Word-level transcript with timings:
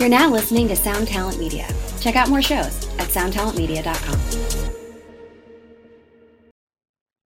You're 0.00 0.08
now 0.08 0.30
listening 0.30 0.66
to 0.68 0.76
Sound 0.76 1.08
Talent 1.08 1.38
Media. 1.38 1.68
Check 2.00 2.16
out 2.16 2.30
more 2.30 2.40
shows 2.40 2.88
at 2.98 3.08
soundtalentmedia.com. 3.08 4.18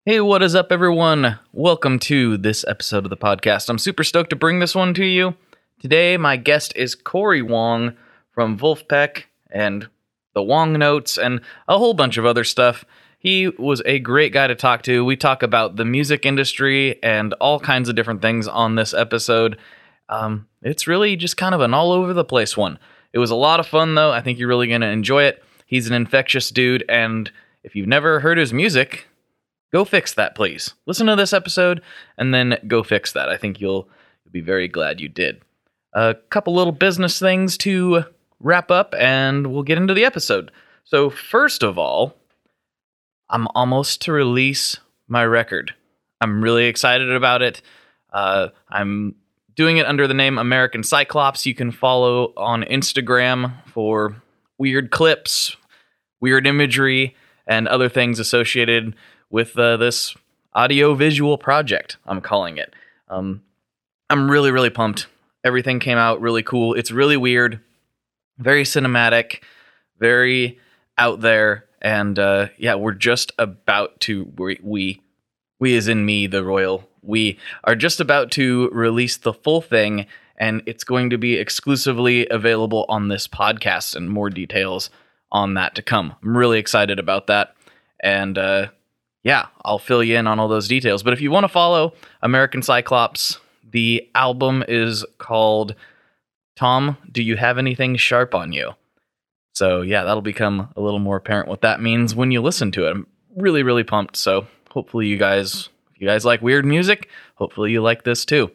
Hey, 0.06 0.22
what 0.22 0.44
is 0.44 0.54
up, 0.54 0.72
everyone? 0.72 1.40
Welcome 1.52 1.98
to 2.02 2.38
this 2.38 2.64
episode 2.68 3.06
of 3.06 3.10
the 3.10 3.18
podcast. 3.18 3.70
I'm 3.70 3.80
super 3.80 4.04
stoked 4.04 4.30
to 4.30 4.36
bring 4.36 4.60
this 4.60 4.76
one 4.76 4.94
to 4.94 5.04
you. 5.04 5.34
Today, 5.80 6.16
my 6.16 6.38
guest 6.38 6.72
is 6.76 6.94
Corey 6.94 7.42
Wong 7.42 7.98
from 8.34 8.56
Vulfpeck 8.56 9.24
and 9.50 9.90
the 10.36 10.44
Wong 10.44 10.74
Notes 10.74 11.18
and 11.18 11.42
a 11.68 11.80
whole 11.80 11.96
bunch 11.96 12.18
of 12.18 12.26
other 12.28 12.44
stuff. 12.44 12.86
He 13.18 13.48
was 13.48 13.82
a 13.88 13.98
great 13.98 14.32
guy 14.32 14.46
to 14.46 14.54
talk 14.54 14.84
to. 14.84 15.04
We 15.04 15.16
talk 15.16 15.42
about 15.42 15.78
the 15.78 15.86
music 15.86 16.24
industry 16.24 17.02
and 17.02 17.34
all 17.42 17.60
kinds 17.60 17.90
of 17.90 17.96
different 17.96 18.22
things 18.22 18.48
on 18.48 18.76
this 18.76 18.94
episode. 18.94 19.58
Um, 20.10 20.48
it's 20.62 20.88
really 20.88 21.16
just 21.16 21.38
kind 21.38 21.56
of 21.56 21.62
an 21.62 21.74
all 21.74 21.92
over 21.92 22.14
the 22.14 22.26
place 22.26 22.58
one. 22.58 22.80
It 23.14 23.20
was 23.20 23.32
a 23.32 23.36
lot 23.36 23.60
of 23.60 23.68
fun, 23.68 23.96
though. 23.96 24.12
I 24.12 24.22
think 24.22 24.38
you're 24.38 24.48
really 24.48 24.68
going 24.68 24.82
to 24.82 24.88
enjoy 24.88 25.24
it. 25.24 25.44
He's 25.66 25.88
an 25.88 25.94
infectious 25.94 26.50
dude, 26.50 26.84
and 26.90 27.32
if 27.64 27.76
you've 27.76 27.88
never 27.88 28.20
heard 28.20 28.38
his 28.38 28.52
music, 28.52 29.08
go 29.72 29.86
fix 29.86 30.14
that, 30.16 30.36
please. 30.36 30.74
Listen 30.86 31.08
to 31.08 31.16
this 31.16 31.34
episode 31.34 31.82
and 32.18 32.34
then 32.34 32.58
go 32.68 32.84
fix 32.84 33.14
that. 33.14 33.30
I 33.30 33.38
think 33.38 33.62
you'll, 33.62 33.88
you'll 34.26 34.32
be 34.32 34.42
very 34.42 34.68
glad 34.68 35.00
you 35.00 35.10
did. 35.10 35.42
A 35.94 36.16
couple 36.30 36.56
little 36.56 36.74
business 36.74 37.20
things 37.20 37.58
to 37.60 38.04
wrap 38.40 38.72
up, 38.72 38.96
and 38.98 39.48
we'll 39.48 39.64
get 39.64 39.78
into 39.78 39.94
the 39.94 40.06
episode. 40.06 40.52
So, 40.84 41.10
first 41.10 41.62
of 41.62 41.78
all, 41.78 42.16
I'm 43.30 43.48
almost 43.54 44.02
to 44.04 44.12
release 44.12 44.80
my 45.08 45.24
record. 45.26 45.74
I'm 46.22 46.44
really 46.44 46.66
excited 46.66 47.12
about 47.12 47.42
it. 47.42 47.62
Uh, 48.12 48.50
I'm 48.70 49.16
doing 49.60 49.76
it 49.76 49.86
under 49.86 50.08
the 50.08 50.14
name 50.14 50.38
American 50.38 50.84
Cyclops. 50.84 51.46
You 51.46 51.54
can 51.54 51.70
follow 51.70 52.32
on 52.38 52.64
Instagram 52.64 53.56
for 53.66 54.16
weird 54.58 54.90
clips, 54.90 55.58
weird 56.22 56.48
imagery, 56.48 57.14
and 57.46 57.68
other 57.68 57.90
things 57.90 58.20
associated 58.20 58.96
with 59.30 59.60
uh, 59.60 59.76
this 59.76 60.16
audio 60.54 60.94
visual 60.94 61.38
project, 61.38 61.98
I'm 62.08 62.22
calling 62.22 62.58
it. 62.58 62.74
Um, 63.10 63.44
I'm 64.10 64.32
really, 64.32 64.50
really 64.50 64.70
pumped. 64.70 65.08
Everything 65.44 65.82
came 65.82 65.98
out 65.98 66.22
really 66.22 66.42
cool. 66.42 66.74
It's 66.74 66.90
really 66.90 67.18
weird, 67.18 67.60
very 68.38 68.64
cinematic, 68.64 69.44
very 70.00 70.58
out 70.98 71.20
there. 71.20 71.66
And 71.82 72.18
uh, 72.18 72.48
yeah, 72.58 72.76
we're 72.76 72.94
just 72.94 73.34
about 73.38 74.00
to, 74.02 74.32
we, 74.38 74.58
we, 74.64 75.02
we 75.60 75.76
as 75.76 75.90
in 75.90 76.06
me, 76.06 76.28
the 76.28 76.46
royal 76.46 76.89
we 77.02 77.38
are 77.64 77.76
just 77.76 78.00
about 78.00 78.32
to 78.32 78.70
release 78.72 79.18
the 79.18 79.34
full 79.34 79.62
thing, 79.62 80.06
and 80.38 80.62
it's 80.66 80.84
going 80.84 81.10
to 81.10 81.18
be 81.18 81.36
exclusively 81.36 82.28
available 82.30 82.86
on 82.90 83.08
this 83.08 83.28
podcast, 83.28 83.96
and 83.96 84.10
more 84.10 84.30
details 84.30 84.90
on 85.32 85.54
that 85.56 85.76
to 85.76 85.82
come. 85.82 86.16
I'm 86.24 86.36
really 86.36 86.60
excited 86.60 87.00
about 87.00 87.28
that. 87.28 87.56
And 88.02 88.38
uh, 88.38 88.68
yeah, 89.24 89.48
I'll 89.64 89.80
fill 89.80 90.04
you 90.04 90.18
in 90.18 90.28
on 90.28 90.40
all 90.40 90.48
those 90.48 90.68
details. 90.68 91.04
But 91.04 91.14
if 91.14 91.22
you 91.22 91.32
want 91.32 91.44
to 91.44 91.50
follow 91.50 91.94
American 92.22 92.62
Cyclops, 92.62 93.40
the 93.70 94.10
album 94.16 94.64
is 94.68 95.06
called 95.18 95.76
Tom, 96.56 96.98
Do 97.12 97.22
You 97.22 97.36
Have 97.38 97.58
Anything 97.58 97.96
Sharp 97.96 98.34
on 98.34 98.52
You? 98.54 98.74
So 99.54 99.82
yeah, 99.82 100.04
that'll 100.04 100.22
become 100.22 100.70
a 100.76 100.82
little 100.82 101.00
more 101.00 101.18
apparent 101.18 101.50
what 101.50 101.62
that 101.62 101.82
means 101.82 102.16
when 102.16 102.32
you 102.32 102.42
listen 102.42 102.72
to 102.72 102.88
it. 102.88 102.92
I'm 102.92 103.08
really, 103.36 103.62
really 103.62 103.84
pumped. 103.84 104.16
So 104.16 104.48
hopefully 104.72 105.08
you 105.08 105.18
guys 105.18 105.70
you 106.00 106.08
guys 106.08 106.26
like 106.26 106.42
weird 106.42 106.66
music, 106.66 107.10
hopefully 107.36 107.72
you 107.72 107.82
like 107.82 108.04
this 108.04 108.26
too. 108.26 108.52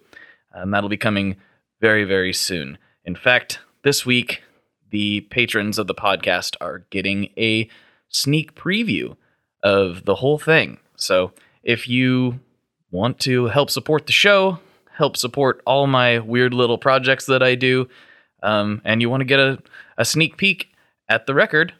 And 0.52 0.72
that'll 0.72 0.88
be 0.88 0.96
coming 0.96 1.36
very, 1.80 2.04
very 2.04 2.32
soon. 2.32 2.78
In 3.04 3.16
fact, 3.16 3.60
this 3.82 4.06
week, 4.06 4.42
the 4.90 5.22
patrons 5.22 5.78
of 5.78 5.86
the 5.86 5.94
podcast 5.94 6.56
are 6.60 6.86
getting 6.90 7.30
a 7.36 7.68
sneak 8.08 8.54
preview 8.54 9.16
of 9.62 10.04
the 10.04 10.16
whole 10.16 10.38
thing. 10.38 10.78
So 10.96 11.32
if 11.62 11.88
you 11.88 12.40
want 12.90 13.18
to 13.20 13.46
help 13.46 13.70
support 13.70 14.06
the 14.06 14.12
show, 14.12 14.60
help 14.96 15.16
support 15.16 15.60
all 15.66 15.86
my 15.86 16.20
weird 16.20 16.54
little 16.54 16.78
projects 16.78 17.27
that 17.27 17.42
I 17.42 17.56
do, 17.56 17.88
um, 18.42 18.80
and 18.84 19.00
you 19.00 19.10
want 19.10 19.22
to 19.22 19.27
get 19.27 19.40
a, 19.40 19.58
a 19.98 20.04
sneak 20.04 20.36
peek 20.36 20.68
at 21.08 21.27
the 21.27 21.34
record, 21.34 21.74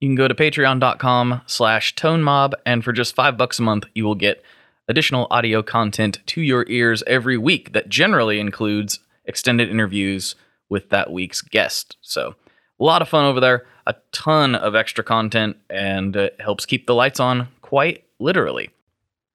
you 0.00 0.08
can 0.08 0.14
go 0.14 0.28
to 0.28 0.34
patreon.com 0.34 1.42
slash 1.46 1.94
tonemob, 1.94 2.54
and 2.64 2.82
for 2.82 2.92
just 2.92 3.14
five 3.14 3.36
bucks 3.36 3.58
a 3.58 3.62
month, 3.62 3.84
you 3.94 4.04
will 4.04 4.14
get 4.14 4.42
additional 4.88 5.26
audio 5.30 5.62
content 5.62 6.18
to 6.26 6.40
your 6.40 6.64
ears 6.68 7.02
every 7.06 7.36
week 7.36 7.72
that 7.72 7.88
generally 7.88 8.40
includes 8.40 9.00
extended 9.24 9.70
interviews 9.70 10.34
with 10.68 10.90
that 10.90 11.12
week's 11.12 11.40
guest. 11.40 11.96
So, 12.00 12.34
a 12.80 12.84
lot 12.84 13.02
of 13.02 13.08
fun 13.08 13.24
over 13.24 13.40
there, 13.40 13.66
a 13.86 13.94
ton 14.12 14.54
of 14.54 14.74
extra 14.74 15.04
content, 15.04 15.56
and 15.70 16.16
it 16.16 16.36
helps 16.40 16.66
keep 16.66 16.86
the 16.86 16.94
lights 16.94 17.20
on 17.20 17.48
quite 17.62 18.04
literally. 18.18 18.70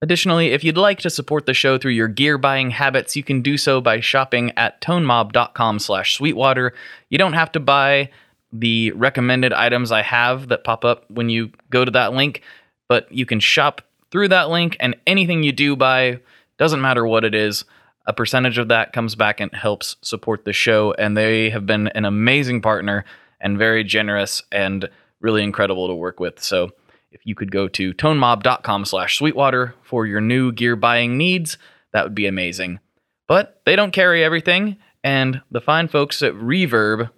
Additionally, 0.02 0.52
if 0.52 0.64
you'd 0.64 0.78
like 0.78 1.00
to 1.00 1.10
support 1.10 1.46
the 1.46 1.54
show 1.54 1.78
through 1.78 1.92
your 1.92 2.08
gear 2.08 2.38
buying 2.38 2.72
habits, 2.72 3.16
you 3.16 3.24
can 3.24 3.42
do 3.42 3.58
so 3.58 3.82
by 3.82 4.00
shopping 4.00 4.52
at 4.58 4.80
tonemob.com 4.82 5.80
slash 5.80 6.16
sweetwater. 6.16 6.74
You 7.10 7.18
don't 7.18 7.34
have 7.34 7.52
to 7.54 7.60
buy 7.60 8.10
the 8.52 8.92
recommended 8.92 9.54
items 9.54 9.92
I 9.92 10.02
have 10.02 10.48
that 10.48 10.64
pop 10.64 10.86
up 10.86 11.10
when 11.12 11.30
you 11.30 11.52
go 11.70 11.84
to 11.84 11.92
that 11.92 12.14
link, 12.14 12.42
but 12.88 13.12
you 13.12 13.26
can 13.26 13.40
shop 13.40 13.82
through 14.12 14.30
that 14.30 14.50
link, 14.50 14.78
and 14.80 14.96
anything 15.06 15.44
you 15.44 15.52
do 15.52 15.76
buy, 15.76 16.20
doesn't 16.58 16.82
matter 16.82 17.06
what 17.06 17.24
it 17.24 17.36
is, 17.36 17.66
a 18.06 18.14
percentage 18.14 18.58
of 18.58 18.70
that 18.70 18.92
comes 18.94 19.16
back 19.16 19.40
and 19.40 19.54
helps 19.54 19.96
support 20.02 20.46
the 20.46 20.54
show. 20.54 20.94
And 20.94 21.16
they 21.16 21.50
have 21.52 21.66
been 21.66 21.90
an 21.90 22.06
amazing 22.06 22.62
partner 22.62 23.06
and 23.40 23.58
very 23.58 23.84
generous 23.84 24.42
and 24.52 24.90
really 25.22 25.44
incredible 25.44 25.88
to 25.88 25.94
work 25.94 26.20
with. 26.20 26.42
So 26.42 26.72
if 27.12 27.22
you 27.26 27.36
could 27.36 27.52
go 27.52 27.68
to 27.68 27.94
tonemob.com 27.94 28.86
slash 28.86 29.18
sweetwater 29.18 29.76
for 29.84 30.06
your 30.06 30.22
new 30.22 30.52
gear 30.52 30.76
buying 30.76 31.18
needs, 31.18 31.58
that 31.94 32.04
would 32.04 32.16
be 32.16 32.28
amazing. 32.28 32.80
But 33.28 33.62
they 33.66 33.76
don't 33.76 33.92
carry 33.92 34.24
everything, 34.24 34.78
and 35.04 35.42
the 35.52 35.62
fine 35.62 35.88
folks 35.88 36.24
at 36.24 36.34
Reverb 36.34 37.12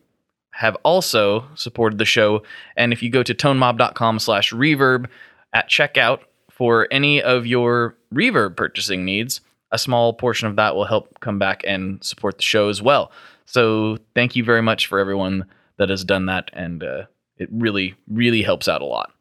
have 0.52 0.76
also 0.84 1.48
supported 1.56 1.98
the 1.98 2.06
show. 2.06 2.44
And 2.76 2.92
if 2.92 3.02
you 3.02 3.10
go 3.10 3.24
to 3.24 3.34
tonemob.com 3.34 4.20
slash 4.20 4.52
reverb 4.52 5.08
at 5.54 5.70
checkout, 5.70 6.20
for 6.62 6.88
any 6.92 7.20
of 7.20 7.48
your 7.48 7.98
reverb 8.14 8.56
purchasing 8.56 9.04
needs, 9.04 9.42
a 9.72 9.80
small 9.80 10.14
portion 10.14 10.48
of 10.48 10.58
that 10.58 10.76
will 10.76 10.86
help 10.86 11.20
come 11.20 11.40
back 11.40 11.64
and 11.66 12.04
support 12.04 12.38
the 12.38 12.44
show 12.44 12.70
as 12.70 12.84
well. 12.84 13.12
So 13.46 13.98
thank 14.14 14.36
you 14.36 14.44
very 14.44 14.62
much 14.62 14.86
for 14.86 15.00
everyone 15.00 15.46
that 15.78 15.90
has 15.90 16.04
done 16.04 16.28
that, 16.28 16.52
and 16.54 16.84
uh, 16.84 17.06
it 17.38 17.50
really, 17.52 17.96
really 18.08 18.44
helps 18.44 18.68
out 18.68 18.84
a 18.84 18.86
lot. 18.86 19.12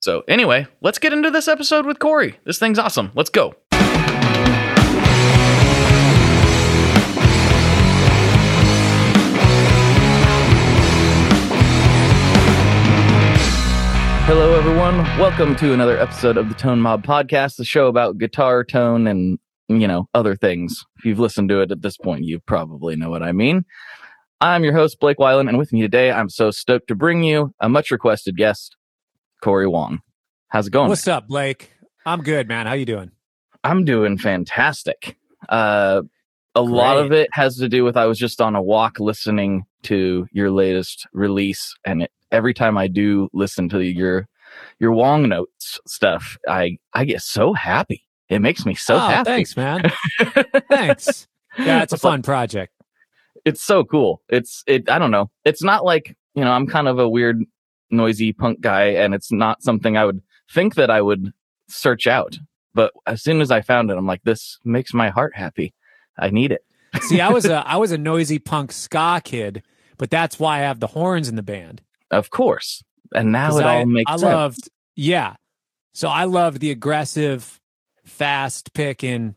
So 0.00 0.22
anyway, 0.28 0.68
let's 0.80 1.00
get 1.00 1.12
into 1.12 1.32
this 1.32 1.48
episode 1.48 1.86
with 1.86 1.98
Corey. 1.98 2.38
This 2.44 2.60
thing's 2.60 2.78
awesome. 2.78 3.10
Let's 3.16 3.30
go. 3.30 3.56
Hello, 14.32 14.54
everyone. 14.54 14.98
Welcome 15.18 15.56
to 15.56 15.72
another 15.72 15.98
episode 15.98 16.36
of 16.36 16.48
the 16.48 16.54
Tone 16.54 16.80
Mob 16.80 17.04
Podcast, 17.04 17.56
the 17.56 17.64
show 17.64 17.88
about 17.88 18.16
guitar 18.16 18.62
tone 18.62 19.08
and, 19.08 19.40
you 19.66 19.88
know, 19.88 20.08
other 20.14 20.36
things. 20.36 20.84
If 20.98 21.04
you've 21.04 21.18
listened 21.18 21.48
to 21.48 21.62
it 21.62 21.72
at 21.72 21.82
this 21.82 21.96
point, 21.96 22.22
you 22.22 22.38
probably 22.38 22.94
know 22.94 23.10
what 23.10 23.24
I 23.24 23.32
mean. 23.32 23.64
I'm 24.40 24.62
your 24.62 24.72
host, 24.72 25.00
Blake 25.00 25.16
Weiland, 25.16 25.48
and 25.48 25.58
with 25.58 25.72
me 25.72 25.80
today, 25.80 26.12
I'm 26.12 26.28
so 26.28 26.52
stoked 26.52 26.86
to 26.86 26.94
bring 26.94 27.24
you 27.24 27.52
a 27.58 27.68
much 27.68 27.90
requested 27.90 28.36
guest, 28.36 28.76
Corey 29.42 29.66
Wong. 29.66 29.98
How's 30.46 30.68
it 30.68 30.70
going? 30.70 30.90
What's 30.90 31.08
up, 31.08 31.26
Blake? 31.26 31.72
I'm 32.06 32.22
good, 32.22 32.46
man. 32.46 32.68
How 32.68 32.74
you 32.74 32.86
doing? 32.86 33.10
I'm 33.64 33.84
doing 33.84 34.16
fantastic. 34.16 35.16
Uh, 35.48 36.02
a 36.54 36.62
Great. 36.62 36.70
lot 36.70 36.98
of 36.98 37.10
it 37.10 37.30
has 37.32 37.56
to 37.56 37.68
do 37.68 37.82
with 37.82 37.96
I 37.96 38.06
was 38.06 38.16
just 38.16 38.40
on 38.40 38.54
a 38.54 38.62
walk 38.62 39.00
listening 39.00 39.64
to 39.84 40.26
your 40.32 40.50
latest 40.50 41.06
release, 41.12 41.74
and 41.84 42.02
it 42.02 42.12
every 42.30 42.54
time 42.54 42.78
I 42.78 42.86
do 42.86 43.28
listen 43.32 43.68
to 43.70 43.80
your 43.80 44.28
your 44.78 44.92
Wong 44.92 45.28
notes 45.28 45.78
stuff, 45.86 46.38
I 46.48 46.78
I 46.92 47.04
get 47.04 47.22
so 47.22 47.52
happy. 47.52 48.04
It 48.28 48.40
makes 48.40 48.64
me 48.64 48.74
so 48.74 48.94
oh, 48.94 48.98
happy. 48.98 49.30
Thanks, 49.30 49.56
man. 49.56 49.92
thanks. 50.70 51.26
Yeah, 51.58 51.82
it's 51.82 51.92
a 51.92 51.98
fun 51.98 52.22
project. 52.22 52.72
It's 53.44 53.62
so 53.62 53.84
cool. 53.84 54.22
It's 54.28 54.62
it. 54.66 54.88
I 54.88 54.98
don't 54.98 55.10
know. 55.10 55.30
It's 55.44 55.62
not 55.62 55.84
like 55.84 56.16
you 56.34 56.44
know. 56.44 56.52
I'm 56.52 56.66
kind 56.66 56.88
of 56.88 56.98
a 56.98 57.08
weird, 57.08 57.42
noisy 57.90 58.32
punk 58.32 58.60
guy, 58.60 58.84
and 58.84 59.14
it's 59.14 59.32
not 59.32 59.62
something 59.62 59.96
I 59.96 60.04
would 60.04 60.22
think 60.50 60.76
that 60.76 60.90
I 60.90 61.02
would 61.02 61.32
search 61.68 62.06
out. 62.06 62.38
But 62.72 62.92
as 63.06 63.22
soon 63.22 63.40
as 63.40 63.50
I 63.50 63.62
found 63.62 63.90
it, 63.90 63.96
I'm 63.96 64.06
like, 64.06 64.22
this 64.22 64.58
makes 64.64 64.94
my 64.94 65.10
heart 65.10 65.34
happy. 65.34 65.74
I 66.18 66.30
need 66.30 66.52
it. 66.52 66.64
See, 67.02 67.20
I 67.20 67.30
was 67.30 67.46
a 67.46 67.56
I 67.66 67.76
was 67.76 67.92
a 67.92 67.98
noisy 67.98 68.38
punk 68.38 68.72
ska 68.72 69.20
kid, 69.24 69.62
but 70.00 70.08
that's 70.08 70.38
why 70.38 70.56
I 70.56 70.60
have 70.60 70.80
the 70.80 70.86
horns 70.86 71.28
in 71.28 71.36
the 71.36 71.42
band. 71.42 71.82
Of 72.10 72.30
course. 72.30 72.82
And 73.14 73.32
now 73.32 73.58
it 73.58 73.66
I, 73.66 73.80
all 73.80 73.86
makes 73.86 74.10
I 74.10 74.14
sense. 74.14 74.22
loved, 74.22 74.70
yeah. 74.96 75.34
So 75.92 76.08
I 76.08 76.24
loved 76.24 76.60
the 76.60 76.70
aggressive, 76.70 77.60
fast 78.06 78.72
picking, 78.72 79.34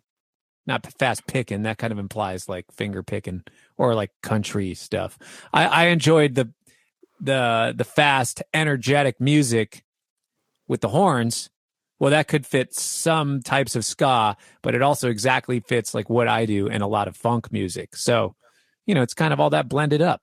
not 0.65 0.87
fast 0.97 1.27
picking. 1.27 1.63
That 1.63 1.79
kind 1.79 1.91
of 1.91 1.99
implies 1.99 2.47
like 2.47 2.65
finger 2.71 3.03
picking 3.03 3.43
or 3.77 3.93
like 3.93 4.11
country 4.21 4.73
stuff. 4.73 5.19
I, 5.53 5.65
I 5.65 5.83
enjoyed 5.87 6.35
the 6.35 6.53
the 7.19 7.73
the 7.75 7.83
fast, 7.83 8.41
energetic 8.53 9.19
music 9.19 9.83
with 10.69 10.79
the 10.79 10.89
horns. 10.89 11.49
Well, 11.99 12.11
that 12.11 12.29
could 12.29 12.45
fit 12.45 12.73
some 12.73 13.41
types 13.41 13.75
of 13.75 13.83
ska, 13.83 14.37
but 14.61 14.75
it 14.75 14.81
also 14.81 15.09
exactly 15.09 15.59
fits 15.59 15.93
like 15.93 16.09
what 16.09 16.29
I 16.29 16.45
do 16.45 16.69
and 16.69 16.81
a 16.81 16.87
lot 16.87 17.09
of 17.09 17.17
funk 17.17 17.51
music. 17.51 17.97
So, 17.97 18.35
you 18.85 18.95
know, 18.95 19.01
it's 19.01 19.13
kind 19.13 19.33
of 19.33 19.41
all 19.41 19.49
that 19.49 19.67
blended 19.67 20.01
up. 20.01 20.21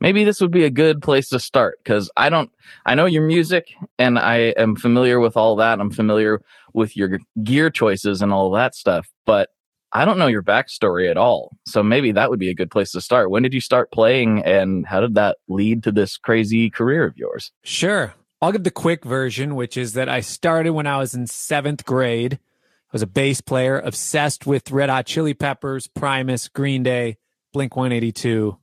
Maybe 0.00 0.24
this 0.24 0.40
would 0.40 0.50
be 0.50 0.64
a 0.64 0.70
good 0.70 1.02
place 1.02 1.28
to 1.30 1.40
start 1.40 1.78
because 1.82 2.10
I 2.16 2.28
don't, 2.28 2.50
I 2.86 2.94
know 2.94 3.06
your 3.06 3.26
music 3.26 3.74
and 3.98 4.18
I 4.18 4.54
am 4.56 4.76
familiar 4.76 5.20
with 5.20 5.36
all 5.36 5.56
that. 5.56 5.80
I'm 5.80 5.90
familiar 5.90 6.42
with 6.72 6.96
your 6.96 7.18
gear 7.42 7.70
choices 7.70 8.22
and 8.22 8.32
all 8.32 8.50
that 8.52 8.74
stuff, 8.74 9.08
but 9.26 9.50
I 9.92 10.04
don't 10.04 10.18
know 10.18 10.26
your 10.26 10.42
backstory 10.42 11.10
at 11.10 11.18
all. 11.18 11.56
So 11.66 11.82
maybe 11.82 12.12
that 12.12 12.30
would 12.30 12.38
be 12.38 12.48
a 12.48 12.54
good 12.54 12.70
place 12.70 12.92
to 12.92 13.00
start. 13.00 13.30
When 13.30 13.42
did 13.42 13.52
you 13.52 13.60
start 13.60 13.92
playing 13.92 14.42
and 14.42 14.86
how 14.86 15.00
did 15.00 15.14
that 15.16 15.36
lead 15.48 15.82
to 15.84 15.92
this 15.92 16.16
crazy 16.16 16.70
career 16.70 17.04
of 17.04 17.16
yours? 17.16 17.52
Sure. 17.62 18.14
I'll 18.40 18.52
give 18.52 18.64
the 18.64 18.70
quick 18.70 19.04
version, 19.04 19.54
which 19.54 19.76
is 19.76 19.92
that 19.92 20.08
I 20.08 20.20
started 20.20 20.70
when 20.70 20.86
I 20.86 20.98
was 20.98 21.14
in 21.14 21.26
seventh 21.26 21.84
grade. 21.84 22.34
I 22.34 22.90
was 22.92 23.02
a 23.02 23.06
bass 23.06 23.40
player, 23.40 23.78
obsessed 23.78 24.46
with 24.46 24.70
Red 24.70 24.88
Hot 24.88 25.06
Chili 25.06 25.34
Peppers, 25.34 25.86
Primus, 25.86 26.48
Green 26.48 26.82
Day, 26.82 27.18
Blink 27.52 27.76
182, 27.76 28.58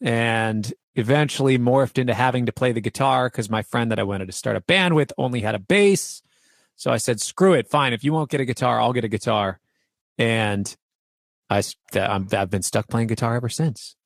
and 0.00 0.72
eventually 0.94 1.58
morphed 1.58 1.98
into 1.98 2.14
having 2.14 2.46
to 2.46 2.52
play 2.52 2.72
the 2.72 2.80
guitar 2.80 3.28
because 3.28 3.50
my 3.50 3.62
friend 3.62 3.90
that 3.90 3.98
I 3.98 4.02
wanted 4.02 4.26
to 4.26 4.32
start 4.32 4.56
a 4.56 4.60
band 4.60 4.94
with 4.94 5.12
only 5.16 5.40
had 5.40 5.54
a 5.54 5.58
bass. 5.58 6.22
So 6.76 6.90
I 6.90 6.96
said, 6.96 7.20
screw 7.20 7.52
it. 7.52 7.68
Fine. 7.68 7.92
If 7.92 8.04
you 8.04 8.12
won't 8.12 8.30
get 8.30 8.40
a 8.40 8.44
guitar, 8.44 8.80
I'll 8.80 8.92
get 8.92 9.04
a 9.04 9.08
guitar 9.08 9.60
and 10.18 10.76
I 11.48 11.62
i 11.94 12.20
have 12.32 12.50
been 12.50 12.62
stuck 12.62 12.88
playing 12.88 13.08
guitar 13.08 13.34
ever 13.34 13.48
since. 13.48 13.96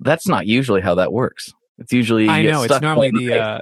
That's 0.00 0.26
not 0.26 0.46
usually 0.46 0.80
how 0.80 0.96
that 0.96 1.12
works. 1.12 1.52
It's 1.78 1.92
usually 1.92 2.28
I 2.28 2.42
know 2.42 2.62
it's 2.62 2.80
normally 2.80 3.10
the 3.10 3.40
uh, 3.40 3.58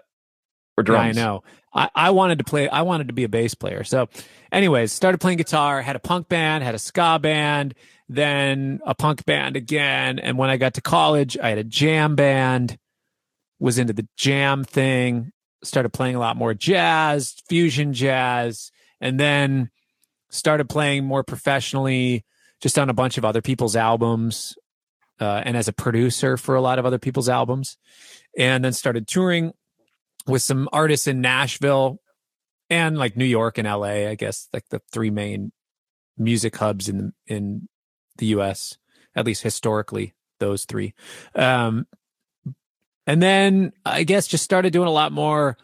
or 0.77 0.85
drums. 0.85 1.17
Yeah, 1.17 1.23
I 1.23 1.27
know. 1.27 1.45
I, 1.75 1.91
I 1.95 2.11
wanted 2.11 2.39
to 2.39 2.45
play. 2.45 2.69
I 2.69 2.83
wanted 2.83 3.09
to 3.09 3.15
be 3.15 3.25
a 3.25 3.29
bass 3.29 3.55
player. 3.55 3.83
So, 3.83 4.09
anyways, 4.53 4.93
started 4.93 5.19
playing 5.19 5.39
guitar. 5.39 5.83
Had 5.83 5.97
a 5.97 6.01
punk 6.01 6.29
band. 6.29 6.63
Had 6.63 6.77
a 6.77 6.79
ska 6.79 7.19
band. 7.19 7.75
Then 8.09 8.81
a 8.85 8.95
punk 8.95 9.25
band 9.25 9.57
again. 9.57 10.19
And 10.19 10.37
when 10.37 10.51
I 10.51 10.57
got 10.57 10.75
to 10.75 10.83
college, 10.83 11.39
I 11.39 11.49
had 11.49 11.59
a 11.59 11.65
jam 11.65 12.17
band. 12.17 12.79
Was 13.61 13.79
into 13.79 13.93
the 13.93 14.07
jam 14.17 14.65
thing. 14.65 15.31
Started 15.63 15.91
playing 15.91 16.17
a 16.17 16.19
lot 16.19 16.37
more 16.37 16.53
jazz, 16.53 17.35
fusion 17.49 17.95
jazz, 17.95 18.71
and 19.01 19.19
then 19.19 19.71
started 20.29 20.69
playing 20.69 21.05
more 21.05 21.23
professionally 21.23 22.25
just 22.61 22.79
on 22.79 22.91
a 22.91 22.95
bunch 22.95 23.17
of 23.17 23.25
other 23.25 23.41
people's 23.41 23.77
albums 23.77 24.57
uh, 25.21 25.43
and 25.45 25.57
as 25.57 25.69
a 25.69 25.73
producer 25.73 26.37
for 26.37 26.55
a 26.55 26.61
lot 26.61 26.79
of 26.79 26.87
other 26.87 26.99
people's 26.99 27.29
albums 27.29 27.77
and 28.37 28.65
then 28.65 28.73
started 28.73 29.07
touring 29.07 29.53
with 30.27 30.43
some 30.43 30.69
artists 30.73 31.07
in 31.07 31.21
nashville 31.21 32.01
and 32.71 32.99
like 32.99 33.17
new 33.17 33.25
york 33.25 33.59
and 33.59 33.69
la 33.69 33.85
i 33.85 34.15
guess 34.15 34.49
like 34.53 34.65
the 34.71 34.81
three 34.93 35.11
main 35.11 35.53
music 36.17 36.57
hubs 36.57 36.89
in 36.89 37.13
in 37.27 37.69
the 38.19 38.27
us 38.27 38.79
at 39.15 39.27
least 39.27 39.43
historically 39.43 40.15
those 40.41 40.65
three 40.65 40.95
um 41.35 41.87
and 43.07 43.23
then 43.23 43.73
i 43.85 44.03
guess 44.03 44.27
just 44.27 44.45
started 44.45 44.73
doing 44.73 44.89
a 44.89 44.93
lot 44.93 45.13
more 45.13 45.57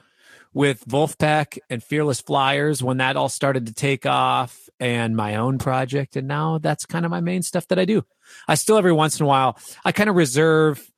with 0.52 0.85
Vulfpeck 0.87 1.58
and 1.69 1.82
Fearless 1.82 2.20
Flyers 2.20 2.82
when 2.82 2.97
that 2.97 3.17
all 3.17 3.29
started 3.29 3.67
to 3.67 3.75
take 3.75 4.05
off 4.05 4.69
and 4.81 5.17
my 5.17 5.37
own 5.37 5.58
project. 5.58 6.17
And 6.17 6.26
now 6.26 6.58
that's 6.58 6.87
kind 6.87 7.05
of 7.05 7.11
my 7.11 7.20
main 7.20 7.43
stuff 7.43 7.69
that 7.69 7.79
I 7.79 7.85
do. 7.85 8.05
I 8.49 8.56
still, 8.56 8.76
every 8.76 8.93
once 8.93 9.19
in 9.19 9.25
a 9.25 9.29
while, 9.29 9.58
I 9.85 9.93
kind 9.93 10.11
of 10.11 10.17
reserve 10.17 10.91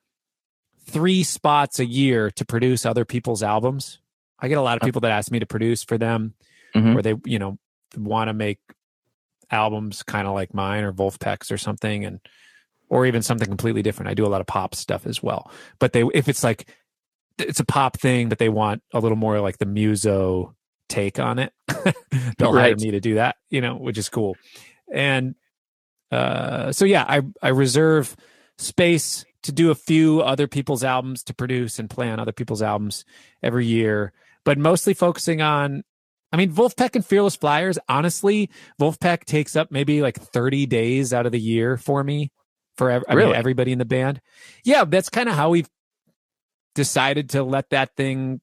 three 0.87 1.23
spots 1.23 1.79
a 1.79 1.87
year 1.87 2.31
to 2.33 2.45
produce 2.45 2.87
other 2.87 3.05
people's 3.05 3.43
albums. 3.43 3.99
I 4.39 4.49
get 4.49 4.59
a 4.59 4.63
lot 4.63 4.77
of 4.77 4.83
people 4.83 5.01
that 5.03 5.13
ask 5.13 5.31
me 5.31 5.39
to 5.41 5.47
produce 5.47 5.85
for 5.85 5.99
them 5.99 6.35
mm-hmm. 6.75 6.95
where 6.95 7.03
they, 7.03 7.15
you 7.25 7.39
know, 7.39 7.59
want 7.97 8.29
to 8.29 8.35
make 8.35 8.59
albums 9.53 10.03
kind 10.03 10.27
of 10.27 10.35
like 10.35 10.55
mine 10.55 10.85
or 10.85 10.93
Vulfpeck's 10.93 11.53
or 11.53 11.59
something. 11.59 12.05
And, 12.05 12.21
or 12.89 13.07
even 13.07 13.23
something 13.23 13.49
completely 13.49 13.81
different. 13.81 14.11
I 14.11 14.15
do 14.15 14.27
a 14.27 14.29
lot 14.29 14.43
of 14.43 14.47
pop 14.47 14.75
stuff 14.75 15.07
as 15.07 15.23
well. 15.23 15.51
But 15.79 15.95
they, 15.95 16.05
if 16.13 16.29
it's 16.29 16.45
like, 16.45 16.69
it's 17.39 17.59
a 17.59 17.65
pop 17.65 17.99
thing, 17.99 18.29
but 18.29 18.39
they 18.39 18.51
want 18.51 18.83
a 18.93 19.01
little 19.01 19.17
more 19.17 19.41
like 19.41 19.57
the 19.57 19.65
muso 19.65 20.55
take 20.91 21.19
on 21.19 21.39
it. 21.39 21.55
They'll 22.39 22.53
right. 22.53 22.65
hire 22.65 22.77
me 22.77 22.91
to 22.91 23.01
do 23.01 23.15
that, 23.15 23.37
you 23.49 23.63
know, 23.63 23.77
which 23.77 23.97
is 23.97 24.11
cool. 24.11 24.37
And 24.93 25.35
uh, 26.11 26.73
so 26.73 26.85
yeah, 26.85 27.05
I 27.09 27.23
I 27.41 27.49
reserve 27.49 28.15
space 28.59 29.25
to 29.45 29.53
do 29.53 29.71
a 29.71 29.75
few 29.75 30.21
other 30.21 30.47
people's 30.47 30.85
albums 30.85 31.23
to 31.25 31.35
produce 31.35 31.79
and 31.79 31.89
play 31.89 32.11
on 32.11 32.21
other 32.21 32.33
people's 32.33 32.63
albums 32.63 33.05
every 33.43 33.67
year, 33.67 34.13
but 34.45 34.59
mostly 34.59 34.93
focusing 34.93 35.41
on 35.41 35.83
I 36.33 36.37
mean, 36.37 36.51
Vulfpeck 36.51 36.95
and 36.95 37.05
Fearless 37.05 37.37
Flyers, 37.37 37.79
honestly, 37.89 38.51
Vulfpeck 38.81 39.25
takes 39.25 39.55
up 39.55 39.71
maybe 39.71 40.01
like 40.01 40.19
30 40.19 40.67
days 40.67 41.13
out 41.13 41.27
of 41.27 41.33
the 41.33 41.41
year 41.41 41.77
for 41.77 42.03
me, 42.03 42.33
for 42.77 42.91
ev- 42.91 43.05
really? 43.11 43.27
mean, 43.27 43.37
everybody 43.37 43.73
in 43.73 43.79
the 43.79 43.85
band. 43.85 44.21
Yeah, 44.65 44.85
that's 44.85 45.11
kind 45.11 45.29
of 45.29 45.35
how 45.35 45.51
we've 45.51 45.69
decided 46.75 47.31
to 47.31 47.43
let 47.43 47.71
that 47.71 47.95
thing 47.97 48.41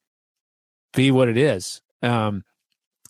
be 0.93 1.11
what 1.11 1.29
it 1.29 1.37
is. 1.37 1.81
Um, 2.03 2.43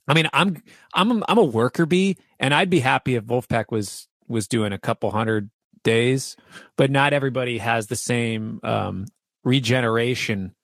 I 0.08 0.14
mean, 0.14 0.28
I'm 0.34 0.62
I'm 0.94 1.24
I'm 1.28 1.38
a 1.38 1.44
worker 1.44 1.86
bee, 1.86 2.18
and 2.40 2.54
I'd 2.54 2.70
be 2.70 2.80
happy 2.80 3.16
if 3.16 3.26
Vulfpeck 3.26 3.66
was 3.70 4.08
was 4.28 4.48
doing 4.48 4.74
a 4.74 4.80
couple 4.80 5.12
hundred 5.12 5.50
days, 5.84 6.36
but 6.78 6.90
not 6.90 7.14
everybody 7.14 7.58
has 7.58 7.88
the 7.88 7.96
same 7.96 8.60
um, 8.64 9.06
regeneration 9.44 10.56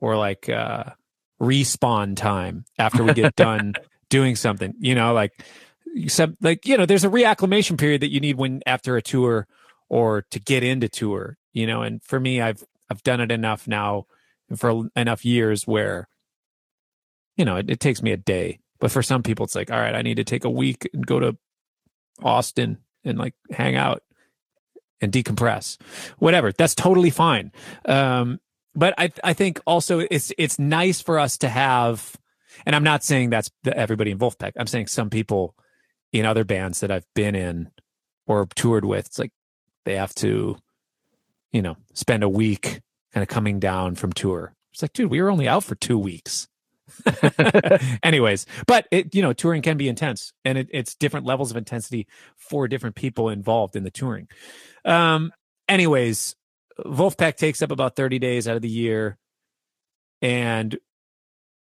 or 0.00 0.16
like 0.16 0.48
uh, 0.48 0.84
respawn 1.40 2.16
time 2.16 2.64
after 2.78 3.04
we 3.04 3.14
get 3.14 3.36
done 3.36 3.74
doing 4.08 4.36
something. 4.36 4.74
You 4.78 4.94
know, 4.94 5.12
like 5.12 5.32
except 5.94 6.34
like 6.42 6.66
you 6.66 6.76
know, 6.76 6.86
there's 6.86 7.04
a 7.04 7.10
reacclimation 7.10 7.78
period 7.78 8.02
that 8.02 8.12
you 8.12 8.20
need 8.20 8.36
when 8.36 8.62
after 8.66 8.96
a 8.96 9.02
tour 9.02 9.46
or 9.88 10.22
to 10.30 10.40
get 10.40 10.62
into 10.62 10.88
tour. 10.88 11.36
You 11.52 11.66
know, 11.66 11.82
and 11.82 12.02
for 12.02 12.20
me, 12.20 12.40
I've 12.40 12.62
I've 12.90 13.02
done 13.02 13.20
it 13.20 13.30
enough 13.30 13.68
now 13.68 14.06
for 14.56 14.88
enough 14.96 15.24
years 15.24 15.66
where, 15.66 16.08
you 17.36 17.44
know, 17.44 17.56
it, 17.56 17.68
it 17.68 17.80
takes 17.80 18.02
me 18.02 18.12
a 18.12 18.16
day. 18.16 18.60
But 18.80 18.90
for 18.90 19.02
some 19.02 19.22
people, 19.22 19.44
it's 19.44 19.54
like, 19.54 19.70
all 19.70 19.78
right, 19.78 19.94
I 19.94 20.02
need 20.02 20.16
to 20.16 20.24
take 20.24 20.44
a 20.44 20.50
week 20.50 20.88
and 20.94 21.06
go 21.06 21.18
to 21.18 21.36
Austin 22.22 22.78
and 23.04 23.18
like 23.18 23.34
hang 23.50 23.76
out 23.76 24.02
and 25.00 25.12
decompress, 25.12 25.78
whatever. 26.18 26.52
That's 26.52 26.74
totally 26.74 27.10
fine. 27.10 27.52
Um, 27.84 28.40
but 28.78 28.94
I 28.96 29.10
I 29.22 29.32
think 29.32 29.60
also 29.66 30.00
it's 30.00 30.32
it's 30.38 30.58
nice 30.58 31.00
for 31.00 31.18
us 31.18 31.38
to 31.38 31.48
have, 31.48 32.16
and 32.64 32.74
I'm 32.74 32.84
not 32.84 33.04
saying 33.04 33.30
that's 33.30 33.50
everybody 33.66 34.10
in 34.10 34.18
Vulfpeck. 34.18 34.52
I'm 34.56 34.66
saying 34.66 34.86
some 34.86 35.10
people 35.10 35.54
in 36.12 36.24
other 36.24 36.44
bands 36.44 36.80
that 36.80 36.90
I've 36.90 37.06
been 37.14 37.34
in 37.34 37.70
or 38.26 38.46
toured 38.54 38.84
with. 38.84 39.06
It's 39.06 39.18
like 39.18 39.32
they 39.84 39.96
have 39.96 40.14
to 40.16 40.58
you 41.52 41.62
know, 41.62 41.76
spend 41.94 42.22
a 42.22 42.28
week 42.28 42.80
kind 43.12 43.22
of 43.22 43.28
coming 43.28 43.58
down 43.58 43.94
from 43.94 44.12
tour. 44.12 44.54
It's 44.72 44.82
like, 44.82 44.92
dude, 44.92 45.10
we 45.10 45.20
were 45.20 45.30
only 45.30 45.48
out 45.48 45.64
for 45.64 45.74
two 45.74 45.98
weeks. 45.98 46.48
Anyways, 48.02 48.46
but 48.66 48.86
it, 48.90 49.14
you 49.14 49.22
know, 49.22 49.32
touring 49.32 49.62
can 49.62 49.76
be 49.76 49.88
intense 49.88 50.32
and 50.44 50.58
it, 50.58 50.68
it's 50.72 50.94
different 50.94 51.26
levels 51.26 51.50
of 51.50 51.56
intensity 51.56 52.06
for 52.36 52.68
different 52.68 52.96
people 52.96 53.28
involved 53.28 53.76
in 53.76 53.84
the 53.84 53.90
touring. 53.90 54.28
Um, 54.84 55.32
anyways, 55.68 56.34
Vulfpeck 56.84 57.36
takes 57.36 57.62
up 57.62 57.70
about 57.70 57.96
30 57.96 58.18
days 58.18 58.48
out 58.48 58.56
of 58.56 58.62
the 58.62 58.68
year. 58.68 59.18
And 60.20 60.78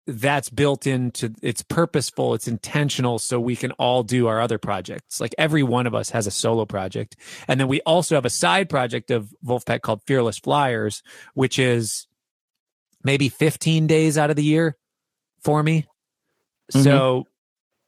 that's 0.07 0.49
built 0.49 0.87
into 0.87 1.33
it's 1.41 1.61
purposeful 1.61 2.33
it's 2.33 2.47
intentional 2.47 3.19
so 3.19 3.39
we 3.41 3.57
can 3.57 3.71
all 3.73 4.03
do 4.03 4.27
our 4.27 4.39
other 4.39 4.57
projects 4.57 5.19
like 5.19 5.35
every 5.37 5.63
one 5.63 5.85
of 5.85 5.93
us 5.93 6.09
has 6.09 6.25
a 6.25 6.31
solo 6.31 6.65
project 6.65 7.17
and 7.49 7.59
then 7.59 7.67
we 7.67 7.81
also 7.81 8.15
have 8.15 8.23
a 8.23 8.29
side 8.29 8.69
project 8.69 9.11
of 9.11 9.33
Vulfpeck 9.45 9.81
called 9.81 10.01
fearless 10.07 10.39
flyers 10.39 11.03
which 11.33 11.59
is 11.59 12.07
maybe 13.03 13.27
15 13.27 13.85
days 13.85 14.17
out 14.17 14.29
of 14.29 14.37
the 14.37 14.43
year 14.43 14.77
for 15.43 15.61
me 15.61 15.85
mm-hmm. 16.71 16.83
so 16.83 17.25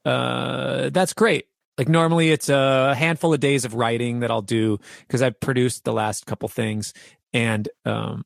uh 0.04 0.90
that's 0.90 1.14
great 1.14 1.46
like 1.78 1.88
normally 1.88 2.32
it's 2.32 2.50
a 2.50 2.96
handful 2.96 3.34
of 3.34 3.40
days 3.40 3.64
of 3.64 3.76
writing 3.76 4.20
that 4.20 4.30
i'll 4.30 4.42
do 4.42 4.78
because 5.08 5.22
i've 5.22 5.40
produced 5.40 5.86
the 5.86 5.94
last 5.94 6.26
couple 6.26 6.50
things 6.50 6.94
and 7.34 7.70
um 7.86 8.26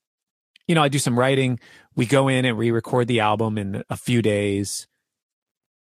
you 0.67 0.75
know 0.75 0.83
i 0.83 0.89
do 0.89 0.99
some 0.99 1.17
writing. 1.17 1.59
We 1.95 2.05
go 2.05 2.27
in 2.27 2.45
and 2.45 2.57
re-record 2.57 3.07
the 3.07 3.19
album 3.19 3.57
in 3.57 3.83
a 3.89 3.95
few 3.95 4.23
days. 4.23 4.87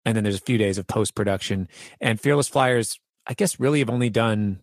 And 0.04 0.14
then 0.14 0.24
there's 0.24 0.36
a 0.36 0.40
few 0.40 0.58
days 0.58 0.76
of 0.76 0.86
post-production. 0.86 1.68
And 2.00 2.20
fearless 2.20 2.48
flyers 2.48 2.98
i 3.26 3.34
guess 3.34 3.58
really 3.58 3.80
have 3.80 3.90
only 3.90 4.10
done 4.10 4.60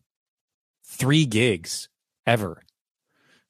three 0.86 1.26
gigs 1.26 1.90
ever. 2.26 2.62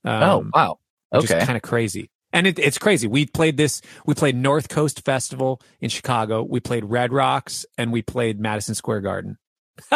Oh, 0.06 0.12
um, 0.12 0.24
oh 0.24 0.50
wow 0.54 0.80
okay. 1.14 1.46
kind 1.46 1.56
of 1.56 1.62
crazy. 1.62 2.10
And 2.32 2.48
it, 2.48 2.58
it's 2.58 2.80
crazy. 2.80 3.08
We 3.08 3.28
played 3.28 3.58
this 3.58 3.82
we 4.06 4.16
played 4.16 4.36
north 4.36 4.70
coast 4.70 5.06
festival 5.06 5.62
in 5.82 5.90
chicago. 5.90 6.44
We 6.44 6.60
played 6.60 6.86
red 6.86 7.14
rocks 7.14 7.66
and 7.78 7.92
we 7.92 8.02
played 8.02 8.40
madison 8.40 8.76
square 8.76 9.02
garden 9.02 9.38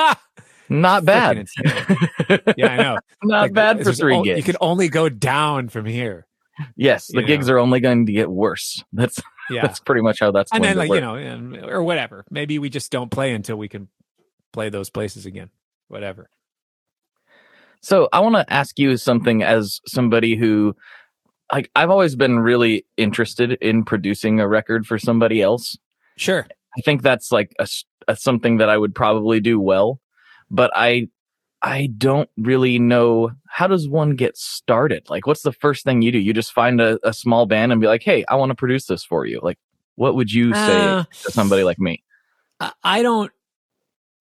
Not 0.70 1.06
bad. 1.06 1.48
yeah, 2.58 2.68
I 2.68 2.78
know. 2.78 2.98
Not 3.24 3.42
Like, 3.44 3.54
bad 3.54 3.84
for 3.84 3.94
three 3.94 4.16
o- 4.16 4.24
gigs. 4.24 4.38
You 4.38 4.44
can 4.44 4.58
only 4.62 4.90
go 4.90 5.10
down 5.10 5.70
from 5.70 5.86
here. 5.86 6.28
yes, 6.76 7.08
the 7.08 7.22
you 7.22 7.28
gigs 7.28 7.48
know. 7.48 7.54
are 7.56 7.60
only 7.60 7.80
going 7.80 8.06
to 8.08 8.12
get 8.12 8.30
worse. 8.30 8.84
That's 8.94 9.22
Yeah. 9.50 9.62
that's 9.62 9.80
pretty 9.80 10.02
much 10.02 10.20
how 10.20 10.32
that's 10.32 10.52
and 10.52 10.62
going 10.64 10.76
then 10.76 10.76
to 10.76 10.80
like, 10.80 10.90
work. 10.90 10.96
you 10.98 11.02
know, 11.02 11.16
and- 11.16 11.70
or 11.72 11.82
whatever. 11.84 12.26
Maybe 12.30 12.60
we 12.60 12.70
just 12.70 12.92
don't 12.92 13.10
play 13.10 13.34
until 13.34 13.56
we 13.58 13.70
can 13.70 13.88
play 14.52 14.70
those 14.70 14.90
places 14.90 15.26
again. 15.26 15.50
Whatever. 15.88 16.30
So 17.82 18.10
I 18.12 18.20
want 18.20 18.36
to 18.36 18.52
ask 18.54 18.78
you 18.80 18.98
something 18.98 19.44
as 19.44 19.80
somebody 19.88 20.36
who, 20.36 20.76
like, 21.54 21.70
I've 21.76 21.90
always 21.90 22.16
been 22.16 22.40
really 22.40 22.86
interested 22.98 23.54
in 23.62 23.86
producing 23.86 24.40
a 24.40 24.48
record 24.48 24.86
for 24.86 24.98
somebody 24.98 25.42
else. 25.42 25.78
Sure. 26.18 26.46
I 26.78 26.82
think 26.82 27.02
that's 27.04 27.32
like 27.32 27.54
a 27.60 27.68
something 28.16 28.58
that 28.58 28.70
I 28.70 28.78
would 28.78 28.94
probably 28.96 29.40
do 29.40 29.60
well, 29.60 30.00
but 30.50 30.72
I 30.76 31.10
I 31.62 31.88
don't 31.98 32.30
really 32.38 32.78
know 32.78 33.32
how 33.48 33.68
does 33.68 33.90
one 33.90 34.16
get 34.16 34.38
started. 34.38 35.10
Like, 35.10 35.26
what's 35.26 35.42
the 35.42 35.52
first 35.52 35.84
thing 35.84 36.02
you 36.02 36.12
do? 36.12 36.20
You 36.20 36.34
just 36.34 36.52
find 36.52 36.80
a, 36.80 37.00
a 37.04 37.14
small 37.14 37.46
band 37.46 37.72
and 37.72 37.82
be 37.82 37.88
like, 37.88 38.04
"Hey, 38.04 38.24
I 38.28 38.36
want 38.36 38.52
to 38.52 38.56
produce 38.56 38.86
this 38.86 39.04
for 39.04 39.26
you." 39.26 39.40
Like, 39.42 39.58
what 39.96 40.16
would 40.16 40.32
you 40.32 40.54
say 40.54 40.88
Uh, 40.88 41.04
to 41.24 41.32
somebody 41.32 41.64
like 41.64 41.80
me? 41.80 42.04
I- 42.84 43.02
don't. 43.02 43.32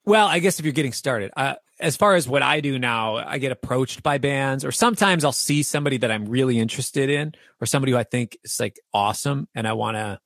Well, 0.04 0.26
I 0.26 0.38
guess 0.38 0.58
if 0.58 0.64
you're 0.64 0.72
getting 0.72 0.92
started, 0.92 1.32
uh, 1.36 1.56
as 1.80 1.96
far 1.96 2.14
as 2.14 2.28
what 2.28 2.42
I 2.42 2.60
do 2.60 2.78
now, 2.78 3.16
I 3.16 3.38
get 3.38 3.50
approached 3.52 4.02
by 4.02 4.18
bands, 4.18 4.64
or 4.64 4.70
sometimes 4.72 5.24
I'll 5.24 5.32
see 5.32 5.62
somebody 5.62 5.98
that 5.98 6.10
I'm 6.10 6.26
really 6.26 6.58
interested 6.58 7.10
in, 7.10 7.34
or 7.60 7.66
somebody 7.66 7.92
who 7.92 7.98
I 7.98 8.04
think 8.04 8.38
is 8.44 8.58
like 8.60 8.78
awesome, 8.94 9.48
and 9.54 9.66
I 9.66 9.72
want 9.74 9.96
to. 9.96 10.20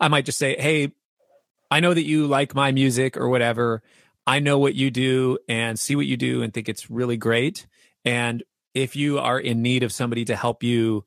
I 0.00 0.08
might 0.08 0.24
just 0.24 0.38
say, 0.38 0.56
"Hey, 0.58 0.92
I 1.70 1.80
know 1.80 1.92
that 1.94 2.04
you 2.04 2.26
like 2.26 2.54
my 2.54 2.72
music 2.72 3.16
or 3.16 3.28
whatever. 3.28 3.82
I 4.28 4.40
know 4.40 4.58
what 4.58 4.74
you 4.74 4.90
do 4.90 5.38
and 5.48 5.80
see 5.80 5.96
what 5.96 6.04
you 6.04 6.18
do 6.18 6.42
and 6.42 6.52
think 6.52 6.68
it's 6.68 6.90
really 6.90 7.16
great. 7.16 7.66
And 8.04 8.42
if 8.74 8.94
you 8.94 9.18
are 9.18 9.40
in 9.40 9.62
need 9.62 9.82
of 9.82 9.90
somebody 9.90 10.26
to 10.26 10.36
help 10.36 10.62
you 10.62 11.06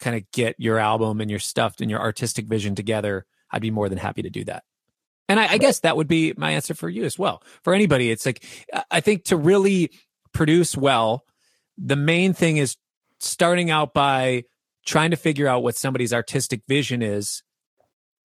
kind 0.00 0.14
of 0.14 0.30
get 0.32 0.54
your 0.58 0.78
album 0.78 1.22
and 1.22 1.30
your 1.30 1.40
stuff 1.40 1.76
and 1.80 1.90
your 1.90 2.00
artistic 2.00 2.46
vision 2.46 2.74
together, 2.74 3.24
I'd 3.50 3.62
be 3.62 3.70
more 3.70 3.88
than 3.88 3.96
happy 3.96 4.20
to 4.20 4.28
do 4.28 4.44
that." 4.44 4.64
And 5.30 5.40
I, 5.40 5.52
I 5.54 5.58
guess 5.58 5.80
that 5.80 5.96
would 5.96 6.08
be 6.08 6.34
my 6.36 6.50
answer 6.50 6.74
for 6.74 6.90
you 6.90 7.04
as 7.04 7.18
well. 7.18 7.42
For 7.62 7.72
anybody, 7.72 8.10
it's 8.10 8.26
like 8.26 8.44
I 8.90 9.00
think 9.00 9.24
to 9.24 9.36
really 9.38 9.90
produce 10.34 10.76
well, 10.76 11.24
the 11.78 11.96
main 11.96 12.34
thing 12.34 12.58
is 12.58 12.76
starting 13.18 13.70
out 13.70 13.94
by 13.94 14.44
trying 14.84 15.10
to 15.10 15.16
figure 15.16 15.48
out 15.48 15.62
what 15.62 15.74
somebody's 15.74 16.12
artistic 16.12 16.60
vision 16.68 17.00
is 17.00 17.42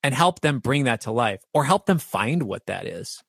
and 0.04 0.14
help 0.14 0.42
them 0.42 0.60
bring 0.60 0.84
that 0.84 1.00
to 1.02 1.12
life 1.12 1.42
or 1.54 1.64
help 1.64 1.86
them 1.86 1.98
find 1.98 2.44
what 2.44 2.66
that 2.66 2.86
is. 2.86 3.24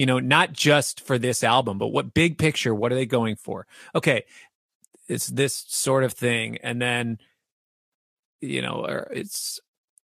You 0.00 0.06
know, 0.06 0.18
not 0.18 0.54
just 0.54 1.02
for 1.02 1.18
this 1.18 1.44
album, 1.44 1.76
but 1.76 1.88
what 1.88 2.14
big 2.14 2.38
picture, 2.38 2.74
what 2.74 2.90
are 2.90 2.94
they 2.94 3.04
going 3.04 3.36
for? 3.36 3.66
Okay, 3.94 4.24
it's 5.08 5.26
this 5.26 5.66
sort 5.68 6.04
of 6.04 6.14
thing. 6.14 6.56
And 6.62 6.80
then, 6.80 7.18
you 8.40 8.62
know, 8.62 8.86
or 8.86 9.10
it's 9.12 9.60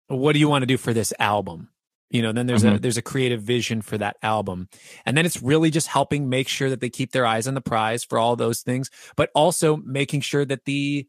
what 0.09 0.33
do 0.33 0.41
you 0.41 0.49
want 0.49 0.63
to 0.63 0.67
do 0.67 0.79
for 0.79 0.93
this 0.93 1.13
album? 1.21 1.69
You 2.11 2.23
know, 2.23 2.33
then 2.33 2.49
there's 2.49 2.65
a 2.65 2.73
Mhm. 2.73 2.83
there's 2.83 2.97
a 2.97 3.03
creative 3.03 3.43
vision 3.43 3.83
for 3.83 3.97
that 3.99 4.17
album. 4.21 4.69
And 5.07 5.17
then 5.17 5.27
it's 5.27 5.41
really 5.41 5.71
just 5.71 5.87
helping 5.87 6.29
make 6.29 6.49
sure 6.49 6.71
that 6.71 6.81
they 6.81 6.91
keep 6.91 7.13
their 7.13 7.25
eyes 7.25 7.47
on 7.47 7.55
the 7.55 7.61
prize 7.61 8.03
for 8.03 8.19
all 8.19 8.35
those 8.35 8.63
things, 8.63 8.91
but 9.15 9.31
also 9.33 9.77
making 9.77 10.23
sure 10.23 10.45
that 10.45 10.65
the 10.65 11.07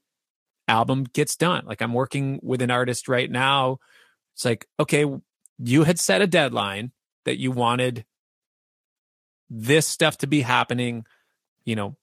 album 0.68 1.06
gets 1.06 1.36
done. 1.36 1.66
Like 1.66 1.82
I'm 1.82 1.94
working 1.96 2.40
with 2.44 2.62
an 2.62 2.70
artist 2.70 3.08
right 3.08 3.32
now. 3.32 3.80
It's 4.36 4.46
like, 4.46 4.68
okay, 4.80 5.06
you 5.58 5.86
had 5.86 6.00
set 6.00 6.22
a 6.22 6.28
deadline 6.28 6.92
that 7.24 7.40
you 7.40 7.50
wanted 7.50 8.06
this 9.56 9.88
stuff 9.88 10.18
to 10.20 10.28
be 10.28 10.42
happening, 10.42 11.06
you 11.64 11.76
know, 11.76 11.96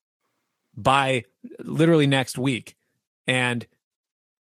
by 0.74 1.24
literally 1.60 2.06
next 2.06 2.38
week. 2.38 2.76
And, 3.26 3.66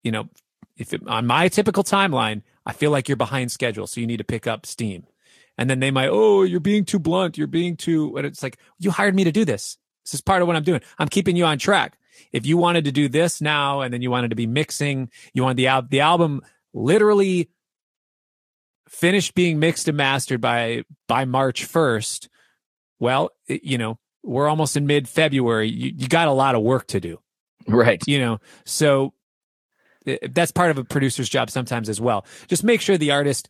you 0.02 0.12
know, 0.12 0.28
if 0.76 0.92
it, 0.92 1.06
on 1.06 1.26
my 1.26 1.48
typical 1.48 1.82
timeline, 1.82 2.42
I 2.66 2.72
feel 2.72 2.90
like 2.90 3.08
you're 3.08 3.16
behind 3.16 3.50
schedule. 3.50 3.86
So 3.86 4.00
you 4.00 4.06
need 4.06 4.18
to 4.18 4.24
pick 4.24 4.46
up 4.46 4.66
steam. 4.66 5.06
And 5.56 5.68
then 5.68 5.80
they 5.80 5.90
might, 5.90 6.10
oh, 6.10 6.42
you're 6.42 6.60
being 6.60 6.84
too 6.84 6.98
blunt. 6.98 7.38
You're 7.38 7.46
being 7.46 7.76
too, 7.76 8.16
and 8.16 8.26
it's 8.26 8.42
like, 8.42 8.58
you 8.78 8.90
hired 8.90 9.14
me 9.14 9.24
to 9.24 9.32
do 9.32 9.44
this. 9.44 9.78
This 10.04 10.14
is 10.14 10.20
part 10.20 10.42
of 10.42 10.48
what 10.48 10.56
I'm 10.56 10.62
doing. 10.62 10.80
I'm 10.98 11.08
keeping 11.08 11.36
you 11.36 11.44
on 11.44 11.58
track. 11.58 11.98
If 12.32 12.46
you 12.46 12.58
wanted 12.58 12.84
to 12.84 12.92
do 12.92 13.08
this 13.08 13.40
now 13.40 13.80
and 13.80 13.92
then 13.92 14.02
you 14.02 14.10
wanted 14.10 14.28
to 14.28 14.36
be 14.36 14.46
mixing, 14.46 15.10
you 15.32 15.42
want 15.42 15.56
the, 15.56 15.68
al- 15.68 15.82
the 15.82 16.00
album 16.00 16.42
literally 16.74 17.50
finished 18.88 19.34
being 19.34 19.58
mixed 19.58 19.88
and 19.88 19.96
mastered 19.96 20.40
by, 20.40 20.84
by 21.08 21.24
March 21.24 21.66
1st. 21.66 22.28
Well, 23.00 23.30
it- 23.48 23.64
you 23.64 23.78
know, 23.78 23.98
we're 24.22 24.48
almost 24.48 24.76
in 24.76 24.86
mid 24.86 25.08
February. 25.08 25.68
You, 25.68 25.92
you 25.96 26.06
got 26.06 26.28
a 26.28 26.32
lot 26.32 26.54
of 26.54 26.62
work 26.62 26.86
to 26.88 27.00
do 27.00 27.18
Right. 27.66 28.02
you 28.06 28.18
know 28.18 28.38
so 28.64 29.12
eh, 30.06 30.16
that's 30.32 30.50
part 30.52 30.70
of 30.70 30.78
a 30.78 30.84
producer's 30.84 31.28
job 31.28 31.50
sometimes 31.50 31.88
as 31.88 32.00
well 32.00 32.24
just 32.48 32.64
make 32.64 32.80
sure 32.80 32.96
the 32.98 33.10
artist 33.12 33.48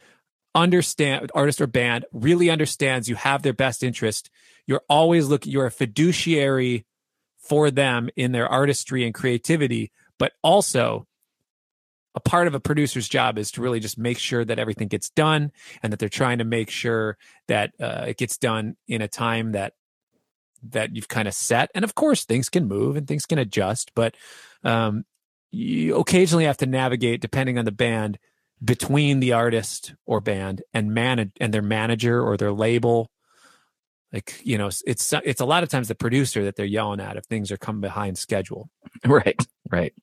understand 0.55 1.31
artist 1.35 1.61
or 1.61 1.67
band 1.69 2.05
really 2.13 2.51
understands 2.51 3.09
you 3.09 3.15
have 3.15 3.43
their 3.43 3.53
best 3.53 3.83
interest 3.85 4.31
you're 4.67 4.83
always 4.89 5.29
looking 5.29 5.53
you're 5.53 5.67
a 5.67 5.71
fiduciary 5.71 6.85
for 7.39 7.71
them 7.71 8.11
in 8.17 8.33
their 8.33 8.49
artistry 8.49 9.05
and 9.05 9.15
creativity 9.15 9.91
but 10.19 10.33
also 10.43 11.07
a 12.15 12.21
part 12.21 12.47
of 12.47 12.55
a 12.55 12.61
producer's 12.61 13.09
job 13.09 13.39
is 13.39 13.51
to 13.53 13.61
really 13.61 13.81
just 13.81 13.99
make 13.99 14.19
sure 14.19 14.45
that 14.45 14.59
everything 14.59 14.89
gets 14.89 15.11
done 15.11 15.53
and 15.83 15.93
that 15.93 15.99
they're 15.99 16.09
trying 16.09 16.39
to 16.39 16.45
make 16.45 16.71
sure 16.71 17.17
that 17.49 17.73
uh, 17.81 18.05
it 18.09 18.17
gets 18.17 18.37
done 18.37 18.77
in 18.89 19.03
a 19.03 19.09
time 19.09 19.53
that 19.53 19.75
that 20.63 20.95
you've 20.95 21.09
kind 21.09 21.27
of 21.27 21.35
set 21.35 21.71
and 21.75 21.85
of 21.85 21.95
course 21.95 22.25
things 22.25 22.49
can 22.49 22.69
move 22.69 22.97
and 22.97 23.09
things 23.09 23.25
can 23.25 23.39
adjust 23.39 23.93
but 23.95 24.15
um, 24.65 25.05
you 25.51 25.97
occasionally 25.97 26.45
have 26.45 26.59
to 26.59 26.67
navigate 26.67 27.21
depending 27.21 27.59
on 27.59 27.65
the 27.65 27.73
band 27.73 28.19
between 28.63 29.21
the 29.21 29.33
artist 29.33 29.95
or 30.05 30.21
band 30.21 30.63
and 30.75 30.93
manage 30.93 31.31
and 31.41 31.55
their 31.55 31.63
manager 31.63 32.23
or 32.23 32.37
their 32.37 32.53
label 32.53 33.11
like 34.13 34.39
you 34.45 34.59
know 34.59 34.67
it's 34.67 35.13
it's 35.25 35.41
a 35.41 35.47
lot 35.47 35.63
of 35.63 35.69
times 35.71 35.89
the 35.89 35.95
producer 35.95 36.45
that 36.45 36.57
they're 36.57 36.67
yelling 36.67 37.01
at 37.01 37.17
if 37.17 37.25
things 37.25 37.51
are 37.51 37.57
coming 37.57 37.81
behind 37.81 38.19
schedule 38.19 38.69
Right. 39.07 39.41
Right. 39.71 39.95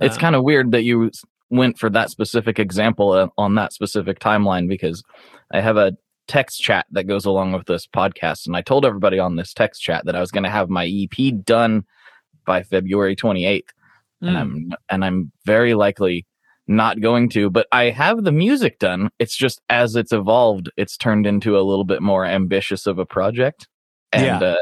It's 0.00 0.16
Uh, 0.16 0.20
kind 0.20 0.36
of 0.36 0.42
weird 0.42 0.72
that 0.72 0.82
you 0.84 1.10
went 1.50 1.78
for 1.78 1.88
that 1.90 2.10
specific 2.10 2.58
example 2.58 3.12
uh, 3.12 3.28
on 3.38 3.54
that 3.54 3.72
specific 3.72 4.18
timeline 4.18 4.68
because 4.68 5.02
I 5.52 5.60
have 5.60 5.76
a 5.76 5.96
text 6.26 6.60
chat 6.60 6.86
that 6.90 7.04
goes 7.04 7.24
along 7.24 7.52
with 7.52 7.66
this 7.66 7.86
podcast. 7.86 8.46
And 8.46 8.56
I 8.56 8.62
told 8.62 8.84
everybody 8.84 9.18
on 9.18 9.36
this 9.36 9.54
text 9.54 9.80
chat 9.82 10.04
that 10.06 10.16
I 10.16 10.20
was 10.20 10.32
going 10.32 10.44
to 10.44 10.50
have 10.50 10.68
my 10.68 10.86
EP 10.86 11.44
done 11.44 11.84
by 12.44 12.62
February 12.62 13.14
28th. 13.14 13.68
And 14.22 14.30
mm, 14.30 14.40
I'm, 14.40 14.72
and 14.90 15.04
I'm 15.04 15.32
very 15.44 15.74
likely 15.74 16.26
not 16.66 17.00
going 17.00 17.28
to, 17.28 17.48
but 17.48 17.68
I 17.70 17.90
have 17.90 18.24
the 18.24 18.32
music 18.32 18.80
done. 18.80 19.10
It's 19.20 19.36
just 19.36 19.60
as 19.68 19.94
it's 19.94 20.12
evolved, 20.12 20.68
it's 20.76 20.96
turned 20.96 21.26
into 21.26 21.56
a 21.56 21.62
little 21.62 21.84
bit 21.84 22.02
more 22.02 22.24
ambitious 22.26 22.88
of 22.88 22.98
a 22.98 23.06
project. 23.06 23.68
And, 24.12 24.24
Yeah. 24.24 24.38
uh, 24.40 24.56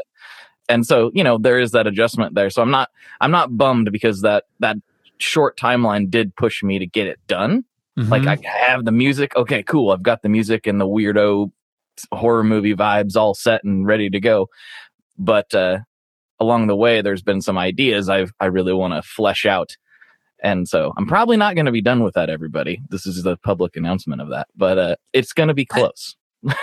and 0.69 0.85
so, 0.87 1.11
you 1.15 1.25
know, 1.25 1.39
there 1.39 1.59
is 1.59 1.71
that 1.71 1.87
adjustment 1.87 2.35
there. 2.35 2.51
So 2.51 2.61
I'm 2.61 2.71
not, 2.71 2.91
I'm 3.23 3.31
not 3.31 3.57
bummed 3.57 3.91
because 3.91 4.21
that, 4.21 4.45
that 4.61 4.77
short 5.19 5.59
timeline 5.59 6.11
did 6.11 6.35
push 6.37 6.63
me 6.63 6.79
to 6.79 6.87
get 6.87 7.07
it 7.07 7.19
done. 7.27 7.65
Like 7.97 8.23
mhm. 8.23 8.45
I 8.45 8.49
have 8.67 8.85
the 8.85 8.93
music. 8.93 9.37
Okay, 9.37 9.63
cool. 9.63 9.93
I've 9.93 10.03
got 10.03 10.23
the 10.23 10.29
music 10.29 10.67
and 10.67 10.81
the 10.81 10.87
weirdo 10.87 11.53
horror 12.11 12.43
movie 12.43 12.75
vibes 12.75 13.17
all 13.17 13.35
set 13.35 13.63
and 13.63 13.87
ready 13.87 14.11
to 14.11 14.19
go. 14.19 14.49
But 15.17 15.55
uh, 15.55 15.79
along 16.41 16.67
the 16.67 16.75
way, 16.75 17.03
there's 17.03 17.23
been 17.23 17.41
some 17.41 17.57
ideas 17.57 18.09
I've 18.09 18.33
I 18.41 18.47
really 18.47 18.73
want 18.73 18.95
to 18.95 19.03
flesh 19.03 19.47
out. 19.47 19.77
And 20.43 20.69
so 20.69 20.93
I'm 20.97 21.07
probably 21.07 21.37
not 21.37 21.55
going 21.55 21.67
to 21.67 21.73
be 21.73 21.81
done 21.81 22.03
with 22.03 22.15
that, 22.15 22.29
everybody. 22.29 22.83
This 22.91 23.07
is 23.07 23.23
the 23.23 23.37
public 23.39 23.77
announcement 23.77 24.21
of 24.21 24.29
that, 24.31 24.49
but 24.57 24.77
uh, 24.79 24.97
it's 25.13 25.33
going 25.33 25.49
to 25.49 25.55
be 25.55 25.67
I- 25.71 25.79
close. 25.79 26.17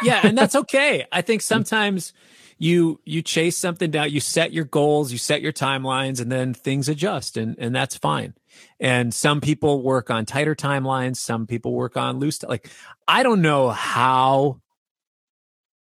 Yeah 0.03 0.21
and 0.23 0.37
that's 0.37 0.55
okay. 0.55 1.05
I 1.11 1.21
think 1.21 1.41
sometimes 1.41 2.13
you 2.57 2.99
you 3.05 3.21
chase 3.21 3.57
something 3.57 3.89
down 3.89 4.11
you 4.11 4.19
set 4.19 4.53
your 4.53 4.65
goals 4.65 5.11
you 5.11 5.17
set 5.17 5.41
your 5.41 5.51
timelines 5.51 6.21
and 6.21 6.31
then 6.31 6.53
things 6.53 6.87
adjust 6.87 7.37
and 7.37 7.55
and 7.57 7.75
that's 7.75 7.97
fine. 7.97 8.33
And 8.79 9.13
some 9.13 9.41
people 9.41 9.81
work 9.81 10.09
on 10.09 10.25
tighter 10.25 10.55
timelines 10.55 11.17
some 11.17 11.47
people 11.47 11.73
work 11.73 11.97
on 11.97 12.19
loose 12.19 12.43
like 12.43 12.69
i 13.07 13.23
don't 13.23 13.41
know 13.41 13.69
how 13.69 14.61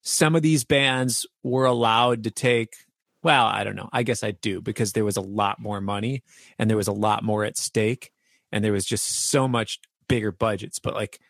some 0.02 0.36
of 0.36 0.42
these 0.42 0.64
bands 0.64 1.26
were 1.42 1.66
allowed 1.66 2.24
to 2.24 2.30
take 2.30 2.74
well 3.22 3.46
i 3.46 3.64
don't 3.64 3.76
know. 3.76 3.88
I 3.92 4.04
guess 4.04 4.22
i 4.22 4.30
do 4.30 4.60
because 4.60 4.92
there 4.92 5.04
was 5.04 5.16
a 5.16 5.22
lot 5.22 5.58
more 5.58 5.80
money 5.80 6.22
and 6.58 6.70
there 6.70 6.76
was 6.76 6.88
a 6.88 6.92
lot 6.92 7.24
more 7.24 7.44
at 7.44 7.56
stake 7.58 8.12
and 8.52 8.64
there 8.64 8.72
was 8.72 8.84
just 8.84 9.30
so 9.30 9.48
much 9.48 9.80
bigger 10.08 10.32
budgets. 10.32 10.78
But 10.78 10.94
like 10.94 11.20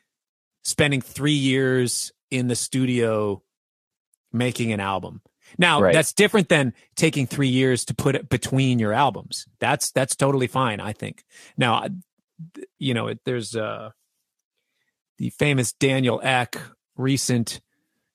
spending 0.64 1.00
3 1.00 1.32
years 1.32 2.12
in 2.30 2.48
the 2.48 2.56
studio 2.56 3.42
making 4.32 4.72
an 4.72 4.80
album. 4.80 5.22
Now, 5.56 5.80
Right. 5.80 5.94
that's 5.94 6.12
different 6.12 6.48
than 6.50 6.74
taking 6.94 7.26
3 7.26 7.48
years 7.48 7.84
to 7.86 7.94
put 7.94 8.14
it 8.14 8.28
between 8.28 8.78
your 8.78 8.92
albums. 8.92 9.46
That's 9.60 9.90
that's 9.90 10.14
totally 10.14 10.46
fine, 10.46 10.80
I 10.80 10.92
think. 10.92 11.24
Now, 11.56 11.74
I- 11.74 11.90
you 12.78 12.94
know, 12.94 13.08
it, 13.08 13.20
there's 13.24 13.56
uh 13.56 13.90
the 15.18 15.30
famous 15.30 15.72
Daniel 15.72 16.20
Ek 16.22 16.56
recent 16.96 17.60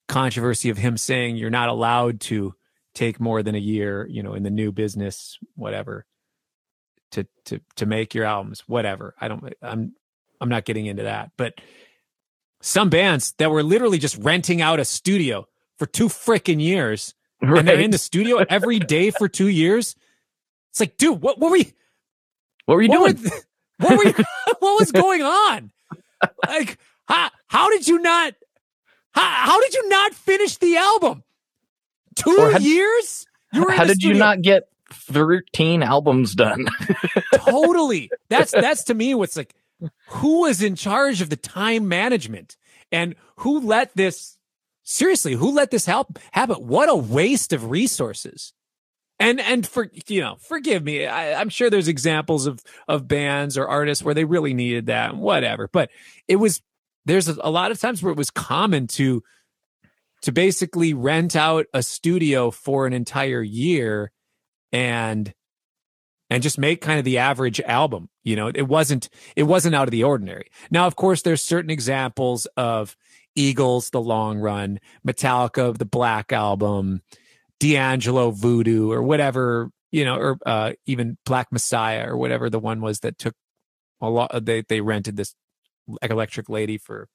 controversy 0.08 0.70
of 0.70 0.78
him 0.78 0.96
saying 0.98 1.36
you're 1.38 1.50
not 1.50 1.70
allowed 1.70 2.20
to 2.22 2.54
take 2.94 3.20
more 3.20 3.42
than 3.44 3.56
a 3.56 3.60
year, 3.60 4.08
you 4.10 4.22
know, 4.22 4.34
in 4.36 4.44
the 4.44 4.50
new 4.52 4.72
business, 4.72 5.38
whatever, 5.56 6.06
to 7.12 7.28
to 7.46 7.60
to 7.78 7.86
make 7.86 8.14
your 8.14 8.26
albums, 8.26 8.62
whatever. 8.68 9.16
I 9.20 9.28
don't 9.28 9.44
I'm 9.62 9.94
I'm 10.40 10.50
not 10.50 10.66
getting 10.66 10.86
into 10.86 11.04
that. 11.04 11.32
But 11.38 11.56
some 12.64 12.90
bands 12.90 13.34
that 13.34 13.52
were 13.52 13.62
literally 13.62 14.00
just 14.00 14.18
renting 14.18 14.62
out 14.62 14.80
a 14.80 14.86
studio 14.86 15.48
for 15.78 15.86
two 15.86 16.08
freaking 16.08 16.62
years 16.62 17.14
right. 17.42 17.60
and 17.60 17.68
they're 17.68 17.80
in 17.80 17.92
the 17.92 17.98
studio 17.98 18.38
every 18.50 18.80
day 18.80 19.12
for 19.12 19.28
two 19.28 19.50
years. 19.50 19.96
It's 20.72 20.80
like, 20.80 20.98
dude, 20.98 21.22
what, 21.22 21.40
what 21.40 21.52
were 21.52 21.58
you? 21.58 21.72
What 22.66 22.76
were 22.76 22.82
you 22.82 22.90
what 22.90 23.18
doing? 23.18 23.32
Were, 23.32 23.88
what 23.88 23.98
were 23.98 24.06
you, 24.06 24.14
what 24.60 24.80
was 24.80 24.92
going 24.92 25.22
on? 25.22 25.72
Like, 26.48 26.80
how, 27.06 27.30
how 27.48 27.70
did 27.70 27.88
you 27.88 28.00
not, 28.00 28.34
how, 29.12 29.22
how 29.22 29.62
did 29.62 29.74
you 29.74 29.90
not 29.90 30.14
finish 30.14 30.58
the 30.58 30.78
album? 30.78 31.24
Two 32.16 32.58
years? 32.62 33.26
You 33.52 33.66
were 33.66 33.72
how 33.72 33.84
did 33.84 33.98
studio. 33.98 34.14
you 34.14 34.20
not 34.20 34.42
get 34.42 34.70
13 34.92 35.84
albums 35.84 36.34
done? 36.34 36.68
totally. 37.36 38.10
That's, 38.30 38.52
that's 38.52 38.86
to 38.86 38.94
me 38.94 39.16
what's 39.16 39.36
like, 39.36 39.54
who 40.08 40.42
was 40.42 40.62
in 40.62 40.76
charge 40.76 41.22
of 41.22 41.30
the 41.30 41.36
time 41.36 41.88
management? 41.88 42.58
And 42.92 43.16
who 43.38 43.60
let 43.60 43.96
this 43.96 44.38
seriously 44.84 45.34
who 45.34 45.52
let 45.52 45.72
this 45.72 45.86
help 45.86 46.20
happen 46.32 46.56
what 46.58 46.90
a 46.90 46.96
waste 46.96 47.54
of 47.54 47.70
resources. 47.70 48.54
And 49.20 49.40
and 49.40 49.66
for 49.66 49.90
you 50.08 50.22
know 50.22 50.36
forgive 50.40 50.84
me 50.84 51.06
I, 51.06 51.40
i'm 51.40 51.50
sure 51.50 51.70
there's 51.70 51.88
examples 51.88 52.46
of 52.46 52.62
of 52.88 53.08
bands 53.08 53.58
or 53.58 53.68
artists 53.68 54.04
where 54.04 54.16
they 54.16 54.26
really 54.26 54.54
needed 54.54 54.88
that 54.88 55.16
whatever 55.16 55.70
but 55.72 55.92
it 56.28 56.38
was 56.38 56.62
there's 57.06 57.30
a, 57.30 57.38
a 57.42 57.52
lot 57.52 57.72
of 57.72 57.80
times 57.80 58.02
where 58.02 58.12
it 58.12 58.18
was 58.18 58.32
common 58.32 58.88
to 58.88 59.24
to 60.24 60.32
basically 60.32 60.94
rent 60.94 61.36
out 61.36 61.68
a 61.74 61.84
studio 61.84 62.50
for 62.50 62.88
an 62.88 62.92
entire 62.92 63.42
year 63.42 64.12
and 64.72 65.34
and 66.34 66.44
just 66.44 66.58
make 66.58 66.82
kind 66.82 67.00
of 67.00 67.06
the 67.06 67.20
average 67.20 67.62
album 67.62 68.10
you 68.24 68.36
know? 68.36 68.48
It 68.48 68.68
wasn't 68.68 69.10
it 69.36 69.44
wasn't 69.44 69.76
out 69.76 69.88
of 69.88 69.92
the 69.92 70.04
ordinary. 70.04 70.50
Now 70.72 70.88
of 70.88 70.96
course 70.96 71.22
there's 71.22 71.42
certain 71.42 71.70
examples 71.70 72.46
of 72.58 72.96
eagles 73.36 73.90
the 73.90 74.02
long 74.02 74.40
run 74.40 74.80
metallica 75.08 75.68
of 75.68 75.80
the 75.80 75.86
black 75.86 76.32
album 76.32 77.02
d'angelo 77.60 78.30
voodoo 78.30 78.92
or 78.92 79.02
whatever 79.02 79.72
you 79.92 80.06
know 80.06 80.16
or 80.16 80.38
uh, 80.46 80.74
even 80.86 81.18
black 81.26 81.52
messiah 81.52 82.08
or 82.08 82.18
whatever 82.18 82.50
the 82.50 82.60
one 82.60 82.80
was 82.80 83.00
that 83.00 83.18
took 83.18 83.34
a 84.02 84.10
lot 84.10 84.46
they 84.46 84.62
they 84.62 84.82
rented 84.82 85.16
this 85.16 85.34
electric 86.02 86.48
lady 86.48 86.78
for 86.78 87.08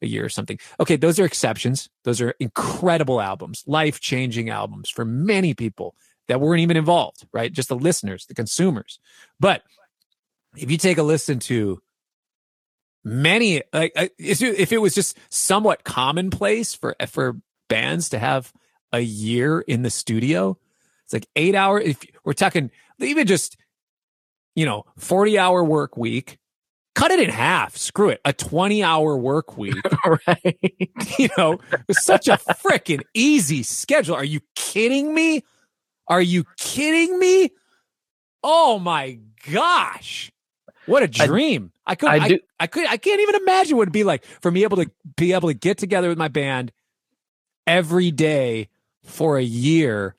a 0.00 0.06
year 0.06 0.24
or 0.24 0.28
something. 0.28 0.58
Okay 0.80 0.96
those 0.96 1.18
are 1.18 1.24
exceptions. 1.24 1.88
Those 2.04 2.20
are 2.20 2.34
incredible 2.40 3.20
albums 3.20 3.62
life 3.66 4.00
changing 4.00 4.48
albums 4.48 4.88
for 4.88 5.04
many 5.04 5.54
people 5.54 5.94
that 6.28 6.40
weren't 6.40 6.60
even 6.60 6.76
involved, 6.76 7.26
right? 7.32 7.52
Just 7.52 7.68
the 7.68 7.76
listeners, 7.76 8.26
the 8.26 8.34
consumers. 8.34 8.98
But 9.40 9.62
if 10.56 10.70
you 10.70 10.76
take 10.76 10.98
a 10.98 11.02
listen 11.02 11.38
to 11.40 11.80
many, 13.04 13.62
like 13.72 13.92
if 14.18 14.72
it 14.72 14.78
was 14.78 14.94
just 14.94 15.18
somewhat 15.30 15.84
commonplace 15.84 16.74
for 16.74 16.94
for 17.08 17.36
bands 17.68 18.10
to 18.10 18.18
have 18.18 18.52
a 18.92 19.00
year 19.00 19.60
in 19.60 19.82
the 19.82 19.90
studio, 19.90 20.58
it's 21.04 21.12
like 21.12 21.26
eight 21.36 21.54
hour. 21.54 21.80
If 21.80 21.98
we're 22.24 22.32
talking 22.34 22.70
even 23.00 23.26
just 23.26 23.56
you 24.54 24.66
know 24.66 24.84
forty 24.96 25.38
hour 25.38 25.64
work 25.64 25.96
week, 25.96 26.38
cut 26.98 27.12
it 27.12 27.20
in 27.20 27.30
half. 27.30 27.76
Screw 27.76 28.08
it. 28.08 28.20
A 28.24 28.32
20 28.32 28.82
hour 28.82 29.16
work 29.16 29.56
week. 29.56 29.76
right. 30.26 30.58
You 31.18 31.28
know, 31.36 31.58
it's 31.88 32.04
such 32.04 32.28
a 32.28 32.36
freaking 32.36 33.02
easy 33.12 33.62
schedule. 33.64 34.14
Are 34.14 34.24
you 34.24 34.40
kidding 34.54 35.12
me? 35.14 35.42
Are 36.08 36.20
you 36.20 36.44
kidding 36.56 37.18
me? 37.18 37.50
Oh 38.42 38.78
my 38.78 39.18
gosh. 39.50 40.32
What 40.86 41.02
a 41.02 41.08
dream. 41.08 41.72
I, 41.86 41.92
I 41.92 41.94
could 41.96 42.08
I, 42.08 42.16
I, 42.16 42.40
I, 42.60 42.66
could 42.66 42.86
I 42.86 42.96
can't 42.96 43.20
even 43.20 43.34
imagine 43.36 43.76
what 43.76 43.82
it'd 43.82 43.92
be 43.92 44.04
like 44.04 44.24
for 44.40 44.50
me 44.50 44.62
able 44.62 44.78
to 44.78 44.90
be 45.16 45.34
able 45.34 45.48
to 45.48 45.54
get 45.54 45.76
together 45.76 46.08
with 46.08 46.16
my 46.16 46.28
band 46.28 46.72
every 47.66 48.10
day 48.10 48.68
for 49.04 49.36
a 49.36 49.42
year 49.42 50.16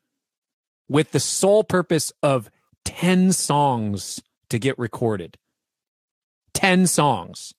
with 0.88 1.12
the 1.12 1.20
sole 1.20 1.64
purpose 1.64 2.12
of 2.22 2.52
10 2.86 3.32
songs 3.34 4.22
to 4.50 4.60
get 4.60 4.78
recorded. 4.78 5.38
10 6.54 6.88
songs. 6.88 7.54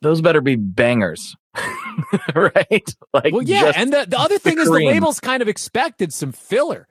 Those 0.00 0.20
better 0.20 0.40
be 0.40 0.56
bangers. 0.56 1.36
right? 2.34 2.94
Like, 3.12 3.32
well, 3.32 3.42
yeah. 3.42 3.72
And 3.74 3.92
the, 3.92 4.06
the 4.08 4.18
other 4.18 4.38
thing 4.38 4.56
the 4.56 4.62
is 4.62 4.68
the 4.68 4.74
labels 4.74 5.20
kind 5.20 5.42
of 5.42 5.48
expected 5.48 6.12
some 6.12 6.32
filler 6.32 6.86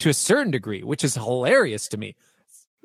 to 0.00 0.08
a 0.08 0.14
certain 0.14 0.50
degree, 0.50 0.82
which 0.82 1.04
is 1.04 1.14
hilarious 1.14 1.88
to 1.88 1.96
me. 1.96 2.16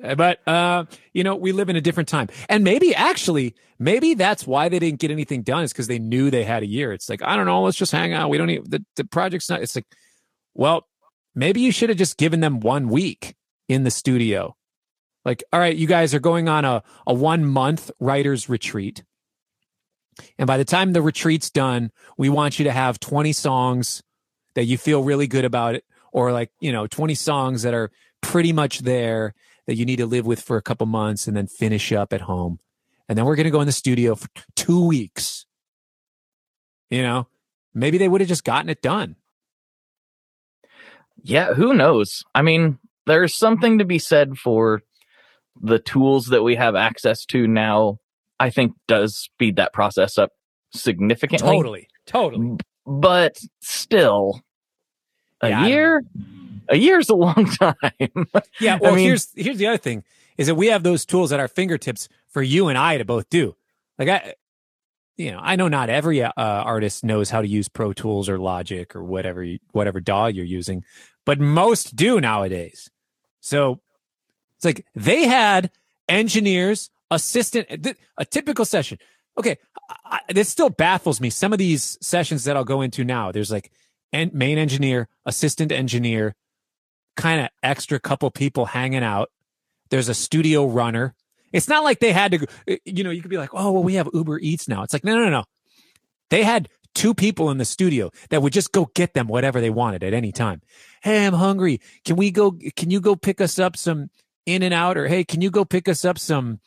Uh, 0.03 0.13
but, 0.13 0.47
uh, 0.47 0.85
you 1.13 1.23
know, 1.23 1.35
we 1.35 1.51
live 1.51 1.69
in 1.69 1.75
a 1.75 1.81
different 1.81 2.07
time. 2.07 2.29
And 2.49 2.63
maybe 2.63 2.93
actually, 2.93 3.55
maybe 3.79 4.13
that's 4.13 4.45
why 4.45 4.69
they 4.69 4.77
didn't 4.77 4.99
get 4.99 5.09
anything 5.09 5.41
done 5.41 5.63
is 5.63 5.73
because 5.73 5.87
they 5.87 5.97
knew 5.97 6.29
they 6.29 6.43
had 6.43 6.61
a 6.61 6.67
year. 6.67 6.93
It's 6.93 7.09
like, 7.09 7.23
I 7.23 7.35
don't 7.35 7.47
know, 7.47 7.63
let's 7.63 7.77
just 7.77 7.91
hang 7.91 8.13
out. 8.13 8.29
We 8.29 8.37
don't 8.37 8.47
need 8.47 8.69
the, 8.69 8.85
the 8.95 9.05
project's 9.05 9.49
not, 9.49 9.63
it's 9.63 9.75
like, 9.75 9.87
well, 10.53 10.87
maybe 11.33 11.61
you 11.61 11.71
should 11.71 11.89
have 11.89 11.97
just 11.97 12.17
given 12.17 12.41
them 12.41 12.59
one 12.59 12.89
week 12.89 13.35
in 13.67 13.83
the 13.83 13.91
studio. 13.91 14.55
Like, 15.25 15.43
all 15.51 15.59
right, 15.59 15.75
you 15.75 15.87
guys 15.87 16.13
are 16.13 16.19
going 16.19 16.47
on 16.47 16.63
a, 16.63 16.83
a 17.05 17.13
one 17.13 17.43
month 17.43 17.89
writer's 17.99 18.47
retreat. 18.47 19.03
And 20.37 20.47
by 20.47 20.57
the 20.57 20.65
time 20.65 20.93
the 20.93 21.01
retreat's 21.01 21.49
done, 21.49 21.91
we 22.17 22.29
want 22.29 22.59
you 22.59 22.65
to 22.65 22.71
have 22.71 22.99
20 22.99 23.33
songs 23.33 24.01
that 24.55 24.65
you 24.65 24.77
feel 24.77 25.03
really 25.03 25.27
good 25.27 25.45
about 25.45 25.75
it, 25.75 25.83
or 26.11 26.31
like, 26.31 26.51
you 26.59 26.71
know, 26.71 26.87
20 26.87 27.13
songs 27.15 27.61
that 27.61 27.73
are 27.73 27.91
pretty 28.21 28.53
much 28.53 28.79
there 28.79 29.33
that 29.67 29.75
you 29.75 29.85
need 29.85 29.97
to 29.97 30.05
live 30.05 30.25
with 30.25 30.41
for 30.41 30.57
a 30.57 30.61
couple 30.61 30.87
months 30.87 31.27
and 31.27 31.37
then 31.37 31.47
finish 31.47 31.91
up 31.91 32.13
at 32.13 32.21
home. 32.21 32.59
And 33.07 33.17
then 33.17 33.25
we're 33.25 33.35
going 33.35 33.45
to 33.45 33.51
go 33.51 33.61
in 33.61 33.67
the 33.67 33.71
studio 33.71 34.15
for 34.15 34.27
two 34.55 34.85
weeks. 34.85 35.45
You 36.89 37.03
know, 37.03 37.27
maybe 37.73 37.97
they 37.97 38.07
would 38.07 38.21
have 38.21 38.27
just 38.27 38.43
gotten 38.43 38.69
it 38.69 38.81
done. 38.81 39.15
Yeah, 41.21 41.53
who 41.53 41.73
knows? 41.73 42.23
I 42.33 42.41
mean, 42.41 42.79
there's 43.05 43.35
something 43.35 43.79
to 43.79 43.85
be 43.85 43.99
said 43.99 44.37
for 44.37 44.81
the 45.61 45.79
tools 45.79 46.27
that 46.27 46.43
we 46.43 46.55
have 46.55 46.75
access 46.75 47.25
to 47.25 47.47
now 47.47 47.99
I 48.39 48.49
think 48.49 48.73
does 48.87 49.17
speed 49.17 49.55
that 49.55 49.73
process 49.73 50.17
up 50.17 50.31
significantly. 50.73 51.47
Totally. 51.47 51.87
Totally. 52.05 52.57
But 52.85 53.37
still, 53.59 54.41
a 55.41 55.49
yeah, 55.49 55.65
year, 55.67 56.03
a 56.69 56.77
year's 56.77 57.09
a 57.09 57.15
long 57.15 57.45
time. 57.59 57.75
yeah. 58.59 58.77
Well, 58.79 58.93
I 58.93 58.95
mean, 58.95 59.05
here's 59.05 59.29
here's 59.35 59.57
the 59.57 59.67
other 59.67 59.77
thing 59.77 60.03
is 60.37 60.47
that 60.47 60.55
we 60.55 60.67
have 60.67 60.83
those 60.83 61.05
tools 61.05 61.31
at 61.31 61.39
our 61.39 61.47
fingertips 61.47 62.07
for 62.29 62.41
you 62.41 62.67
and 62.67 62.77
I 62.77 62.97
to 62.97 63.05
both 63.05 63.29
do. 63.29 63.55
Like 63.97 64.09
I, 64.09 64.35
you 65.17 65.31
know, 65.31 65.39
I 65.41 65.55
know 65.55 65.67
not 65.67 65.89
every 65.89 66.23
uh, 66.23 66.31
artist 66.37 67.03
knows 67.03 67.29
how 67.29 67.41
to 67.41 67.47
use 67.47 67.67
Pro 67.67 67.91
Tools 67.91 68.29
or 68.29 68.37
Logic 68.37 68.95
or 68.95 69.03
whatever 69.03 69.43
you, 69.43 69.59
whatever 69.71 69.99
DAW 69.99 70.27
you're 70.27 70.45
using, 70.45 70.83
but 71.25 71.39
most 71.39 71.95
do 71.95 72.21
nowadays. 72.21 72.89
So 73.41 73.81
it's 74.55 74.65
like 74.65 74.85
they 74.95 75.25
had 75.25 75.71
engineers 76.07 76.91
assistant, 77.11 77.67
a 78.17 78.25
typical 78.25 78.65
session. 78.65 78.97
Okay, 79.37 79.57
I, 80.05 80.19
this 80.29 80.49
still 80.49 80.69
baffles 80.69 81.21
me. 81.21 81.29
Some 81.29 81.53
of 81.53 81.59
these 81.59 81.97
sessions 82.01 82.43
that 82.45 82.57
I'll 82.57 82.63
go 82.63 82.81
into 82.81 83.03
now, 83.03 83.31
there's 83.31 83.51
like 83.51 83.71
en- 84.11 84.31
main 84.33 84.57
engineer, 84.57 85.07
assistant 85.25 85.71
engineer, 85.71 86.35
kind 87.15 87.41
of 87.41 87.49
extra 87.61 87.99
couple 87.99 88.29
people 88.31 88.65
hanging 88.65 89.03
out. 89.03 89.29
There's 89.89 90.09
a 90.09 90.13
studio 90.13 90.65
runner. 90.65 91.15
It's 91.53 91.67
not 91.67 91.83
like 91.83 91.99
they 91.99 92.11
had 92.11 92.31
to, 92.33 92.47
uh, 92.69 92.75
you 92.83 93.03
know, 93.03 93.11
you 93.11 93.21
could 93.21 93.31
be 93.31 93.37
like, 93.37 93.51
oh, 93.53 93.71
well, 93.71 93.83
we 93.83 93.95
have 93.95 94.09
Uber 94.13 94.39
Eats 94.39 94.67
now. 94.67 94.83
It's 94.83 94.93
like, 94.93 95.03
no, 95.03 95.17
no, 95.17 95.29
no. 95.29 95.43
They 96.29 96.43
had 96.43 96.67
two 96.93 97.13
people 97.13 97.51
in 97.51 97.57
the 97.57 97.65
studio 97.65 98.09
that 98.31 98.41
would 98.41 98.51
just 98.51 98.71
go 98.71 98.89
get 98.95 99.13
them 99.13 99.27
whatever 99.27 99.61
they 99.61 99.69
wanted 99.69 100.03
at 100.03 100.13
any 100.13 100.31
time. 100.31 100.61
Hey, 101.01 101.25
I'm 101.25 101.33
hungry. 101.33 101.79
Can 102.03 102.15
we 102.15 102.31
go? 102.31 102.57
Can 102.75 102.89
you 102.89 102.99
go 102.99 103.15
pick 103.15 103.39
us 103.39 103.59
up 103.59 103.77
some 103.77 104.09
In-N-Out? 104.45 104.97
Or 104.97 105.07
hey, 105.07 105.23
can 105.23 105.41
you 105.41 105.51
go 105.51 105.63
pick 105.63 105.87
us 105.87 106.03
up 106.03 106.17
some 106.17 106.59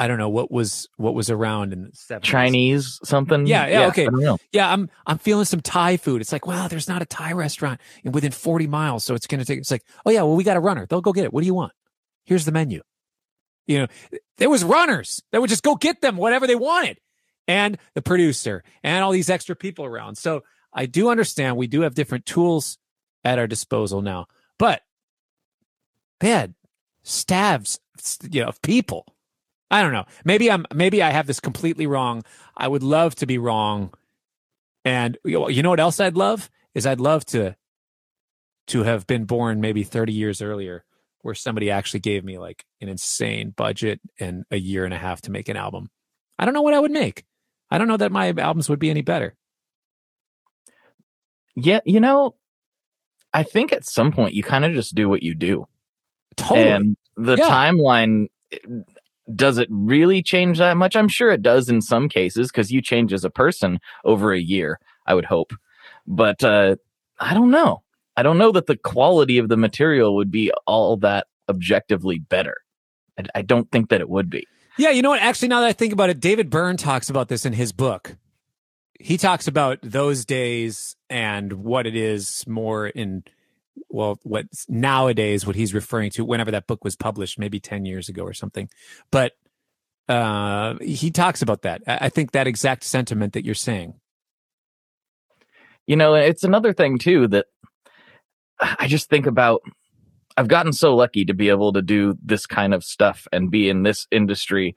I 0.00 0.08
don't 0.08 0.16
know 0.16 0.30
what 0.30 0.50
was 0.50 0.88
what 0.96 1.14
was 1.14 1.28
around 1.28 1.74
in 1.74 1.82
the 1.82 1.90
70s. 1.90 2.22
Chinese 2.22 3.00
something. 3.04 3.46
Yeah, 3.46 3.66
yeah, 3.66 3.80
yeah 3.80 3.86
okay. 3.88 4.08
Yeah, 4.50 4.72
I'm 4.72 4.88
I'm 5.06 5.18
feeling 5.18 5.44
some 5.44 5.60
Thai 5.60 5.98
food. 5.98 6.22
It's 6.22 6.32
like, 6.32 6.46
wow, 6.46 6.68
there's 6.68 6.88
not 6.88 7.02
a 7.02 7.04
Thai 7.04 7.32
restaurant 7.32 7.82
within 8.02 8.32
40 8.32 8.66
miles, 8.66 9.04
so 9.04 9.14
it's 9.14 9.26
going 9.26 9.40
to 9.40 9.44
take. 9.44 9.58
It's 9.58 9.70
like, 9.70 9.84
oh 10.06 10.10
yeah, 10.10 10.22
well 10.22 10.36
we 10.36 10.42
got 10.42 10.56
a 10.56 10.60
runner. 10.60 10.86
They'll 10.86 11.02
go 11.02 11.12
get 11.12 11.24
it. 11.24 11.34
What 11.34 11.42
do 11.42 11.46
you 11.46 11.52
want? 11.52 11.72
Here's 12.24 12.46
the 12.46 12.50
menu. 12.50 12.80
You 13.66 13.80
know, 13.80 13.86
there 14.38 14.48
was 14.48 14.64
runners 14.64 15.22
that 15.32 15.40
would 15.42 15.50
just 15.50 15.62
go 15.62 15.76
get 15.76 16.00
them 16.00 16.16
whatever 16.16 16.46
they 16.46 16.54
wanted, 16.54 16.98
and 17.46 17.76
the 17.94 18.00
producer 18.00 18.64
and 18.82 19.04
all 19.04 19.12
these 19.12 19.28
extra 19.28 19.54
people 19.54 19.84
around. 19.84 20.16
So 20.16 20.44
I 20.72 20.86
do 20.86 21.10
understand 21.10 21.58
we 21.58 21.66
do 21.66 21.82
have 21.82 21.94
different 21.94 22.24
tools 22.24 22.78
at 23.22 23.38
our 23.38 23.46
disposal 23.46 24.00
now, 24.00 24.28
but 24.58 24.80
bad 26.20 26.54
stabs, 27.02 27.78
you 28.30 28.40
know, 28.40 28.48
of 28.48 28.62
people 28.62 29.04
I 29.70 29.82
don't 29.82 29.92
know. 29.92 30.06
Maybe 30.24 30.50
I'm 30.50 30.66
maybe 30.74 31.02
I 31.02 31.10
have 31.10 31.26
this 31.26 31.40
completely 31.40 31.86
wrong. 31.86 32.22
I 32.56 32.66
would 32.68 32.82
love 32.82 33.14
to 33.16 33.26
be 33.26 33.38
wrong. 33.38 33.92
And 34.84 35.16
you 35.24 35.62
know 35.62 35.70
what 35.70 35.80
else 35.80 36.00
I'd 36.00 36.16
love? 36.16 36.50
is 36.74 36.86
I'd 36.86 37.00
love 37.00 37.24
to 37.26 37.56
to 38.68 38.82
have 38.84 39.06
been 39.06 39.24
born 39.24 39.60
maybe 39.60 39.82
30 39.82 40.12
years 40.12 40.40
earlier 40.40 40.84
where 41.22 41.34
somebody 41.34 41.70
actually 41.70 42.00
gave 42.00 42.24
me 42.24 42.38
like 42.38 42.64
an 42.80 42.88
insane 42.88 43.50
budget 43.56 44.00
and 44.20 44.44
a 44.50 44.56
year 44.56 44.84
and 44.84 44.94
a 44.94 44.98
half 44.98 45.20
to 45.22 45.30
make 45.32 45.48
an 45.48 45.56
album. 45.56 45.90
I 46.38 46.44
don't 46.44 46.54
know 46.54 46.62
what 46.62 46.74
I 46.74 46.78
would 46.80 46.92
make. 46.92 47.24
I 47.70 47.78
don't 47.78 47.88
know 47.88 47.96
that 47.96 48.12
my 48.12 48.32
albums 48.38 48.68
would 48.68 48.78
be 48.78 48.90
any 48.90 49.02
better. 49.02 49.34
Yeah, 51.56 51.80
you 51.84 52.00
know, 52.00 52.36
I 53.34 53.42
think 53.42 53.72
at 53.72 53.84
some 53.84 54.12
point 54.12 54.34
you 54.34 54.42
kind 54.42 54.64
of 54.64 54.72
just 54.72 54.94
do 54.94 55.08
what 55.08 55.22
you 55.22 55.34
do. 55.34 55.66
Totally. 56.36 56.68
And 56.70 56.96
the 57.16 57.36
Yeah. 57.36 57.48
timeline 57.48 58.28
does 59.34 59.58
it 59.58 59.68
really 59.70 60.22
change 60.22 60.58
that 60.58 60.76
much? 60.76 60.96
I'm 60.96 61.08
sure 61.08 61.30
it 61.30 61.42
does 61.42 61.68
in 61.68 61.80
some 61.80 62.08
cases 62.08 62.48
because 62.48 62.70
you 62.70 62.82
change 62.82 63.12
as 63.12 63.24
a 63.24 63.30
person 63.30 63.80
over 64.04 64.32
a 64.32 64.40
year, 64.40 64.78
I 65.06 65.14
would 65.14 65.24
hope. 65.24 65.52
But 66.06 66.42
uh, 66.42 66.76
I 67.18 67.34
don't 67.34 67.50
know. 67.50 67.82
I 68.16 68.22
don't 68.22 68.38
know 68.38 68.52
that 68.52 68.66
the 68.66 68.76
quality 68.76 69.38
of 69.38 69.48
the 69.48 69.56
material 69.56 70.14
would 70.16 70.30
be 70.30 70.52
all 70.66 70.96
that 70.98 71.26
objectively 71.48 72.18
better. 72.18 72.56
I, 73.18 73.24
I 73.36 73.42
don't 73.42 73.70
think 73.70 73.90
that 73.90 74.00
it 74.00 74.08
would 74.08 74.30
be. 74.30 74.46
Yeah, 74.78 74.90
you 74.90 75.02
know 75.02 75.10
what? 75.10 75.20
Actually, 75.20 75.48
now 75.48 75.60
that 75.60 75.66
I 75.66 75.72
think 75.72 75.92
about 75.92 76.10
it, 76.10 76.20
David 76.20 76.48
Byrne 76.48 76.76
talks 76.76 77.10
about 77.10 77.28
this 77.28 77.44
in 77.44 77.52
his 77.52 77.72
book. 77.72 78.16
He 78.98 79.16
talks 79.16 79.48
about 79.48 79.78
those 79.82 80.24
days 80.24 80.96
and 81.08 81.52
what 81.52 81.86
it 81.86 81.96
is 81.96 82.44
more 82.46 82.86
in, 82.86 83.24
well, 83.88 84.18
what 84.22 84.46
nowadays, 84.68 85.46
what 85.46 85.56
he's 85.56 85.74
referring 85.74 86.10
to 86.12 86.24
whenever 86.24 86.50
that 86.50 86.66
book 86.66 86.84
was 86.84 86.96
published, 86.96 87.38
maybe 87.38 87.60
10 87.60 87.84
years 87.84 88.08
ago 88.08 88.22
or 88.22 88.32
something. 88.32 88.68
But 89.10 89.32
uh, 90.08 90.74
he 90.80 91.10
talks 91.10 91.42
about 91.42 91.62
that. 91.62 91.82
I 91.86 92.08
think 92.08 92.32
that 92.32 92.46
exact 92.46 92.84
sentiment 92.84 93.32
that 93.34 93.44
you're 93.44 93.54
saying. 93.54 93.94
You 95.86 95.96
know, 95.96 96.14
it's 96.14 96.44
another 96.44 96.72
thing 96.72 96.98
too 96.98 97.28
that 97.28 97.46
I 98.60 98.86
just 98.86 99.08
think 99.08 99.26
about. 99.26 99.62
I've 100.36 100.48
gotten 100.48 100.72
so 100.72 100.94
lucky 100.94 101.24
to 101.24 101.34
be 101.34 101.48
able 101.48 101.72
to 101.72 101.82
do 101.82 102.16
this 102.22 102.46
kind 102.46 102.72
of 102.72 102.84
stuff 102.84 103.26
and 103.32 103.50
be 103.50 103.68
in 103.68 103.82
this 103.82 104.06
industry 104.10 104.74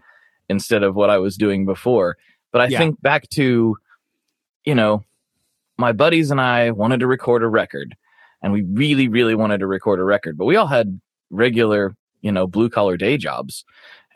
instead 0.50 0.84
of 0.84 0.96
what 0.96 1.10
I 1.10 1.20
was 1.20 1.38
doing 1.38 1.66
before. 1.66 2.18
But 2.52 2.62
I 2.62 2.68
Yeah. 2.68 2.80
think 2.80 3.02
back 3.02 3.30
to, 3.30 3.78
you 4.66 4.76
know, 4.76 5.04
my 5.78 5.92
buddies 5.92 6.32
and 6.32 6.42
I 6.42 6.72
wanted 6.72 7.00
to 7.00 7.08
record 7.08 7.44
a 7.44 7.48
record 7.48 7.96
and 8.44 8.54
we 8.54 8.62
really, 8.62 9.08
really 9.08 9.34
wanted 9.34 9.60
to 9.60 9.68
record 9.68 10.00
a 10.00 10.04
record, 10.04 10.38
but 10.38 10.46
we 10.46 10.56
all 10.58 10.68
had 10.68 11.00
regular, 11.32 11.96
you 12.22 12.32
know, 12.32 12.46
blue 12.46 12.70
collar 12.70 12.98
day 12.98 13.18
jobs. 13.18 13.64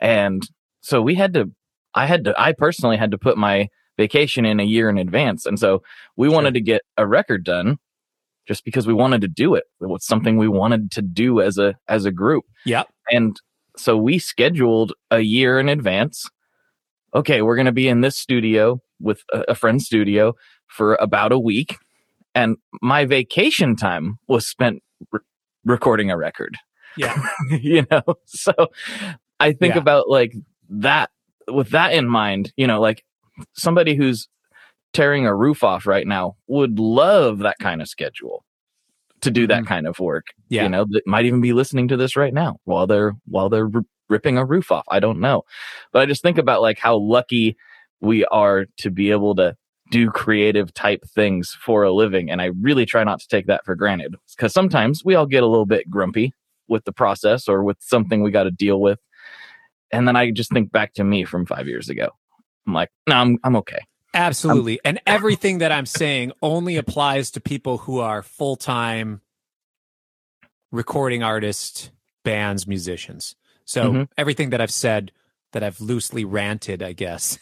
And 0.00 0.42
so 0.82 1.02
we 1.02 1.14
had 1.16 1.34
to, 1.34 1.50
I 1.94 2.06
had 2.06 2.24
to, 2.24 2.40
I 2.40 2.52
personally 2.52 2.96
had 2.98 3.10
to 3.10 3.18
put 3.18 3.36
my 3.38 3.68
vacation 3.96 4.44
in 4.44 4.60
a 4.60 4.64
year 4.64 4.88
in 4.88 4.98
advance. 4.98 5.44
And 5.46 5.58
so 5.58 5.82
we 6.16 6.28
Sure. 6.28 6.34
wanted 6.36 6.54
to 6.54 6.60
get 6.60 6.82
a 6.96 7.06
record 7.06 7.42
done 7.42 7.78
just 8.46 8.64
because 8.64 8.86
we 8.86 8.94
wanted 8.94 9.20
to 9.22 9.28
do 9.28 9.54
it. 9.54 9.64
It 9.80 9.88
was 9.88 10.06
something 10.06 10.36
we 10.36 10.48
wanted 10.48 10.90
to 10.92 11.02
do 11.02 11.40
as 11.40 11.58
a, 11.58 11.74
as 11.88 12.04
a 12.04 12.12
group. 12.12 12.44
Yep. 12.66 12.88
And 13.10 13.36
so 13.76 13.96
we 13.96 14.18
scheduled 14.18 14.92
a 15.10 15.20
year 15.20 15.58
in 15.58 15.68
advance. 15.68 16.28
Okay, 17.14 17.42
we're 17.42 17.56
going 17.56 17.66
to 17.66 17.72
be 17.72 17.88
in 17.88 18.02
this 18.02 18.16
studio 18.16 18.80
with 19.00 19.22
a, 19.32 19.44
a 19.48 19.54
friend's 19.54 19.86
studio 19.86 20.34
for 20.66 20.94
about 20.96 21.32
a 21.32 21.38
week. 21.38 21.76
And 22.38 22.56
my 22.82 23.04
vacation 23.04 23.74
time 23.76 24.18
was 24.28 24.46
spent 24.46 24.82
re- 25.10 25.20
recording 25.64 26.10
a 26.10 26.16
record, 26.16 26.56
Yeah. 26.96 27.20
you 27.50 27.84
know? 27.90 28.02
So 28.26 28.52
I 29.40 29.52
think 29.52 29.74
Yeah. 29.74 29.80
about 29.80 30.08
like 30.08 30.32
that 30.68 31.10
with 31.48 31.70
that 31.70 31.92
in 31.92 32.08
mind, 32.08 32.52
you 32.56 32.66
know, 32.66 32.80
like 32.80 33.02
somebody 33.54 33.94
who's 33.96 34.28
tearing 34.92 35.26
a 35.26 35.34
roof 35.34 35.64
off 35.64 35.86
right 35.86 36.06
now 36.06 36.36
would 36.46 36.78
love 36.78 37.38
that 37.40 37.56
kind 37.60 37.82
of 37.82 37.88
schedule 37.88 38.44
to 39.20 39.30
do 39.30 39.46
that 39.48 39.64
Mhm. 39.64 39.66
kind 39.66 39.86
of 39.88 39.98
work 39.98 40.26
Yeah. 40.48 40.62
you 40.62 40.68
know 40.68 40.86
that 40.90 41.06
might 41.06 41.24
even 41.26 41.40
be 41.40 41.52
listening 41.52 41.88
to 41.88 41.96
this 41.96 42.16
right 42.16 42.32
now 42.32 42.58
while 42.64 42.86
they're 42.86 43.12
while 43.26 43.48
they're 43.48 43.68
r- 43.74 43.82
ripping 44.08 44.38
a 44.38 44.44
roof 44.44 44.70
off 44.72 44.84
i 44.88 45.00
don't 45.00 45.18
know 45.20 45.42
but 45.92 46.00
i 46.02 46.06
just 46.06 46.22
think 46.22 46.38
about 46.38 46.62
like 46.62 46.78
how 46.78 46.96
lucky 46.96 47.56
we 48.00 48.24
are 48.26 48.66
to 48.78 48.90
be 48.90 49.10
able 49.10 49.34
to 49.34 49.56
do 49.90 50.10
creative 50.10 50.72
type 50.74 51.02
things 51.04 51.56
for 51.60 51.82
a 51.82 51.92
living 51.92 52.30
and 52.30 52.40
i 52.42 52.46
really 52.60 52.84
try 52.86 53.04
not 53.04 53.20
to 53.20 53.28
take 53.28 53.46
that 53.46 53.64
for 53.64 53.74
granted 53.74 54.14
because 54.36 54.52
sometimes 54.52 55.04
we 55.04 55.14
all 55.14 55.26
get 55.26 55.42
a 55.42 55.46
little 55.46 55.66
bit 55.66 55.88
grumpy 55.90 56.32
with 56.68 56.84
the 56.84 56.92
process 56.92 57.48
or 57.48 57.62
with 57.64 57.78
something 57.80 58.22
we 58.22 58.30
got 58.30 58.44
to 58.44 58.50
deal 58.50 58.80
with 58.80 58.98
and 59.90 60.06
then 60.06 60.16
i 60.16 60.30
just 60.30 60.52
think 60.52 60.70
back 60.70 60.92
to 60.92 61.04
me 61.04 61.24
from 61.24 61.46
five 61.46 61.66
years 61.66 61.88
ago 61.88 62.08
i'm 62.66 62.74
like 62.74 62.90
no 63.08 63.16
i'm, 63.16 63.38
I'm 63.44 63.56
okay 63.56 63.80
Absolutely. 64.14 64.80
and 64.86 65.00
everything 65.06 65.58
that 65.58 65.70
I'm 65.70 65.84
saying 65.84 66.32
only 66.40 66.76
applies 66.76 67.30
to 67.32 67.42
people 67.42 67.76
who 67.78 68.00
are 68.00 68.22
full 68.22 68.56
time 68.56 69.20
recording 70.72 71.22
artists, 71.22 71.90
bands, 72.24 72.66
musicians. 72.66 73.36
So 73.64 73.92
Mhm. 73.92 74.08
everything 74.16 74.50
that 74.50 74.60
I've 74.60 74.72
said 74.72 75.12
that 75.52 75.62
I've 75.62 75.80
loosely 75.80 76.24
ranted, 76.24 76.82
I 76.82 76.92
guess, 76.92 77.38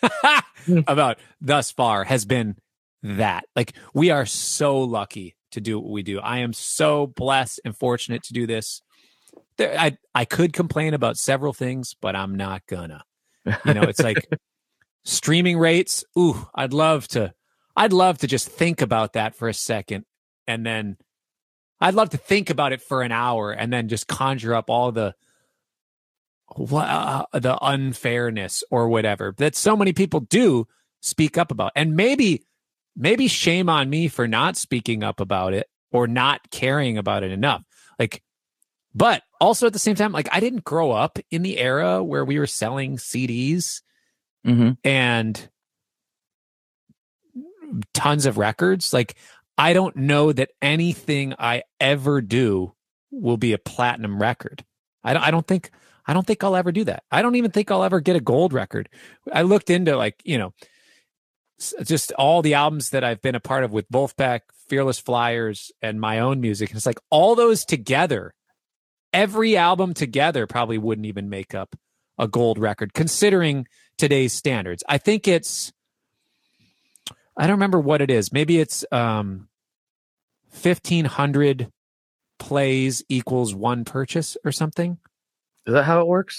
hmm. 0.64 0.80
about 0.86 1.18
thus 1.40 1.70
far 1.70 2.04
has 2.04 2.24
been 2.24 2.56
that. 3.02 3.46
Like 3.54 3.74
we 3.94 4.10
are 4.10 4.26
so 4.26 4.78
lucky 4.78 5.36
to 5.52 5.60
do 5.60 5.78
what 5.78 5.90
we 5.90 6.02
do. 6.02 6.20
I 6.20 6.38
am 6.38 6.52
so 6.52 7.06
blessed 7.06 7.60
and 7.64 7.76
fortunate 7.76 8.22
to 8.24 8.32
do 8.32 8.46
this. 8.46 8.82
There, 9.58 9.78
I 9.78 9.96
I 10.14 10.24
could 10.24 10.52
complain 10.52 10.94
about 10.94 11.16
several 11.16 11.52
things, 11.52 11.94
but 12.00 12.14
I'm 12.14 12.34
not 12.34 12.62
gonna. 12.66 13.04
You 13.64 13.74
know, 13.74 13.82
it's 13.82 14.02
like 14.02 14.28
streaming 15.04 15.58
rates. 15.58 16.04
Ooh, 16.18 16.46
I'd 16.54 16.72
love 16.72 17.08
to. 17.08 17.32
I'd 17.76 17.92
love 17.92 18.18
to 18.18 18.26
just 18.26 18.48
think 18.48 18.80
about 18.80 19.14
that 19.14 19.34
for 19.34 19.48
a 19.48 19.54
second, 19.54 20.04
and 20.46 20.64
then 20.64 20.96
I'd 21.80 21.94
love 21.94 22.10
to 22.10 22.16
think 22.16 22.50
about 22.50 22.72
it 22.72 22.82
for 22.82 23.02
an 23.02 23.12
hour, 23.12 23.52
and 23.52 23.72
then 23.72 23.88
just 23.88 24.08
conjure 24.08 24.54
up 24.54 24.70
all 24.70 24.92
the 24.92 25.14
uh, 26.54 27.24
the 27.32 27.58
unfairness 27.60 28.62
or 28.70 28.88
whatever 28.88 29.34
that 29.38 29.56
so 29.56 29.76
many 29.76 29.92
people 29.92 30.20
do 30.20 30.66
speak 31.00 31.36
up 31.38 31.50
about, 31.50 31.72
and 31.74 31.96
maybe 31.96 32.44
maybe 32.96 33.28
shame 33.28 33.68
on 33.68 33.90
me 33.90 34.08
for 34.08 34.26
not 34.26 34.56
speaking 34.56 35.02
up 35.02 35.20
about 35.20 35.52
it 35.52 35.68
or 35.92 36.06
not 36.06 36.50
caring 36.50 36.98
about 36.98 37.22
it 37.22 37.30
enough. 37.30 37.62
Like, 37.98 38.22
but 38.94 39.22
also 39.40 39.66
at 39.66 39.72
the 39.72 39.78
same 39.78 39.96
time, 39.96 40.12
like 40.12 40.28
I 40.32 40.40
didn't 40.40 40.64
grow 40.64 40.92
up 40.92 41.18
in 41.30 41.42
the 41.42 41.58
era 41.58 42.02
where 42.02 42.24
we 42.24 42.38
were 42.38 42.46
selling 42.46 42.96
CDs 42.96 43.82
hmm 44.44 44.70
and 44.84 45.48
tons 47.92 48.26
of 48.26 48.38
records. 48.38 48.92
Like, 48.92 49.16
I 49.58 49.72
don't 49.72 49.96
know 49.96 50.32
that 50.32 50.50
anything 50.62 51.34
I 51.38 51.64
ever 51.80 52.20
do 52.20 52.74
will 53.10 53.36
be 53.36 53.52
a 53.52 53.58
platinum 53.58 54.20
record. 54.20 54.64
I 55.02 55.14
don't, 55.14 55.22
I 55.22 55.30
don't 55.30 55.46
think, 55.46 55.70
I 56.06 56.14
don't 56.14 56.26
think 56.26 56.44
I'll 56.44 56.56
ever 56.56 56.72
do 56.72 56.84
that. 56.84 57.02
I 57.10 57.22
don't 57.22 57.34
even 57.34 57.50
think 57.50 57.70
I'll 57.70 57.82
ever 57.82 58.00
get 58.00 58.16
a 58.16 58.20
gold 58.20 58.52
record. 58.52 58.88
I 59.32 59.42
looked 59.42 59.70
into 59.70 59.96
like, 59.96 60.20
you 60.24 60.38
know, 60.38 60.54
just 61.82 62.12
all 62.12 62.42
the 62.42 62.54
albums 62.54 62.90
that 62.90 63.02
I've 63.02 63.22
been 63.22 63.34
a 63.34 63.40
part 63.40 63.64
of 63.64 63.72
with 63.72 63.90
Vulfpeck, 63.90 64.40
Fearless 64.68 64.98
Flyers, 64.98 65.72
and 65.82 66.00
my 66.00 66.18
own 66.18 66.40
music. 66.40 66.70
And 66.70 66.76
it's 66.76 66.86
like 66.86 67.00
all 67.10 67.34
those 67.34 67.64
together, 67.64 68.34
every 69.12 69.56
album 69.56 69.94
together 69.94 70.46
probably 70.46 70.78
wouldn't 70.78 71.06
even 71.06 71.28
make 71.28 71.54
up 71.54 71.74
a 72.18 72.28
gold 72.28 72.58
record, 72.58 72.94
considering 72.94 73.66
today's 73.98 74.32
standards. 74.32 74.84
I 74.88 74.98
think 74.98 75.26
it's 75.26 75.72
I 77.36 77.46
don't 77.46 77.56
remember 77.56 77.80
what 77.80 78.00
it 78.00 78.10
is. 78.10 78.32
Maybe 78.32 78.58
it's 78.58 78.84
um 78.92 79.48
1500 80.50 81.70
plays 82.38 83.02
equals 83.08 83.54
one 83.54 83.84
purchase 83.84 84.36
or 84.44 84.52
something. 84.52 84.98
Is 85.66 85.74
that 85.74 85.84
how 85.84 86.00
it 86.00 86.06
works 86.06 86.38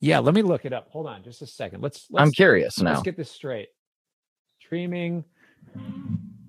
Yeah, 0.00 0.18
let 0.20 0.34
me 0.34 0.42
look 0.42 0.64
it 0.66 0.72
up. 0.72 0.88
Hold 0.90 1.06
on 1.06 1.22
just 1.24 1.40
a 1.42 1.46
second. 1.46 1.80
Let's, 1.82 2.06
let's 2.10 2.22
i'm 2.22 2.32
curious 2.32 2.80
now 2.80 2.90
Let's 2.92 3.02
get 3.02 3.16
this 3.16 3.30
straight. 3.30 3.68
Streaming 4.60 5.24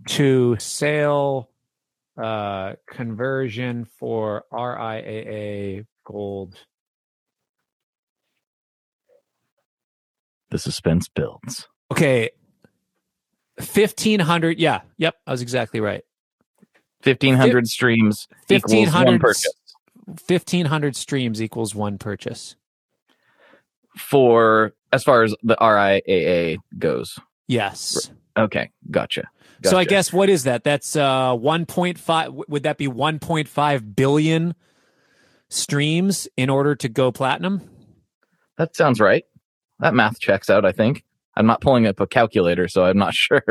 to 0.10 0.56
sale 0.60 1.50
uh 2.22 2.74
conversion 2.90 3.86
for 4.00 4.44
RIAA 4.52 5.86
gold. 6.06 6.56
the 10.50 10.58
suspense 10.58 11.08
builds 11.10 11.68
Okay. 11.92 12.32
1500 13.58 14.60
yeah 14.60 14.82
yep 14.98 15.16
i 15.26 15.32
was 15.32 15.42
exactly 15.42 15.80
right 15.80 16.04
1500 17.04 17.68
streams 17.68 18.28
equals 18.50 18.72
one 18.74 18.80
1500 18.86 19.22
purchase 19.22 19.54
1500 20.08 20.96
streams 20.96 21.42
equals 21.42 21.76
one 21.76 21.98
purchase 21.98 22.56
for 23.98 24.74
as 24.92 25.04
far 25.04 25.24
as 25.24 25.36
the 25.44 25.56
RIAA 25.58 26.58
goes. 26.78 27.20
yes 27.48 28.12
Okay, 28.38 28.70
gotcha. 28.92 29.28
so 29.64 29.78
i 29.78 29.84
guess 29.84 30.14
what 30.14 30.30
is 30.30 30.44
that 30.44 30.64
that's 30.64 30.96
uh 30.96 31.34
1.5 31.36 32.48
would 32.48 32.64
that 32.64 32.78
be 32.78 32.88
1.5 32.88 33.96
billion 33.96 34.54
streams 35.50 36.28
in 36.38 36.50
order 36.50 36.76
to 36.76 36.88
go 36.88 37.12
platinum 37.12 37.62
that 38.58 38.76
sounds 38.76 39.00
right. 39.00 39.24
That 39.80 39.94
math 39.94 40.20
checks 40.20 40.50
out. 40.50 40.66
I 40.66 40.72
think 40.72 41.04
I'm 41.36 41.46
not 41.46 41.62
pulling 41.62 41.86
up 41.86 42.00
a 42.00 42.08
calculator, 42.08 42.68
so 42.68 42.86
I'm 42.86 42.98
not 42.98 43.14
sure. 43.26 43.44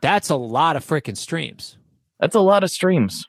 That's 0.00 0.30
a 0.30 0.36
lot 0.36 0.76
of 0.76 0.86
freaking 0.86 1.16
streams. 1.16 1.76
That's 2.18 2.34
a 2.34 2.40
lot 2.40 2.64
of 2.64 2.70
streams. 2.70 3.28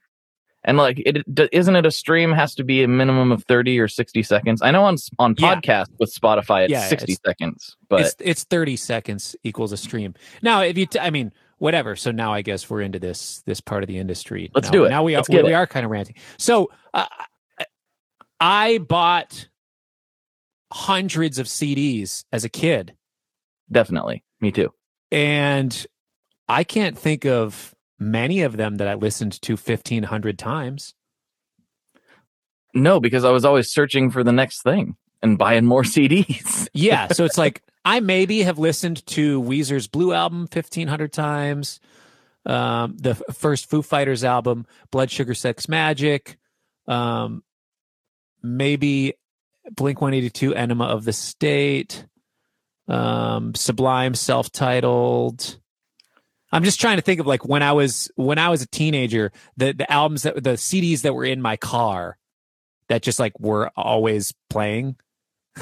And 0.63 0.77
like, 0.77 1.01
it 1.05 1.23
isn't 1.51 1.75
it 1.75 1.85
a 1.87 1.91
stream 1.91 2.31
has 2.31 2.53
to 2.55 2.63
be 2.63 2.83
a 2.83 2.87
minimum 2.87 3.31
of 3.31 3.43
thirty 3.45 3.79
or 3.79 3.87
sixty 3.87 4.21
seconds. 4.21 4.61
I 4.61 4.69
know 4.71 4.83
on 4.83 4.97
on 5.17 5.35
Yeah. 5.37 5.55
podcast 5.55 5.87
with 5.99 6.13
Spotify 6.13 6.65
it's 6.65 6.71
Yeah, 6.71 6.87
sixty 6.87 7.13
it's- 7.13 7.19
seconds, 7.25 7.75
but 7.89 8.01
it's 8.01 8.15
it's 8.19 8.43
30 8.43 8.75
seconds 8.75 9.35
equals 9.43 9.71
a 9.71 9.77
stream. 9.77 10.13
Now, 10.43 10.61
if 10.61 10.77
you, 10.77 10.85
t- 10.85 10.99
I 10.99 11.09
mean, 11.09 11.31
whatever. 11.57 11.95
So 11.95 12.11
now 12.11 12.31
I 12.31 12.43
guess 12.43 12.69
we're 12.69 12.81
into 12.81 12.99
this 12.99 13.41
this 13.47 13.59
part 13.59 13.81
of 13.83 13.87
the 13.87 13.97
industry. 13.97 14.51
Let's 14.53 14.67
now, 14.67 14.71
do 14.71 14.83
it. 14.85 14.89
Now 14.89 15.03
we 15.03 15.15
are 15.15 15.23
we, 15.27 15.41
we 15.41 15.53
are 15.53 15.65
kind 15.65 15.83
of 15.83 15.91
ranting. 15.91 16.15
So 16.37 16.69
uh, 16.93 17.07
I 18.39 18.77
bought 18.77 19.47
hundreds 20.71 21.39
of 21.39 21.47
CDs 21.47 22.23
as 22.31 22.43
a 22.45 22.49
kid, 22.49 22.93
definitely, 23.71 24.23
me 24.39 24.51
too. 24.51 24.71
and 25.11 25.85
I 26.47 26.63
can't 26.63 26.97
think 26.97 27.25
of 27.25 27.73
many 28.01 28.41
of 28.41 28.57
them 28.57 28.77
that 28.77 28.87
I 28.87 28.95
listened 28.95 29.39
to 29.43 29.53
1500 29.53 30.39
times. 30.39 30.95
No, 32.73 32.99
because 32.99 33.23
I 33.23 33.31
was 33.31 33.45
always 33.45 33.71
searching 33.71 34.09
for 34.09 34.23
the 34.23 34.31
next 34.31 34.63
thing 34.63 34.95
and 35.21 35.37
buying 35.37 35.65
more 35.65 35.83
CDs. 35.83 36.67
Yeah, 36.73 37.09
so 37.09 37.23
it's 37.23 37.37
like 37.37 37.61
I 37.85 37.99
maybe 37.99 38.41
have 38.41 38.57
listened 38.57 39.05
to 39.07 39.41
Weezer's 39.41 39.87
Blue 39.87 40.13
album 40.13 40.41
1500 40.41 41.13
times, 41.13 41.79
um, 42.45 42.97
the 42.97 43.15
first 43.15 43.69
Foo 43.69 43.83
Fighters 43.83 44.23
album, 44.23 44.65
Blood 44.89 45.11
Sugar 45.11 45.35
Sex 45.35 45.67
Magik, 45.67 46.37
um, 46.87 47.43
maybe 48.41 49.13
Blink 49.75 50.01
182 50.01 50.55
Enema 50.55 50.85
of 50.85 51.03
the 51.03 51.13
State, 51.13 52.07
um, 52.87 53.53
Sublime 53.53 54.15
self 54.15 54.51
titled. 54.51 55.60
I'm 56.51 56.63
just 56.63 56.81
trying 56.81 56.97
to 56.97 57.01
think 57.01 57.19
of 57.19 57.27
like 57.27 57.45
when 57.45 57.63
I 57.63 57.71
was 57.73 58.11
when 58.15 58.37
I 58.37 58.49
was 58.49 58.61
a 58.61 58.67
teenager, 58.67 59.31
the 59.57 59.73
the 59.73 59.91
albums 59.91 60.23
that 60.23 60.35
the 60.43 60.51
CDs 60.51 61.01
that 61.03 61.13
were 61.13 61.25
in 61.25 61.41
my 61.41 61.57
car 61.57 62.17
that 62.89 63.01
just 63.01 63.19
like 63.19 63.39
were 63.39 63.71
always 63.77 64.33
playing. 64.49 64.95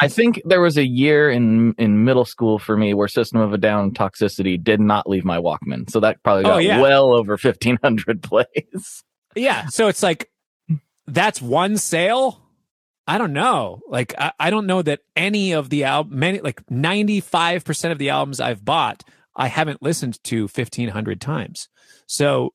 I 0.00 0.08
think 0.08 0.40
there 0.44 0.60
was 0.60 0.76
a 0.76 0.86
year 0.86 1.30
in 1.30 1.74
in 1.78 2.04
middle 2.04 2.24
school 2.24 2.58
for 2.58 2.76
me 2.76 2.94
where 2.94 3.08
System 3.08 3.40
of 3.40 3.52
a 3.52 3.58
Down 3.58 3.92
Toxicity 3.92 4.62
did 4.62 4.80
not 4.80 5.08
leave 5.08 5.24
my 5.24 5.38
Walkman, 5.38 5.90
so 5.90 6.00
that 6.00 6.22
probably 6.22 6.44
Oh, 6.44 6.48
got 6.54 6.62
yeah. 6.64 6.80
well 6.80 7.12
over 7.12 7.36
fifteen 7.36 7.78
hundred 7.82 8.22
plays. 8.24 9.04
Yeah. 9.34 9.66
So 9.66 9.88
it's 9.88 10.02
like 10.02 10.30
that's 11.06 11.40
one 11.42 11.76
sale. 11.76 12.40
I 13.06 13.18
don't 13.18 13.32
know. 13.32 13.80
Like 13.88 14.14
I, 14.18 14.32
I 14.38 14.50
don't 14.50 14.66
know 14.66 14.82
that 14.82 15.00
any 15.16 15.52
of 15.52 15.68
the 15.70 15.84
album 15.84 16.18
many 16.20 16.40
like 16.40 16.64
95% 16.66 17.90
of 17.90 17.98
the 17.98 18.10
albums 18.10 18.38
I've 18.40 18.64
bought, 18.64 19.02
I 19.40 19.48
haven't 19.48 19.82
listened 19.82 20.22
to 20.24 20.42
1500 20.42 21.20
times. 21.20 21.68
So 22.06 22.52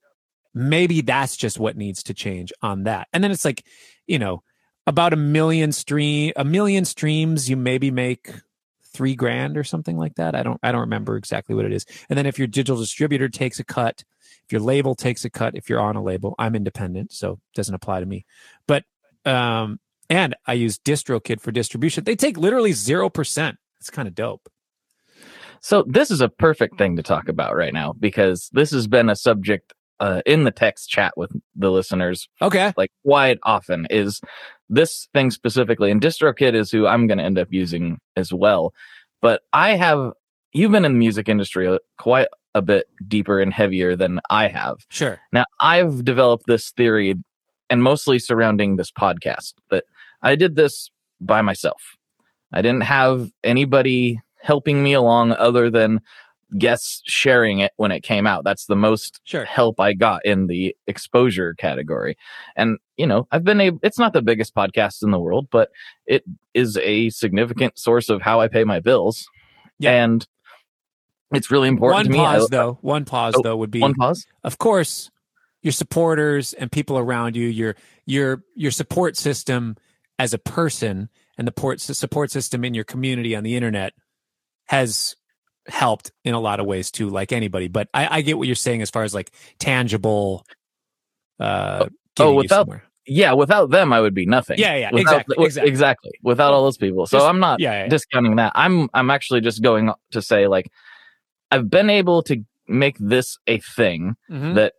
maybe 0.54 1.02
that's 1.02 1.36
just 1.36 1.60
what 1.60 1.76
needs 1.76 2.04
to 2.04 2.14
change 2.14 2.54
on 2.62 2.84
that. 2.84 3.08
And 3.12 3.24
then 3.24 3.32
it's 3.32 3.44
like, 3.44 3.66
you 4.06 4.20
know, 4.20 4.44
about 4.88 5.14
a 5.14 5.18
million 5.18 5.72
stream 5.72 6.32
a 6.36 6.46
million 6.46 6.86
streams 6.86 7.50
you 7.50 7.58
maybe 7.58 7.90
make 7.90 8.32
three 8.94 9.16
grand 9.16 9.58
or 9.58 9.64
something 9.64 9.98
like 9.98 10.14
that. 10.16 10.36
I 10.36 10.44
don't 10.44 10.60
I 10.62 10.72
don't 10.72 10.82
remember 10.82 11.18
exactly 11.18 11.56
what 11.56 11.66
it 11.66 11.74
is. 11.74 11.88
And 12.08 12.18
then 12.18 12.28
if 12.28 12.38
your 12.38 12.48
digital 12.48 12.80
distributor 12.80 13.28
takes 13.28 13.60
a 13.60 13.64
cut, 13.64 14.04
if 14.46 14.52
your 14.52 14.62
label 14.62 14.94
takes 14.94 15.26
a 15.26 15.30
cut, 15.32 15.56
if 15.56 15.70
you're 15.70 15.82
on 15.82 15.96
a 15.96 16.04
label, 16.04 16.36
I'm 16.38 16.56
independent, 16.56 17.12
so 17.14 17.34
it 17.34 17.40
doesn't 17.56 17.74
apply 17.74 18.02
to 18.02 18.06
me. 18.06 18.26
But 18.68 18.84
um 19.26 19.80
and 20.08 20.36
I 20.46 20.54
use 20.54 20.78
DistroKid 20.78 21.42
for 21.42 21.52
distribution. 21.52 22.04
They 22.04 22.16
take 22.16 22.38
literally 22.38 22.74
zero 22.74 23.10
percent. 23.10 23.58
It's 23.80 23.90
kind 23.90 24.08
of 24.08 24.14
dope. 24.14 24.48
So 25.66 25.84
this 25.88 26.12
is 26.12 26.22
a 26.22 26.30
perfect 26.30 26.78
thing 26.78 26.96
to 26.96 27.02
talk 27.02 27.28
about 27.28 27.56
right 27.56 27.74
now 27.74 27.94
because 27.94 28.52
this 28.54 28.70
has 28.70 28.86
been 28.86 29.10
a 29.10 29.16
subject 29.16 29.74
uh, 30.00 30.22
in 30.24 30.44
the 30.44 30.52
text 30.52 30.92
chat 30.92 31.14
with 31.18 31.32
the 31.56 31.72
listeners 31.72 32.30
Okay. 32.40 32.72
like 32.78 32.92
quite 33.04 33.40
often 33.42 33.88
is 33.90 34.22
this 34.70 35.08
thing 35.12 35.32
specifically 35.32 35.90
and 35.90 36.00
distrokid 36.00 36.54
is 36.54 36.70
who 36.70 36.86
i'm 36.86 37.08
going 37.08 37.18
to 37.18 37.24
end 37.24 37.40
up 37.40 37.48
using 37.50 37.98
as 38.16 38.32
well 38.32 38.74
but 39.24 39.42
i 39.54 39.72
have 39.76 40.12
you've 40.54 40.72
been 40.72 40.86
in 40.86 40.92
the 40.94 41.00
music 41.00 41.28
industry 41.30 41.66
uh, 41.68 41.80
quite 41.98 42.28
a 42.54 42.62
bit 42.62 42.86
deeper 43.08 43.40
and 43.40 43.52
heavier 43.54 43.96
than 43.96 44.20
i 44.30 44.48
have 44.48 44.76
Sure. 44.90 45.20
now 45.34 45.46
i've 45.62 46.04
developed 46.06 46.46
this 46.46 46.70
theory 46.72 47.16
and 47.72 47.82
mostly 47.82 48.20
surrounding 48.20 48.76
this 48.76 48.92
podcast 48.92 49.54
but 49.70 49.86
i 50.22 50.36
did 50.36 50.56
this 50.58 50.92
by 51.22 51.42
myself 51.42 51.82
i 52.54 52.62
didn't 52.62 52.84
have 52.84 53.32
anybody 53.44 54.20
helping 54.46 54.84
me 54.84 54.94
along 54.94 55.32
other 55.34 55.70
than 55.72 56.00
guests 56.60 57.02
sharing 57.06 57.58
it 57.60 57.72
when 57.78 57.92
it 57.92 58.02
came 58.02 58.28
out 58.28 58.44
that's 58.44 58.68
the 58.68 58.76
most 58.76 59.20
Sure. 59.24 59.44
help 59.46 59.80
I 59.80 59.94
got 59.94 60.24
in 60.24 60.46
the 60.46 60.76
exposure 60.86 61.56
category. 61.56 62.16
And, 62.56 62.78
you 62.98 63.08
know, 63.08 63.28
I've 63.32 63.44
been 63.44 63.60
able, 63.60 63.80
it's 63.82 63.98
not 63.98 64.14
the 64.14 64.22
biggest 64.22 64.54
podcast 64.54 65.02
in 65.04 65.10
the 65.10 65.20
world, 65.20 65.48
but 65.52 65.72
it 66.06 66.24
is 66.54 66.78
a 66.78 67.10
significant 67.10 67.80
source 67.80 68.10
of 68.10 68.22
how 68.22 68.40
I 68.42 68.48
pay 68.48 68.64
my 68.64 68.80
bills. 68.80 69.28
Yeah. 69.80 70.04
And 70.04 70.26
it's 71.34 71.50
really 71.50 71.68
important 71.68 71.96
One 71.98 72.06
to 72.06 72.12
me. 72.12 72.20
I- 72.20 72.36
pause 72.38 72.50
though. 72.50 72.78
One 72.82 73.06
pause 73.06 73.34
Oh, 73.38 73.42
though 73.42 73.58
would 73.58 73.72
be 73.72 73.82
One 73.82 73.96
pause. 73.96 74.28
of 74.44 74.58
course 74.60 75.10
your 75.64 75.72
supporters 75.74 76.54
and 76.54 76.72
people 76.72 77.00
around 77.00 77.36
you 77.36 77.48
your 77.48 77.76
your 78.06 78.44
your 78.54 78.70
support 78.72 79.18
system 79.18 79.76
as 80.20 80.32
a 80.34 80.38
person 80.38 81.10
and 81.40 81.48
the 81.48 81.52
port, 81.52 81.82
support 81.82 82.30
system 82.32 82.64
in 82.64 82.76
your 82.76 82.86
community 82.86 83.36
on 83.36 83.44
the 83.44 83.56
internet 83.56 83.94
has 84.68 85.16
helped 85.68 86.12
in 86.24 86.34
a 86.34 86.40
lot 86.40 86.60
of 86.60 86.66
ways 86.66 86.92
too 86.92 87.10
like 87.10 87.32
anybody 87.32 87.68
but 87.68 87.88
i, 87.94 88.18
I 88.18 88.22
get 88.22 88.38
what 88.38 88.46
you're 88.48 88.56
saying 88.56 88.82
as 88.84 88.90
far 88.92 89.04
as 89.04 89.14
like 89.16 89.32
tangible 89.60 90.46
uh 91.40 91.88
getting 92.16 92.34
you 92.34 92.38
without- 92.38 92.70
Yeah. 93.08 93.34
Without 93.34 93.70
them, 93.70 93.92
I 93.94 94.00
would 94.02 94.14
be 94.16 94.26
nothing. 94.26 94.58
yeah 94.58 94.76
yeah 94.78 94.90
Without- 94.92 95.22
exactly 95.28 95.46
exactly 95.46 95.70
Exactly. 95.70 96.12
Without 96.24 96.54
all 96.54 96.64
those 96.64 96.78
people. 96.78 97.06
So 97.06 97.18
Just- 97.18 97.30
I'm 97.30 97.40
not 97.40 97.60
yeah, 97.60 97.84
yeah. 97.84 97.88
discounting 97.88 98.38
that. 98.38 98.52
I'm, 98.56 98.90
I'm 98.94 99.10
actually 99.12 99.42
just 99.42 99.62
going 99.62 99.92
to 100.12 100.22
say 100.22 100.48
like, 100.48 100.72
I've 101.52 101.70
been 101.70 101.90
able 101.90 102.24
to 102.24 102.44
make 102.68 102.98
this 103.00 103.38
a 103.48 103.60
thing 103.60 104.16
Mhm. 104.32 104.56
that 104.56 104.74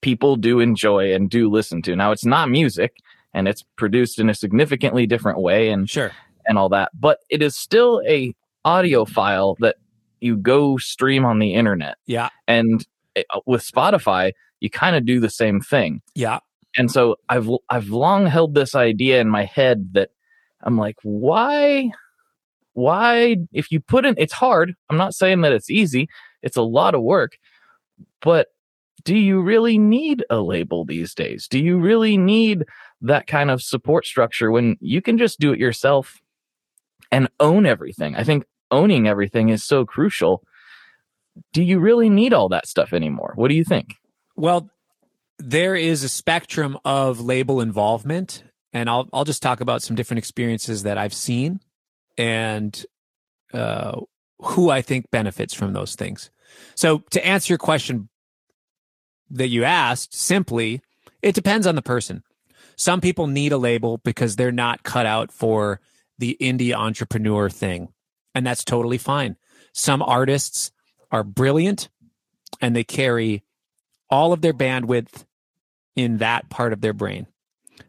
people 0.00 0.34
do 0.36 0.58
enjoy 0.60 1.12
and 1.14 1.28
do 1.30 1.48
listen 1.50 1.82
to. 1.82 1.94
Now 1.94 2.10
it's 2.10 2.24
not 2.24 2.48
music 2.50 2.94
and 3.34 3.46
it's 3.46 3.64
produced 3.76 4.18
in 4.18 4.28
a 4.30 4.34
significantly 4.34 5.06
different 5.06 5.40
way 5.40 5.68
and 5.70 5.88
sure 5.90 6.10
and 6.46 6.56
all 6.58 6.70
that, 6.70 6.90
but 6.98 7.18
it 7.28 7.42
is 7.42 7.54
still 7.56 8.00
a 8.08 8.34
audio 8.68 9.04
file 9.06 9.56
that 9.60 9.76
you 10.20 10.36
go 10.36 10.76
stream 10.76 11.24
on 11.24 11.38
the 11.38 11.54
internet. 11.54 11.96
yeah 12.06 12.28
And 12.46 12.86
it, 13.14 13.26
with 13.46 13.64
Spotify, 13.66 14.32
you 14.60 14.68
kind 14.68 14.94
of 14.94 15.06
do 15.06 15.20
the 15.20 15.30
same 15.30 15.60
thing. 15.60 16.02
yeah 16.14 16.40
And 16.76 16.90
so 16.90 17.16
I've 17.28 17.48
I've 17.70 17.88
long 17.88 18.26
held 18.26 18.54
this 18.54 18.74
idea 18.74 19.20
in 19.20 19.28
my 19.28 19.44
head 19.44 19.90
that 19.92 20.10
I'm 20.62 20.76
like, 20.76 20.96
why 21.02 21.90
why 22.74 23.36
if 23.52 23.72
you 23.72 23.80
put 23.80 24.04
in 24.04 24.14
it's 24.18 24.34
hard. 24.34 24.74
I'm 24.90 24.98
not 24.98 25.14
saying 25.14 25.40
that 25.42 25.52
it's 25.52 25.70
easy. 25.70 26.08
It's 26.42 26.56
a 26.56 26.62
lot 26.62 26.94
of 26.94 27.02
work. 27.02 27.38
But 28.20 28.48
do 29.04 29.16
you 29.16 29.40
really 29.40 29.78
need 29.78 30.24
a 30.28 30.40
label 30.40 30.84
these 30.84 31.14
days? 31.14 31.48
Do 31.48 31.58
you 31.58 31.78
really 31.78 32.16
need 32.18 32.64
that 33.00 33.26
kind 33.26 33.50
of 33.50 33.62
support 33.62 34.04
structure 34.04 34.50
when 34.50 34.76
you 34.80 35.00
can 35.00 35.16
just 35.16 35.40
do 35.40 35.52
it 35.52 35.58
yourself 35.58 36.20
and 37.10 37.28
own 37.40 37.64
everything? 37.64 38.16
I 38.16 38.24
think 38.24 38.44
owning 38.70 39.06
everything 39.06 39.48
is 39.48 39.64
so 39.64 39.84
crucial. 39.84 40.42
Do 41.52 41.62
you 41.62 41.78
really 41.78 42.10
need 42.10 42.32
all 42.32 42.48
that 42.50 42.66
stuff 42.66 42.92
anymore? 42.92 43.32
What 43.36 43.48
do 43.48 43.54
you 43.54 43.64
think? 43.64 43.94
Well, 44.36 44.70
there 45.38 45.76
is 45.76 46.02
a 46.02 46.08
spectrum 46.08 46.78
of 46.84 47.20
label 47.20 47.60
involvement, 47.60 48.42
and 48.72 48.90
I'll 48.90 49.08
I'll 49.12 49.24
just 49.24 49.42
talk 49.42 49.60
about 49.60 49.82
some 49.82 49.96
different 49.96 50.18
experiences 50.18 50.82
that 50.82 50.98
I've 50.98 51.14
seen 51.14 51.60
and 52.16 52.84
uh, 53.52 54.00
who 54.40 54.70
I 54.70 54.82
think 54.82 55.10
benefits 55.10 55.54
from 55.54 55.72
those 55.72 55.94
things. 55.94 56.30
So, 56.74 57.04
to 57.10 57.24
answer 57.24 57.52
your 57.52 57.58
question 57.58 58.08
that 59.30 59.48
you 59.48 59.64
asked, 59.64 60.14
simply, 60.14 60.80
it 61.22 61.34
depends 61.34 61.66
on 61.66 61.74
the 61.74 61.82
person. 61.82 62.22
Some 62.76 63.00
people 63.00 63.26
need 63.26 63.52
a 63.52 63.58
label 63.58 63.98
because 63.98 64.36
they're 64.36 64.52
not 64.52 64.82
cut 64.82 65.06
out 65.06 65.32
for 65.32 65.80
the 66.18 66.36
indie 66.40 66.74
entrepreneur 66.74 67.48
thing, 67.48 67.88
and 68.38 68.46
that's 68.46 68.62
totally 68.62 68.98
fine. 68.98 69.36
Some 69.72 70.00
artists 70.00 70.70
are 71.10 71.24
brilliant 71.24 71.88
and 72.60 72.74
they 72.74 72.84
carry 72.84 73.42
all 74.08 74.32
of 74.32 74.42
their 74.42 74.54
bandwidth 74.54 75.24
in 75.96 76.18
that 76.18 76.48
part 76.48 76.72
of 76.72 76.80
their 76.80 76.92
brain. 76.92 77.26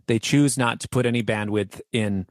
They 0.08 0.18
choose 0.18 0.58
not 0.58 0.80
to 0.80 0.90
put 0.90 1.06
any 1.06 1.22
bandwidth 1.22 1.82
in 1.92 2.26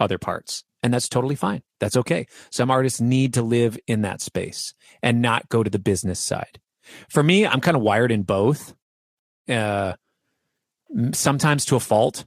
other 0.00 0.18
parts. 0.18 0.64
And 0.82 0.92
that's 0.92 1.08
totally 1.08 1.36
fine. 1.36 1.62
That's 1.78 1.96
okay. 1.96 2.26
Some 2.50 2.72
artists 2.72 3.00
need 3.00 3.34
to 3.34 3.42
live 3.42 3.78
in 3.86 4.02
that 4.02 4.20
space 4.20 4.74
and 5.00 5.22
not 5.22 5.48
go 5.48 5.62
to 5.62 5.70
the 5.70 5.78
business 5.78 6.18
side. 6.18 6.58
For 7.08 7.22
me, 7.22 7.46
I'm 7.46 7.60
kind 7.60 7.76
of 7.76 7.84
wired 7.84 8.10
in 8.10 8.22
both. 8.22 8.74
Uh, 9.48 9.94
sometimes 11.12 11.64
to 11.66 11.76
a 11.76 11.80
fault. 11.80 12.24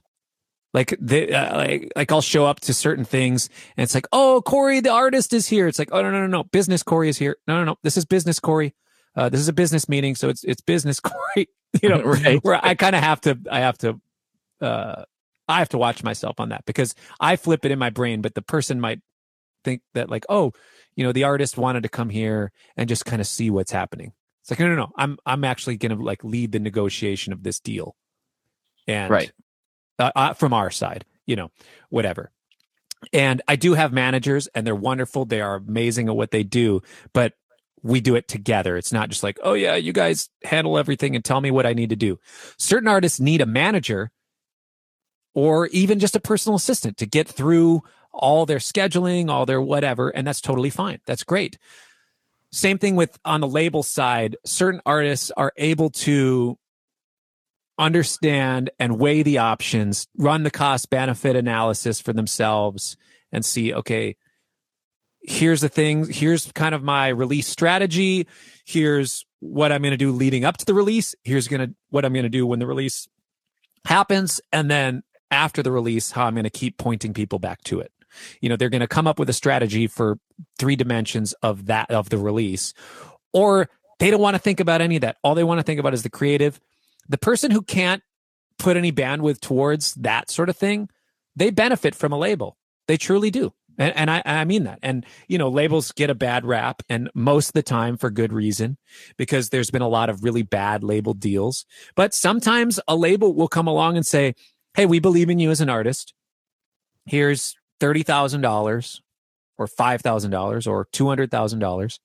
Like 0.74 0.94
the 1.00 1.32
uh, 1.34 1.56
like 1.56 1.92
like 1.96 2.12
I'll 2.12 2.20
show 2.20 2.44
up 2.44 2.60
to 2.60 2.74
certain 2.74 3.04
things 3.04 3.48
and 3.76 3.82
it's 3.84 3.94
like, 3.94 4.06
oh, 4.12 4.42
Corey, 4.44 4.80
the 4.80 4.90
artist 4.92 5.32
is 5.32 5.48
here. 5.48 5.66
It's 5.66 5.78
like, 5.78 5.88
oh 5.92 6.02
no 6.02 6.10
no 6.10 6.20
no 6.20 6.26
no, 6.26 6.44
business 6.44 6.82
Corey 6.82 7.08
is 7.08 7.16
here. 7.18 7.36
No 7.46 7.56
no 7.58 7.64
no, 7.64 7.76
this 7.82 7.96
is 7.96 8.04
business 8.04 8.38
Corey. 8.38 8.74
uh, 9.16 9.28
this 9.30 9.40
is 9.40 9.48
a 9.48 9.52
business 9.52 9.88
meeting, 9.88 10.14
so 10.14 10.28
it's 10.28 10.44
it's 10.44 10.60
business, 10.60 11.00
Corey. 11.00 11.48
you 11.82 11.88
know, 11.88 12.02
Right. 12.04 12.38
where 12.44 12.64
I 12.64 12.74
kind 12.74 12.94
of 12.94 13.02
have 13.02 13.20
to, 13.22 13.38
I 13.50 13.60
have 13.60 13.78
to, 13.78 14.00
uh, 14.60 15.04
I 15.48 15.58
have 15.60 15.70
to 15.70 15.78
watch 15.78 16.02
myself 16.04 16.38
on 16.38 16.50
that 16.50 16.64
because 16.66 16.94
I 17.18 17.36
flip 17.36 17.64
it 17.64 17.70
in 17.70 17.78
my 17.78 17.90
brain, 17.90 18.20
but 18.20 18.34
the 18.34 18.42
person 18.42 18.80
might 18.80 19.00
think 19.64 19.80
that 19.94 20.10
like, 20.10 20.26
oh, 20.28 20.52
you 20.96 21.04
know, 21.04 21.12
the 21.12 21.24
artist 21.24 21.56
wanted 21.56 21.82
to 21.84 21.88
come 21.88 22.10
here 22.10 22.52
and 22.76 22.88
just 22.88 23.06
kind 23.06 23.20
of 23.20 23.26
see 23.26 23.50
what's 23.50 23.72
happening. 23.72 24.12
It's 24.42 24.50
like, 24.50 24.60
no, 24.60 24.68
no, 24.68 24.74
no. 24.76 24.90
I'm 24.96 25.16
I'm 25.24 25.44
actually 25.44 25.78
going 25.78 25.96
to 25.96 26.02
like 26.04 26.22
lead 26.24 26.52
the 26.52 26.58
negotiation 26.60 27.32
of 27.32 27.42
this 27.42 27.58
deal, 27.60 27.96
and 28.86 29.10
Right. 29.10 29.32
Uh, 29.98 30.12
uh, 30.14 30.34
from 30.34 30.52
our 30.52 30.70
side, 30.70 31.04
you 31.26 31.36
know, 31.36 31.50
whatever. 31.90 32.30
And 33.12 33.42
I 33.46 33.56
do 33.56 33.74
have 33.74 33.92
managers, 33.92 34.48
and 34.48 34.66
they're 34.66 34.74
wonderful. 34.74 35.24
They 35.24 35.40
are 35.40 35.56
amazing 35.56 36.08
at 36.08 36.16
what 36.16 36.30
they 36.30 36.42
do, 36.42 36.82
but 37.12 37.34
we 37.82 38.00
do 38.00 38.16
it 38.16 38.26
together. 38.26 38.76
It's 38.76 38.92
not 38.92 39.08
just 39.08 39.22
like, 39.22 39.38
oh 39.42 39.54
yeah, 39.54 39.76
you 39.76 39.92
guys 39.92 40.28
handle 40.42 40.78
everything 40.78 41.14
and 41.14 41.24
tell 41.24 41.40
me 41.40 41.50
what 41.50 41.66
I 41.66 41.74
need 41.74 41.90
to 41.90 41.96
do. 41.96 42.18
Certain 42.56 42.88
artists 42.88 43.20
need 43.20 43.40
a 43.40 43.46
manager 43.46 44.10
or 45.34 45.68
even 45.68 46.00
just 46.00 46.16
a 46.16 46.20
personal 46.20 46.56
assistant 46.56 46.96
to 46.96 47.06
get 47.06 47.28
through 47.28 47.82
all 48.12 48.46
their 48.46 48.58
scheduling, 48.58 49.30
all 49.30 49.46
their 49.46 49.60
whatever, 49.60 50.08
and 50.08 50.26
that's 50.26 50.40
totally 50.40 50.70
fine. 50.70 50.98
That's 51.06 51.22
great. 51.22 51.58
Same 52.50 52.78
thing 52.78 52.96
with 52.96 53.18
on 53.24 53.40
the 53.40 53.46
label 53.46 53.82
side, 53.82 54.36
certain 54.44 54.80
artists 54.84 55.30
are 55.36 55.52
able 55.56 55.90
to 55.90 56.58
understand 57.78 58.70
and 58.78 58.98
weigh 58.98 59.22
the 59.22 59.38
options, 59.38 60.08
run 60.16 60.42
the 60.42 60.50
cost 60.50 60.90
benefit 60.90 61.36
analysis 61.36 62.00
for 62.00 62.12
themselves 62.12 62.96
and 63.32 63.44
see, 63.44 63.72
okay, 63.72 64.16
here's 65.22 65.60
the 65.60 65.68
thing, 65.68 66.10
here's 66.10 66.50
kind 66.52 66.74
of 66.74 66.82
my 66.82 67.08
release 67.08 67.46
strategy, 67.46 68.26
here's 68.64 69.24
what 69.40 69.70
I'm 69.70 69.82
going 69.82 69.92
to 69.92 69.96
do 69.96 70.10
leading 70.10 70.44
up 70.44 70.56
to 70.58 70.64
the 70.64 70.74
release, 70.74 71.14
here's 71.24 71.48
going 71.48 71.68
to 71.68 71.74
what 71.90 72.04
I'm 72.04 72.12
going 72.12 72.24
to 72.24 72.28
do 72.28 72.46
when 72.46 72.58
the 72.58 72.66
release 72.66 73.08
happens 73.84 74.40
and 74.52 74.70
then 74.70 75.02
after 75.30 75.62
the 75.62 75.70
release 75.70 76.10
how 76.10 76.26
I'm 76.26 76.34
going 76.34 76.44
to 76.44 76.50
keep 76.50 76.78
pointing 76.78 77.14
people 77.14 77.38
back 77.38 77.62
to 77.64 77.80
it. 77.80 77.92
You 78.40 78.48
know, 78.48 78.56
they're 78.56 78.70
going 78.70 78.80
to 78.80 78.88
come 78.88 79.06
up 79.06 79.18
with 79.18 79.28
a 79.28 79.34
strategy 79.34 79.86
for 79.86 80.18
three 80.58 80.76
dimensions 80.76 81.34
of 81.42 81.66
that 81.66 81.90
of 81.90 82.08
the 82.08 82.18
release 82.18 82.72
or 83.32 83.68
they 83.98 84.10
don't 84.10 84.20
want 84.20 84.34
to 84.34 84.38
think 84.38 84.60
about 84.60 84.80
any 84.80 84.96
of 84.96 85.02
that. 85.02 85.16
All 85.22 85.34
they 85.34 85.44
want 85.44 85.58
to 85.58 85.62
think 85.62 85.80
about 85.80 85.94
is 85.94 86.02
the 86.02 86.10
creative. 86.10 86.60
The 87.08 87.18
person 87.18 87.50
who 87.50 87.62
can't 87.62 88.02
put 88.58 88.76
any 88.76 88.92
bandwidth 88.92 89.40
towards 89.40 89.94
that 89.94 90.30
sort 90.30 90.48
of 90.48 90.56
thing, 90.56 90.88
they 91.36 91.50
benefit 91.50 91.94
from 91.94 92.12
a 92.12 92.18
label. 92.18 92.56
They 92.86 92.96
truly 92.96 93.30
do. 93.30 93.52
And, 93.78 93.94
and 93.94 94.10
I, 94.10 94.22
I 94.24 94.44
mean 94.44 94.64
that. 94.64 94.80
And, 94.82 95.06
you 95.28 95.38
know, 95.38 95.48
labels 95.48 95.92
get 95.92 96.10
a 96.10 96.14
bad 96.14 96.44
rap 96.44 96.82
and 96.88 97.08
most 97.14 97.48
of 97.48 97.52
the 97.52 97.62
time 97.62 97.96
for 97.96 98.10
good 98.10 98.32
reason 98.32 98.76
because 99.16 99.50
there's 99.50 99.70
been 99.70 99.82
a 99.82 99.88
lot 99.88 100.10
of 100.10 100.24
really 100.24 100.42
bad 100.42 100.82
label 100.82 101.14
deals. 101.14 101.64
But 101.94 102.12
sometimes 102.12 102.80
a 102.88 102.96
label 102.96 103.34
will 103.34 103.48
come 103.48 103.68
along 103.68 103.96
and 103.96 104.04
say, 104.04 104.34
Hey, 104.74 104.86
we 104.86 104.98
believe 104.98 105.30
in 105.30 105.38
you 105.38 105.50
as 105.50 105.60
an 105.60 105.70
artist. 105.70 106.12
Here's 107.06 107.56
$30,000 107.80 109.00
or 109.58 109.66
$5,000 109.66 110.66
or 110.66 110.86
$200,000 110.92 111.98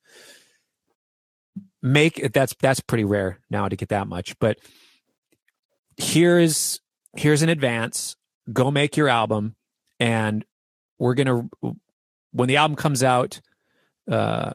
make 1.86 2.32
that's 2.32 2.56
that's 2.62 2.80
pretty 2.80 3.04
rare 3.04 3.40
now 3.50 3.68
to 3.68 3.76
get 3.76 3.90
that 3.90 4.08
much 4.08 4.40
but 4.40 4.58
here's 5.98 6.82
here's 7.16 7.42
an 7.42 7.50
advance. 7.50 8.16
Go 8.52 8.72
make 8.72 8.98
your 8.98 9.10
album. 9.10 9.56
And 10.00 10.46
we're 11.00 11.14
gonna 11.14 11.50
when 12.32 12.48
the 12.48 12.58
album 12.58 12.76
comes 12.76 13.04
out 13.04 13.42
uh 14.10 14.52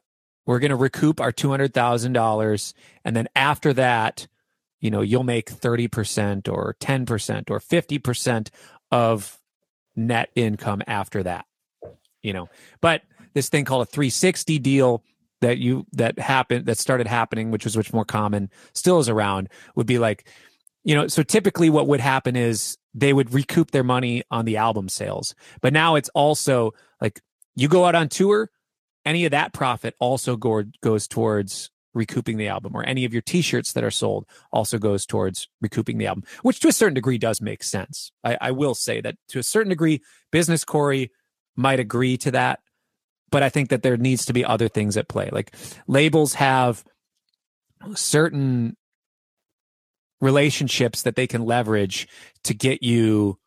we're 0.47 0.59
gonna 0.59 0.77
recoup 0.77 1.21
our 1.21 1.33
$200000 1.33 2.75
and 3.05 3.17
then 3.17 3.29
after 3.37 3.73
that 3.73 4.27
you 4.81 4.91
know 4.91 5.01
you'll 5.01 5.25
make 5.25 5.51
30% 5.51 6.49
or 6.49 6.77
10% 6.81 7.51
or 7.51 7.61
50% 7.61 8.49
of 8.91 9.39
net 9.97 10.31
income 10.35 10.83
after 10.87 11.23
that 11.23 11.45
you 12.23 12.33
know. 12.33 12.49
But 12.81 13.03
this 13.35 13.49
thing 13.49 13.65
called 13.65 13.83
a 13.83 13.91
360 13.91 14.59
deal 14.59 15.03
that 15.41 15.59
you 15.59 15.87
that 15.93 16.19
happened 16.19 16.67
that 16.67 16.79
started 16.79 17.07
happening 17.07 17.51
which 17.51 17.65
was 17.65 17.77
much 17.77 17.93
more 17.93 18.05
common 18.05 18.51
still 18.73 18.99
is 18.99 19.09
around 19.09 19.49
would 19.77 19.87
be 19.87 19.99
like 19.99 20.29
you 20.89 20.95
know 20.95 21.07
so 21.07 21.23
typically 21.23 21.69
what 21.69 21.87
would 21.87 22.01
happen 22.01 22.35
is 22.35 22.79
they 22.95 23.13
would 23.13 23.35
recoup 23.35 23.71
their 23.71 23.85
money 23.85 24.23
on 24.31 24.47
the 24.47 24.57
album 24.57 24.89
sales 24.89 25.35
but 25.61 25.73
now 25.73 25.95
it's 25.97 26.09
also 26.15 26.73
like 27.01 27.21
you 27.55 27.69
go 27.69 27.85
out 27.85 27.95
on 27.95 28.09
tour 28.09 28.51
any 29.05 29.25
of 29.25 29.31
that 29.31 29.53
profit 29.53 29.95
also 30.01 30.37
go, 30.37 30.65
goes 30.83 31.07
towards 31.07 31.71
recouping 31.95 32.39
the 32.39 32.49
album 32.49 32.75
or 32.75 32.85
any 32.85 33.05
of 33.05 33.13
your 33.13 33.23
t-shirts 33.23 33.73
that 33.73 33.85
are 33.85 33.91
sold 33.91 34.27
also 34.51 34.79
goes 34.79 35.05
towards 35.05 35.49
recouping 35.61 35.99
the 35.99 36.07
album 36.07 36.25
which 36.41 36.59
to 36.61 36.69
a 36.69 36.73
certain 36.73 36.95
degree 36.95 37.19
does 37.19 37.43
make 37.43 37.63
sense 37.63 38.11
i, 38.25 38.39
I 38.41 38.51
will 38.53 38.75
say 38.75 39.03
that 39.03 39.17
to 39.29 39.39
a 39.39 39.43
certain 39.43 39.71
degree 39.71 40.01
business 40.33 40.65
Cory 40.65 41.11
might 41.55 41.81
agree 41.81 42.17
to 42.19 42.31
that 42.31 42.61
but 43.31 43.43
I 43.43 43.51
think 43.51 43.69
that 43.69 43.83
there 43.83 43.99
needs 43.99 44.25
to 44.25 44.33
be 44.33 44.43
other 44.43 44.69
things 44.69 44.97
at 44.97 45.07
play. 45.07 45.29
Like 45.31 45.55
labels 45.87 46.33
have 46.33 46.83
certain 47.95 48.78
relationships 50.21 51.03
that 51.03 51.17
they 51.17 51.27
can 51.27 51.45
leverage 51.45 52.09
to 52.45 52.55
get 52.55 52.83
you 52.83 53.39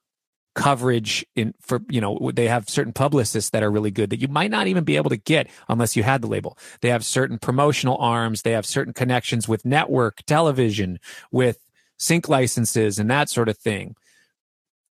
coverage 0.54 1.26
in 1.36 1.54
for 1.62 1.80
you 1.90 2.02
know 2.02 2.30
they 2.34 2.48
have 2.48 2.70
certain 2.70 2.92
publicists 2.92 3.52
that 3.52 3.64
are 3.64 3.72
really 3.72 3.92
good 3.92 4.10
that 4.10 4.20
you 4.20 4.28
might 4.28 4.52
not 4.52 4.68
even 4.68 4.84
be 4.84 4.98
able 4.98 5.10
to 5.10 5.16
get 5.16 5.48
unless 5.70 5.96
you 5.96 6.04
had 6.04 6.22
the 6.22 6.28
label 6.28 6.58
they 6.82 6.90
have 6.90 7.06
certain 7.06 7.40
promotional 7.40 7.96
arms 8.00 8.42
they 8.42 8.52
have 8.52 8.66
certain 8.66 8.92
connections 8.92 9.48
with 9.48 9.64
network 9.64 10.18
television 10.26 11.00
with 11.32 11.70
sync 11.98 12.28
licenses 12.28 13.00
and 13.00 13.10
that 13.10 13.30
sort 13.30 13.48
of 13.48 13.58
thing 13.58 13.96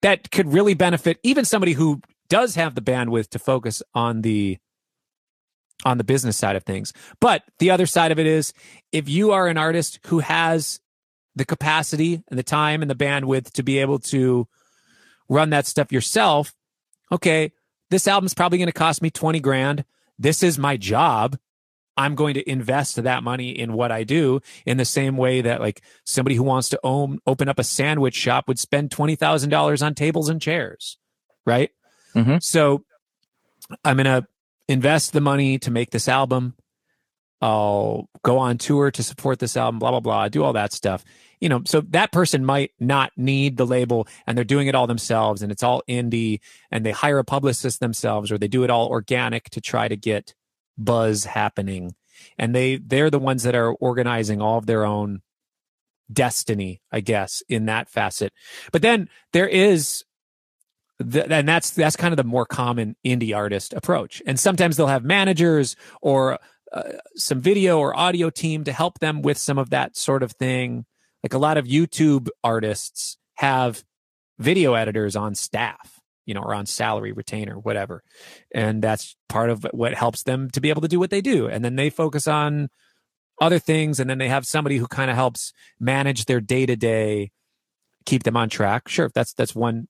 that 0.01 0.29
could 0.29 0.51
really 0.51 0.73
benefit 0.73 1.19
even 1.23 1.45
somebody 1.45 1.71
who 1.71 2.01
does 2.27 2.55
have 2.55 2.75
the 2.75 2.81
bandwidth 2.81 3.29
to 3.29 3.39
focus 3.39 3.81
on 3.93 4.23
the 4.23 4.57
on 5.83 5.97
the 5.97 6.03
business 6.03 6.37
side 6.37 6.55
of 6.55 6.63
things. 6.63 6.93
But 7.19 7.43
the 7.59 7.69
other 7.71 7.85
side 7.85 8.11
of 8.11 8.19
it 8.19 8.25
is 8.25 8.53
if 8.91 9.09
you 9.09 9.31
are 9.31 9.47
an 9.47 9.57
artist 9.57 9.99
who 10.07 10.19
has 10.19 10.79
the 11.35 11.45
capacity 11.45 12.23
and 12.29 12.39
the 12.39 12.43
time 12.43 12.81
and 12.81 12.89
the 12.89 12.95
bandwidth 12.95 13.51
to 13.51 13.63
be 13.63 13.79
able 13.79 13.99
to 13.99 14.47
run 15.29 15.49
that 15.49 15.65
stuff 15.65 15.91
yourself, 15.91 16.53
okay, 17.11 17.51
this 17.89 18.07
album's 18.07 18.33
probably 18.33 18.57
going 18.57 18.67
to 18.67 18.73
cost 18.73 19.01
me 19.01 19.09
20 19.09 19.39
grand. 19.39 19.85
This 20.17 20.43
is 20.43 20.57
my 20.57 20.77
job. 20.77 21.37
I'm 21.97 22.15
going 22.15 22.33
to 22.33 22.49
invest 22.49 23.01
that 23.01 23.23
money 23.23 23.51
in 23.51 23.73
what 23.73 23.91
I 23.91 24.03
do 24.03 24.41
in 24.65 24.77
the 24.77 24.85
same 24.85 25.15
way 25.15 25.41
that 25.41 25.61
like 25.61 25.81
somebody 26.03 26.35
who 26.35 26.43
wants 26.43 26.69
to 26.69 26.79
own 26.83 27.19
open 27.25 27.47
up 27.47 27.57
a 27.57 27.63
sandwich 27.63 28.15
shop 28.15 28.47
would 28.47 28.59
spend 28.59 28.89
$20,000 28.89 29.85
on 29.85 29.95
tables 29.95 30.27
and 30.27 30.41
chairs, 30.41 30.97
right? 31.45 31.71
Mhm. 32.13 32.43
So 32.43 32.83
I'm 33.83 33.97
going 33.97 34.05
to 34.05 34.27
invest 34.67 35.13
the 35.13 35.21
money 35.21 35.57
to 35.59 35.71
make 35.71 35.91
this 35.91 36.07
album. 36.09 36.55
I'll 37.41 38.09
go 38.23 38.39
on 38.39 38.57
tour 38.57 38.91
to 38.91 39.03
support 39.03 39.39
this 39.39 39.55
album, 39.55 39.79
blah, 39.79 39.91
blah, 39.91 39.99
blah, 39.99 40.27
do 40.29 40.43
all 40.43 40.53
that 40.53 40.73
stuff. 40.73 41.03
You 41.39 41.49
know, 41.49 41.61
so 41.65 41.81
that 41.81 42.11
person 42.11 42.45
might 42.45 42.71
not 42.79 43.11
need 43.17 43.57
the 43.57 43.65
label 43.65 44.07
and 44.25 44.37
they're 44.37 44.45
doing 44.45 44.67
it 44.67 44.75
all 44.75 44.87
themselves 44.87 45.41
and 45.41 45.51
it's 45.51 45.63
all 45.63 45.83
indie 45.87 46.39
and 46.71 46.85
they 46.85 46.91
hire 46.91 47.19
a 47.19 47.23
publicist 47.23 47.79
themselves 47.79 48.31
or 48.31 48.37
they 48.37 48.47
do 48.47 48.63
it 48.63 48.69
all 48.69 48.87
organic 48.87 49.49
to 49.51 49.61
try 49.61 49.87
to 49.87 49.95
get 49.97 50.33
buzz 50.77 51.25
happening. 51.25 51.95
And 52.37 52.55
they 52.55 52.77
they're 52.77 53.09
the 53.09 53.19
ones 53.19 53.43
that 53.43 53.55
are 53.55 53.73
organizing 53.73 54.41
all 54.41 54.57
of 54.57 54.65
their 54.65 54.85
own 54.85 55.21
destiny, 56.11 56.81
I 56.91 57.01
guess, 57.01 57.43
in 57.49 57.65
that 57.65 57.89
facet. 57.89 58.33
But 58.71 58.81
then 58.81 59.09
there 59.33 59.47
is 59.47 60.03
th- 60.99 61.27
and 61.29 61.47
that's 61.47 61.71
that's 61.71 61.95
kind 61.95 62.13
of 62.13 62.17
the 62.17 62.23
more 62.23 62.45
common 62.45 62.95
indie 63.05 63.35
artist 63.35 63.73
approach. 63.73 64.21
And 64.25 64.39
sometimes 64.39 64.77
they'll 64.77 64.87
have 64.87 65.03
managers 65.03 65.75
or 66.01 66.39
uh, 66.71 66.83
some 67.15 67.39
video 67.41 67.79
or 67.79 67.97
audio 67.97 68.29
team 68.29 68.63
to 68.65 68.71
help 68.71 68.99
them 68.99 69.21
with 69.21 69.37
some 69.37 69.57
of 69.57 69.69
that 69.71 69.95
sort 69.95 70.23
of 70.23 70.33
thing. 70.33 70.85
Like 71.25 71.33
a 71.33 71.39
lot 71.39 71.57
of 71.57 71.65
YouTube 71.65 72.27
artists 72.43 73.17
have 73.37 73.83
video 74.37 74.75
editors 74.75 75.15
on 75.15 75.33
staff, 75.33 75.99
you 76.27 76.35
know, 76.35 76.41
or 76.41 76.53
on 76.53 76.67
salary 76.67 77.13
retainer, 77.13 77.57
whatever. 77.57 78.03
And 78.53 78.79
that's 78.79 79.15
part 79.27 79.49
of 79.49 79.65
what 79.71 79.95
helps 79.95 80.21
them 80.21 80.51
to 80.51 80.61
be 80.61 80.69
able 80.69 80.83
to 80.83 80.87
do 80.87 80.99
what 80.99 81.09
they 81.09 81.21
do. 81.21 81.47
And 81.47 81.65
then 81.65 81.77
they 81.77 81.89
focus 81.89 82.27
on 82.27 82.69
other 83.41 83.57
things 83.57 83.99
and 83.99 84.07
then 84.07 84.19
they 84.19 84.29
have 84.29 84.45
somebody 84.45 84.77
who 84.77 84.85
kind 84.85 85.09
of 85.09 85.17
helps 85.17 85.51
manage 85.79 86.25
their 86.25 86.39
day 86.39 86.67
to 86.67 86.75
day 86.75 87.31
keep 88.05 88.21
them 88.21 88.37
on 88.37 88.47
track 88.47 88.87
sure 88.87 89.09
that's 89.13 89.33
that's 89.33 89.55
one 89.55 89.87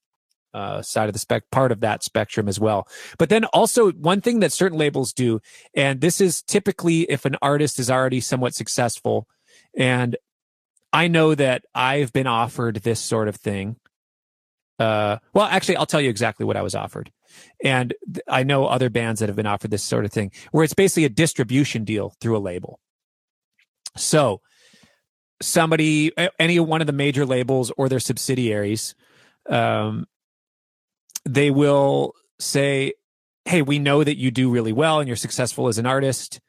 uh, 0.56 0.82
side 0.82 1.10
of 1.10 1.14
the 1.14 1.20
spec 1.20 1.44
part 1.52 1.72
of 1.72 1.82
that 1.82 2.02
spectrum 2.02 2.48
as 2.48 2.60
well 2.60 2.88
but 3.20 3.30
then 3.30 3.44
also 3.46 3.92
one 3.92 4.20
thing 4.20 4.40
that 4.40 4.54
certain 4.54 4.80
labels 4.80 5.14
do 5.14 5.40
and 5.76 6.02
this 6.02 6.20
is 6.20 6.42
typically 6.42 7.02
if 7.02 7.26
an 7.26 7.36
artist 7.42 7.78
is 7.78 7.92
already 7.92 8.20
somewhat 8.20 8.56
successful 8.56 9.28
and 9.78 10.16
i 10.96 11.08
know 11.08 11.36
that 11.36 11.64
i've 11.74 12.12
been 12.14 12.28
offered 12.28 12.78
this 12.78 13.00
sort 13.00 13.28
of 13.28 13.36
thing. 13.36 13.76
Uh, 14.78 15.18
well 15.34 15.46
actually 15.46 15.78
i'll 15.78 15.86
tell 15.86 16.02
you 16.02 16.10
exactly 16.10 16.46
what 16.46 16.58
i 16.58 16.62
was 16.62 16.76
offered. 16.76 17.12
And 17.64 17.94
th- 18.06 18.24
i 18.28 18.44
know 18.44 18.66
other 18.66 18.90
bands 18.90 19.20
that 19.20 19.30
have 19.30 19.36
been 19.36 19.46
offered 19.46 19.72
this 19.72 19.84
sort 19.84 20.06
of 20.06 20.12
thing 20.12 20.32
where 20.52 20.64
it's 20.64 20.74
basically 20.74 21.06
a 21.06 21.10
distribution 21.10 21.84
deal 21.84 22.14
through 22.20 22.38
a 22.38 22.40
label. 22.40 22.80
So 23.98 24.42
somebody, 25.42 26.12
any 26.40 26.60
one 26.60 26.82
of 26.82 26.88
the 26.88 26.94
major 26.94 27.26
labels 27.26 27.72
or 27.78 27.90
their 27.90 28.00
subsidiaries, 28.00 28.96
um, 29.50 30.08
they 31.26 31.52
will 31.52 32.14
say, 32.40 32.94
Hey, 33.46 33.62
we 33.62 33.80
know 33.80 34.04
that 34.04 34.18
you 34.18 34.32
do 34.32 34.50
really 34.50 34.74
well 34.74 35.00
and 35.00 35.08
you're 35.08 35.16
successful 35.16 35.68
as 35.68 35.78
an 35.78 35.86
artist. 35.86 36.40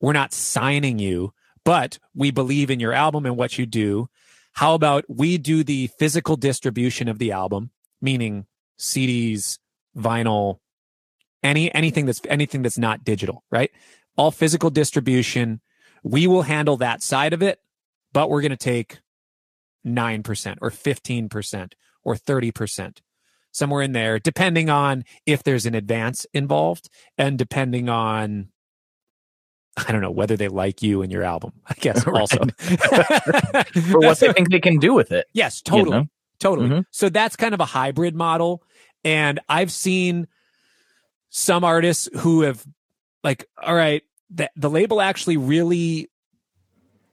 We're 0.00 0.12
not 0.12 0.32
signing 0.32 0.98
you, 0.98 1.32
but 1.68 1.98
we 2.14 2.30
believe 2.30 2.70
in 2.70 2.80
your 2.80 2.94
album 2.94 3.26
and 3.26 3.36
what 3.36 3.58
you 3.58 3.66
do. 3.66 4.08
How 4.54 4.72
about 4.72 5.04
we 5.06 5.36
do 5.36 5.62
the 5.62 5.88
physical 5.98 6.34
distribution 6.34 7.08
of 7.08 7.18
the 7.18 7.30
album, 7.30 7.72
meaning 8.00 8.46
CDs, 8.78 9.58
vinyl, 9.94 10.60
any 11.42 11.70
anything 11.74 12.06
that's 12.06 12.22
anything 12.26 12.62
that's 12.62 12.78
not 12.78 13.04
digital, 13.04 13.44
right? 13.50 13.70
All 14.16 14.30
physical 14.30 14.70
distribution. 14.70 15.60
We 16.02 16.26
will 16.26 16.40
handle 16.40 16.78
that 16.78 17.02
side 17.02 17.34
of 17.34 17.42
it, 17.42 17.58
but 18.14 18.30
we're 18.30 18.40
going 18.40 18.50
to 18.50 18.56
take 18.56 19.00
9% 19.86 20.56
or 20.62 20.70
15% 20.70 21.72
or 22.02 22.14
30%, 22.14 22.98
somewhere 23.52 23.82
in 23.82 23.92
there, 23.92 24.18
depending 24.18 24.70
on 24.70 25.04
if 25.26 25.42
there's 25.42 25.66
an 25.66 25.74
advance 25.74 26.24
involved 26.32 26.88
and 27.18 27.36
depending 27.36 27.90
on 27.90 28.48
I 29.86 29.92
don't 29.92 30.00
know 30.00 30.10
whether 30.10 30.36
they 30.36 30.48
like 30.48 30.82
you 30.82 31.02
and 31.02 31.12
your 31.12 31.22
album. 31.22 31.52
I 31.66 31.74
guess 31.74 32.06
also 32.06 32.38
for 32.58 34.00
what 34.00 34.18
they 34.18 34.32
think 34.32 34.50
they 34.50 34.60
can 34.60 34.78
do 34.78 34.94
with 34.94 35.12
it. 35.12 35.26
Yes, 35.32 35.60
totally, 35.60 35.96
you 35.96 36.02
know? 36.02 36.08
totally. 36.38 36.68
Mm-hmm. 36.68 36.80
So 36.90 37.08
that's 37.08 37.36
kind 37.36 37.54
of 37.54 37.60
a 37.60 37.64
hybrid 37.64 38.14
model, 38.14 38.62
and 39.04 39.40
I've 39.48 39.72
seen 39.72 40.26
some 41.30 41.64
artists 41.64 42.08
who 42.20 42.42
have 42.42 42.64
like, 43.22 43.44
all 43.62 43.74
right, 43.74 44.02
the, 44.30 44.50
the 44.56 44.70
label 44.70 45.00
actually 45.00 45.36
really 45.36 46.10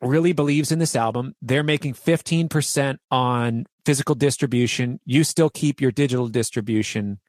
really 0.02 0.34
believes 0.34 0.72
in 0.72 0.80
this 0.80 0.96
album. 0.96 1.36
They're 1.42 1.64
making 1.64 1.94
15% 1.94 2.98
on 3.12 3.66
physical 3.86 4.16
distribution. 4.16 5.00
You 5.06 5.24
still 5.24 5.50
keep 5.50 5.82
your 5.82 5.92
digital 5.92 6.28
distribution, 6.28 7.20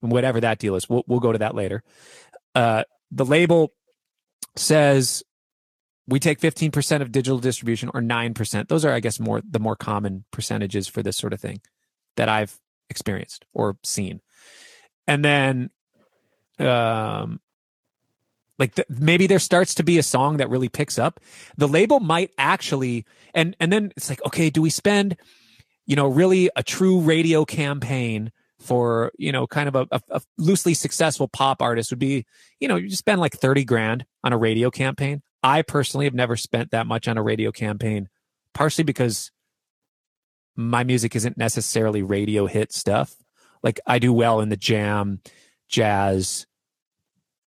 whatever 0.00 0.40
that 0.40 0.58
deal 0.58 0.76
is. 0.76 0.88
We'll, 0.88 1.04
we'll 1.06 1.20
go 1.20 1.32
to 1.32 1.38
that 1.38 1.54
later. 1.54 1.82
Uh, 2.54 2.84
the 3.10 3.24
label 3.24 3.72
says 4.56 5.22
we 6.06 6.18
take 6.18 6.40
15% 6.40 7.00
of 7.00 7.12
digital 7.12 7.38
distribution 7.38 7.90
or 7.94 8.00
9%. 8.00 8.68
Those 8.68 8.84
are, 8.84 8.92
I 8.92 9.00
guess, 9.00 9.20
more 9.20 9.40
the 9.48 9.60
more 9.60 9.76
common 9.76 10.24
percentages 10.30 10.88
for 10.88 11.02
this 11.02 11.16
sort 11.16 11.32
of 11.32 11.40
thing 11.40 11.60
that 12.16 12.28
I've 12.28 12.58
experienced 12.90 13.44
or 13.52 13.76
seen. 13.82 14.20
And 15.06 15.24
then 15.24 15.70
um 16.58 17.40
like 18.58 18.74
the, 18.74 18.84
maybe 18.88 19.26
there 19.26 19.38
starts 19.38 19.74
to 19.76 19.82
be 19.82 19.98
a 19.98 20.02
song 20.02 20.36
that 20.36 20.50
really 20.50 20.68
picks 20.68 20.98
up 20.98 21.18
the 21.56 21.66
label 21.66 21.98
might 22.00 22.30
actually 22.38 23.04
and 23.34 23.56
and 23.58 23.72
then 23.72 23.92
it's 23.96 24.08
like 24.08 24.24
okay 24.26 24.50
do 24.50 24.62
we 24.62 24.70
spend 24.70 25.16
you 25.86 25.96
know 25.96 26.06
really 26.06 26.50
a 26.54 26.62
true 26.62 27.00
radio 27.00 27.44
campaign 27.44 28.30
for 28.62 29.12
you 29.18 29.32
know 29.32 29.46
kind 29.46 29.68
of 29.68 29.74
a, 29.74 29.86
a, 29.90 30.00
a, 30.10 30.22
loosely 30.38 30.74
successful 30.74 31.28
pop 31.28 31.60
artist 31.60 31.90
would 31.90 31.98
be 31.98 32.24
you 32.60 32.68
know 32.68 32.76
you 32.76 32.90
spend 32.90 33.20
like 33.20 33.34
30 33.34 33.64
grand 33.64 34.06
on 34.24 34.32
a 34.32 34.38
radio 34.38 34.70
campaign. 34.70 35.22
I 35.42 35.62
personally 35.62 36.06
have 36.06 36.14
never 36.14 36.36
spent 36.36 36.70
that 36.70 36.86
much 36.86 37.08
on 37.08 37.18
a 37.18 37.22
radio 37.22 37.50
campaign 37.50 38.08
partially 38.54 38.84
because 38.84 39.30
my 40.54 40.84
music 40.84 41.16
isn't 41.16 41.36
necessarily 41.36 42.02
radio 42.02 42.46
hit 42.46 42.72
stuff. 42.72 43.14
Like 43.62 43.80
i 43.86 43.98
do 43.98 44.12
well 44.12 44.40
in 44.40 44.48
the 44.48 44.56
jam 44.56 45.20
jazz 45.68 46.46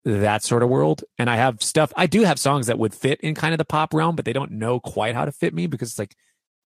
that 0.05 0.43
sort 0.43 0.63
of 0.63 0.69
world. 0.69 1.05
And 1.19 1.29
i 1.29 1.37
have 1.37 1.63
stuff 1.63 1.93
i 1.97 2.07
do 2.07 2.23
have 2.23 2.39
songs 2.39 2.69
that 2.69 2.79
would 2.79 2.95
fit 2.95 3.21
in 3.21 3.35
kind 3.35 3.53
of 3.53 3.59
the 3.59 3.65
pop 3.65 3.93
realm 3.95 4.17
but 4.17 4.25
they 4.25 4.33
don't 4.33 4.53
know 4.53 4.81
quite 4.81 5.15
how 5.15 5.25
to 5.25 5.33
fit 5.33 5.55
me 5.55 5.67
because 5.67 5.91
it's 5.91 5.99
like 5.99 6.17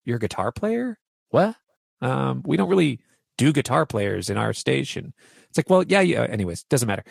you're 0.03 0.17
a 0.17 0.19
guitar 0.19 0.51
player? 0.51 0.99
What? 1.29 1.55
Um 2.01 2.43
we 2.45 2.57
don't 2.57 2.69
really 2.69 2.99
do 3.37 3.53
guitar 3.53 3.85
players 3.85 4.29
in 4.29 4.37
our 4.37 4.53
station. 4.53 5.13
It's 5.49 5.57
like, 5.57 5.69
well, 5.69 5.83
yeah, 5.87 6.01
yeah. 6.01 6.23
Anyways, 6.23 6.63
doesn't 6.63 6.87
matter. 6.87 7.03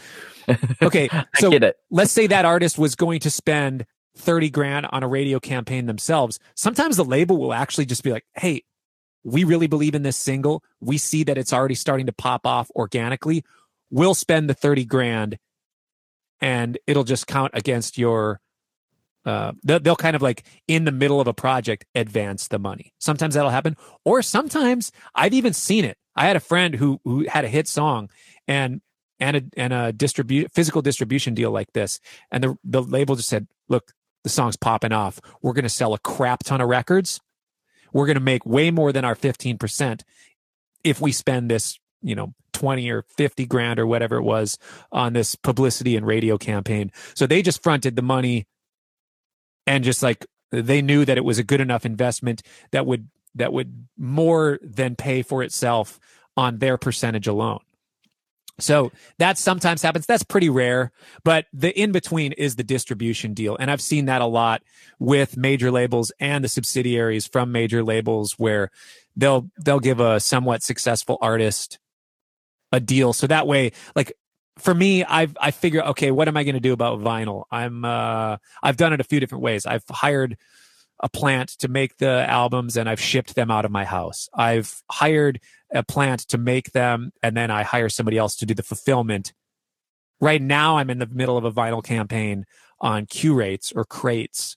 Okay, 0.83 1.09
so 1.37 1.51
let's 1.91 2.13
say 2.13 2.27
that 2.27 2.45
artist 2.45 2.79
was 2.79 2.95
going 2.95 3.21
to 3.21 3.31
spend 3.31 3.87
30 4.19 4.51
grand 4.51 4.87
on 4.91 5.03
a 5.03 5.09
radio 5.09 5.41
campaign 5.41 5.87
themselves. 5.87 6.39
Sometimes 6.55 6.97
the 6.97 7.05
label 7.05 7.39
will 7.39 7.53
actually 7.53 7.87
just 7.87 8.03
be 8.03 8.13
like, 8.13 8.25
hey, 8.35 8.63
we 9.25 9.45
really 9.45 9.67
believe 9.67 9.95
in 9.95 10.03
this 10.03 10.17
single. 10.17 10.63
We 10.81 10.99
see 10.99 11.25
that 11.25 11.39
it's 11.39 11.53
already 11.53 11.75
starting 11.75 12.07
to 12.07 12.13
pop 12.13 12.47
off 12.47 12.71
organically. 12.77 13.45
We'll 13.91 14.15
spend 14.15 14.49
the 14.51 14.55
30 14.55 14.85
grand 14.85 15.39
and 16.41 16.79
it'll 16.87 17.05
just 17.05 17.27
count 17.27 17.53
against 17.55 17.97
your 17.97 18.41
uh, 19.25 19.53
they'll, 19.63 19.81
they'll 19.81 19.97
kind 19.97 20.17
of 20.17 20.23
like 20.23 20.45
in 20.69 20.85
the 20.85 20.93
middle 20.93 21.21
of 21.21 21.27
a 21.27 21.35
project 21.35 21.85
advance 21.95 22.49
the 22.49 22.59
money. 22.59 22.93
Sometimes 22.99 23.35
that'll 23.35 23.51
happen, 23.51 23.77
or 24.05 24.23
sometimes 24.23 24.93
I've 25.15 25.35
even 25.35 25.53
seen 25.53 25.85
it. 25.85 25.97
I 26.17 26.27
had 26.27 26.37
a 26.37 26.41
friend 26.41 26.75
who 26.75 27.01
who 27.05 27.27
had 27.29 27.45
a 27.45 27.49
hit 27.49 27.69
song 27.69 28.11
and 28.47 28.81
and 29.19 29.37
a 29.37 29.43
and 29.57 29.73
a 29.73 29.93
distribute 29.93 30.53
physical 30.53 30.83
distribution 30.83 31.35
deal 31.35 31.51
like 31.51 31.73
this, 31.73 32.01
and 32.31 32.45
the 32.45 32.57
the 32.65 32.83
label 32.83 33.17
just 33.17 33.29
said, 33.29 33.47
"Look, 33.69 33.93
the 34.23 34.31
song's 34.31 34.57
popping 34.57 34.93
off. 34.93 35.21
We're 35.43 35.55
going 35.55 35.65
to 35.65 35.69
sell 35.69 35.95
a 35.95 35.99
crap 35.99 36.45
ton 36.45 36.61
of 36.61 36.69
records. 36.69 37.21
We're 37.93 38.07
going 38.07 38.17
to 38.17 38.21
make 38.21 38.45
way 38.45 38.71
more 38.71 38.93
than 38.93 39.05
our 39.05 39.15
fifteen 39.15 39.59
percent 39.59 40.05
if 40.83 41.01
we 41.01 41.13
spend 41.13 41.51
this, 41.51 41.79
you 42.03 42.15
know, 42.15 42.35
20 42.53 42.91
or 42.91 43.05
50 43.17 43.47
grand 43.47 43.81
or 43.81 43.87
whatever 43.87 44.17
it 44.17 44.23
was 44.23 44.59
on 44.93 45.15
this 45.15 45.35
publicity 45.35 45.97
and 45.97 46.07
radio 46.07 46.37
campaign. 46.37 46.93
So 47.15 47.27
they 47.27 47.41
just 47.41 47.63
fronted 47.63 47.97
the 47.97 48.03
money 48.03 48.47
and 49.67 49.85
just 49.85 50.03
like 50.03 50.27
they 50.51 50.83
knew 50.83 51.05
that 51.05 51.19
it 51.19 51.25
was 51.25 51.39
a 51.39 51.45
good 51.45 51.61
enough 51.61 51.85
investment 51.85 52.43
that 52.71 52.87
would 52.87 53.09
that 53.35 53.53
would 53.53 53.87
more 53.97 54.59
than 54.63 54.95
pay 54.95 55.23
for 55.23 55.43
itself 55.43 55.99
on 56.37 56.59
their 56.59 56.79
percentage 56.79 57.27
alone. 57.27 57.61
So 58.61 58.93
that 59.19 59.37
sometimes 59.37 59.83
happens. 59.83 60.07
That's 60.07 60.23
pretty 60.23 60.49
rare, 60.49 60.93
but 61.25 61.47
the 61.53 61.77
in 61.79 61.91
between 61.91 62.33
is 62.33 62.55
the 62.55 62.63
distribution 62.63 63.35
deal. 63.35 63.57
And 63.57 63.69
I've 63.69 63.81
seen 63.81 64.05
that 64.05 64.23
a 64.23 64.27
lot 64.27 64.63
with 65.01 65.37
major 65.37 65.73
labels 65.73 66.13
and 66.21 66.45
the 66.45 66.49
subsidiaries 66.49 67.27
from 67.27 67.51
major 67.51 67.83
labels 67.83 68.35
where 68.39 68.71
they'll 69.17 69.51
they'll 69.59 69.81
give 69.81 69.99
a 69.99 70.21
somewhat 70.21 70.63
successful 70.63 71.19
artist 71.21 71.81
a 72.71 72.79
deal. 72.79 73.13
So 73.13 73.27
that 73.27 73.49
way 73.49 73.73
like 73.97 74.13
for 74.59 74.75
me, 74.75 75.05
I've 75.05 75.37
I 75.41 75.51
figure, 75.51 75.83
okay, 75.83 76.11
what 76.11 76.29
am 76.29 76.37
I 76.37 76.45
going 76.45 76.55
to 76.55 76.61
do 76.61 76.73
about 76.73 77.01
vinyl? 77.01 77.45
I'm 77.51 77.85
uh, 77.85 78.37
I've 78.63 78.77
done 78.77 78.93
it 78.93 79.01
a 79.01 79.05
few 79.05 79.21
different 79.21 79.43
ways. 79.43 79.67
I've 79.67 79.85
hired 79.91 80.37
a 81.01 81.09
plant 81.09 81.51
to 81.59 81.69
make 81.69 81.97
the 81.97 82.25
albums 82.29 82.77
and 82.77 82.89
I've 82.89 83.01
shipped 83.01 83.35
them 83.35 83.51
out 83.51 83.65
of 83.65 83.71
my 83.71 83.85
house. 83.85 84.29
I've 84.33 84.83
hired 84.91 85.41
a 85.73 85.83
plant 85.83 86.21
to 86.29 86.39
make 86.39 86.73
them 86.73 87.13
and 87.23 87.37
then 87.37 87.51
I 87.51 87.65
hire 87.65 87.89
somebody 87.89 88.17
else 88.17 88.37
to 88.37 88.47
do 88.47 88.55
the 88.55 88.63
fulfillment. 88.63 89.33
Right 90.21 90.41
now, 90.41 90.79
I'm 90.79 90.91
in 90.91 91.01
the 91.01 91.07
middle 91.07 91.37
of 91.37 91.45
a 91.45 91.53
vinyl 91.53 91.83
campaign 91.83 92.47
on 92.81 93.07
Qrates 93.07 93.73
or 93.75 93.85
crates 93.85 94.57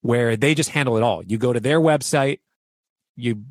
where 0.00 0.36
they 0.36 0.54
just 0.54 0.70
handle 0.70 0.96
it 0.96 1.02
all. 1.02 1.22
You 1.22 1.36
go 1.36 1.52
to 1.52 1.60
their 1.60 1.78
website, 1.78 2.40
you 3.16 3.44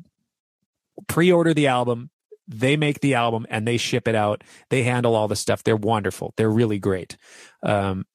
pre-order 1.06 1.54
the 1.54 1.68
album, 1.68 2.10
they 2.50 2.76
make 2.76 3.00
the 3.00 3.14
album 3.14 3.46
and 3.48 3.66
they 3.66 3.76
ship 3.76 4.08
it 4.08 4.14
out. 4.14 4.42
They 4.68 4.82
handle 4.82 5.14
all 5.14 5.28
the 5.28 5.36
stuff. 5.36 5.62
They're 5.62 5.76
wonderful. 5.76 6.34
They're 6.36 6.50
really 6.50 6.78
great. 6.78 7.16
Um, 7.62 8.06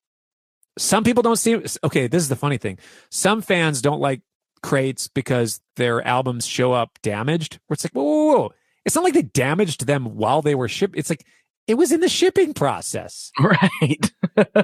some 0.78 1.04
people 1.04 1.24
don't 1.24 1.38
see. 1.38 1.62
Okay, 1.84 2.08
this 2.08 2.22
is 2.22 2.30
the 2.30 2.36
funny 2.36 2.58
thing. 2.58 2.78
Some 3.10 3.42
fans 3.42 3.82
don't 3.82 4.02
like 4.02 4.22
crates 4.62 5.08
because 5.08 5.62
their 5.78 6.06
albums 6.06 6.46
show 6.46 6.74
up 6.74 7.00
damaged. 7.02 7.60
Where 7.68 7.76
it's 7.76 7.86
like, 7.86 7.94
whoa, 7.94 8.04
whoa, 8.04 8.38
whoa. 8.38 8.54
It's 8.84 8.96
not 8.96 9.04
like 9.04 9.14
they 9.14 9.24
damaged 9.24 9.88
them 9.88 10.18
while 10.18 10.42
they 10.42 10.54
were 10.54 10.68
shipped. 10.68 10.98
It's 10.98 11.10
like 11.10 11.26
it 11.68 11.76
was 11.76 11.92
in 11.92 12.02
the 12.02 12.10
shipping 12.10 12.54
process, 12.54 13.32
right? 13.40 14.12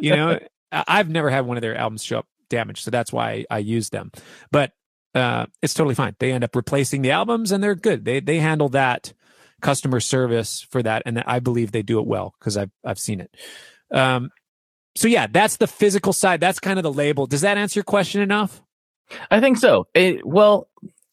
you 0.02 0.16
know, 0.16 0.38
I've 0.72 1.10
never 1.10 1.30
had 1.30 1.46
one 1.46 1.58
of 1.58 1.62
their 1.62 1.76
albums 1.76 2.04
show 2.04 2.20
up 2.20 2.28
damaged, 2.50 2.84
so 2.84 2.92
that's 2.92 3.14
why 3.14 3.32
I, 3.32 3.46
I 3.50 3.58
use 3.60 3.90
them. 3.90 4.12
But 4.52 4.74
uh, 5.16 5.48
it's 5.62 5.74
totally 5.74 5.96
fine. 5.96 6.16
They 6.20 6.32
end 6.32 6.44
up 6.44 6.56
replacing 6.56 7.02
the 7.02 7.12
albums, 7.12 7.52
and 7.52 7.64
they're 7.64 7.76
good. 7.76 8.06
They 8.06 8.20
they 8.20 8.40
handle 8.40 8.70
that 8.70 9.14
customer 9.62 10.00
service 10.00 10.66
for 10.70 10.84
that, 10.84 11.04
and 11.06 11.24
I 11.26 11.40
believe 11.40 11.72
they 11.72 11.82
do 11.82 12.00
it 12.00 12.08
well 12.08 12.34
because 12.40 12.58
I've 12.58 12.72
I've 12.84 13.00
seen 13.00 13.22
it. 13.22 13.36
Um, 13.92 14.30
so 14.96 15.08
yeah, 15.08 15.28
that's 15.28 15.58
the 15.58 15.68
physical 15.68 16.14
side. 16.14 16.40
That's 16.40 16.60
kind 16.60 16.78
of 16.80 16.84
the 16.84 16.92
label. 16.92 17.28
Does 17.28 17.42
that 17.42 17.58
answer 17.58 17.80
your 17.80 17.84
question 17.86 18.22
enough? 18.22 18.62
I 19.30 19.40
think 19.40 19.58
so. 19.58 19.88
It, 19.94 20.26
well, 20.26 20.68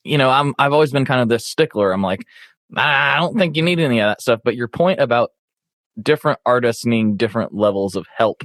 you 0.05 0.19
know, 0.19 0.31
I'm 0.31 0.55
I've 0.59 0.73
always 0.73 0.93
been 0.93 1.05
kind 1.05 1.21
of 1.21 1.29
this 1.29 1.47
stickler. 1.47 1.93
I'm 1.93 2.03
like, 2.03 2.27
I 2.77 3.17
don't 3.19 3.37
think 3.37 3.57
you 3.57 3.63
need 3.63 3.81
any 3.81 4.01
of 4.01 4.09
that 4.09 4.21
stuff. 4.21 4.41
But 4.45 4.57
your 4.57 4.69
point 4.69 5.01
about 5.01 5.31
different 6.01 6.39
artists 6.47 6.85
needing 6.85 7.17
different 7.17 7.55
levels 7.55 7.97
of 7.97 8.07
help 8.17 8.43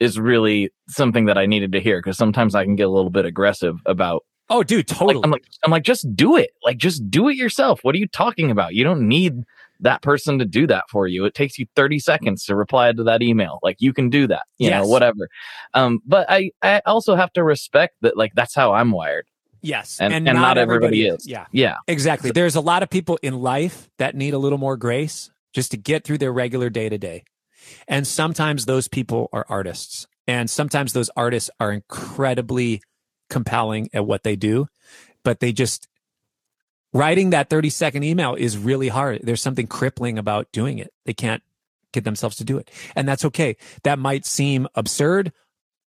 is 0.00 0.18
really 0.18 0.70
something 0.88 1.26
that 1.26 1.38
I 1.38 1.46
needed 1.46 1.72
to 1.72 1.80
hear 1.80 1.98
because 1.98 2.16
sometimes 2.16 2.54
I 2.54 2.64
can 2.64 2.76
get 2.76 2.86
a 2.86 2.90
little 2.90 3.10
bit 3.10 3.24
aggressive 3.24 3.76
about 3.86 4.24
Oh, 4.50 4.62
dude, 4.62 4.86
totally. 4.86 5.14
Like, 5.14 5.24
I'm 5.24 5.30
like, 5.30 5.44
I'm 5.64 5.70
like, 5.70 5.82
just 5.84 6.14
do 6.14 6.36
it. 6.36 6.50
Like, 6.62 6.76
just 6.76 7.10
do 7.10 7.28
it 7.28 7.36
yourself. 7.36 7.80
What 7.82 7.94
are 7.94 7.98
you 7.98 8.06
talking 8.08 8.50
about? 8.50 8.74
You 8.74 8.84
don't 8.84 9.08
need 9.08 9.42
that 9.80 10.02
person 10.02 10.38
to 10.38 10.44
do 10.44 10.66
that 10.66 10.84
for 10.90 11.06
you. 11.06 11.24
It 11.24 11.34
takes 11.34 11.58
you 11.58 11.66
30 11.76 11.98
seconds 11.98 12.44
to 12.44 12.54
reply 12.56 12.92
to 12.92 13.02
that 13.04 13.22
email. 13.22 13.58
Like 13.62 13.76
you 13.80 13.92
can 13.92 14.08
do 14.10 14.26
that, 14.28 14.42
you 14.58 14.68
Yes. 14.70 14.82
know, 14.82 14.88
whatever. 14.88 15.28
Um, 15.74 16.00
but 16.06 16.30
I, 16.30 16.52
I 16.62 16.80
also 16.86 17.16
have 17.16 17.32
to 17.34 17.42
respect 17.42 17.96
that, 18.02 18.16
like, 18.16 18.32
that's 18.34 18.54
how 18.54 18.72
I'm 18.72 18.92
wired. 18.92 19.26
Yes, 19.62 19.98
And- 20.00 20.12
and 20.14 20.24
not 20.24 20.58
everybody 20.58 21.06
is. 21.06 21.26
Yeah, 21.26 21.46
Yeah. 21.50 21.76
exactly. 21.88 22.30
There's 22.30 22.54
a 22.54 22.60
lot 22.60 22.82
of 22.82 22.90
people 22.90 23.18
in 23.22 23.40
life 23.40 23.88
that 23.98 24.14
need 24.14 24.34
a 24.34 24.38
little 24.38 24.58
more 24.58 24.76
grace 24.76 25.30
just 25.54 25.70
to 25.70 25.76
get 25.78 26.04
through 26.04 26.18
their 26.18 26.32
regular 26.32 26.68
day 26.70 26.88
to 26.90 26.98
day, 26.98 27.24
and 27.88 28.06
sometimes 28.06 28.66
those 28.66 28.88
people 28.88 29.28
are 29.32 29.46
artists, 29.48 30.06
and 30.26 30.50
sometimes 30.50 30.92
those 30.92 31.08
artists 31.16 31.48
are 31.60 31.72
incredibly 31.72 32.82
compelling 33.30 33.88
at 33.92 34.06
what 34.06 34.22
they 34.22 34.36
do, 34.36 34.68
but 35.22 35.40
they 35.40 35.52
just 35.52 35.88
writing 36.92 37.30
that 37.30 37.50
30 37.50 37.70
second 37.70 38.04
email 38.04 38.34
is 38.34 38.56
really 38.56 38.88
hard. 38.88 39.20
There's 39.22 39.42
something 39.42 39.66
crippling 39.66 40.18
about 40.18 40.50
doing 40.52 40.78
it. 40.78 40.92
They 41.04 41.14
can't 41.14 41.42
get 41.92 42.04
themselves 42.04 42.36
to 42.36 42.44
do 42.44 42.58
it. 42.58 42.70
And 42.94 43.08
that's 43.08 43.24
okay. 43.24 43.56
That 43.82 43.98
might 43.98 44.26
seem 44.26 44.68
absurd 44.74 45.32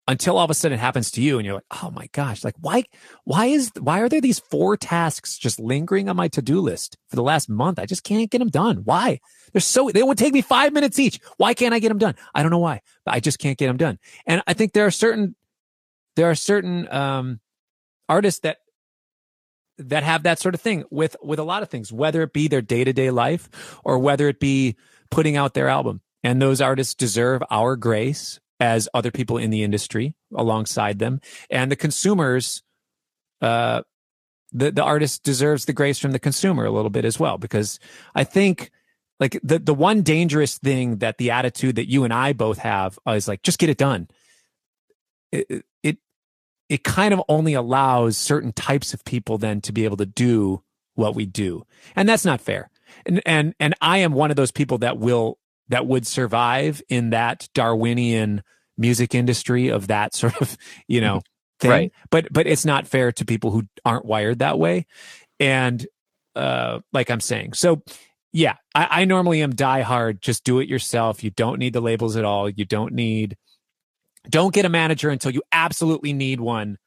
until 0.09 0.39
all 0.39 0.45
of 0.45 0.51
a 0.51 0.55
sudden 0.55 0.79
it 0.79 0.81
happens 0.81 1.11
to 1.11 1.21
you 1.21 1.39
and 1.39 1.45
you're 1.45 1.57
like, 1.57 1.83
"Oh 1.83 1.91
my 1.91 2.09
gosh, 2.13 2.45
like 2.45 2.55
why 2.61 2.85
why 3.25 3.47
is 3.47 3.73
why 3.79 4.01
are 4.01 4.09
there 4.09 4.21
these 4.21 4.39
four 4.39 4.77
tasks 4.77 5.37
just 5.37 5.59
lingering 5.59 6.09
on 6.09 6.17
my 6.17 6.29
to-do 6.29 6.61
list 6.61 6.97
for 7.09 7.17
the 7.17 7.23
last 7.23 7.49
month? 7.49 7.79
I 7.79 7.87
just 7.87 8.05
can't 8.05 8.31
get 8.31 8.39
them 8.39 8.49
done. 8.49 8.79
Why? 8.85 9.21
They're 9.53 9.61
so 9.61 9.91
they 9.91 10.03
would 10.03 10.19
take 10.19 10.33
me 10.33 10.43
5 10.43 10.73
minutes 10.73 10.99
each. 10.99 11.19
Why 11.39 11.55
can't 11.55 11.75
I 11.75 11.81
get 11.81 11.89
them 11.89 11.99
done? 11.99 12.15
I 12.35 12.43
don't 12.43 12.53
know 12.53 12.59
why, 12.59 12.83
but 13.05 13.15
I 13.15 13.21
just 13.21 13.39
can't 13.39 13.59
get 13.59 13.67
them 13.67 13.77
done. 13.77 13.99
And 14.27 14.43
I 14.47 14.55
think 14.55 14.73
there 14.73 14.87
are 14.87 14.93
certain 14.93 15.35
there 16.17 16.31
are 16.31 16.35
certain 16.35 16.93
um 16.93 17.41
artists 18.09 18.41
that 18.41 18.59
that 19.79 20.03
have 20.03 20.23
that 20.23 20.39
sort 20.39 20.55
of 20.55 20.61
thing 20.61 20.85
with 20.91 21.17
with 21.23 21.39
a 21.39 21.45
lot 21.45 21.63
of 21.63 21.69
things 21.69 21.93
whether 21.93 22.23
it 22.23 22.33
be 22.33 22.49
their 22.49 22.63
day-to-day 22.63 23.11
life 23.11 23.49
or 23.85 23.99
whether 23.99 24.29
it 24.29 24.41
be 24.41 24.77
putting 25.11 25.37
out 25.37 25.55
their 25.55 25.69
album. 25.69 26.01
And 26.25 26.43
those 26.43 26.61
artists 26.61 26.95
deserve 26.95 27.43
our 27.51 27.77
grace 27.77 28.41
as 28.59 28.89
other 28.95 29.13
people 29.13 29.39
in 29.39 29.51
the 29.51 29.63
industry 29.63 30.15
alongside 30.35 30.99
them. 30.99 31.21
And 31.51 31.71
the 31.71 31.77
consumers 31.77 32.63
uh 33.41 33.83
the 34.53 34.71
the 34.71 34.83
artist 34.83 35.23
deserves 35.23 35.67
the 35.67 35.73
grace 35.73 35.99
from 35.99 36.13
the 36.13 36.19
consumer 36.19 36.65
a 36.65 36.71
little 36.71 36.91
bit 36.91 37.05
as 37.05 37.19
well 37.19 37.37
because 37.37 37.79
i 38.15 38.23
think 38.25 38.71
like 39.19 39.39
the 39.43 39.59
the 39.59 39.75
one 39.75 40.03
dangerous 40.03 40.59
thing 40.59 40.99
that 40.99 41.19
the 41.19 41.31
attitude 41.31 41.77
that 41.77 41.91
you 41.91 42.05
and 42.05 42.13
I 42.13 42.33
both 42.33 42.59
have 42.59 42.99
is 43.07 43.27
like 43.29 43.43
just 43.43 43.59
get 43.59 43.71
it 43.71 43.79
done. 43.79 44.09
It, 45.33 45.65
it 45.83 45.99
it 46.69 46.85
kind 46.85 47.15
of 47.15 47.23
only 47.29 47.55
allows 47.55 48.17
certain 48.17 48.53
types 48.53 48.93
of 48.93 49.05
people 49.05 49.39
then 49.39 49.61
to 49.63 49.73
be 49.73 49.85
able 49.85 49.97
to 49.99 50.07
do 50.07 50.63
what 50.95 51.15
we 51.15 51.27
do. 51.27 51.65
And 51.95 52.09
that's 52.09 52.25
not 52.25 52.41
fair. 52.41 52.71
And 53.05 53.21
and 53.27 53.55
and 53.61 53.75
i 53.81 53.99
am 53.99 54.13
one 54.13 54.31
of 54.31 54.37
those 54.37 54.53
people 54.53 54.79
that 54.79 54.99
will 54.99 55.39
that 55.69 55.87
would 55.87 56.07
survive 56.07 56.81
in 56.89 57.11
that 57.11 57.49
darwinian 57.53 58.43
music 58.79 59.15
industry 59.15 59.69
of 59.69 59.89
that 59.89 60.15
sort 60.21 60.41
of 60.41 60.57
you 60.87 61.01
know 61.01 61.21
thing. 61.59 61.71
Right. 61.71 61.93
but 62.11 62.33
but 62.33 62.47
it's 62.47 62.65
not 62.65 62.87
fair 62.87 63.13
to 63.13 63.25
people 63.25 63.51
who 63.51 63.65
aren't 63.85 64.05
wired 64.05 64.39
that 64.39 64.59
way. 64.59 64.87
And 65.41 65.87
uh 66.35 66.81
like 66.93 67.11
i'm 67.11 67.21
saying 67.21 67.55
so 67.55 67.83
yeah 68.33 68.57
i, 68.75 69.03
I 69.03 69.05
normally 69.07 69.43
am 69.43 69.55
die 69.55 69.81
hard 69.81 70.21
just 70.21 70.45
do 70.45 70.61
it 70.61 70.69
yourself. 70.69 71.25
You 71.25 71.31
don't 71.31 71.59
need 71.59 71.73
the 71.73 71.81
labels 71.81 72.17
at 72.17 72.25
all. 72.25 72.49
You 72.49 72.65
don't 72.65 72.93
need 72.93 73.37
don't 74.29 74.55
get 74.55 74.65
a 74.65 74.69
manager 74.69 75.11
until 75.11 75.31
you 75.31 75.43
absolutely 75.53 76.13
need 76.13 76.41
one. 76.41 76.79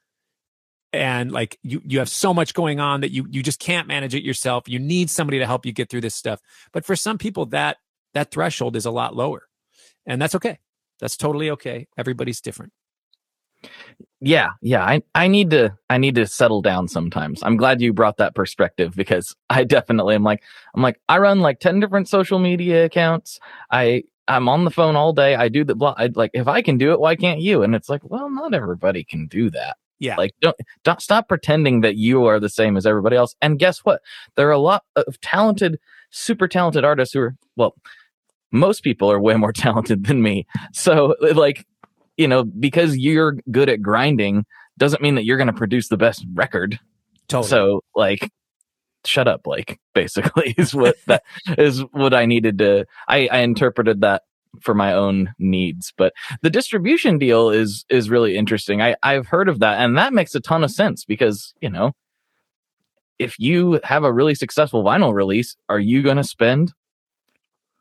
And 0.92 1.32
like 1.32 1.60
you 1.62 1.82
you 1.86 2.00
have 2.00 2.10
so 2.10 2.34
much 2.34 2.54
going 2.54 2.80
on 2.80 3.02
that 3.02 3.12
you 3.12 3.28
you 3.30 3.44
just 3.44 3.60
can't 3.60 3.88
manage 3.88 4.16
it 4.16 4.24
yourself. 4.24 4.68
You 4.68 4.80
need 4.80 5.10
somebody 5.10 5.38
to 5.38 5.46
help 5.46 5.66
you 5.66 5.72
get 5.72 5.90
through 5.90 6.02
this 6.02 6.16
stuff. 6.16 6.42
But 6.72 6.84
for 6.84 6.96
some 6.96 7.18
people 7.20 7.46
that 7.48 7.78
that 8.16 8.32
threshold 8.32 8.76
is 8.76 8.86
a 8.86 8.92
lot 8.92 9.16
lower. 9.16 9.44
And 10.08 10.20
that's 10.20 10.34
okay. 10.36 10.58
That's 11.00 11.16
totally 11.16 11.52
okay. 11.52 11.88
Everybody's 11.96 12.42
different. 12.42 12.74
Yeah 14.20 14.50
yeah. 14.62 14.84
I 14.84 15.04
i 15.14 15.28
need 15.28 15.52
to 15.52 15.78
i 15.90 15.98
need 15.98 16.16
to 16.16 16.26
settle 16.26 16.64
down 16.64 16.88
sometimes. 16.88 17.44
I'm 17.44 17.56
glad 17.56 17.82
you 17.82 17.94
brought 17.94 18.18
that 18.18 18.34
perspective 18.34 18.96
because 18.96 19.36
i 19.50 19.64
definitely 19.64 20.16
am 20.16 20.24
like 20.24 20.42
i'm 20.74 20.82
like 20.82 21.00
i 21.08 21.20
run 21.20 21.40
like 21.40 21.60
10 21.60 21.80
different 21.80 22.10
social 22.10 22.40
media 22.40 22.86
accounts. 22.86 23.40
I 23.70 24.04
i'm 24.30 24.48
on 24.48 24.64
the 24.64 24.72
phone 24.72 24.96
all 24.96 25.12
day. 25.12 25.36
I 25.36 25.50
do 25.50 25.64
the 25.64 25.76
blog 25.76 25.96
I, 25.98 26.10
like 26.14 26.32
if 26.34 26.48
i 26.48 26.62
can 26.62 26.78
do 26.78 26.94
it 26.94 27.00
why 27.00 27.16
can't 27.16 27.42
you? 27.42 27.64
And 27.64 27.76
it's 27.76 27.90
like 27.90 28.02
well 28.04 28.30
not 28.30 28.54
everybody 28.54 29.04
can 29.04 29.28
do 29.28 29.50
that. 29.50 29.78
Yeah. 30.00 30.16
Like 30.16 30.34
don't 30.40 30.56
don't 30.84 31.02
stop 31.02 31.28
pretending 31.28 31.82
that 31.82 31.98
you 31.98 32.26
are 32.26 32.40
the 32.40 32.50
same 32.50 32.78
as 32.78 32.86
everybody 32.86 33.18
else. 33.18 33.36
And 33.42 33.60
guess 33.60 33.80
what? 33.80 34.02
There 34.36 34.48
are 34.48 34.52
a 34.52 34.60
lot 34.60 34.84
of 34.96 35.20
talented 35.22 35.80
super 36.12 36.48
talented 36.48 36.86
artists 36.86 37.14
who 37.14 37.20
are 37.22 37.36
well 37.56 37.76
most 38.52 38.84
people 38.84 39.12
are 39.12 39.20
way 39.20 39.36
more 39.36 39.52
talented 39.54 40.06
than 40.06 40.22
me. 40.22 40.48
So 40.74 41.16
like 41.20 41.66
you 42.18 42.28
know 42.28 42.44
because 42.44 42.98
you're 42.98 43.38
good 43.52 43.70
at 43.70 43.82
grinding 43.82 44.46
doesn't 44.78 45.02
mean 45.02 45.16
that 45.16 45.26
you're 45.26 45.38
going 45.38 45.48
to 45.48 45.54
produce 45.54 45.90
the 45.90 45.98
best 45.98 46.26
record. 46.34 46.80
Totally. 47.28 47.50
So 47.50 47.84
like 47.96 48.32
shut 49.06 49.28
up 49.28 49.44
blake 49.44 49.80
basically 49.94 50.54
is 50.58 50.74
what 50.76 50.96
that 51.08 51.24
is 51.58 51.82
what 51.92 52.14
i 52.14 52.26
needed 52.26 52.58
to 52.58 52.86
i 53.08 53.28
i 53.32 53.40
interpreted 53.40 54.02
that 54.02 54.24
for 54.62 54.74
my 54.74 54.94
own 54.94 55.32
needs 55.38 55.94
but 55.96 56.12
the 56.42 56.50
distribution 56.50 57.18
deal 57.20 57.50
is 57.52 57.86
is 57.90 58.10
really 58.10 58.36
interesting. 58.36 58.82
I 58.82 58.96
i've 59.04 59.28
heard 59.28 59.48
of 59.48 59.60
that 59.60 59.78
and 59.80 59.96
that 59.98 60.12
makes 60.12 60.34
a 60.34 60.40
ton 60.40 60.64
of 60.64 60.72
sense 60.72 61.06
because 61.06 61.54
you 61.62 61.70
know 61.70 61.94
if 63.20 63.38
you 63.38 63.80
have 63.84 64.04
a 64.04 64.12
really 64.12 64.34
successful 64.34 64.84
vinyl 64.84 65.14
release 65.14 65.56
are 65.70 65.80
you 65.80 66.02
going 66.02 66.18
to 66.18 66.24
spend 66.24 66.74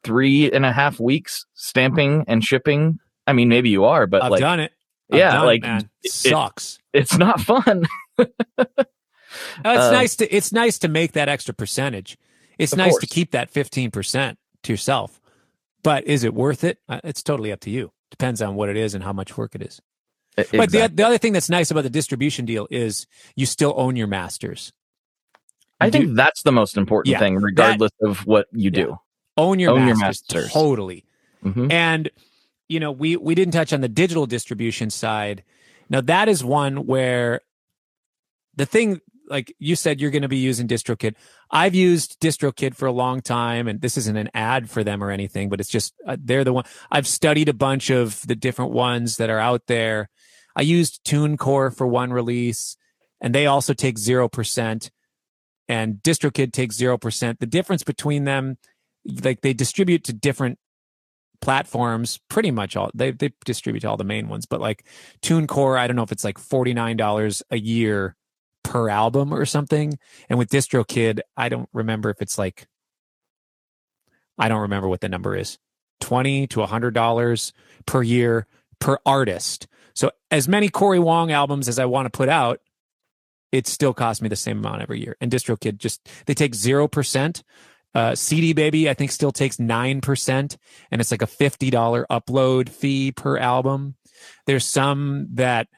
three 0.04 0.52
and 0.52 0.66
a 0.66 0.72
half 0.72 1.00
weeks 1.00 1.46
stamping 1.54 2.24
and 2.28 2.44
shipping? 2.44 2.98
I 3.26 3.32
mean 3.32 3.48
maybe 3.48 3.70
you 3.70 3.84
are 3.84 4.06
but 4.06 4.22
i've 4.22 4.30
like 4.30 4.40
done 4.40 4.60
it. 4.60 4.72
I've 5.10 5.18
yeah, 5.18 5.32
done 5.32 5.46
like, 5.46 5.64
it- 5.64 5.88
it 6.04 6.12
sucks. 6.12 6.78
it's 6.92 7.16
not 7.16 7.40
fun 7.40 7.86
It's 9.64 9.84
Uh, 9.84 9.90
nice 9.92 10.16
to 10.16 10.34
it's 10.34 10.52
nice 10.52 10.78
to 10.80 10.88
make 10.88 11.12
that 11.12 11.28
extra 11.28 11.54
percentage. 11.54 12.16
It's 12.58 12.74
nice 12.74 12.96
to 12.98 13.06
keep 13.06 13.30
that 13.32 13.50
fifteen 13.50 13.90
percent 13.90 14.38
to 14.64 14.72
yourself. 14.72 15.20
But 15.82 16.04
is 16.06 16.24
it 16.24 16.34
worth 16.34 16.64
it? 16.64 16.78
Uh, 16.88 17.00
It's 17.04 17.22
totally 17.22 17.52
up 17.52 17.60
to 17.60 17.70
you. 17.70 17.92
Depends 18.10 18.42
on 18.42 18.54
what 18.56 18.68
it 18.68 18.76
is 18.76 18.94
and 18.94 19.04
how 19.04 19.12
much 19.12 19.36
work 19.36 19.54
it 19.54 19.62
is. 19.62 19.80
But 20.36 20.70
the, 20.70 20.90
the 20.92 21.04
other 21.04 21.18
thing 21.18 21.32
that's 21.32 21.50
nice 21.50 21.70
about 21.70 21.82
the 21.82 21.90
distribution 21.90 22.44
deal 22.44 22.66
is 22.70 23.06
you 23.36 23.44
still 23.46 23.74
own 23.76 23.96
your 23.96 24.06
masters. 24.06 24.72
I 25.80 25.90
do- 25.90 25.98
think 25.98 26.16
that's 26.16 26.42
the 26.42 26.52
most 26.52 26.76
important 26.76 27.12
Yeah, 27.12 27.18
thing, 27.18 27.36
regardless 27.36 27.92
of 28.02 28.26
what 28.26 28.46
you 28.52 28.70
do. 28.70 28.98
Own 29.36 29.58
your 29.60 29.70
Own 29.72 29.86
your 29.86 29.96
masters, 29.96 30.34
masters. 30.34 30.52
totally. 30.52 31.04
Mhm. 31.44 31.70
And 31.72 32.10
you 32.68 32.80
know, 32.80 32.90
we 32.92 33.16
we 33.16 33.34
didn't 33.34 33.52
touch 33.52 33.72
on 33.72 33.80
the 33.80 33.88
digital 33.88 34.26
distribution 34.26 34.90
side. 34.90 35.42
Now 35.88 36.00
that 36.02 36.28
is 36.28 36.44
one 36.44 36.86
where 36.86 37.40
the 38.56 38.66
thing 38.66 39.00
like 39.28 39.54
you 39.58 39.76
said 39.76 40.00
you're 40.00 40.10
going 40.10 40.22
to 40.22 40.28
be 40.28 40.38
using 40.38 40.66
DistroKid. 40.66 41.14
I've 41.50 41.74
used 41.74 42.20
DistroKid 42.20 42.74
for 42.74 42.86
a 42.86 42.92
long 42.92 43.20
time 43.20 43.68
and 43.68 43.80
this 43.80 43.96
isn't 43.96 44.16
an 44.16 44.30
ad 44.34 44.70
for 44.70 44.82
them 44.84 45.02
or 45.02 45.10
anything, 45.10 45.48
but 45.48 45.60
it's 45.60 45.70
just 45.70 45.94
uh, 46.06 46.16
they're 46.20 46.44
the 46.44 46.52
one 46.52 46.64
I've 46.90 47.06
studied 47.06 47.48
a 47.48 47.54
bunch 47.54 47.90
of 47.90 48.26
the 48.26 48.36
different 48.36 48.72
ones 48.72 49.16
that 49.16 49.30
are 49.30 49.38
out 49.38 49.66
there. 49.66 50.10
I 50.56 50.62
used 50.62 51.04
TuneCore 51.04 51.76
for 51.76 51.86
one 51.86 52.12
release 52.12 52.76
and 53.20 53.34
they 53.34 53.46
also 53.46 53.74
take 53.74 53.96
0% 53.96 54.90
and 55.68 55.94
DistroKid 55.96 56.52
takes 56.52 56.76
0%. 56.76 57.38
The 57.38 57.46
difference 57.46 57.82
between 57.82 58.24
them 58.24 58.58
like 59.22 59.40
they 59.40 59.52
distribute 59.52 60.04
to 60.04 60.12
different 60.12 60.58
platforms 61.40 62.18
pretty 62.28 62.50
much 62.50 62.76
all 62.76 62.90
they 62.94 63.12
they 63.12 63.32
distribute 63.44 63.80
to 63.80 63.88
all 63.88 63.96
the 63.96 64.02
main 64.02 64.28
ones 64.28 64.44
but 64.44 64.60
like 64.60 64.84
TuneCore 65.22 65.78
I 65.78 65.86
don't 65.86 65.94
know 65.94 66.02
if 66.02 66.10
it's 66.10 66.24
like 66.24 66.36
$49 66.36 67.42
a 67.50 67.58
year 67.58 68.16
per 68.68 68.90
album 68.90 69.32
or 69.32 69.46
something. 69.46 69.98
And 70.28 70.38
with 70.38 70.50
DistroKid 70.50 71.20
I 71.36 71.48
don't 71.48 71.68
remember 71.72 72.10
if 72.10 72.20
it's 72.20 72.38
like 72.38 72.68
I 74.38 74.48
don't 74.48 74.60
remember 74.60 74.88
what 74.88 75.00
the 75.00 75.08
number 75.08 75.34
is. 75.34 75.58
20 76.00 76.46
to 76.48 76.60
$100 76.60 77.52
per 77.86 78.02
year 78.02 78.46
per 78.78 78.98
artist. 79.04 79.66
So 79.94 80.12
as 80.30 80.46
many 80.46 80.68
Cory 80.68 81.00
Wong 81.00 81.32
albums 81.32 81.68
as 81.68 81.78
I 81.78 81.86
want 81.86 82.06
to 82.06 82.16
put 82.16 82.28
out 82.28 82.60
it 83.50 83.66
still 83.66 83.94
costs 83.94 84.20
me 84.20 84.28
the 84.28 84.36
same 84.36 84.58
amount 84.58 84.82
every 84.82 85.00
year. 85.00 85.16
And 85.22 85.32
DistroKid 85.32 85.78
just 85.78 86.06
they 86.26 86.34
take 86.34 86.52
0% 86.52 87.42
uh, 87.94 88.14
CD 88.14 88.52
Baby, 88.52 88.90
I 88.90 88.94
think, 88.94 89.10
still 89.10 89.32
takes 89.32 89.56
9%, 89.56 90.56
and 90.90 91.00
it's 91.00 91.10
like 91.10 91.22
a 91.22 91.26
$50 91.26 92.04
upload 92.10 92.68
fee 92.68 93.12
per 93.12 93.38
album. 93.38 93.96
There's 94.46 94.66
some 94.66 95.28
that 95.32 95.68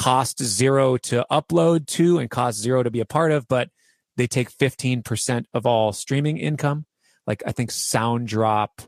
cost 0.00 0.42
zero 0.42 0.96
to 0.96 1.26
upload 1.30 1.86
to 1.86 2.18
and 2.18 2.30
cost 2.30 2.58
zero 2.58 2.82
to 2.82 2.90
be 2.90 3.00
a 3.00 3.04
part 3.04 3.32
of, 3.32 3.46
but 3.48 3.68
they 4.16 4.26
take 4.26 4.50
15% 4.50 5.44
of 5.52 5.66
all 5.66 5.92
streaming 5.92 6.38
income. 6.38 6.86
Like, 7.26 7.42
I 7.46 7.52
think 7.52 7.70
Soundrop 7.70 8.86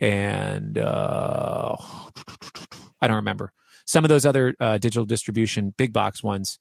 and 0.00 0.78
uh, 0.78 1.76
I 3.02 3.06
don't 3.06 3.16
remember. 3.16 3.52
Some 3.84 4.02
of 4.02 4.08
those 4.08 4.24
other 4.24 4.54
uh, 4.58 4.78
digital 4.78 5.04
distribution 5.04 5.74
big 5.76 5.92
box 5.92 6.22
ones, 6.22 6.58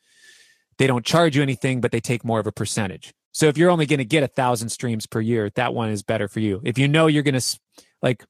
they 0.77 0.85
don't 0.85 1.05
charge 1.05 1.37
you 1.37 1.41
anything, 1.41 1.79
but 1.79 1.93
they 1.93 2.01
take 2.01 2.25
more 2.25 2.41
of 2.41 2.47
a 2.47 2.51
percentage. 2.51 3.13
So 3.31 3.45
if 3.47 3.57
you're 3.57 3.69
only 3.69 3.85
going 3.85 3.99
to 3.99 4.05
get 4.05 4.23
a 4.23 4.27
thousand 4.27 4.69
streams 4.69 5.07
per 5.07 5.21
year, 5.21 5.49
that 5.55 5.73
one 5.73 5.89
is 5.89 6.03
better 6.03 6.27
for 6.27 6.41
you. 6.41 6.59
If 6.65 6.77
you 6.77 6.89
know 6.89 7.07
you're 7.07 7.23
going 7.23 7.39
to, 7.39 7.59
like, 8.01 8.25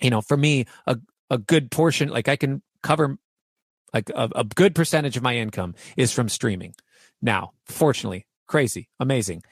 you 0.00 0.10
know, 0.10 0.20
for 0.20 0.36
me, 0.36 0.66
a 0.86 0.98
a 1.30 1.36
good 1.36 1.72
portion, 1.72 2.10
like 2.10 2.28
I 2.28 2.36
can 2.36 2.62
cover, 2.82 3.18
like 3.92 4.10
a, 4.10 4.28
a 4.34 4.44
good 4.44 4.74
percentage 4.74 5.16
of 5.16 5.22
my 5.22 5.36
income 5.36 5.74
is 5.96 6.12
from 6.12 6.28
streaming. 6.28 6.74
Now, 7.20 7.52
fortunately, 7.66 8.26
crazy, 8.46 8.88
amazing. 9.00 9.42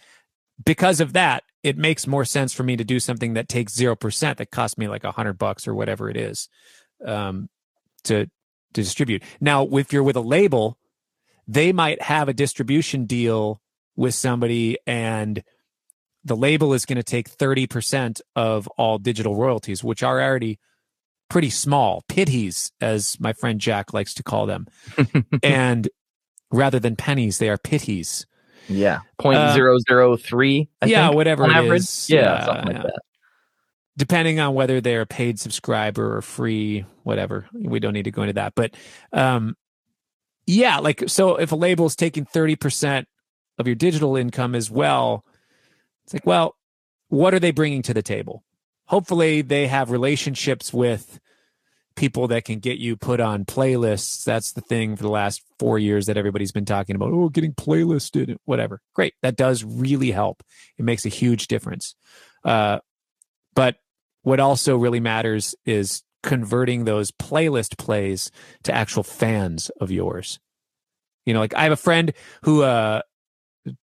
Because 0.64 1.00
of 1.00 1.12
that, 1.14 1.44
it 1.62 1.76
makes 1.76 2.06
more 2.06 2.24
sense 2.24 2.52
for 2.52 2.62
me 2.62 2.76
to 2.76 2.84
do 2.84 3.00
something 3.00 3.34
that 3.34 3.48
takes 3.48 3.74
zero 3.74 3.96
percent 3.96 4.38
that 4.38 4.50
costs 4.50 4.78
me 4.78 4.88
like 4.88 5.04
a 5.04 5.12
hundred 5.12 5.38
bucks 5.38 5.66
or 5.66 5.74
whatever 5.74 6.08
it 6.08 6.16
is, 6.16 6.48
um, 7.04 7.48
to 8.04 8.26
to 8.26 8.30
distribute. 8.82 9.22
Now, 9.40 9.66
if 9.66 9.92
you're 9.92 10.02
with 10.02 10.16
a 10.16 10.20
label, 10.20 10.78
they 11.48 11.72
might 11.72 12.02
have 12.02 12.28
a 12.28 12.34
distribution 12.34 13.06
deal 13.06 13.60
with 13.96 14.14
somebody 14.14 14.78
and 14.86 15.42
the 16.24 16.36
label 16.36 16.74
is 16.74 16.84
going 16.84 16.96
to 16.96 17.04
take 17.04 17.30
30% 17.30 18.20
of 18.34 18.66
all 18.76 18.98
digital 18.98 19.36
royalties, 19.36 19.84
which 19.84 20.02
are 20.02 20.20
already 20.20 20.58
pretty 21.28 21.50
small, 21.50 22.04
pitties, 22.08 22.72
as 22.80 23.18
my 23.20 23.32
friend 23.32 23.60
Jack 23.60 23.92
likes 23.92 24.14
to 24.14 24.22
call 24.22 24.46
them. 24.46 24.66
and 25.42 25.88
rather 26.50 26.78
than 26.78 26.96
pennies, 26.96 27.38
they 27.38 27.48
are 27.48 27.58
pitties. 27.58 28.26
Yeah. 28.68 29.00
Point 29.18 29.52
zero 29.52 29.78
zero 29.88 30.16
three. 30.16 30.68
yeah, 30.84 31.06
think, 31.06 31.16
whatever 31.16 31.44
on 31.44 31.50
it 31.50 31.56
average. 31.56 31.82
is. 31.82 32.10
Yeah, 32.10 32.44
something 32.44 32.66
like 32.66 32.76
yeah. 32.76 32.82
that. 32.82 33.00
Depending 33.96 34.40
on 34.40 34.54
whether 34.54 34.80
they're 34.80 35.02
a 35.02 35.06
paid 35.06 35.40
subscriber 35.40 36.16
or 36.16 36.22
free, 36.22 36.84
whatever. 37.04 37.46
We 37.54 37.80
don't 37.80 37.94
need 37.94 38.04
to 38.04 38.10
go 38.10 38.22
into 38.22 38.34
that. 38.34 38.54
But 38.54 38.74
um, 39.12 39.56
yeah, 40.46 40.78
like 40.78 41.04
so 41.06 41.36
if 41.36 41.52
a 41.52 41.56
label 41.56 41.86
is 41.86 41.96
taking 41.96 42.26
30% 42.26 43.06
of 43.58 43.66
your 43.66 43.76
digital 43.76 44.16
income 44.16 44.54
as 44.54 44.70
well, 44.70 45.24
it's 46.04 46.12
like, 46.12 46.26
well, 46.26 46.56
what 47.08 47.32
are 47.34 47.40
they 47.40 47.52
bringing 47.52 47.82
to 47.82 47.94
the 47.94 48.02
table? 48.02 48.44
Hopefully 48.88 49.42
they 49.42 49.66
have 49.66 49.90
relationships 49.90 50.72
with 50.72 51.18
people 51.96 52.28
that 52.28 52.44
can 52.44 52.58
get 52.58 52.78
you 52.78 52.96
put 52.96 53.20
on 53.20 53.44
playlists. 53.44 54.22
That's 54.24 54.52
the 54.52 54.60
thing 54.60 54.96
for 54.96 55.02
the 55.02 55.10
last 55.10 55.42
four 55.58 55.78
years 55.78 56.06
that 56.06 56.16
everybody's 56.16 56.52
been 56.52 56.66
talking 56.66 56.94
about. 56.94 57.12
Oh, 57.12 57.28
getting 57.30 57.54
playlisted, 57.54 58.36
whatever. 58.44 58.80
Great. 58.94 59.14
That 59.22 59.36
does 59.36 59.64
really 59.64 60.10
help. 60.10 60.42
It 60.78 60.84
makes 60.84 61.06
a 61.06 61.08
huge 61.10 61.48
difference. 61.48 61.96
Uh, 62.44 62.80
but 63.54 63.76
what 64.22 64.40
also 64.40 64.76
really 64.76 65.00
matters 65.00 65.54
is 65.64 66.02
converting 66.22 66.84
those 66.84 67.10
playlist 67.10 67.78
plays 67.78 68.30
to 68.64 68.74
actual 68.74 69.02
fans 69.02 69.70
of 69.80 69.90
yours. 69.90 70.38
You 71.24 71.34
know, 71.34 71.40
like 71.40 71.54
I 71.54 71.62
have 71.62 71.72
a 71.72 71.76
friend 71.76 72.12
who, 72.42 72.62
uh, 72.62 73.00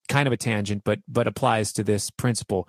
kind 0.09 0.27
of 0.27 0.33
a 0.33 0.37
tangent, 0.37 0.83
but 0.85 1.01
but 1.07 1.27
applies 1.27 1.73
to 1.75 1.85
this 1.85 2.11
principle. 2.11 2.69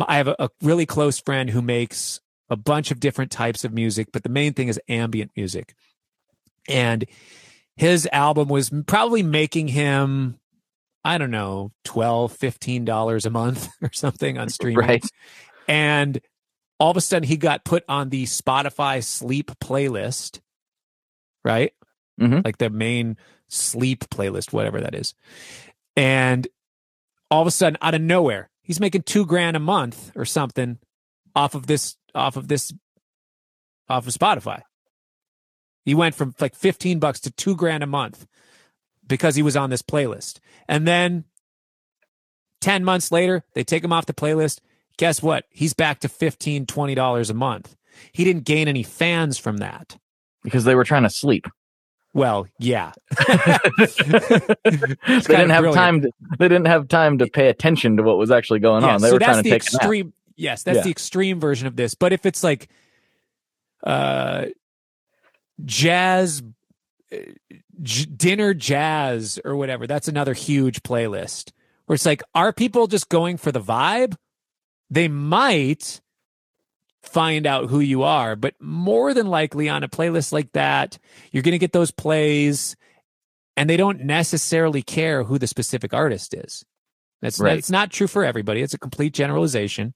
I 0.00 0.16
have 0.16 0.28
a, 0.28 0.36
a 0.38 0.48
really 0.62 0.86
close 0.86 1.18
friend 1.20 1.50
who 1.50 1.62
makes 1.62 2.20
a 2.48 2.56
bunch 2.56 2.90
of 2.90 3.00
different 3.00 3.30
types 3.30 3.64
of 3.64 3.72
music, 3.72 4.08
but 4.12 4.22
the 4.22 4.28
main 4.28 4.52
thing 4.54 4.68
is 4.68 4.80
ambient 4.88 5.30
music. 5.36 5.74
And 6.68 7.06
his 7.76 8.08
album 8.12 8.48
was 8.48 8.70
probably 8.86 9.22
making 9.22 9.68
him, 9.68 10.38
I 11.04 11.18
don't 11.18 11.30
know, 11.30 11.72
12 11.84 12.36
$15 12.36 13.26
a 13.26 13.30
month 13.30 13.68
or 13.82 13.90
something 13.92 14.38
on 14.38 14.48
streaming. 14.48 14.86
Right. 14.86 15.04
And 15.68 16.20
all 16.78 16.90
of 16.90 16.96
a 16.96 17.00
sudden 17.00 17.28
he 17.28 17.36
got 17.36 17.64
put 17.64 17.84
on 17.88 18.10
the 18.10 18.24
Spotify 18.24 19.02
sleep 19.02 19.50
playlist, 19.62 20.40
right? 21.44 21.72
Mhm. 22.20 22.44
Like 22.44 22.58
the 22.58 22.70
main 22.70 23.16
sleep 23.48 24.04
playlist, 24.10 24.52
whatever 24.52 24.80
that 24.80 24.94
is. 24.94 25.14
And 25.96 26.46
all 27.30 27.40
of 27.40 27.48
a 27.48 27.50
sudden, 27.50 27.78
out 27.80 27.94
of 27.94 28.00
nowhere, 28.00 28.50
he's 28.62 28.80
making 28.80 29.02
two 29.02 29.26
grand 29.26 29.56
a 29.56 29.60
month 29.60 30.12
or 30.16 30.24
something 30.24 30.78
off 31.34 31.54
of 31.54 31.66
this, 31.66 31.96
off 32.14 32.36
of 32.36 32.48
this, 32.48 32.72
off 33.88 34.06
of 34.06 34.14
Spotify. 34.14 34.62
He 35.84 35.94
went 35.94 36.14
from 36.14 36.34
like 36.40 36.54
15 36.54 36.98
bucks 36.98 37.20
to 37.20 37.30
two 37.30 37.56
grand 37.56 37.82
a 37.82 37.86
month 37.86 38.26
because 39.06 39.34
he 39.34 39.42
was 39.42 39.56
on 39.56 39.70
this 39.70 39.82
playlist. 39.82 40.38
And 40.68 40.86
then 40.86 41.24
10 42.60 42.84
months 42.84 43.10
later, 43.10 43.44
they 43.54 43.64
take 43.64 43.82
him 43.82 43.92
off 43.92 44.06
the 44.06 44.14
playlist. 44.14 44.60
Guess 44.96 45.22
what? 45.22 45.44
He's 45.50 45.74
back 45.74 46.00
to 46.00 46.08
15 46.08 46.66
$20 46.66 47.30
a 47.30 47.34
month. 47.34 47.76
He 48.12 48.24
didn't 48.24 48.44
gain 48.44 48.68
any 48.68 48.82
fans 48.82 49.38
from 49.38 49.58
that. 49.58 49.98
Because 50.44 50.64
they 50.64 50.74
were 50.74 50.84
trying 50.84 51.04
to 51.04 51.10
sleep. 51.10 51.46
Well, 52.14 52.46
yeah. 52.58 52.92
they 53.26 53.26
didn't 53.86 55.50
have 55.50 55.62
brilliant. 55.62 55.74
time. 55.74 56.00
To, 56.02 56.10
they 56.38 56.48
didn't 56.48 56.66
have 56.66 56.88
time 56.88 57.18
to 57.18 57.26
pay 57.26 57.48
attention 57.48 57.96
to 57.96 58.02
what 58.02 58.18
was 58.18 58.30
actually 58.30 58.58
going 58.60 58.82
Yeah, 58.84 58.94
on. 58.96 59.00
They 59.00 59.08
so 59.08 59.14
were 59.14 59.18
trying 59.20 59.42
to 59.42 59.48
take 59.48 59.62
extreme. 59.62 60.12
Yes, 60.36 60.62
that's 60.62 60.76
Yeah. 60.76 60.82
the 60.82 60.90
extreme 60.90 61.40
version 61.40 61.66
of 61.66 61.76
this. 61.76 61.94
But 61.94 62.12
if 62.12 62.26
it's 62.26 62.44
like 62.44 62.68
uh 63.82 64.46
jazz 65.64 66.42
uh, 67.12 67.16
j- 67.80 68.04
dinner 68.04 68.52
jazz 68.52 69.40
or 69.44 69.56
whatever, 69.56 69.86
that's 69.86 70.08
another 70.08 70.34
huge 70.34 70.82
playlist. 70.82 71.52
Where 71.86 71.94
it's 71.94 72.04
like 72.06 72.22
are 72.34 72.52
people 72.52 72.88
just 72.88 73.08
going 73.08 73.38
for 73.38 73.52
the 73.52 73.60
vibe? 73.60 74.16
They 74.90 75.08
might 75.08 76.01
find 77.02 77.46
out 77.46 77.68
who 77.70 77.80
you 77.80 78.02
are, 78.02 78.36
but 78.36 78.54
more 78.60 79.12
than 79.14 79.26
likely 79.26 79.68
on 79.68 79.82
a 79.82 79.88
playlist 79.88 80.32
like 80.32 80.52
that, 80.52 80.98
you're 81.30 81.42
going 81.42 81.52
to 81.52 81.58
get 81.58 81.72
those 81.72 81.90
plays 81.90 82.76
and 83.56 83.68
they 83.68 83.76
don't 83.76 84.00
necessarily 84.04 84.82
care 84.82 85.24
who 85.24 85.38
the 85.38 85.46
specific 85.46 85.92
artist 85.92 86.32
is. 86.34 86.64
That's 87.20 87.38
Right. 87.38 87.58
it's 87.58 87.70
not 87.70 87.90
true 87.90 88.06
for 88.06 88.24
everybody. 88.24 88.62
It's 88.62 88.74
a 88.74 88.78
complete 88.78 89.14
generalization. 89.14 89.94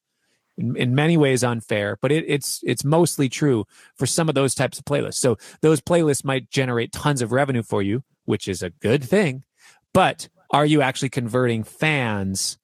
In, 0.59 0.75
in 0.75 0.95
many 0.95 1.19
ways 1.19 1.45
unfair, 1.45 1.99
but 2.01 2.11
it, 2.11 2.25
it's 2.27 2.61
it's 2.65 2.83
mostly 2.83 3.29
true 3.29 3.67
for 3.95 4.07
some 4.07 4.31
of 4.31 4.35
those 4.35 4.55
types 4.55 4.79
of 4.79 4.87
playlists. 4.87 5.17
So 5.17 5.37
those 5.61 5.83
playlists 5.83 6.25
might 6.25 6.49
generate 6.49 6.93
tons 6.93 7.21
of 7.21 7.31
revenue 7.31 7.63
for 7.63 7.83
you, 7.83 8.05
which 8.25 8.49
is 8.49 8.63
a 8.63 8.71
good 8.71 9.05
thing. 9.05 9.45
But 9.93 10.31
are 10.51 10.65
you 10.65 10.81
actually 10.81 11.11
converting 11.11 11.63
fans? 11.63 12.57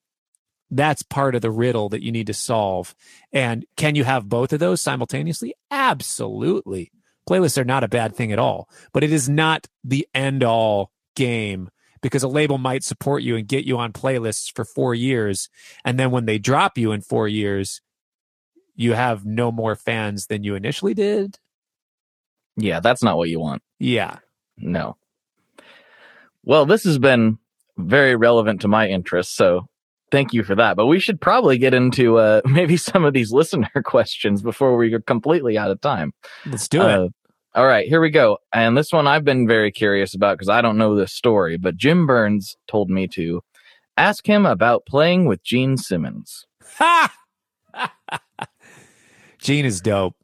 That's 0.75 1.03
part 1.03 1.35
of 1.35 1.43
the 1.43 1.51
riddle 1.51 1.91
that 1.91 2.03
you 2.03 2.11
need 2.11 2.29
to 2.29 2.35
solve. 2.35 2.95
And 3.31 3.66
can 3.77 3.95
you 3.95 4.05
have 4.05 4.29
both 4.29 4.55
of 4.55 4.59
those 4.59 4.81
simultaneously? 4.81 5.55
Absolutely. 5.70 6.91
Playlists 7.29 7.59
are 7.59 7.64
not 7.64 7.85
a 7.85 7.89
bad 7.89 8.16
thing 8.16 8.33
at 8.33 8.39
all, 8.39 8.70
but 8.95 9.05
it 9.05 9.12
is 9.12 9.29
not 9.29 9.68
the 9.85 10.09
end 10.14 10.43
all 10.43 10.91
game 11.14 11.68
because 12.01 12.23
a 12.23 12.29
label 12.29 12.57
might 12.57 12.83
support 12.83 13.23
you 13.23 13.37
and 13.37 13.47
get 13.47 13.66
you 13.66 13.77
on 13.77 13.93
playlists 13.93 14.51
for 14.51 14.64
four 14.64 14.95
years. 14.95 15.51
And 15.85 16.01
then 16.01 16.11
when 16.11 16.25
they 16.25 16.39
drop 16.39 16.79
you 16.79 16.93
in 16.93 17.03
four 17.03 17.29
years, 17.29 17.83
you 18.75 18.95
have 18.95 19.27
no 19.27 19.53
more 19.53 19.77
fans 19.77 20.27
than 20.27 20.43
you 20.43 20.55
initially 20.55 20.95
did. 20.95 21.39
Yeah, 22.57 22.81
that's 22.81 23.03
not 23.03 23.18
what 23.18 23.29
you 23.29 23.39
want. 23.39 23.62
Yeah. 23.79 24.20
No. 24.57 24.97
Well, 26.45 26.64
this 26.64 26.85
has 26.85 26.99
been 26.99 27.39
very 27.77 28.16
relevant 28.16 28.62
to 28.62 28.68
my 28.68 28.89
interests, 28.89 29.37
so 29.37 29.68
thank 30.13 30.33
you 30.33 30.45
for 30.45 30.55
that. 30.55 30.77
But 30.77 30.87
we 30.87 31.01
should 31.01 31.21
probably 31.21 31.59
get 31.59 31.75
into 31.75 32.19
uh, 32.19 32.43
maybe 32.47 32.77
some 32.77 33.05
of 33.05 33.15
these 33.15 33.33
listener 33.33 33.71
questions 33.85 34.43
before 34.43 34.77
we 34.77 34.95
are 34.95 35.01
completely 35.01 35.59
out 35.59 35.73
of 35.73 35.81
time. 35.81 36.13
Let's 36.47 36.69
do 36.69 36.83
it. 36.83 36.87
Uh, 36.87 37.09
all 37.55 37.67
right, 37.67 37.87
here 37.89 38.01
we 38.01 38.11
go. 38.11 38.39
And 38.53 38.77
this 38.77 38.93
one 38.93 39.07
I've 39.07 39.25
been 39.25 39.49
very 39.49 39.73
curious 39.73 40.15
about 40.15 40.39
because 40.39 40.49
I 40.49 40.63
don't 40.63 40.79
know 40.79 40.95
this 40.95 41.13
story, 41.13 41.59
but 41.59 41.77
Jim 41.77 42.07
Burns 42.07 42.57
told 42.69 42.89
me 42.89 43.09
to 43.09 43.43
ask 43.97 44.27
him 44.27 44.47
about 44.47 44.87
playing 44.87 45.27
with 45.27 45.43
Gene 45.43 45.77
Simmons. 45.77 46.47
Ha! 46.77 47.13
Gene 49.39 49.67
is 49.67 49.81
dope. 49.81 50.15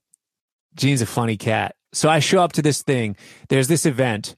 Gene's 0.74 1.03
a 1.03 1.07
funny 1.07 1.36
cat. 1.36 1.74
So 1.93 2.09
I 2.09 2.20
show 2.20 2.43
up 2.43 2.53
to 2.53 2.62
this 2.62 2.82
thing. 2.82 3.16
There's 3.49 3.68
this 3.68 3.84
event. 3.84 4.36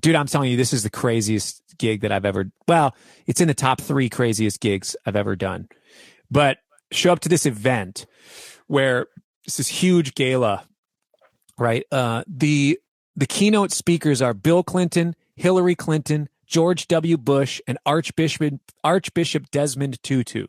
Dude, 0.00 0.14
I'm 0.16 0.26
telling 0.26 0.50
you, 0.50 0.56
this 0.56 0.72
is 0.72 0.82
the 0.82 0.90
craziest 0.90 1.62
gig 1.78 2.00
that 2.02 2.12
I've 2.12 2.24
ever 2.24 2.50
well, 2.66 2.94
it's 3.26 3.40
in 3.40 3.48
the 3.48 3.54
top 3.54 3.80
three 3.80 4.08
craziest 4.08 4.60
gigs 4.60 4.96
I've 5.04 5.16
ever 5.16 5.36
done. 5.36 5.68
But 6.30 6.58
show 6.92 7.12
up 7.12 7.20
to 7.20 7.28
this 7.28 7.46
event 7.46 8.06
where 8.66 9.06
it's 9.44 9.56
this 9.56 9.68
huge 9.68 10.14
gala, 10.14 10.66
right? 11.58 11.84
Uh 11.90 12.24
the 12.26 12.78
the 13.16 13.26
keynote 13.26 13.72
speakers 13.72 14.20
are 14.20 14.34
Bill 14.34 14.62
Clinton, 14.62 15.14
Hillary 15.36 15.74
Clinton, 15.74 16.28
George 16.46 16.86
W. 16.88 17.16
Bush, 17.16 17.60
and 17.66 17.78
Archbishop 17.84 18.60
Archbishop 18.84 19.50
Desmond 19.50 20.02
Tutu. 20.02 20.46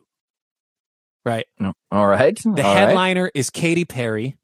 Right. 1.24 1.46
All 1.90 2.06
right. 2.06 2.36
The 2.36 2.48
all 2.48 2.54
right. 2.54 2.64
headliner 2.64 3.30
is 3.34 3.50
Katy 3.50 3.84
Perry, 3.84 4.36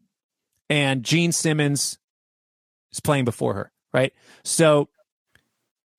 and 0.69 1.03
Gene 1.03 1.33
Simmons 1.33 1.99
is 2.93 3.01
playing 3.01 3.25
before 3.25 3.55
her. 3.55 3.73
Right. 3.93 4.13
So 4.43 4.89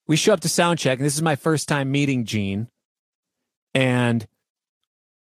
we 0.07 0.15
show 0.15 0.33
up 0.33 0.41
to 0.41 0.49
sound 0.49 0.79
check, 0.79 0.99
and 0.99 1.05
this 1.05 1.15
is 1.15 1.21
my 1.21 1.35
first 1.35 1.67
time 1.67 1.91
meeting 1.91 2.25
Gene. 2.25 2.67
And 3.73 4.27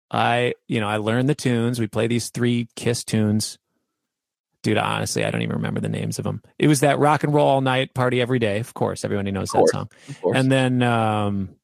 I, 0.10 0.54
you 0.68 0.80
know, 0.80 0.88
I 0.88 0.98
learned 0.98 1.28
the 1.28 1.36
tunes. 1.36 1.80
We 1.80 1.88
play 1.88 2.08
these 2.08 2.30
three 2.30 2.68
Kiss 2.76 3.04
tunes. 3.04 3.58
Dude, 4.64 4.78
honestly, 4.78 5.24
I 5.24 5.32
don't 5.32 5.42
even 5.42 5.58
remember 5.58 5.80
the 5.80 5.90
names 5.90 6.18
of 6.18 6.24
them. 6.24 6.42
It 6.58 6.68
was 6.68 6.80
that 6.82 7.00
rock 7.00 7.24
and 7.24 7.34
roll 7.34 7.48
all 7.48 7.62
night 7.62 7.94
party 7.94 8.22
every 8.22 8.40
day. 8.40 8.60
Of 8.60 8.74
course, 8.74 9.06
everybody 9.06 9.32
knows 9.32 9.52
that 9.52 9.68
song. 9.70 9.90
And 10.34 10.52
then 10.52 10.82
um 10.82 11.56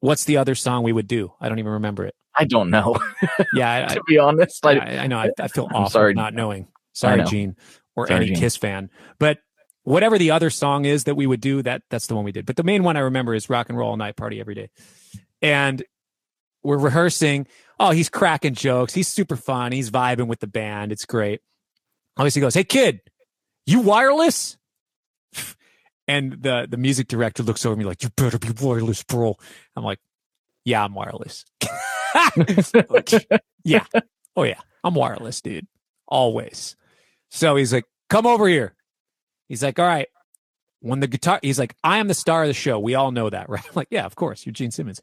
what's 0.00 0.24
the 0.24 0.36
other 0.36 0.54
song 0.54 0.82
we 0.82 0.92
would 0.92 1.08
do? 1.08 1.32
I 1.40 1.48
don't 1.48 1.58
even 1.58 1.72
remember 1.72 2.04
it. 2.04 2.14
I 2.36 2.44
don't 2.44 2.70
know. 2.70 2.96
Yeah, 3.54 3.86
I, 3.88 3.94
to 3.94 4.02
be 4.06 4.18
honest, 4.18 4.64
I, 4.66 4.72
I, 4.72 4.74
I, 4.74 4.98
I 4.98 5.06
know. 5.06 5.18
I, 5.18 5.30
I 5.38 5.48
feel 5.48 5.66
I'm 5.66 5.76
awful 5.76 5.90
sorry. 5.90 6.14
not 6.14 6.34
knowing. 6.34 6.68
Sorry, 6.92 7.18
know. 7.18 7.24
Gene, 7.24 7.56
or 7.96 8.06
Sorry, 8.06 8.16
any 8.16 8.26
Gene. 8.26 8.36
Kiss 8.36 8.56
fan. 8.56 8.90
But 9.18 9.38
whatever 9.84 10.18
the 10.18 10.30
other 10.30 10.50
song 10.50 10.84
is 10.84 11.04
that 11.04 11.14
we 11.14 11.26
would 11.26 11.40
do, 11.40 11.62
that 11.62 11.82
that's 11.90 12.06
the 12.06 12.14
one 12.14 12.24
we 12.24 12.32
did. 12.32 12.46
But 12.46 12.56
the 12.56 12.62
main 12.62 12.82
one 12.82 12.96
I 12.96 13.00
remember 13.00 13.34
is 13.34 13.48
Rock 13.48 13.68
and 13.68 13.78
Roll 13.78 13.90
All 13.90 13.96
Night 13.96 14.16
Party 14.16 14.40
Every 14.40 14.54
Day. 14.54 14.70
And 15.40 15.82
we're 16.62 16.78
rehearsing. 16.78 17.46
Oh, 17.78 17.90
he's 17.90 18.08
cracking 18.08 18.54
jokes. 18.54 18.94
He's 18.94 19.08
super 19.08 19.36
fun. 19.36 19.72
He's 19.72 19.90
vibing 19.90 20.26
with 20.26 20.40
the 20.40 20.46
band. 20.46 20.92
It's 20.92 21.04
great. 21.04 21.40
Obviously, 22.16 22.40
he 22.40 22.44
goes, 22.44 22.54
"Hey, 22.54 22.64
kid, 22.64 23.00
you 23.66 23.80
wireless?" 23.80 24.56
And 26.06 26.42
the 26.42 26.66
the 26.68 26.76
music 26.76 27.08
director 27.08 27.42
looks 27.42 27.64
over 27.64 27.76
me 27.76 27.86
like, 27.86 28.02
"You 28.02 28.10
better 28.14 28.38
be 28.38 28.50
wireless, 28.60 29.02
bro." 29.02 29.36
I'm 29.74 29.84
like, 29.84 30.00
"Yeah, 30.64 30.84
I'm 30.84 30.94
wireless." 30.94 31.46
Like, 32.88 33.10
yeah. 33.64 33.84
Oh 34.36 34.42
yeah. 34.42 34.60
I'm 34.84 34.94
wireless, 34.94 35.40
dude. 35.40 35.66
Always. 36.06 36.76
So 37.30 37.56
he's 37.56 37.72
like, 37.72 37.86
come 38.10 38.26
over 38.26 38.46
here. 38.46 38.74
He's 39.48 39.62
like, 39.62 39.78
all 39.78 39.86
right. 39.86 40.08
When 40.80 41.00
the 41.00 41.06
guitar, 41.06 41.40
he's 41.42 41.58
like, 41.58 41.74
I 41.82 41.98
am 41.98 42.08
the 42.08 42.14
star 42.14 42.42
of 42.42 42.48
the 42.48 42.54
show. 42.54 42.78
We 42.78 42.94
all 42.94 43.10
know 43.10 43.30
that, 43.30 43.48
right? 43.48 43.64
I'm 43.64 43.74
like, 43.74 43.88
yeah, 43.90 44.04
of 44.04 44.16
course. 44.16 44.44
You're 44.44 44.52
Gene 44.52 44.70
Simmons. 44.70 45.00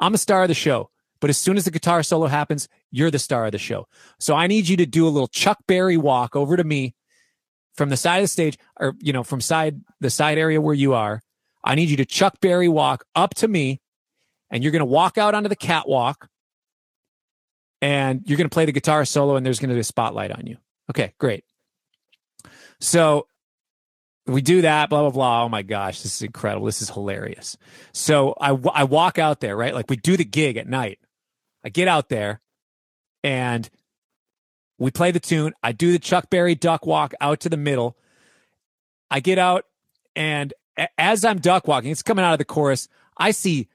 I'm 0.00 0.12
the 0.12 0.18
star 0.18 0.42
of 0.42 0.48
the 0.48 0.54
show. 0.54 0.90
But 1.20 1.30
as 1.30 1.36
soon 1.36 1.56
as 1.56 1.64
the 1.64 1.72
guitar 1.72 2.02
solo 2.04 2.28
happens, 2.28 2.68
you're 2.92 3.10
the 3.10 3.18
star 3.18 3.46
of 3.46 3.52
the 3.52 3.58
show. 3.58 3.88
So 4.20 4.36
I 4.36 4.46
need 4.46 4.68
you 4.68 4.76
to 4.76 4.86
do 4.86 5.06
a 5.06 5.10
little 5.10 5.26
Chuck 5.26 5.58
Berry 5.66 5.96
walk 5.96 6.36
over 6.36 6.56
to 6.56 6.62
me 6.62 6.94
from 7.74 7.88
the 7.88 7.96
side 7.96 8.18
of 8.18 8.24
the 8.24 8.28
stage, 8.28 8.56
or 8.78 8.94
you 9.00 9.12
know, 9.12 9.24
from 9.24 9.40
side 9.40 9.80
the 10.00 10.10
side 10.10 10.38
area 10.38 10.60
where 10.60 10.74
you 10.74 10.94
are. 10.94 11.20
I 11.64 11.74
need 11.74 11.90
you 11.90 11.96
to 11.96 12.04
Chuck 12.04 12.40
Berry 12.40 12.68
walk 12.68 13.04
up 13.16 13.34
to 13.36 13.48
me, 13.48 13.80
and 14.48 14.62
you're 14.62 14.70
gonna 14.70 14.84
walk 14.84 15.18
out 15.18 15.34
onto 15.34 15.48
the 15.48 15.56
catwalk 15.56 16.28
and 17.80 18.22
you're 18.26 18.36
going 18.36 18.48
to 18.48 18.54
play 18.54 18.64
the 18.64 18.72
guitar 18.72 19.04
solo 19.04 19.36
and 19.36 19.44
there's 19.44 19.60
going 19.60 19.68
to 19.68 19.74
be 19.74 19.80
a 19.80 19.84
spotlight 19.84 20.32
on 20.32 20.46
you. 20.46 20.56
Okay, 20.90 21.12
great. 21.18 21.44
So 22.80 23.26
we 24.28 24.42
do 24.42 24.62
that, 24.62 24.90
blah, 24.90 25.00
blah, 25.02 25.10
blah. 25.10 25.44
Oh 25.44 25.48
my 25.48 25.62
gosh, 25.62 26.02
this 26.02 26.16
is 26.16 26.22
incredible. 26.22 26.66
This 26.66 26.82
is 26.82 26.90
hilarious. 26.90 27.56
So 27.92 28.34
I, 28.40 28.50
I 28.72 28.84
walk 28.84 29.18
out 29.18 29.40
there, 29.40 29.56
right? 29.56 29.74
Like 29.74 29.88
we 29.88 29.96
do 29.96 30.16
the 30.16 30.24
gig 30.24 30.56
at 30.56 30.66
night. 30.68 30.98
I 31.64 31.70
get 31.70 31.88
out 31.88 32.08
there 32.08 32.40
and 33.24 33.68
we 34.78 34.90
play 34.90 35.10
the 35.10 35.20
tune. 35.20 35.54
I 35.62 35.72
do 35.72 35.92
the 35.92 35.98
Chuck 35.98 36.30
Berry 36.30 36.54
duck 36.54 36.86
walk 36.86 37.14
out 37.20 37.40
to 37.40 37.48
the 37.48 37.56
middle. 37.56 37.96
I 39.10 39.20
get 39.20 39.38
out 39.38 39.64
and 40.14 40.52
as 40.96 41.24
I'm 41.24 41.38
duck 41.38 41.66
walking, 41.66 41.90
it's 41.90 42.02
coming 42.02 42.24
out 42.24 42.32
of 42.32 42.38
the 42.38 42.44
chorus. 42.44 42.88
I 43.16 43.30
see, 43.32 43.68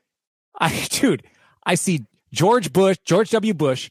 I, 0.59 0.87
dude, 0.91 1.23
I 1.65 1.75
see 1.75 2.05
George 2.31 2.71
Bush, 2.71 2.97
George 3.03 3.29
W. 3.31 3.53
Bush. 3.53 3.89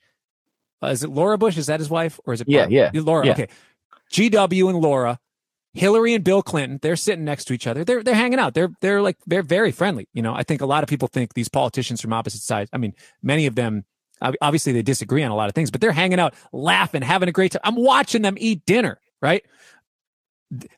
Uh, 0.83 0.89
is 0.89 1.05
it 1.05 1.11
Laura 1.11 1.39
Bush? 1.39 1.57
Is 1.57 1.67
that 1.67 1.79
his 1.81 1.89
wife, 1.89 2.19
or 2.27 2.35
is 2.35 2.41
it? 2.41 2.49
Yeah, 2.49 2.63
Barb? 2.63 2.73
yeah, 2.73 2.91
Laura. 2.95 3.27
yeah. 3.27 3.33
Okay. 3.33 3.49
G.W. 4.11 4.69
and 4.69 4.79
Laura, 4.79 5.19
Hillary 5.75 6.15
and 6.15 6.23
Bill 6.23 6.43
Clinton. 6.43 6.79
They're 6.83 6.97
sitting 6.97 7.25
next 7.25 7.47
to 7.47 7.55
each 7.55 7.67
other. 7.67 7.85
They're 7.85 8.03
they're 8.03 8.15
hanging 8.15 8.39
out. 8.39 8.55
They're 8.55 8.71
they're 8.81 9.01
like 9.03 9.17
they're 9.27 9.43
very 9.43 9.73
friendly. 9.73 10.09
You 10.13 10.23
know, 10.23 10.35
I 10.35 10.43
think 10.43 10.61
a 10.61 10.67
lot 10.67 10.83
of 10.83 10.89
people 10.89 11.09
think 11.09 11.35
these 11.35 11.49
politicians 11.49 12.01
from 12.01 12.13
opposite 12.13 12.43
sides. 12.43 12.71
I 12.73 12.79
mean, 12.79 12.95
many 13.23 13.47
of 13.47 13.55
them 13.55 13.85
obviously 14.41 14.73
they 14.73 14.83
disagree 14.83 15.23
on 15.23 15.31
a 15.31 15.37
lot 15.37 15.49
of 15.49 15.55
things, 15.55 15.71
but 15.71 15.81
they're 15.81 15.93
hanging 15.93 16.21
out, 16.21 16.35
laughing, 16.53 17.03
having 17.03 17.29
a 17.29 17.33
great 17.33 17.53
time. 17.53 17.63
I'm 17.65 17.77
watching 17.77 18.23
them 18.23 18.37
eat 18.39 18.65
dinner. 18.67 19.01
Right. 19.21 19.45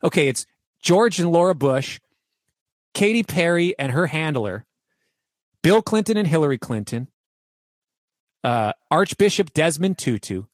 Okay, 0.02 0.28
it's 0.28 0.46
George 0.80 1.18
and 1.18 1.32
Laura 1.32 1.54
Bush, 1.54 1.98
Katy 2.94 3.24
Perry 3.24 3.76
and 3.78 3.92
her 3.92 4.06
handler, 4.06 4.64
Bill 5.62 5.82
Clinton 5.82 6.16
and 6.16 6.28
Hillary 6.28 6.58
Clinton, 6.58 7.08
uh, 8.44 8.72
Archbishop 8.90 9.52
Desmond 9.52 9.98
Tutu, 9.98 10.44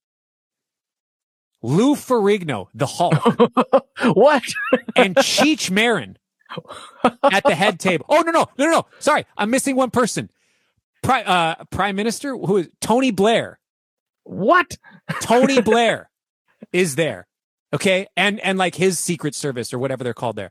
Lou 1.63 1.95
Ferrigno, 1.95 2.69
the 2.75 2.87
Hulk, 2.87 3.15
what? 4.17 4.43
and 4.97 5.15
Cheech 5.17 5.71
Marin 5.71 6.17
at 7.23 7.45
the 7.45 7.55
head 7.55 7.79
table. 7.79 8.07
Oh 8.09 8.23
no, 8.23 8.33
no, 8.33 8.49
no, 8.59 8.65
no, 8.67 8.71
no. 8.71 8.87
Sorry, 8.99 9.27
I'm 9.37 9.51
missing 9.51 9.77
one 9.77 9.91
person. 9.91 10.31
Pri- 11.03 11.23
uh, 11.25 11.65
Prime 11.71 11.97
Minister, 11.97 12.37
who 12.37 12.59
is 12.59 12.69
Tony 12.81 13.11
Blair. 13.11 13.59
What? 14.25 14.77
Tony 15.21 15.61
Blair 15.63 16.11
is 16.73 16.97
there. 16.97 17.27
Okay. 17.73 18.07
And 18.17 18.41
and 18.41 18.59
like 18.59 18.75
his 18.75 18.99
secret 18.99 19.35
service 19.35 19.73
or 19.73 19.79
whatever 19.79 20.05
they're 20.05 20.15
called 20.15 20.37
there. 20.37 20.51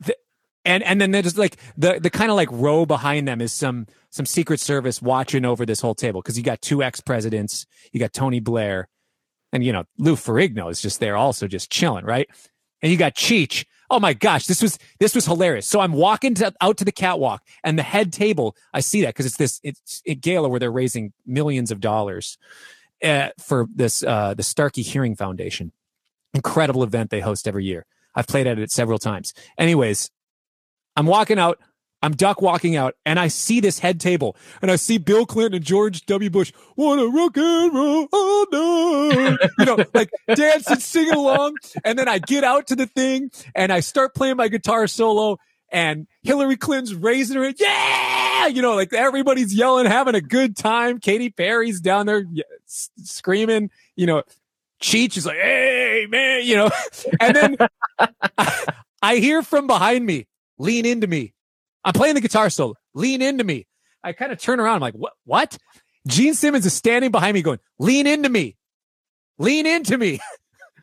The- 0.00 0.16
and 0.64 0.82
and 0.82 1.00
then 1.00 1.10
there's 1.10 1.38
like 1.38 1.56
the 1.76 1.98
the 2.00 2.10
kind 2.10 2.30
of 2.30 2.36
like 2.36 2.48
row 2.52 2.84
behind 2.84 3.26
them 3.26 3.40
is 3.40 3.52
some 3.52 3.86
some 4.10 4.26
secret 4.26 4.60
service 4.60 5.00
watching 5.00 5.44
over 5.46 5.64
this 5.64 5.80
whole 5.80 5.94
table 5.94 6.20
because 6.20 6.36
you 6.36 6.44
got 6.44 6.60
two 6.60 6.82
ex 6.82 7.00
presidents, 7.00 7.66
you 7.92 7.98
got 8.00 8.12
Tony 8.12 8.40
Blair, 8.40 8.88
and 9.52 9.64
you 9.64 9.72
know 9.72 9.84
Lou 9.98 10.16
Ferrigno 10.16 10.70
is 10.70 10.80
just 10.80 11.00
there 11.00 11.16
also 11.16 11.46
just 11.46 11.70
chilling, 11.70 12.04
right? 12.04 12.28
And 12.82 12.90
you 12.90 12.98
got 12.98 13.14
Cheech. 13.14 13.64
Oh 13.90 13.98
my 13.98 14.14
gosh, 14.14 14.46
this 14.46 14.62
was 14.62 14.78
this 15.00 15.14
was 15.14 15.26
hilarious. 15.26 15.66
So 15.66 15.80
I'm 15.80 15.92
walking 15.92 16.34
to, 16.36 16.52
out 16.60 16.76
to 16.78 16.84
the 16.84 16.92
catwalk, 16.92 17.42
and 17.64 17.78
the 17.78 17.82
head 17.82 18.12
table. 18.12 18.56
I 18.72 18.80
see 18.80 19.02
that 19.02 19.08
because 19.08 19.26
it's 19.26 19.36
this 19.36 19.60
it's 19.62 20.02
a 20.06 20.14
gala 20.14 20.48
where 20.48 20.60
they're 20.60 20.70
raising 20.70 21.12
millions 21.26 21.70
of 21.70 21.80
dollars 21.80 22.38
uh, 23.02 23.30
for 23.38 23.66
this 23.74 24.02
uh, 24.02 24.34
the 24.34 24.42
Starkey 24.42 24.82
Hearing 24.82 25.16
Foundation. 25.16 25.72
Incredible 26.34 26.84
event 26.84 27.10
they 27.10 27.20
host 27.20 27.48
every 27.48 27.64
year. 27.64 27.86
I've 28.14 28.26
played 28.26 28.46
at 28.46 28.58
it 28.58 28.70
several 28.70 28.98
times. 28.98 29.34
Anyways, 29.58 30.10
I'm 30.96 31.06
walking 31.06 31.38
out. 31.38 31.58
I'm 32.02 32.12
duck 32.12 32.40
walking 32.40 32.76
out, 32.76 32.94
and 33.04 33.18
I 33.18 33.28
see 33.28 33.60
this 33.60 33.78
head 33.78 34.00
table, 34.00 34.36
and 34.62 34.70
I 34.70 34.76
see 34.76 34.96
Bill 34.98 35.26
Clinton 35.26 35.56
and 35.56 35.64
George 35.64 36.06
W. 36.06 36.30
Bush. 36.30 36.52
Wanna 36.76 37.06
rock 37.06 37.36
and 37.36 37.74
roll 37.74 38.08
you 38.52 39.64
know, 39.66 39.84
like 39.92 40.10
dancing, 40.34 40.80
singing 40.80 41.12
along. 41.12 41.56
And 41.84 41.98
then 41.98 42.08
I 42.08 42.18
get 42.18 42.42
out 42.42 42.68
to 42.68 42.76
the 42.76 42.86
thing, 42.86 43.30
and 43.54 43.72
I 43.72 43.80
start 43.80 44.14
playing 44.14 44.36
my 44.36 44.48
guitar 44.48 44.86
solo, 44.86 45.38
and 45.70 46.06
Hillary 46.22 46.56
Clinton's 46.56 46.94
raising 46.94 47.36
her, 47.36 47.52
yeah, 47.56 48.46
you 48.46 48.62
know, 48.62 48.74
like 48.74 48.92
everybody's 48.92 49.54
yelling, 49.54 49.86
having 49.86 50.14
a 50.14 50.20
good 50.20 50.56
time. 50.56 51.00
Katy 51.00 51.30
Perry's 51.30 51.80
down 51.80 52.06
there 52.06 52.24
screaming, 52.66 53.70
you 53.96 54.06
know. 54.06 54.22
Cheech 54.82 55.18
is 55.18 55.26
like, 55.26 55.36
hey, 55.36 56.06
man, 56.08 56.40
you 56.44 56.56
know, 56.56 56.70
and 57.20 57.36
then 57.36 57.56
I 59.02 59.16
hear 59.16 59.42
from 59.42 59.66
behind 59.66 60.06
me, 60.06 60.26
lean 60.56 60.86
into 60.86 61.06
me. 61.06 61.34
I'm 61.84 61.92
playing 61.92 62.14
the 62.14 62.20
guitar 62.20 62.50
solo, 62.50 62.74
lean 62.94 63.22
into 63.22 63.44
me. 63.44 63.66
I 64.02 64.12
kind 64.12 64.32
of 64.32 64.38
turn 64.38 64.60
around. 64.60 64.76
I'm 64.76 64.80
like, 64.80 64.94
what? 64.94 65.12
What? 65.24 65.58
Gene 66.06 66.34
Simmons 66.34 66.64
is 66.64 66.72
standing 66.72 67.10
behind 67.10 67.34
me 67.34 67.42
going, 67.42 67.58
lean 67.78 68.06
into 68.06 68.28
me, 68.28 68.56
lean 69.38 69.66
into 69.66 69.98
me. 69.98 70.18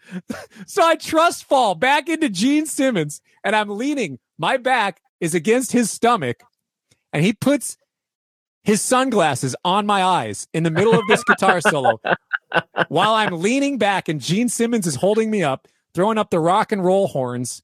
so 0.68 0.84
I 0.86 0.96
trust 0.96 1.46
fall 1.46 1.76
back 1.76 2.08
into 2.10 2.30
Gene 2.30 2.66
Simmons 2.66 3.22
and 3.44 3.56
I'm 3.56 3.70
leaning. 3.70 4.20
My 4.38 4.58
back 4.58 5.02
is 5.20 5.34
against 5.34 5.72
his 5.72 5.90
stomach 5.90 6.42
and 7.12 7.24
he 7.24 7.34
puts 7.34 7.78
his 8.64 8.82
sunglasses 8.82 9.56
on 9.64 9.86
my 9.86 10.04
eyes 10.04 10.48
in 10.54 10.64
the 10.64 10.72
middle 10.72 10.94
of 10.94 11.08
this 11.08 11.24
guitar 11.24 11.62
solo 11.62 12.00
while 12.90 13.14
I'm 13.14 13.42
leaning 13.42 13.78
back 13.78 14.10
and 14.10 14.22
Gene 14.22 14.50
Simmons 14.50 14.86
is 14.86 14.96
holding 14.96 15.32
me 15.32 15.42
up, 15.42 15.68
throwing 15.94 16.18
up 16.18 16.30
the 16.30 16.40
rock 16.40 16.72
and 16.72 16.84
roll 16.84 17.08
horns. 17.08 17.64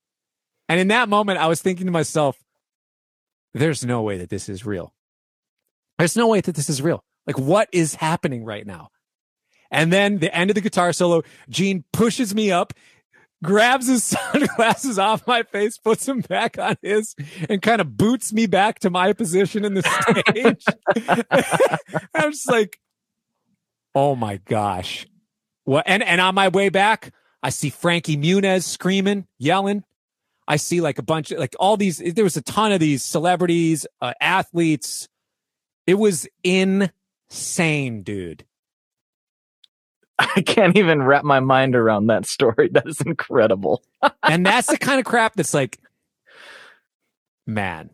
And 0.70 0.80
in 0.80 0.88
that 0.88 1.10
moment, 1.10 1.40
I 1.40 1.48
was 1.48 1.62
thinking 1.62 1.86
to 1.86 1.92
myself, 1.92 2.38
there's 3.54 3.86
no 3.86 4.02
way 4.02 4.18
that 4.18 4.30
this 4.30 4.50
is 4.50 4.66
real. 4.66 4.94
There's 5.98 6.18
no 6.18 6.28
way 6.28 6.42
that 6.42 6.56
this 6.56 6.70
is 6.70 6.82
real. 6.82 7.04
Like, 7.28 7.38
what 7.38 7.70
is 7.72 7.96
happening 7.96 8.44
right 8.44 8.66
now? 8.66 8.90
And 9.72 9.92
then 9.92 10.20
the 10.20 10.34
end 10.34 10.52
of 10.52 10.56
the 10.56 10.62
guitar 10.62 10.94
solo, 10.94 11.24
Gene 11.50 11.84
pushes 11.94 12.36
me 12.36 12.52
up, 12.52 12.74
grabs 13.44 13.88
his 13.88 14.04
sunglasses 14.34 15.00
off 15.00 15.26
my 15.28 15.44
face, 15.44 15.78
puts 15.78 16.06
them 16.06 16.22
back 16.22 16.58
on 16.58 16.78
his, 16.82 17.16
and 17.50 17.62
kind 17.62 17.82
of 17.82 17.98
boots 17.98 18.34
me 18.34 18.46
back 18.46 18.80
to 18.80 18.90
my 18.90 19.14
position 19.14 19.66
in 19.66 19.74
the 19.74 19.84
stage. 19.84 20.66
I'm 22.14 22.32
just 22.32 22.50
like, 22.50 22.80
oh 23.96 24.16
my 24.16 24.38
gosh. 24.46 25.08
What? 25.66 25.86
And, 25.88 26.04
and 26.04 26.20
on 26.20 26.36
my 26.36 26.50
way 26.50 26.70
back, 26.70 27.14
I 27.42 27.50
see 27.50 27.70
Frankie 27.70 28.18
Muniz 28.18 28.64
screaming, 28.64 29.28
yelling. 29.40 29.84
I 30.48 30.58
see 30.58 30.82
like 30.82 31.00
a 31.00 31.04
bunch 31.04 31.32
of 31.32 31.40
like 31.40 31.56
all 31.60 31.78
these, 31.78 31.98
there 32.00 32.24
was 32.24 32.38
a 32.38 32.42
ton 32.42 32.72
of 32.72 32.80
these 32.80 33.04
celebrities, 33.04 33.86
uh, 34.02 34.14
athletes. 34.20 35.08
It 35.88 35.96
was 35.96 36.28
insane, 36.44 38.04
dude. 38.04 38.46
I 40.20 40.42
can't 40.42 40.78
even 40.78 41.02
wrap 41.04 41.24
my 41.24 41.40
mind 41.40 41.76
around 41.76 42.08
that 42.08 42.26
story. 42.26 42.70
That 42.74 42.88
is 42.88 43.02
incredible. 43.02 43.84
and 44.24 44.46
that's 44.46 44.68
the 44.68 44.78
kind 44.78 45.00
of 45.00 45.06
crap 45.06 45.36
that's 45.36 45.54
like, 45.54 45.80
man, 47.48 47.90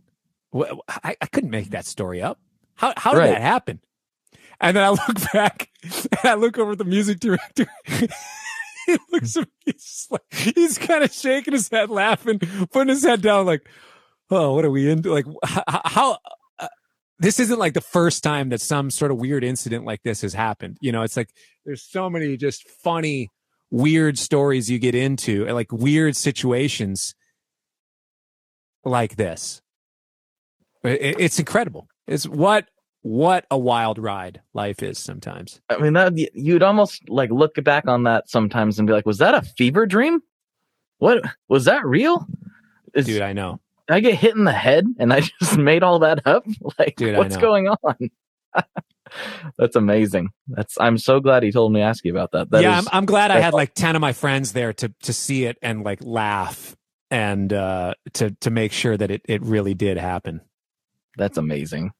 I, 0.53 1.15
I 1.21 1.25
couldn't 1.27 1.49
make 1.51 1.69
that 1.71 1.85
story 1.85 2.21
up. 2.21 2.39
How 2.75 2.93
how 2.97 3.11
did 3.11 3.19
Right. 3.19 3.31
that 3.31 3.41
happen? 3.41 3.79
And 4.61 4.75
then 4.75 4.83
I 4.83 4.89
look 4.89 5.31
back 5.33 5.69
and 5.83 6.19
I 6.23 6.33
look 6.35 6.57
over 6.57 6.73
at 6.73 6.77
the 6.77 6.83
music 6.85 7.19
director. 7.19 7.67
he 8.97 8.97
looks 9.11 9.37
at 9.37 9.47
me, 9.47 9.73
he's, 9.73 10.07
like, 10.09 10.21
he's 10.31 10.77
kind 10.77 11.03
of 11.03 11.11
shaking 11.11 11.53
his 11.53 11.69
head, 11.69 11.89
laughing, 11.89 12.39
putting 12.71 12.89
his 12.89 13.03
head 13.03 13.21
down, 13.21 13.45
like, 13.45 13.67
oh, 14.31 14.53
what 14.53 14.65
are 14.65 14.71
we 14.71 14.89
into? 14.89 15.11
Like, 15.11 15.25
h- 15.27 15.57
h- 15.69 15.81
how? 15.85 16.17
uh, 16.59 16.67
this 17.19 17.39
isn't 17.39 17.59
like 17.59 17.73
the 17.73 17.81
first 17.81 18.23
time 18.23 18.49
that 18.49 18.61
some 18.61 18.89
sort 18.89 19.11
of 19.11 19.17
weird 19.17 19.43
incident 19.43 19.85
like 19.85 20.01
this 20.03 20.21
has 20.21 20.33
happened. 20.33 20.77
You 20.81 20.91
know, 20.91 21.01
it's 21.03 21.17
like 21.17 21.29
there's 21.65 21.83
so 21.83 22.09
many 22.09 22.37
just 22.37 22.67
funny, 22.83 23.29
weird 23.71 24.17
stories 24.17 24.69
you 24.69 24.79
get 24.79 24.95
into, 24.95 25.45
and 25.45 25.55
like 25.55 25.71
weird 25.71 26.15
situations 26.15 27.15
like 28.85 29.15
this. 29.15 29.61
It, 30.83 31.19
it's 31.19 31.39
incredible. 31.39 31.87
It's 32.07 32.27
what 32.27 32.65
what 33.01 33.45
a 33.49 33.57
wild 33.57 33.97
ride 33.97 34.41
life 34.53 34.83
is 34.83 34.99
sometimes. 34.99 35.61
I 35.69 35.77
mean, 35.77 35.93
that 35.93 36.13
you'd 36.35 36.63
almost 36.63 37.07
like 37.09 37.31
look 37.31 37.61
back 37.63 37.87
on 37.87 38.03
that 38.03 38.29
sometimes 38.29 38.77
and 38.77 38.87
be 38.87 38.93
like, 38.93 39.05
"Was 39.05 39.19
that 39.19 39.33
a 39.33 39.41
fever 39.41 39.85
dream? 39.85 40.21
What 40.97 41.23
was 41.47 41.65
that 41.65 41.85
real?" 41.85 42.27
Is, 42.93 43.05
Dude, 43.05 43.21
I 43.21 43.33
know. 43.33 43.59
I 43.89 43.99
get 44.01 44.15
hit 44.15 44.35
in 44.35 44.43
the 44.43 44.51
head 44.51 44.85
and 44.99 45.13
I 45.13 45.21
just 45.39 45.57
made 45.57 45.83
all 45.83 45.99
that 45.99 46.25
up? 46.25 46.45
Like, 46.77 46.95
Dude, 46.95 47.17
what's 47.17 47.37
going 47.37 47.67
on? 47.67 47.95
That's 49.57 49.75
amazing. 49.75 50.29
That's 50.47 50.77
I'm 50.79 50.97
so 50.97 51.19
glad 51.19 51.43
he 51.43 51.51
told 51.51 51.73
me 51.73 51.79
to 51.79 51.85
ask 51.85 52.05
you 52.05 52.11
about 52.11 52.31
that. 52.33 52.51
that 52.51 52.61
yeah, 52.61 52.79
is, 52.79 52.87
I'm, 52.91 52.99
I'm 52.99 53.05
glad 53.05 53.31
I 53.31 53.39
had 53.39 53.53
like 53.53 53.73
ten 53.73 53.95
of 53.95 54.01
my 54.01 54.13
friends 54.13 54.53
there 54.53 54.73
to 54.73 54.93
to 55.03 55.13
see 55.13 55.45
it 55.45 55.57
and 55.61 55.83
like 55.83 55.99
laugh 56.03 56.75
and 57.09 57.51
uh 57.51 57.95
to 58.13 58.31
to 58.31 58.49
make 58.51 58.71
sure 58.71 58.95
that 58.95 59.09
it 59.09 59.21
it 59.25 59.41
really 59.41 59.73
did 59.73 59.97
happen. 59.97 60.41
That's 61.17 61.37
amazing. 61.37 61.91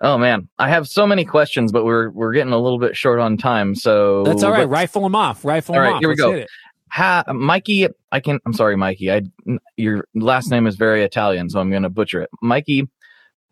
Oh 0.00 0.16
man, 0.16 0.48
I 0.58 0.68
have 0.68 0.88
so 0.88 1.06
many 1.06 1.24
questions, 1.24 1.72
but 1.72 1.84
we're 1.84 2.10
we're 2.10 2.32
getting 2.32 2.52
a 2.52 2.58
little 2.58 2.78
bit 2.78 2.96
short 2.96 3.18
on 3.18 3.36
time. 3.36 3.74
So 3.74 4.22
that's 4.22 4.42
all 4.42 4.52
right. 4.52 4.68
Rifle 4.68 5.02
them 5.02 5.14
off. 5.14 5.44
Rifle 5.44 5.74
them 5.74 5.94
off. 5.94 6.00
Here 6.00 6.08
we 6.08 6.14
Let's 6.14 6.46
go. 6.46 6.46
Ha, 6.90 7.24
Mikey, 7.32 7.88
I 8.12 8.20
can. 8.20 8.38
I'm 8.46 8.52
sorry, 8.52 8.76
Mikey. 8.76 9.10
I 9.10 9.22
your 9.76 10.06
last 10.14 10.50
name 10.50 10.66
is 10.66 10.76
very 10.76 11.02
Italian, 11.02 11.50
so 11.50 11.60
I'm 11.60 11.70
going 11.70 11.82
to 11.82 11.90
butcher 11.90 12.22
it. 12.22 12.30
Mikey 12.40 12.88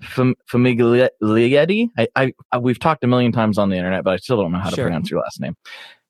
Famiglietti. 0.03 1.89
I, 1.99 2.09
I, 2.15 2.33
I, 2.53 2.59
we've 2.59 2.79
talked 2.79 3.03
a 3.05 3.07
million 3.07 3.33
times 3.33 3.59
on 3.59 3.71
the 3.71 3.77
internet, 3.77 4.05
but 4.05 4.15
I 4.15 4.17
still 4.17 4.37
don't 4.37 4.53
know 4.53 4.59
how 4.59 4.71
to 4.71 4.77
sure. 4.77 4.85
pronounce 4.85 5.11
your 5.11 5.21
last 5.21 5.41
name. 5.41 5.57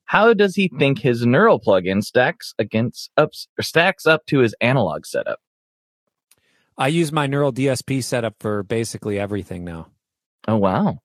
How 0.05 0.35
does 0.35 0.55
he 0.55 0.69
think 0.79 1.01
his 1.01 1.27
neural 1.27 1.61
plugin 1.61 2.03
stacks 2.03 2.55
against 2.59 3.11
ups 3.17 3.49
or 3.59 3.63
stacks 3.63 4.07
up 4.07 4.25
to 4.27 4.39
his 4.39 4.55
analog 4.61 5.05
setup? 5.05 5.41
I 6.79 6.89
use 6.89 7.11
my 7.11 7.27
neural 7.27 7.53
DSP 7.53 8.05
setup 8.05 8.35
for 8.39 8.63
basically 8.63 9.19
everything 9.19 9.65
now. 9.65 9.89
Oh 10.47 10.57
wow. 10.57 11.01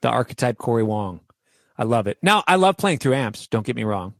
The 0.00 0.08
archetype 0.08 0.58
Cory 0.58 0.82
Wong. 0.82 1.20
I 1.78 1.84
love 1.84 2.06
it. 2.06 2.18
Now 2.22 2.44
I 2.46 2.56
love 2.56 2.76
playing 2.76 2.98
through 2.98 3.14
amps, 3.14 3.46
don't 3.46 3.66
get 3.66 3.76
me 3.76 3.84
wrong. 3.84 4.14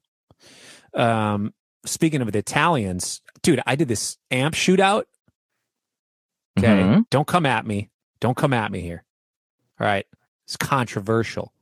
Um 0.95 1.53
speaking 1.85 2.21
of 2.23 2.31
the 2.33 2.39
Italians, 2.39 3.21
dude, 3.43 3.63
I 3.67 3.77
did 3.77 3.89
this 3.89 4.19
amp 4.31 4.55
shootout. 4.55 5.05
Okay. 6.59 6.69
Mm-hmm. 6.69 7.01
Don't 7.11 7.27
come 7.27 7.47
at 7.47 7.67
me. 7.67 7.91
Don't 8.21 8.37
come 8.37 8.53
at 8.53 8.73
me 8.73 8.81
here. 8.81 9.05
All 9.81 9.87
right. 9.87 10.07
It's 10.45 10.57
controversial. 10.57 11.53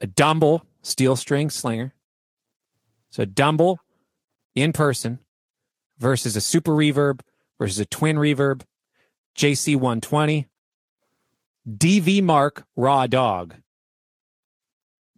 A 0.00 0.06
Dumble 0.06 0.64
steel 0.82 1.16
string 1.16 1.50
slinger. 1.50 1.94
So 3.10 3.24
Dumble 3.24 3.80
in 4.54 4.72
person 4.72 5.18
versus 5.98 6.36
a 6.36 6.40
super 6.40 6.72
reverb 6.72 7.20
versus 7.58 7.78
a 7.78 7.86
twin 7.86 8.16
reverb, 8.16 8.62
JC 9.36 9.74
120 9.76 10.48
DV 11.70 12.22
Mark 12.22 12.64
Raw 12.76 13.06
Dog, 13.06 13.54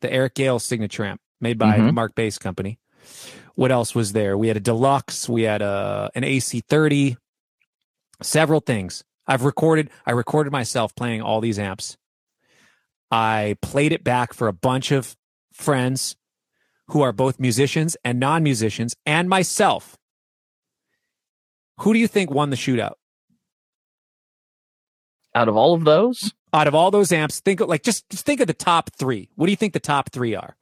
the 0.00 0.12
Eric 0.12 0.34
Gales 0.34 0.64
signature 0.64 1.04
amp 1.04 1.20
made 1.40 1.58
by 1.58 1.78
mm-hmm. 1.78 1.98
Markbass 1.98 2.38
Company. 2.38 2.78
What 3.54 3.70
else 3.70 3.94
was 3.94 4.12
there? 4.12 4.36
We 4.36 4.48
had 4.48 4.56
a 4.56 4.60
deluxe, 4.60 5.28
we 5.28 5.42
had 5.42 5.62
a 5.62 6.10
an 6.14 6.22
AC30, 6.22 7.16
several 8.22 8.60
things. 8.60 9.04
I've 9.26 9.44
recorded 9.44 9.90
I 10.06 10.12
recorded 10.12 10.52
myself 10.52 10.94
playing 10.94 11.22
all 11.22 11.40
these 11.40 11.58
amps. 11.58 11.96
I 13.10 13.56
played 13.60 13.92
it 13.92 14.04
back 14.04 14.32
for 14.32 14.48
a 14.48 14.52
bunch 14.52 14.90
of 14.90 15.16
friends 15.52 16.16
who 16.88 17.02
are 17.02 17.12
both 17.12 17.38
musicians 17.38 17.96
and 18.04 18.18
non-musicians 18.18 18.94
and 19.06 19.28
myself. 19.28 19.96
Who 21.80 21.92
do 21.92 21.98
you 21.98 22.08
think 22.08 22.30
won 22.30 22.50
the 22.50 22.56
shootout? 22.56 22.94
out 25.34 25.48
of 25.48 25.56
all 25.56 25.74
of 25.74 25.84
those, 25.84 26.32
out 26.52 26.66
of 26.66 26.74
all 26.74 26.90
those 26.90 27.12
amps, 27.12 27.40
think 27.40 27.60
of 27.60 27.68
like 27.68 27.82
just, 27.82 28.08
just 28.10 28.26
think 28.26 28.40
of 28.40 28.46
the 28.46 28.54
top 28.54 28.90
three. 28.94 29.28
What 29.36 29.46
do 29.46 29.52
you 29.52 29.56
think 29.56 29.72
the 29.72 29.80
top 29.80 30.10
three 30.10 30.34
are? 30.34 30.56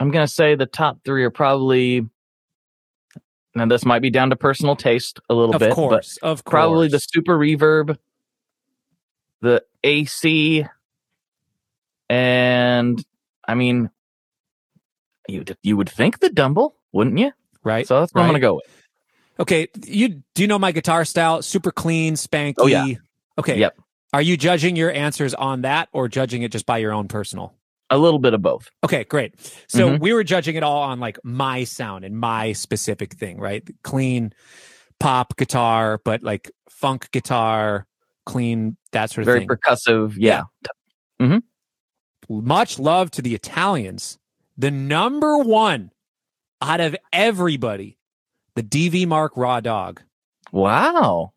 I'm 0.00 0.10
gonna 0.10 0.26
say 0.26 0.54
the 0.54 0.66
top 0.66 1.04
three 1.04 1.24
are 1.24 1.30
probably. 1.30 2.08
Now 3.54 3.66
this 3.66 3.84
might 3.84 4.00
be 4.00 4.10
down 4.10 4.30
to 4.30 4.36
personal 4.36 4.76
taste 4.76 5.20
a 5.28 5.34
little 5.34 5.54
of 5.54 5.60
bit, 5.60 5.72
course, 5.72 6.18
but 6.22 6.28
of 6.28 6.44
course. 6.44 6.50
probably 6.50 6.88
the 6.88 7.00
super 7.00 7.36
reverb, 7.36 7.98
the 9.42 9.62
AC, 9.84 10.64
and 12.08 13.04
I 13.46 13.54
mean, 13.54 13.90
you 15.28 15.44
you 15.62 15.76
would 15.76 15.90
think 15.90 16.20
the 16.20 16.30
Dumble, 16.30 16.76
wouldn't 16.92 17.18
you? 17.18 17.32
Right. 17.62 17.86
So 17.86 18.00
that's 18.00 18.14
what 18.14 18.20
right. 18.20 18.26
I'm 18.26 18.30
gonna 18.30 18.40
go 18.40 18.54
with. 18.54 18.84
Okay, 19.38 19.68
you 19.84 20.22
do 20.34 20.42
you 20.42 20.46
know 20.46 20.58
my 20.58 20.72
guitar 20.72 21.04
style? 21.04 21.42
Super 21.42 21.72
clean, 21.72 22.14
spanky. 22.14 22.54
Oh 22.58 22.66
yeah. 22.66 22.86
Okay. 23.36 23.58
Yep. 23.58 23.78
Are 24.12 24.22
you 24.22 24.36
judging 24.36 24.76
your 24.76 24.90
answers 24.90 25.34
on 25.34 25.62
that 25.62 25.88
or 25.92 26.08
judging 26.08 26.42
it 26.42 26.50
just 26.50 26.66
by 26.66 26.78
your 26.78 26.92
own 26.92 27.08
personal? 27.08 27.54
A 27.90 27.98
little 27.98 28.18
bit 28.18 28.34
of 28.34 28.42
both. 28.42 28.70
Okay, 28.84 29.04
great. 29.04 29.34
So 29.68 29.90
mm-hmm. 29.90 30.02
we 30.02 30.12
were 30.12 30.24
judging 30.24 30.56
it 30.56 30.62
all 30.62 30.82
on 30.82 31.00
like 31.00 31.18
my 31.24 31.64
sound 31.64 32.04
and 32.04 32.18
my 32.18 32.52
specific 32.52 33.14
thing, 33.14 33.38
right? 33.38 33.68
Clean 33.82 34.32
pop 35.00 35.36
guitar, 35.36 36.00
but 36.04 36.22
like 36.22 36.50
funk 36.68 37.10
guitar, 37.10 37.86
clean, 38.26 38.76
that 38.92 39.10
sort 39.10 39.22
of 39.22 39.26
Very 39.26 39.40
thing. 39.40 39.48
Very 39.48 39.58
percussive. 39.58 40.14
Yeah. 40.16 40.42
yeah. 41.20 41.26
Mm-hmm. 41.26 42.46
Much 42.46 42.78
love 42.78 43.10
to 43.12 43.22
the 43.22 43.34
Italians. 43.34 44.18
The 44.56 44.70
number 44.70 45.38
one 45.38 45.90
out 46.62 46.80
of 46.80 46.94
everybody, 47.12 47.98
the 48.54 48.62
DV 48.62 49.06
Mark 49.06 49.32
Raw 49.36 49.60
Dog. 49.60 50.02
Wow. 50.52 51.32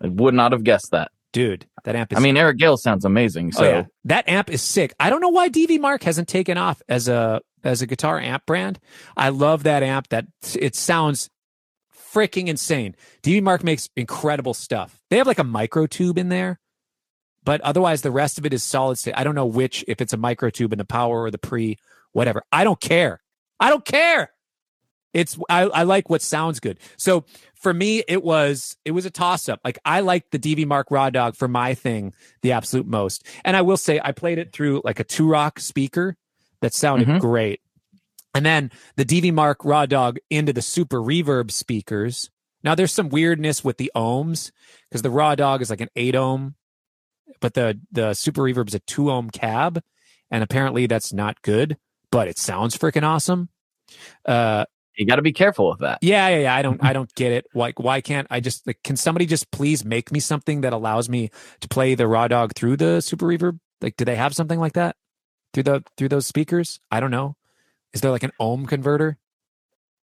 I 0.00 0.08
would 0.08 0.34
not 0.34 0.52
have 0.52 0.64
guessed 0.64 0.92
that. 0.92 1.10
Dude, 1.32 1.66
that 1.84 1.96
amp 1.96 2.12
is. 2.12 2.18
I 2.18 2.20
mean, 2.20 2.36
Eric 2.36 2.58
Gales 2.58 2.82
sounds 2.82 3.04
amazing. 3.04 3.52
So 3.52 3.64
oh, 3.64 3.68
yeah. 3.68 3.84
that 4.04 4.28
amp 4.28 4.50
is 4.50 4.60
sick. 4.60 4.94
I 5.00 5.08
don't 5.08 5.22
know 5.22 5.30
why 5.30 5.48
DV 5.48 5.80
Mark 5.80 6.02
hasn't 6.02 6.28
taken 6.28 6.58
off 6.58 6.82
as 6.88 7.08
a 7.08 7.40
as 7.64 7.80
a 7.80 7.86
guitar 7.86 8.20
amp 8.20 8.44
brand. 8.44 8.78
I 9.16 9.30
love 9.30 9.62
that 9.62 9.82
amp. 9.82 10.08
That 10.08 10.26
it 10.54 10.74
sounds 10.74 11.30
freaking 12.12 12.48
insane. 12.48 12.94
DV 13.22 13.42
Mark 13.42 13.64
makes 13.64 13.88
incredible 13.96 14.52
stuff. 14.52 15.00
They 15.08 15.16
have 15.16 15.26
like 15.26 15.38
a 15.38 15.44
micro 15.44 15.86
tube 15.86 16.18
in 16.18 16.28
there, 16.28 16.60
but 17.44 17.62
otherwise 17.62 18.02
the 18.02 18.10
rest 18.10 18.36
of 18.38 18.44
it 18.44 18.52
is 18.52 18.62
solid 18.62 18.98
state. 18.98 19.14
I 19.16 19.24
don't 19.24 19.34
know 19.34 19.46
which 19.46 19.84
if 19.88 20.02
it's 20.02 20.12
a 20.12 20.18
micro 20.18 20.50
tube 20.50 20.72
in 20.72 20.78
the 20.78 20.84
power 20.84 21.22
or 21.22 21.30
the 21.30 21.38
pre, 21.38 21.78
whatever. 22.12 22.42
I 22.52 22.64
don't 22.64 22.80
care. 22.80 23.22
I 23.58 23.70
don't 23.70 23.84
care. 23.84 24.32
It's 25.12 25.38
I, 25.48 25.62
I 25.62 25.82
like 25.82 26.08
what 26.08 26.22
sounds 26.22 26.60
good. 26.60 26.78
So 26.96 27.24
for 27.54 27.72
me, 27.72 28.02
it 28.08 28.22
was 28.22 28.76
it 28.84 28.92
was 28.92 29.06
a 29.06 29.10
toss 29.10 29.48
up. 29.48 29.60
Like 29.64 29.78
I 29.84 30.00
liked 30.00 30.30
the 30.30 30.38
DV 30.38 30.66
Mark 30.66 30.90
Raw 30.90 31.10
Dog 31.10 31.36
for 31.36 31.48
my 31.48 31.74
thing 31.74 32.12
the 32.42 32.52
absolute 32.52 32.86
most. 32.86 33.24
And 33.44 33.56
I 33.56 33.62
will 33.62 33.76
say 33.76 34.00
I 34.02 34.12
played 34.12 34.38
it 34.38 34.52
through 34.52 34.82
like 34.84 35.00
a 35.00 35.04
Two-Rock 35.04 35.60
speaker 35.60 36.16
that 36.60 36.74
sounded 36.74 37.08
mm-hmm. 37.08 37.18
great. 37.18 37.60
And 38.34 38.46
then 38.46 38.70
the 38.96 39.04
DV 39.04 39.32
Mark 39.32 39.64
Raw 39.64 39.86
Dog 39.86 40.18
into 40.30 40.52
the 40.52 40.62
super 40.62 40.98
reverb 40.98 41.50
speakers. 41.50 42.30
Now 42.64 42.74
there's 42.74 42.92
some 42.92 43.10
weirdness 43.10 43.62
with 43.62 43.76
the 43.76 43.92
ohms 43.94 44.50
because 44.88 45.02
the 45.02 45.10
Raw 45.10 45.34
Dog 45.34 45.60
is 45.60 45.70
like 45.70 45.80
an 45.80 45.90
eight 45.94 46.14
ohm, 46.14 46.54
but 47.40 47.54
the 47.54 47.78
the 47.90 48.14
super 48.14 48.42
reverb 48.42 48.68
is 48.68 48.74
a 48.74 48.80
two 48.80 49.10
ohm 49.10 49.30
cab, 49.30 49.82
and 50.30 50.42
apparently 50.42 50.86
that's 50.86 51.12
not 51.12 51.42
good. 51.42 51.76
But 52.10 52.28
it 52.28 52.38
sounds 52.38 52.76
freaking 52.76 53.04
awesome. 53.04 53.48
Uh, 54.24 54.64
you 54.96 55.06
got 55.06 55.16
to 55.16 55.22
be 55.22 55.32
careful 55.32 55.70
with 55.70 55.80
that. 55.80 55.98
Yeah, 56.02 56.28
yeah, 56.28 56.38
yeah. 56.38 56.54
I 56.54 56.62
don't, 56.62 56.82
I 56.82 56.92
don't 56.92 57.12
get 57.14 57.32
it. 57.32 57.46
Like, 57.54 57.78
why 57.78 58.00
can't 58.00 58.26
I 58.30 58.40
just 58.40 58.66
like? 58.66 58.82
Can 58.84 58.96
somebody 58.96 59.26
just 59.26 59.50
please 59.50 59.84
make 59.84 60.12
me 60.12 60.20
something 60.20 60.60
that 60.62 60.72
allows 60.72 61.08
me 61.08 61.30
to 61.60 61.68
play 61.68 61.94
the 61.94 62.06
raw 62.06 62.28
dog 62.28 62.54
through 62.54 62.76
the 62.76 63.00
super 63.00 63.26
reverb? 63.26 63.58
Like, 63.80 63.96
do 63.96 64.04
they 64.04 64.16
have 64.16 64.34
something 64.34 64.60
like 64.60 64.74
that 64.74 64.96
through 65.52 65.64
the 65.64 65.84
through 65.96 66.08
those 66.08 66.26
speakers? 66.26 66.80
I 66.90 67.00
don't 67.00 67.10
know. 67.10 67.36
Is 67.92 68.00
there 68.00 68.10
like 68.10 68.22
an 68.22 68.32
ohm 68.38 68.66
converter? 68.66 69.18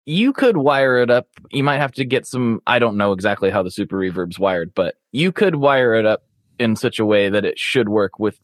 You 0.06 0.34
could 0.34 0.58
wire 0.58 0.98
it 0.98 1.12
up. 1.12 1.28
You 1.52 1.64
might 1.64 1.78
have 1.78 1.92
to 1.94 2.06
get 2.06 2.26
some. 2.26 2.62
I 2.66 2.80
don't 2.80 2.98
know 2.98 3.12
exactly 3.12 3.52
how 3.52 3.64
the 3.64 3.72
super 3.72 3.98
reverb's 3.98 4.40
wired, 4.40 4.74
but 4.74 4.96
you 5.12 5.32
could 5.32 5.56
wire 5.56 5.94
it 5.94 6.06
up 6.06 6.24
in 6.58 6.76
such 6.76 7.00
a 7.00 7.06
way 7.06 7.30
that 7.30 7.46
it 7.46 7.58
should 7.58 7.90
work 7.90 8.20
with 8.20 8.40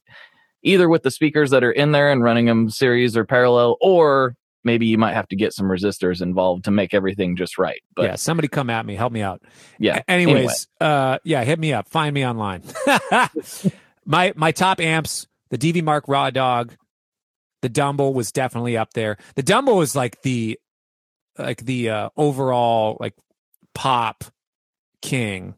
either 0.63 0.89
with 0.89 1.03
the 1.03 1.11
speakers 1.11 1.51
that 1.51 1.63
are 1.63 1.71
in 1.71 1.91
there 1.91 2.11
and 2.11 2.23
running 2.23 2.45
them 2.45 2.69
series 2.69 3.15
or 3.15 3.25
parallel, 3.25 3.77
or 3.81 4.35
maybe 4.65 4.87
you 4.87 4.97
might 4.97 5.13
have 5.13 5.27
to 5.29 5.35
get 5.35 5.53
some 5.53 5.67
resistors 5.67 6.21
involved 6.21 6.65
to 6.65 6.71
make 6.71 6.93
everything 6.93 7.35
just 7.35 7.57
right. 7.57 7.81
But 7.95 8.03
yeah, 8.03 8.15
somebody 8.15 8.47
come 8.47 8.69
at 8.69 8.85
me, 8.85 8.95
help 8.95 9.13
me 9.13 9.21
out. 9.21 9.41
Yeah. 9.79 10.01
Anyways, 10.07 10.67
anyway. 10.81 10.95
uh, 10.95 11.19
yeah, 11.23 11.43
hit 11.43 11.59
me 11.59 11.71
up, 11.71 11.87
find 11.87 12.13
me 12.13 12.25
online. 12.25 12.63
my 14.05 14.33
my 14.35 14.51
top 14.51 14.81
amps, 14.81 15.27
the 15.49 15.57
DV 15.57 15.83
Mark 15.83 16.07
Raw 16.07 16.29
Dog, 16.31 16.73
the 17.61 17.69
Dumble 17.69 18.13
was 18.13 18.31
definitely 18.31 18.75
up 18.75 18.93
there. 18.93 19.17
The 19.35 19.43
Dumble 19.43 19.77
was 19.77 19.95
like 19.95 20.21
the 20.23 20.59
like 21.37 21.63
the 21.63 21.89
uh, 21.89 22.09
overall 22.17 22.97
like 22.99 23.13
pop 23.73 24.23
king 25.01 25.55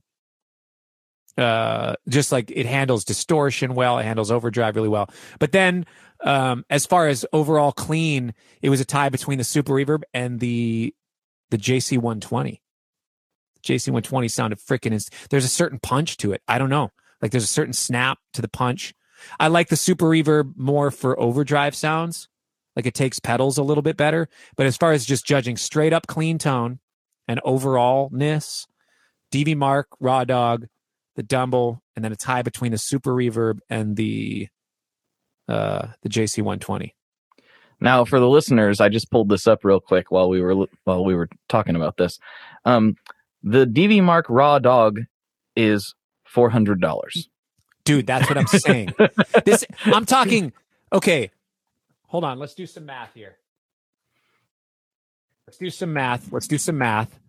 uh, 1.38 1.94
just 2.10 2.32
like 2.32 2.52
it 2.52 2.66
handles 2.66 3.04
distortion 3.04 3.76
well, 3.76 4.00
it 4.00 4.04
handles 4.04 4.32
overdrive 4.32 4.76
really 4.76 4.90
well. 4.90 5.10
But 5.40 5.52
then, 5.52 5.86
um, 6.22 6.66
as 6.70 6.86
far 6.86 7.08
as 7.08 7.26
overall 7.34 7.72
clean, 7.72 8.34
it 8.62 8.70
was 8.70 8.82
a 8.82 8.86
tie 8.86 9.10
between 9.10 9.38
the 9.38 9.44
Super 9.44 9.74
Reverb 9.74 10.04
and 10.14 10.40
the 10.40 10.94
the 11.50 11.58
JC 11.58 11.98
120. 11.98 12.62
JC 13.64 13.88
120 13.88 14.28
sounded 14.28 14.60
freaking. 14.60 14.92
Inst- 14.92 15.14
there's 15.30 15.46
a 15.46 15.50
certain 15.50 15.80
punch 15.80 16.18
to 16.18 16.32
it. 16.32 16.42
I 16.48 16.58
don't 16.58 16.70
know. 16.70 16.92
Like 17.22 17.32
there's 17.32 17.44
a 17.44 17.48
certain 17.48 17.74
snap 17.74 18.20
to 18.34 18.42
the 18.42 18.48
punch. 18.48 18.94
I 19.40 19.48
like 19.48 19.70
the 19.70 19.76
Super 19.76 20.06
Reverb 20.06 20.54
more 20.58 20.92
for 20.92 21.20
overdrive 21.20 21.76
sounds. 21.76 22.30
Like 22.76 22.86
it 22.86 22.94
takes 22.94 23.20
pedals 23.20 23.58
a 23.58 23.64
little 23.64 23.82
bit 23.82 23.98
better. 23.98 24.30
But 24.56 24.68
as 24.68 24.78
far 24.78 24.92
as 24.92 25.06
just 25.06 25.26
judging 25.26 25.58
straight 25.58 25.94
up 25.94 26.08
clean 26.08 26.38
tone 26.38 26.80
and 27.28 27.42
overallness, 27.44 28.68
DV 29.32 29.56
Mark, 29.58 29.88
Raw 30.00 30.24
Dog, 30.24 30.68
the 31.16 31.24
Dumble, 31.24 31.82
and 31.96 32.06
then 32.06 32.12
a 32.12 32.16
tie 32.16 32.44
between 32.44 32.72
the 32.72 32.78
Super 32.78 33.12
Reverb 33.12 33.60
and 33.70 33.96
the 33.96 34.48
uh 35.48 35.88
the 36.02 36.10
JC 36.10 36.40
120. 36.40 36.94
Now, 37.80 38.06
for 38.06 38.20
the 38.20 38.28
listeners, 38.28 38.82
I 38.82 38.90
just 38.90 39.12
pulled 39.12 39.30
this 39.30 39.46
up 39.46 39.64
real 39.64 39.80
quick 39.80 40.10
while 40.12 40.30
we 40.30 40.42
were 40.42 40.68
while 40.84 41.06
we 41.06 41.14
were 41.14 41.30
talking 41.48 41.76
about 41.76 41.98
this. 41.98 42.20
Um, 42.66 42.96
the 43.44 43.66
DV 43.66 44.04
Mark 44.04 44.26
Raw 44.30 44.60
Dog 44.60 45.02
is 45.56 45.94
four 46.26 46.50
hundred 46.50 46.82
dollars. 46.82 47.30
Dude, 47.84 48.08
that's 48.08 48.28
what 48.28 48.38
I'm 48.38 48.48
saying. 48.48 48.94
this 49.46 49.64
I'm 49.86 50.06
talking. 50.06 50.54
Okay, 50.92 51.32
hold 52.08 52.24
on. 52.24 52.40
Let's 52.40 52.56
do 52.56 52.66
some 52.66 52.86
math 52.86 53.14
here. 53.14 53.38
Let's 55.46 55.58
do 55.58 55.70
some 55.70 55.94
math. 55.94 56.32
Let's 56.32 56.48
do 56.48 56.58
some 56.58 56.78
math. 56.78 57.20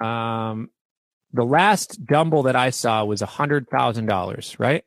Um, 0.00 0.70
the 1.32 1.44
last 1.44 2.04
Dumble 2.04 2.44
that 2.44 2.56
I 2.56 2.70
saw 2.70 3.04
was 3.04 3.22
a 3.22 3.26
hundred 3.26 3.68
thousand 3.68 4.06
dollars, 4.06 4.56
right? 4.58 4.84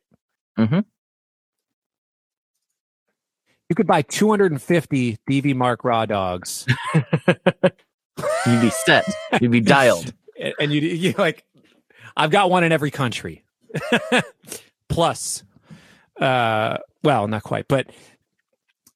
Mm-hmm. 0.59 0.79
You 3.73 3.75
could 3.75 3.87
buy 3.87 4.03
250 4.03 5.17
DV 5.27 5.55
Mark 5.55 5.83
raw 5.83 6.05
dogs. 6.05 6.67
You'd 6.93 8.61
be 8.61 8.69
set. 8.69 9.03
You'd 9.41 9.49
be 9.49 9.61
dialed. 9.61 10.13
and 10.59 10.71
you 10.71 10.79
you 10.79 11.15
like 11.17 11.43
I've 12.15 12.29
got 12.29 12.51
one 12.51 12.63
in 12.63 12.71
every 12.71 12.91
country. 12.91 13.43
Plus 14.89 15.43
uh 16.21 16.77
well, 17.03 17.27
not 17.27 17.41
quite, 17.41 17.67
but 17.67 17.89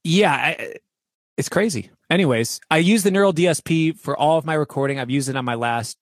yeah, 0.04 0.32
I, 0.32 0.76
it's 1.38 1.50
crazy. 1.50 1.90
Anyways, 2.12 2.62
I 2.70 2.78
use 2.78 3.02
the 3.02 3.10
Neural 3.10 3.34
DSP 3.34 3.98
for 3.98 4.16
all 4.16 4.38
of 4.38 4.46
my 4.46 4.54
recording. 4.54 5.00
I've 5.00 5.10
used 5.10 5.28
it 5.28 5.36
on 5.36 5.44
my 5.44 5.56
last 5.56 5.98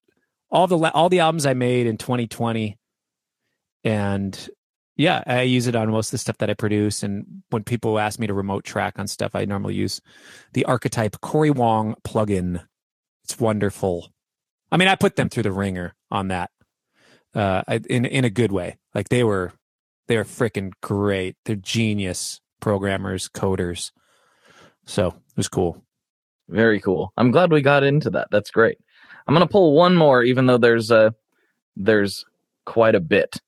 all 0.51 0.67
the 0.67 0.77
all 0.91 1.07
the 1.07 1.21
albums 1.21 1.45
I 1.45 1.53
made 1.53 1.87
in 1.87 1.95
2020 1.95 2.77
and 3.85 4.49
yeah, 4.97 5.23
I 5.27 5.41
use 5.41 5.67
it 5.67 5.75
on 5.75 5.91
most 5.91 6.07
of 6.07 6.11
the 6.11 6.17
stuff 6.19 6.37
that 6.37 6.49
I 6.49 6.53
produce. 6.53 7.03
And 7.03 7.43
when 7.49 7.63
people 7.63 7.99
ask 7.99 8.19
me 8.19 8.27
to 8.27 8.33
remote 8.33 8.63
track 8.63 8.97
on 8.97 9.07
stuff, 9.07 9.35
I 9.35 9.45
normally 9.45 9.75
use 9.75 10.01
the 10.53 10.65
archetype 10.65 11.19
Cory 11.21 11.51
Wong 11.51 11.95
plugin. 12.03 12.63
It's 13.23 13.39
wonderful. 13.39 14.09
I 14.71 14.77
mean, 14.77 14.87
I 14.87 14.95
put 14.95 15.15
them 15.15 15.29
through 15.29 15.43
the 15.43 15.51
ringer 15.51 15.95
on 16.11 16.29
that, 16.29 16.51
uh, 17.33 17.63
in 17.89 18.05
in 18.05 18.23
a 18.23 18.29
good 18.29 18.51
way. 18.51 18.77
Like 18.93 19.09
they 19.09 19.23
were, 19.23 19.53
they 20.07 20.17
were 20.17 20.23
freaking 20.23 20.71
great. 20.81 21.35
They're 21.45 21.55
genius 21.55 22.39
programmers, 22.61 23.27
coders. 23.29 23.91
So 24.85 25.07
it 25.07 25.37
was 25.37 25.49
cool. 25.49 25.83
Very 26.47 26.79
cool. 26.79 27.11
I'm 27.17 27.31
glad 27.31 27.51
we 27.51 27.61
got 27.61 27.83
into 27.83 28.09
that. 28.11 28.29
That's 28.31 28.51
great. 28.51 28.77
I'm 29.27 29.33
gonna 29.33 29.47
pull 29.47 29.73
one 29.73 29.95
more, 29.95 30.23
even 30.23 30.45
though 30.45 30.57
there's 30.57 30.91
a 30.91 31.13
there's 31.75 32.23
quite 32.65 32.95
a 32.95 32.99
bit. 32.99 33.41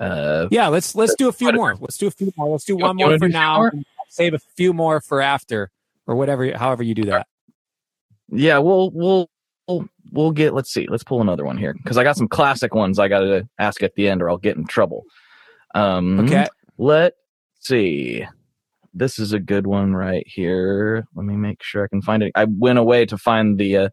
Uh, 0.00 0.48
yeah, 0.50 0.68
let's 0.68 0.94
let's 0.94 1.14
do 1.14 1.28
a 1.28 1.32
few 1.32 1.52
more. 1.52 1.74
Let's 1.80 1.98
do 1.98 2.06
a 2.06 2.10
few 2.10 2.32
more. 2.36 2.52
Let's 2.52 2.64
do 2.64 2.76
one 2.76 2.96
more 2.96 3.18
for 3.18 3.28
now. 3.28 3.70
Save 4.08 4.34
a 4.34 4.38
few 4.56 4.72
more 4.72 5.00
for 5.00 5.20
after, 5.20 5.70
or 6.06 6.14
whatever. 6.14 6.56
However 6.56 6.82
you 6.82 6.94
do 6.94 7.04
that. 7.04 7.26
Yeah, 8.30 8.58
we'll 8.58 8.90
we'll 8.90 9.30
we'll, 9.66 9.88
we'll 10.12 10.30
get. 10.30 10.54
Let's 10.54 10.72
see. 10.72 10.86
Let's 10.88 11.04
pull 11.04 11.20
another 11.20 11.44
one 11.44 11.58
here 11.58 11.74
because 11.74 11.96
I 11.96 12.04
got 12.04 12.16
some 12.16 12.28
classic 12.28 12.74
ones 12.74 12.98
I 12.98 13.08
got 13.08 13.20
to 13.20 13.48
ask 13.58 13.82
at 13.82 13.94
the 13.94 14.08
end, 14.08 14.22
or 14.22 14.30
I'll 14.30 14.38
get 14.38 14.56
in 14.56 14.66
trouble. 14.66 15.04
Um, 15.74 16.20
okay. 16.20 16.46
Let's 16.78 17.16
see. 17.60 18.24
This 18.94 19.18
is 19.18 19.32
a 19.32 19.38
good 19.38 19.66
one 19.66 19.94
right 19.94 20.26
here. 20.26 21.06
Let 21.14 21.26
me 21.26 21.36
make 21.36 21.62
sure 21.62 21.84
I 21.84 21.88
can 21.88 22.02
find 22.02 22.22
it. 22.22 22.32
I 22.34 22.44
went 22.44 22.78
away 22.78 23.04
to 23.06 23.18
find 23.18 23.58
the 23.58 23.76
uh, 23.76 23.88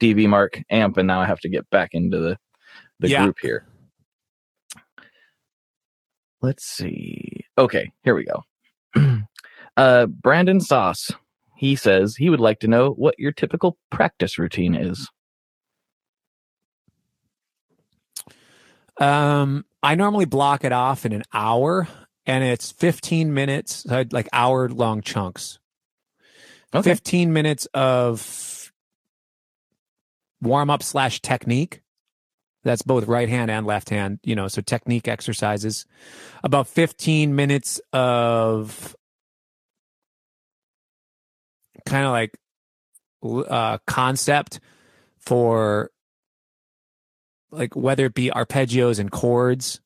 DV 0.00 0.28
Mark 0.28 0.62
amp, 0.70 0.96
and 0.96 1.06
now 1.06 1.20
I 1.20 1.26
have 1.26 1.40
to 1.40 1.48
get 1.48 1.68
back 1.70 1.90
into 1.92 2.18
the 2.18 2.38
the 3.00 3.08
yeah. 3.08 3.24
group 3.24 3.36
here. 3.40 3.66
Let's 6.42 6.64
see. 6.64 7.44
Okay, 7.58 7.92
here 8.02 8.14
we 8.14 8.24
go. 8.24 8.42
uh, 9.76 10.06
Brandon 10.06 10.60
Sauce. 10.60 11.10
He 11.56 11.74
says 11.74 12.16
he 12.16 12.28
would 12.28 12.40
like 12.40 12.60
to 12.60 12.68
know 12.68 12.90
what 12.90 13.18
your 13.18 13.32
typical 13.32 13.78
practice 13.90 14.38
routine 14.38 14.74
is. 14.74 15.08
Um, 18.98 19.64
I 19.82 19.94
normally 19.94 20.26
block 20.26 20.64
it 20.64 20.72
off 20.72 21.06
in 21.06 21.12
an 21.12 21.22
hour, 21.32 21.88
and 22.26 22.44
it's 22.44 22.72
15 22.72 23.32
minutes, 23.32 23.86
like 23.86 24.28
hour 24.32 24.68
long 24.68 25.00
chunks. 25.00 25.58
Okay. 26.74 26.90
15 26.90 27.32
minutes 27.32 27.66
of 27.72 28.70
warm 30.42 30.68
up 30.68 30.82
slash 30.82 31.20
technique 31.22 31.80
that's 32.66 32.82
both 32.82 33.06
right 33.06 33.28
hand 33.28 33.48
and 33.48 33.64
left 33.64 33.90
hand, 33.90 34.18
you 34.24 34.34
know, 34.34 34.48
so 34.48 34.60
technique 34.60 35.06
exercises. 35.06 35.86
About 36.42 36.66
15 36.66 37.36
minutes 37.36 37.80
of 37.92 38.96
kind 41.86 42.04
of 42.04 42.10
like 42.10 42.36
uh, 43.48 43.78
concept 43.86 44.58
for 45.20 45.92
like 47.52 47.76
whether 47.76 48.06
it 48.06 48.14
be 48.14 48.30
arpeggios 48.30 48.98
and 48.98 49.12
chords, 49.12 49.80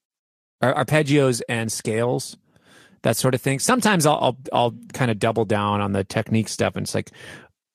or 0.63 0.73
arpeggios 0.73 1.43
and 1.51 1.71
scales, 1.71 2.39
that 3.03 3.17
sort 3.17 3.35
of 3.35 3.43
thing. 3.43 3.59
Sometimes 3.59 4.07
I'll 4.07 4.19
I'll, 4.23 4.39
I'll 4.55 4.75
kind 4.95 5.11
of 5.11 5.19
double 5.19 5.45
down 5.45 5.83
on 5.83 5.93
the 5.93 6.03
technique 6.03 6.49
stuff, 6.49 6.77
and 6.77 6.85
it's 6.85 6.95
like, 6.95 7.11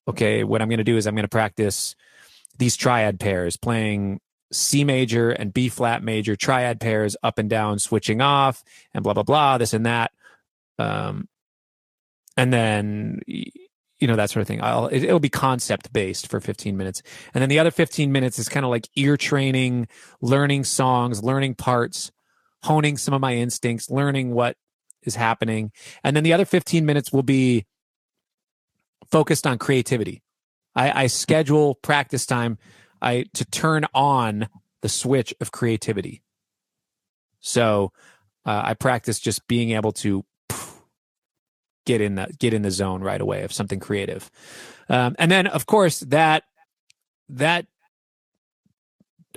okay, 0.08 0.44
what 0.44 0.64
I'm 0.64 0.68
going 0.68 0.80
to 0.80 0.84
do 0.84 0.98
is 0.98 1.06
I'm 1.06 1.14
going 1.14 1.26
to 1.26 1.30
practice 1.30 1.96
these 2.58 2.76
triad 2.76 3.20
pairs, 3.20 3.56
playing 3.56 4.20
C 4.56 4.84
major 4.84 5.32
and 5.32 5.54
B 5.54 5.70
flat 5.70 6.04
major 6.04 6.36
triad 6.36 6.80
pairs 6.80 7.16
up 7.24 7.38
and 7.38 7.50
down, 7.50 7.80
switching 7.80 8.22
off, 8.22 8.64
and 8.94 9.04
blah 9.04 9.14
blah 9.14 9.24
blah, 9.24 9.58
this 9.58 9.74
and 9.74 9.86
that. 9.86 10.12
Um, 10.80 11.28
and 12.38 12.52
then 12.52 13.22
you 13.28 14.08
know 14.08 14.16
that 14.16 14.30
sort 14.30 14.42
of 14.42 14.48
thing. 14.48 14.62
I'll 14.62 14.88
it, 14.88 15.12
will 15.12 15.20
be 15.20 15.30
concept 15.30 15.94
based 15.94 16.30
for 16.30 16.40
15 16.40 16.76
minutes, 16.78 17.02
and 17.34 17.42
then 17.42 17.50
the 17.50 17.60
other 17.60 17.72
15 17.72 18.12
minutes 18.12 18.40
is 18.40 18.50
kind 18.50 18.66
of 18.66 18.70
like 18.70 18.90
ear 18.96 19.18
training, 19.18 19.88
learning 20.22 20.64
songs, 20.64 21.24
learning 21.24 21.56
parts, 21.56 22.12
honing 22.64 22.98
some 22.98 23.14
of 23.14 23.22
my 23.22 23.36
instincts, 23.36 23.90
learning 23.90 24.34
what 24.34 24.58
is 25.04 25.16
happening, 25.16 25.72
and 26.04 26.16
then 26.16 26.24
the 26.24 26.34
other 26.34 26.46
15 26.46 26.86
minutes 26.86 27.12
will 27.12 27.24
be 27.24 27.66
focused 29.12 29.46
on 29.46 29.58
creativity. 29.58 30.24
I, 30.76 31.04
I 31.04 31.08
schedule 31.08 31.76
practice 31.76 32.26
time 32.26 32.58
I 33.02 33.26
to 33.34 33.46
turn 33.46 33.86
on 33.94 34.48
the 34.82 34.90
switch 34.90 35.34
of 35.42 35.52
creativity. 35.52 36.22
So 37.40 37.92
uh, 38.46 38.62
I 38.66 38.74
practice 38.74 39.20
just 39.20 39.48
being 39.48 39.72
able 39.72 39.92
to 39.94 40.26
get 41.86 42.02
in 42.02 42.16
the 42.16 42.34
get 42.40 42.54
in 42.54 42.62
the 42.62 42.72
zone 42.72 43.02
right 43.02 43.22
away 43.22 43.44
of 43.44 43.54
something 43.54 43.80
creative, 43.80 44.32
um, 44.90 45.16
and 45.20 45.32
then 45.32 45.48
of 45.48 45.66
course 45.66 46.00
that 46.02 46.44
that 47.30 47.68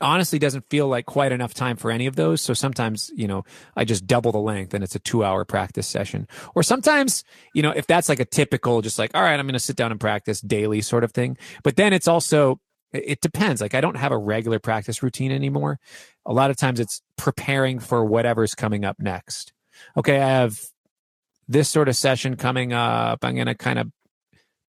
honestly 0.01 0.39
doesn't 0.39 0.69
feel 0.71 0.89
like 0.89 1.07
quite 1.07 1.33
enough 1.33 1.55
time 1.55 1.77
for 1.77 1.91
any 1.91 2.07
of 2.07 2.17
those. 2.17 2.41
So 2.41 2.55
sometimes, 2.55 3.11
you 3.15 3.27
know, 3.27 3.45
I 3.77 3.85
just 3.85 4.07
double 4.07 4.33
the 4.33 4.39
length 4.39 4.75
and 4.75 4.85
it's 4.85 4.95
a 4.95 4.99
two 5.01 5.25
hour 5.25 5.45
practice 5.45 5.87
session. 5.87 6.29
Or 6.55 6.63
sometimes, 6.63 7.25
you 7.55 7.63
know, 7.63 7.71
if 7.71 7.87
that's 7.87 8.09
like 8.09 8.21
a 8.21 8.25
typical, 8.25 8.81
just 8.81 8.99
like, 8.99 9.11
all 9.15 9.23
right, 9.23 9.39
I'm 9.39 9.47
going 9.47 9.55
to 9.55 9.59
sit 9.59 9.77
down 9.77 9.91
and 9.91 10.01
practice 10.01 10.41
daily 10.41 10.81
sort 10.81 11.05
of 11.05 11.13
thing. 11.13 11.37
But 11.63 11.77
then 11.77 11.93
it's 11.93 12.09
also, 12.09 12.61
it 12.93 13.21
depends. 13.21 13.61
Like 13.61 13.75
I 13.75 13.81
don't 13.81 13.97
have 13.97 14.13
a 14.13 14.19
regular 14.19 14.59
practice 14.59 15.03
routine 15.03 15.33
anymore. 15.33 15.79
A 16.27 16.33
lot 16.33 16.51
of 16.51 16.57
times 16.57 16.81
it's 16.81 17.03
preparing 17.17 17.79
for 17.79 18.05
whatever's 18.05 18.55
coming 18.55 18.85
up 18.85 18.99
next. 18.99 19.53
Okay, 19.97 20.21
I 20.21 20.29
have 20.29 20.61
this 21.47 21.69
sort 21.69 21.89
of 21.89 21.97
session 21.97 22.37
coming 22.37 22.73
up. 22.73 23.25
I'm 23.25 23.35
going 23.35 23.47
to 23.47 23.55
kind 23.55 23.79
of 23.79 23.91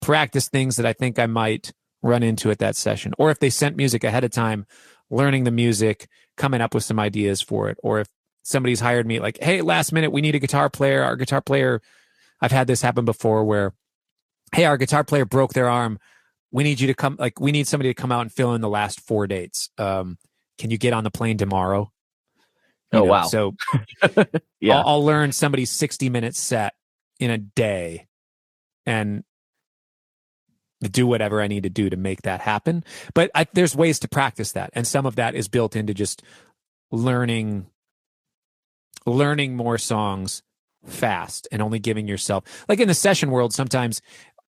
practice 0.00 0.48
things 0.48 0.76
that 0.76 0.86
I 0.86 0.92
think 0.92 1.18
I 1.18 1.26
might 1.26 1.72
run 2.02 2.22
into 2.22 2.50
at 2.50 2.58
that 2.58 2.76
session. 2.76 3.12
Or 3.18 3.30
if 3.30 3.38
they 3.38 3.50
sent 3.50 3.76
music 3.76 4.04
ahead 4.04 4.24
of 4.24 4.30
time, 4.30 4.66
learning 5.10 5.44
the 5.44 5.50
music, 5.50 6.08
coming 6.36 6.60
up 6.60 6.74
with 6.74 6.84
some 6.84 6.98
ideas 6.98 7.42
for 7.42 7.68
it. 7.68 7.78
Or 7.82 8.00
if 8.00 8.08
somebody's 8.42 8.80
hired 8.80 9.06
me 9.06 9.20
like, 9.20 9.38
"Hey, 9.42 9.60
last 9.60 9.92
minute 9.92 10.12
we 10.12 10.22
need 10.22 10.34
a 10.34 10.38
guitar 10.38 10.70
player." 10.70 11.02
Our 11.02 11.16
guitar 11.16 11.42
player 11.42 11.82
I've 12.40 12.52
had 12.52 12.66
this 12.66 12.82
happen 12.82 13.04
before 13.04 13.44
where 13.44 13.74
hey, 14.52 14.64
our 14.64 14.76
guitar 14.76 15.04
player 15.04 15.24
broke 15.24 15.52
their 15.52 15.68
arm 15.68 15.98
we 16.52 16.64
need 16.64 16.80
you 16.80 16.86
to 16.88 16.94
come 16.94 17.16
like 17.18 17.40
we 17.40 17.52
need 17.52 17.66
somebody 17.68 17.90
to 17.90 17.94
come 17.94 18.12
out 18.12 18.22
and 18.22 18.32
fill 18.32 18.54
in 18.54 18.60
the 18.60 18.68
last 18.68 19.00
four 19.00 19.26
dates 19.26 19.70
um 19.78 20.18
can 20.58 20.70
you 20.70 20.78
get 20.78 20.92
on 20.92 21.04
the 21.04 21.10
plane 21.10 21.38
tomorrow 21.38 21.90
Oh, 22.92 23.04
wow. 23.04 23.22
So 23.24 23.54
Yeah. 24.60 24.78
I'll, 24.78 24.88
I'll 24.88 25.04
learn 25.04 25.32
somebody's 25.32 25.70
60 25.70 26.10
minute 26.10 26.34
set 26.36 26.74
in 27.18 27.30
a 27.30 27.38
day 27.38 28.08
and 28.86 29.24
do 30.80 31.06
whatever 31.06 31.40
I 31.40 31.46
need 31.46 31.64
to 31.64 31.70
do 31.70 31.90
to 31.90 31.96
make 31.96 32.22
that 32.22 32.40
happen. 32.40 32.84
But 33.14 33.30
I, 33.34 33.46
there's 33.52 33.76
ways 33.76 33.98
to 34.00 34.08
practice 34.08 34.52
that. 34.52 34.70
And 34.72 34.86
some 34.86 35.06
of 35.06 35.16
that 35.16 35.34
is 35.34 35.48
built 35.48 35.76
into 35.76 35.94
just 35.94 36.22
learning, 36.90 37.66
learning 39.06 39.56
more 39.56 39.78
songs 39.78 40.42
fast 40.86 41.46
and 41.52 41.60
only 41.60 41.78
giving 41.78 42.08
yourself 42.08 42.64
like 42.66 42.80
in 42.80 42.88
the 42.88 42.94
session 42.94 43.30
world, 43.30 43.52
sometimes 43.52 44.00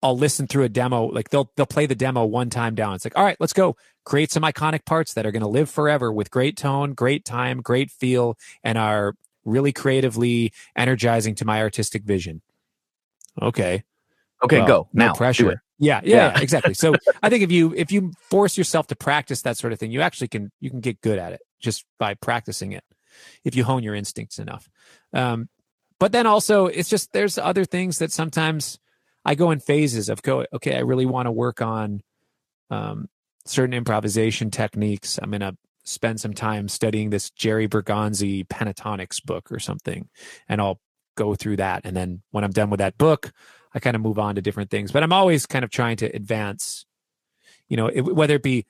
I'll 0.03 0.17
listen 0.19 0.47
through 0.47 0.65
a 0.65 0.69
demo, 0.69 1.05
like 1.07 1.31
they'll, 1.31 1.51
they'll 1.57 1.67
play 1.67 1.87
the 1.87 1.95
demo 1.95 2.25
one 2.25 2.51
time 2.51 2.75
down. 2.75 2.95
It's 2.95 3.05
like, 3.05 3.17
all 3.17 3.25
right, 3.25 3.37
let's 3.39 3.53
go 3.53 3.77
create 4.05 4.33
some 4.33 4.43
iconic 4.43 4.85
parts 4.85 5.15
that 5.15 5.25
are 5.25 5.31
going 5.31 5.43
to 5.43 5.49
live 5.49 5.71
forever 5.71 6.13
with 6.13 6.31
great 6.31 6.57
tone, 6.57 6.93
great 6.93 7.25
time, 7.25 7.61
great 7.61 7.91
feel, 7.91 8.37
and 8.65 8.77
are 8.77 9.15
really 9.45 9.73
creatively 9.73 10.53
energizing 10.77 11.35
to 11.37 11.45
my 11.45 11.61
artistic 11.61 12.03
vision. 12.03 12.43
Okay. 13.41 13.85
okay, 14.43 14.59
Well, 14.59 14.67
go 14.67 14.89
no 14.93 15.07
now. 15.07 15.15
pressure. 15.15 15.63
Yeah, 15.79 16.01
yeah, 16.05 16.17
Yeah. 16.17 16.33
yeah, 16.37 16.41
exactly. 16.41 16.75
So 16.75 16.95
I 17.23 17.31
think 17.31 17.43
if 17.43 17.51
you 17.51 17.73
if 17.77 17.91
you 17.91 18.13
force 18.21 18.57
yourself 18.59 18.87
to 18.89 18.97
practice 18.97 19.43
that 19.43 19.57
sort 19.57 19.73
of 19.73 19.79
thing, 19.79 19.91
you 19.91 20.01
actually 20.01 20.29
can 20.29 20.51
you 20.61 20.71
can 20.71 20.81
get 20.81 21.01
good 21.01 21.19
at 21.19 21.33
it 21.33 21.41
just 21.61 21.85
by 21.99 22.15
practicing 22.15 22.73
it. 22.73 22.85
If 23.45 23.55
you 23.57 23.65
hone 23.65 23.83
your 23.83 23.95
instincts 23.95 24.39
enough. 24.39 24.69
Um, 25.13 25.49
but 25.99 26.13
then 26.13 26.27
also 26.27 26.67
it's 26.67 26.89
just 26.89 27.13
there's 27.13 27.39
other 27.39 27.65
things 27.65 27.99
that 27.99 28.11
sometimes 28.13 28.79
I 29.25 29.35
go 29.35 29.51
in 29.51 29.61
phases 29.61 30.09
of 30.09 30.23
go 30.23 30.47
okay, 30.53 30.77
I 30.77 30.81
really 30.81 31.07
want 31.07 31.27
to 31.27 31.33
work 31.33 31.63
on 31.63 32.03
um, 32.71 33.09
certain 33.45 33.75
improvisation 33.75 34.51
techniques. 34.51 35.19
I'm 35.23 35.31
gonna 35.31 35.57
spend 35.85 36.21
some 36.21 36.35
time 36.35 36.69
studying 36.69 37.11
this 37.11 37.31
Jerry 37.31 37.69
Bergonzi 37.69 38.47
pentatonics 38.47 39.25
book 39.25 39.51
or 39.51 39.59
something, 39.59 40.09
and 40.49 40.61
I'll 40.61 40.81
go 41.17 41.35
through 41.35 41.57
that. 41.57 41.83
And 41.85 41.97
then 41.97 42.23
when 42.31 42.45
I'm 42.45 42.51
done 42.51 42.71
with 42.71 42.79
that 42.79 42.99
book, 42.99 43.33
I 43.75 43.81
kind 43.81 43.97
of 43.97 44.03
move 44.03 44.19
on 44.19 44.35
to 44.37 44.43
different 44.43 44.71
things. 44.71 44.93
But 44.93 45.03
I'm 45.03 45.13
always 45.13 45.47
kind 45.47 45.65
of 45.65 45.71
trying 45.71 45.97
to 45.99 46.07
advance, 46.07 46.87
you 47.69 47.77
know, 47.77 47.87
it, 47.87 48.03
whether 48.03 48.35
it 48.35 48.43
be 48.43 48.67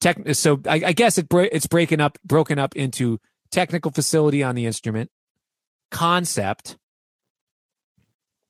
tech. 0.00 0.18
So 0.34 0.60
I, 0.66 0.82
I 0.86 0.92
guess 0.92 1.18
it 1.18 1.26
it's 1.30 1.66
breaking 1.66 2.00
up, 2.00 2.18
broken 2.24 2.58
up 2.58 2.76
into 2.76 3.18
technical 3.50 3.90
facility 3.90 4.42
on 4.42 4.54
the 4.54 4.66
instrument, 4.66 5.10
concept, 5.90 6.76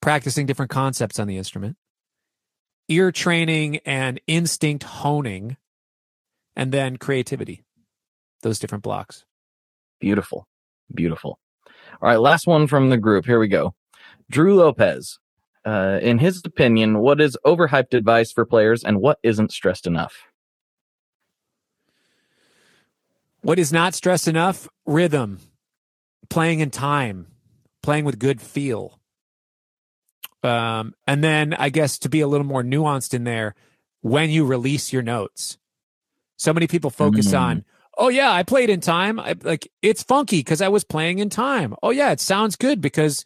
practicing 0.02 0.44
different 0.44 0.70
concepts 0.70 1.18
on 1.18 1.26
the 1.26 1.38
instrument, 1.38 1.78
ear 2.88 3.10
training 3.10 3.78
and 3.86 4.20
instinct 4.26 4.82
honing, 4.82 5.56
and 6.54 6.72
then 6.72 6.98
creativity. 6.98 7.62
Those 8.42 8.58
different 8.58 8.84
blocks. 8.84 9.24
Beautiful. 10.00 10.46
Beautiful. 10.92 11.38
All 12.02 12.08
right, 12.08 12.20
last 12.20 12.46
one 12.46 12.66
from 12.66 12.90
the 12.90 12.98
group. 12.98 13.24
Here 13.24 13.38
we 13.38 13.48
go. 13.48 13.74
Drew 14.30 14.56
Lopez. 14.56 15.18
Uh, 15.64 16.00
in 16.02 16.18
his 16.18 16.42
opinion, 16.44 16.98
what 16.98 17.20
is 17.20 17.38
overhyped 17.46 17.94
advice 17.94 18.32
for 18.32 18.44
players 18.44 18.82
and 18.82 19.00
what 19.00 19.18
isn't 19.22 19.52
stressed 19.52 19.86
enough? 19.86 20.24
What 23.42 23.60
is 23.60 23.72
not 23.72 23.94
stress 23.94 24.26
enough? 24.26 24.68
Rhythm, 24.86 25.38
playing 26.28 26.58
in 26.58 26.70
time, 26.70 27.28
playing 27.80 28.04
with 28.04 28.18
good 28.18 28.40
feel. 28.40 28.98
Um, 30.42 30.94
and 31.06 31.22
then 31.22 31.54
I 31.54 31.68
guess 31.68 31.98
to 32.00 32.08
be 32.08 32.20
a 32.20 32.26
little 32.26 32.46
more 32.46 32.62
nuanced 32.62 33.14
in 33.14 33.24
there, 33.24 33.54
when 34.00 34.30
you 34.30 34.44
release 34.44 34.92
your 34.92 35.02
notes. 35.02 35.58
So 36.36 36.52
many 36.52 36.66
people 36.66 36.90
focus 36.90 37.28
Mm. 37.32 37.40
on, 37.40 37.64
oh 37.96 38.08
yeah, 38.08 38.32
I 38.32 38.42
played 38.42 38.68
in 38.68 38.80
time. 38.80 39.20
I, 39.20 39.36
like 39.42 39.70
it's 39.82 40.02
funky 40.02 40.40
because 40.40 40.60
I 40.60 40.68
was 40.68 40.82
playing 40.82 41.20
in 41.20 41.30
time. 41.30 41.74
Oh 41.82 41.90
yeah, 41.90 42.10
it 42.10 42.18
sounds 42.20 42.56
good 42.56 42.80
because 42.80 43.24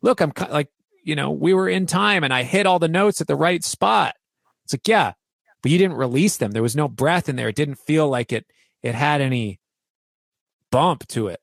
look, 0.00 0.20
I'm 0.20 0.32
like, 0.50 0.68
you 1.02 1.16
know, 1.16 1.32
we 1.32 1.52
were 1.54 1.68
in 1.68 1.86
time 1.86 2.22
and 2.22 2.32
I 2.32 2.44
hit 2.44 2.66
all 2.66 2.78
the 2.78 2.86
notes 2.86 3.20
at 3.20 3.26
the 3.26 3.34
right 3.34 3.64
spot. 3.64 4.14
It's 4.64 4.74
like, 4.74 4.86
yeah, 4.86 5.14
but 5.62 5.72
you 5.72 5.78
didn't 5.78 5.96
release 5.96 6.36
them. 6.36 6.52
There 6.52 6.62
was 6.62 6.76
no 6.76 6.86
breath 6.86 7.28
in 7.28 7.34
there. 7.34 7.48
It 7.48 7.56
didn't 7.56 7.80
feel 7.80 8.08
like 8.08 8.32
it 8.32 8.46
it 8.84 8.94
had 8.94 9.20
any 9.20 9.58
bump 10.70 11.06
to 11.08 11.26
it. 11.26 11.40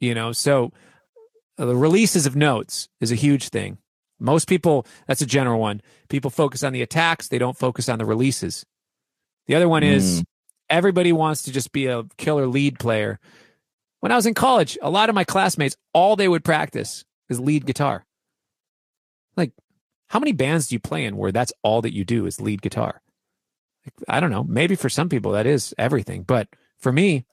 You 0.00 0.14
know, 0.14 0.32
so 0.32 0.72
uh, 1.58 1.66
the 1.66 1.76
releases 1.76 2.24
of 2.24 2.34
notes 2.34 2.88
is 3.02 3.12
a 3.12 3.16
huge 3.16 3.50
thing. 3.50 3.76
Most 4.20 4.48
people, 4.48 4.86
that's 5.06 5.22
a 5.22 5.26
general 5.26 5.58
one. 5.58 5.80
People 6.08 6.30
focus 6.30 6.62
on 6.62 6.72
the 6.72 6.82
attacks, 6.82 7.28
they 7.28 7.38
don't 7.38 7.58
focus 7.58 7.88
on 7.88 7.98
the 7.98 8.04
releases. 8.04 8.64
The 9.46 9.54
other 9.54 9.68
one 9.68 9.82
is 9.82 10.18
hmm. 10.18 10.22
everybody 10.68 11.12
wants 11.12 11.42
to 11.44 11.52
just 11.52 11.72
be 11.72 11.86
a 11.86 12.04
killer 12.18 12.46
lead 12.46 12.78
player. 12.78 13.18
When 14.00 14.12
I 14.12 14.16
was 14.16 14.26
in 14.26 14.34
college, 14.34 14.78
a 14.80 14.90
lot 14.90 15.08
of 15.08 15.14
my 15.14 15.24
classmates, 15.24 15.76
all 15.92 16.16
they 16.16 16.28
would 16.28 16.44
practice 16.44 17.04
is 17.28 17.40
lead 17.40 17.66
guitar. 17.66 18.04
Like, 19.36 19.52
how 20.08 20.18
many 20.18 20.32
bands 20.32 20.68
do 20.68 20.74
you 20.74 20.80
play 20.80 21.04
in 21.04 21.16
where 21.16 21.32
that's 21.32 21.52
all 21.62 21.82
that 21.82 21.94
you 21.94 22.04
do 22.04 22.26
is 22.26 22.40
lead 22.40 22.62
guitar? 22.62 23.02
I 24.08 24.20
don't 24.20 24.30
know. 24.30 24.44
Maybe 24.44 24.74
for 24.74 24.88
some 24.88 25.08
people 25.08 25.32
that 25.32 25.46
is 25.46 25.74
everything, 25.78 26.22
but 26.22 26.48
for 26.78 26.92
me, 26.92 27.24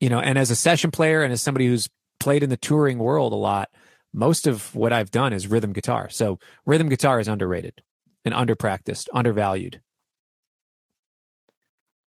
you 0.00 0.08
know, 0.08 0.20
and 0.20 0.38
as 0.38 0.50
a 0.50 0.56
session 0.56 0.90
player 0.90 1.22
and 1.22 1.32
as 1.32 1.42
somebody 1.42 1.66
who's 1.66 1.88
played 2.20 2.42
in 2.42 2.50
the 2.50 2.56
touring 2.56 2.98
world 2.98 3.32
a 3.32 3.36
lot, 3.36 3.70
most 4.16 4.46
of 4.46 4.74
what 4.74 4.92
I've 4.94 5.10
done 5.10 5.32
is 5.34 5.46
rhythm 5.46 5.72
guitar. 5.74 6.08
So 6.08 6.38
rhythm 6.64 6.88
guitar 6.88 7.20
is 7.20 7.28
underrated 7.28 7.82
and 8.24 8.34
underpracticed, 8.34 9.08
undervalued. 9.12 9.80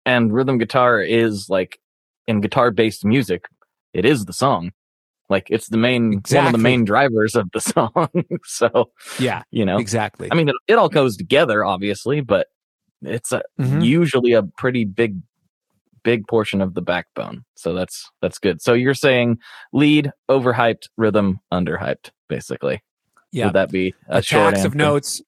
And 0.06 0.34
rhythm 0.34 0.58
guitar 0.58 1.02
is 1.02 1.48
like 1.50 1.80
in 2.28 2.42
guitar 2.42 2.72
based 2.72 3.06
music, 3.06 3.46
it 3.94 4.06
is 4.06 4.26
the 4.26 4.34
song. 4.34 4.72
Like 5.30 5.48
it's 5.52 5.68
the 5.70 5.78
main 5.78 6.22
one 6.32 6.48
of 6.48 6.52
the 6.52 6.58
main 6.58 6.84
drivers 6.84 7.36
of 7.36 7.52
the 7.54 7.60
song. 7.62 8.10
so, 8.44 8.92
Yeah, 9.20 9.44
you 9.52 9.64
know, 9.66 9.78
exactly. 9.78 10.30
I 10.32 10.36
mean, 10.36 10.50
it, 10.50 10.56
it 10.68 10.74
all 10.80 10.90
goes 10.90 11.16
together, 11.16 11.64
obviously, 11.64 12.22
but 12.22 12.48
it's 13.04 13.32
a, 13.32 13.44
Mhm. 13.60 13.84
usually 13.86 14.34
a 14.34 14.42
pretty 14.44 14.84
big, 14.86 15.22
big 16.04 16.28
portion 16.28 16.62
of 16.62 16.74
the 16.74 16.82
backbone. 16.82 17.46
So 17.56 17.74
that's 17.74 18.10
that's 18.22 18.40
good. 18.40 18.62
So 18.62 18.74
you're 18.74 18.94
saying 18.94 19.40
lead 19.74 20.12
overhyped, 20.30 20.88
rhythm 20.98 21.40
underhyped, 21.54 22.12
basically. 22.28 22.82
yeah. 23.32 23.46
Would 23.46 23.54
that 23.56 23.70
be 23.72 23.94
a 24.08 24.22
short 24.22 24.54
attacks 24.54 24.66
of 24.66 24.76
notes 24.76 25.22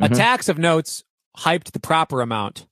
Mhm. 0.00 0.12
attacks 0.12 0.48
of 0.48 0.58
notes 0.58 1.04
hyped 1.36 1.70
the 1.70 1.78
proper 1.80 2.20
amount 2.20 2.66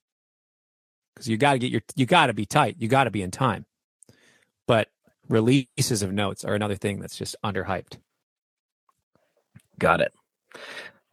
because 1.14 1.28
you 1.28 1.36
got 1.36 1.52
to 1.52 1.58
get 1.60 1.70
your 1.70 1.82
you 1.94 2.04
got 2.06 2.26
to 2.26 2.32
be 2.32 2.44
tight 2.46 2.74
you 2.78 2.88
got 2.88 3.04
to 3.04 3.10
be 3.12 3.22
in 3.22 3.30
time 3.30 3.64
but 4.66 4.88
releases 5.28 6.02
of 6.02 6.12
notes 6.12 6.44
are 6.44 6.54
another 6.54 6.74
thing 6.74 6.98
that's 7.00 7.16
just 7.16 7.36
underhyped 7.44 7.98
Got 9.78 10.00
it. 10.00 10.12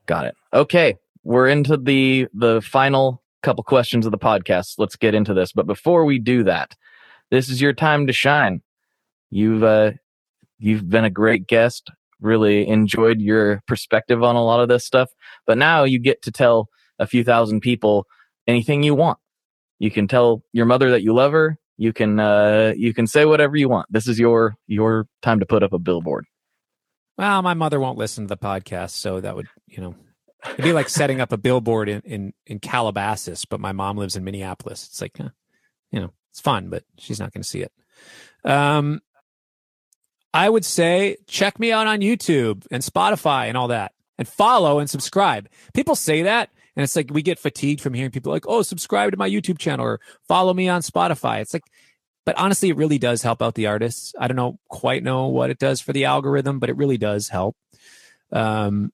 Got 0.05 0.25
it. 0.25 0.35
Okay, 0.53 0.95
we're 1.23 1.47
into 1.47 1.77
the 1.77 2.27
the 2.33 2.61
final 2.61 3.21
couple 3.43 3.63
questions 3.63 4.05
of 4.05 4.11
the 4.11 4.17
podcast. 4.17 4.75
Let's 4.77 4.95
get 4.95 5.15
into 5.15 5.33
this. 5.33 5.51
But 5.51 5.67
before 5.67 6.05
we 6.05 6.19
do 6.19 6.43
that, 6.43 6.75
this 7.31 7.49
is 7.49 7.61
your 7.61 7.73
time 7.73 8.07
to 8.07 8.13
shine. 8.13 8.61
You've 9.29 9.63
uh 9.63 9.91
you've 10.57 10.89
been 10.89 11.05
a 11.05 11.09
great 11.09 11.47
guest. 11.47 11.89
Really 12.21 12.67
enjoyed 12.67 13.21
your 13.21 13.61
perspective 13.67 14.23
on 14.23 14.35
a 14.35 14.43
lot 14.43 14.59
of 14.59 14.67
this 14.67 14.85
stuff. 14.85 15.09
But 15.47 15.57
now 15.57 15.83
you 15.85 15.99
get 15.99 16.21
to 16.23 16.31
tell 16.31 16.67
a 16.97 17.07
few 17.07 17.23
thousand 17.23 17.61
people 17.61 18.05
anything 18.47 18.83
you 18.83 18.93
want. 18.95 19.19
You 19.77 19.89
can 19.91 20.07
tell 20.07 20.43
your 20.51 20.65
mother 20.65 20.91
that 20.91 21.03
you 21.03 21.13
love 21.13 21.31
her. 21.31 21.57
You 21.77 21.93
can 21.93 22.19
uh 22.19 22.73
you 22.75 22.93
can 22.93 23.07
say 23.07 23.23
whatever 23.25 23.55
you 23.55 23.69
want. 23.69 23.87
This 23.89 24.07
is 24.07 24.19
your 24.19 24.55
your 24.67 25.07
time 25.21 25.39
to 25.39 25.45
put 25.45 25.63
up 25.63 25.71
a 25.71 25.79
billboard. 25.79 26.25
well 27.17 27.41
my 27.41 27.53
mother 27.53 27.79
won't 27.79 27.97
listen 27.97 28.25
to 28.25 28.27
the 28.27 28.37
podcast 28.37 28.91
so 28.91 29.21
that 29.21 29.35
would 29.35 29.47
you 29.67 29.81
know 29.81 29.95
it'd 30.45 30.63
be 30.63 30.73
like 30.73 30.89
setting 30.89 31.21
up 31.21 31.31
a 31.31 31.37
billboard 31.37 31.89
in 31.89 32.01
in, 32.01 32.33
in 32.45 32.59
calabasas 32.59 33.45
but 33.45 33.59
my 33.59 33.71
mom 33.71 33.97
lives 33.97 34.15
in 34.15 34.23
minneapolis. 34.23 34.87
It's 34.87 35.01
like 35.01 35.19
eh, 35.19 35.29
you 35.91 35.99
know 35.99 36.11
it's 36.31 36.39
fun 36.39 36.69
but 36.69 36.83
she's 36.97 37.19
not 37.19 37.33
going 37.33 37.43
to 37.43 37.47
see 37.47 37.61
it. 37.61 37.71
Um 38.43 39.01
i 40.31 40.47
would 40.47 40.63
say 40.63 41.17
check 41.25 41.59
me 41.59 41.71
out 41.71 41.87
on 41.87 42.01
youtube 42.01 42.63
and 42.69 42.83
spotify 42.83 43.47
and 43.47 43.57
all 43.57 43.69
that 43.69 43.93
and 44.19 44.27
follow 44.27 44.77
and 44.77 44.89
subscribe. 44.89 45.49
People 45.73 45.95
say 45.95 46.21
that 46.21 46.49
and 46.75 46.83
it's 46.83 46.95
like 46.95 47.09
we 47.11 47.21
get 47.23 47.39
fatigued 47.39 47.81
from 47.81 47.93
hearing 47.93 48.11
people 48.11 48.31
like 48.31 48.47
oh 48.47 48.61
subscribe 48.61 49.11
to 49.11 49.17
my 49.17 49.29
youtube 49.29 49.57
channel 49.57 49.85
or 49.85 49.99
follow 50.27 50.53
me 50.53 50.69
on 50.69 50.81
spotify. 50.81 51.41
It's 51.41 51.53
like 51.53 51.63
but 52.25 52.37
honestly 52.37 52.69
it 52.69 52.77
really 52.77 52.99
does 52.99 53.23
help 53.23 53.41
out 53.41 53.55
the 53.55 53.67
artists. 53.67 54.13
I 54.19 54.27
don't 54.27 54.37
know 54.37 54.59
quite 54.69 55.03
know 55.03 55.27
what 55.27 55.49
it 55.49 55.57
does 55.57 55.81
for 55.81 55.93
the 55.93 56.05
algorithm 56.05 56.59
but 56.59 56.69
it 56.69 56.77
really 56.77 56.97
does 56.97 57.29
help. 57.29 57.57
Um 58.31 58.93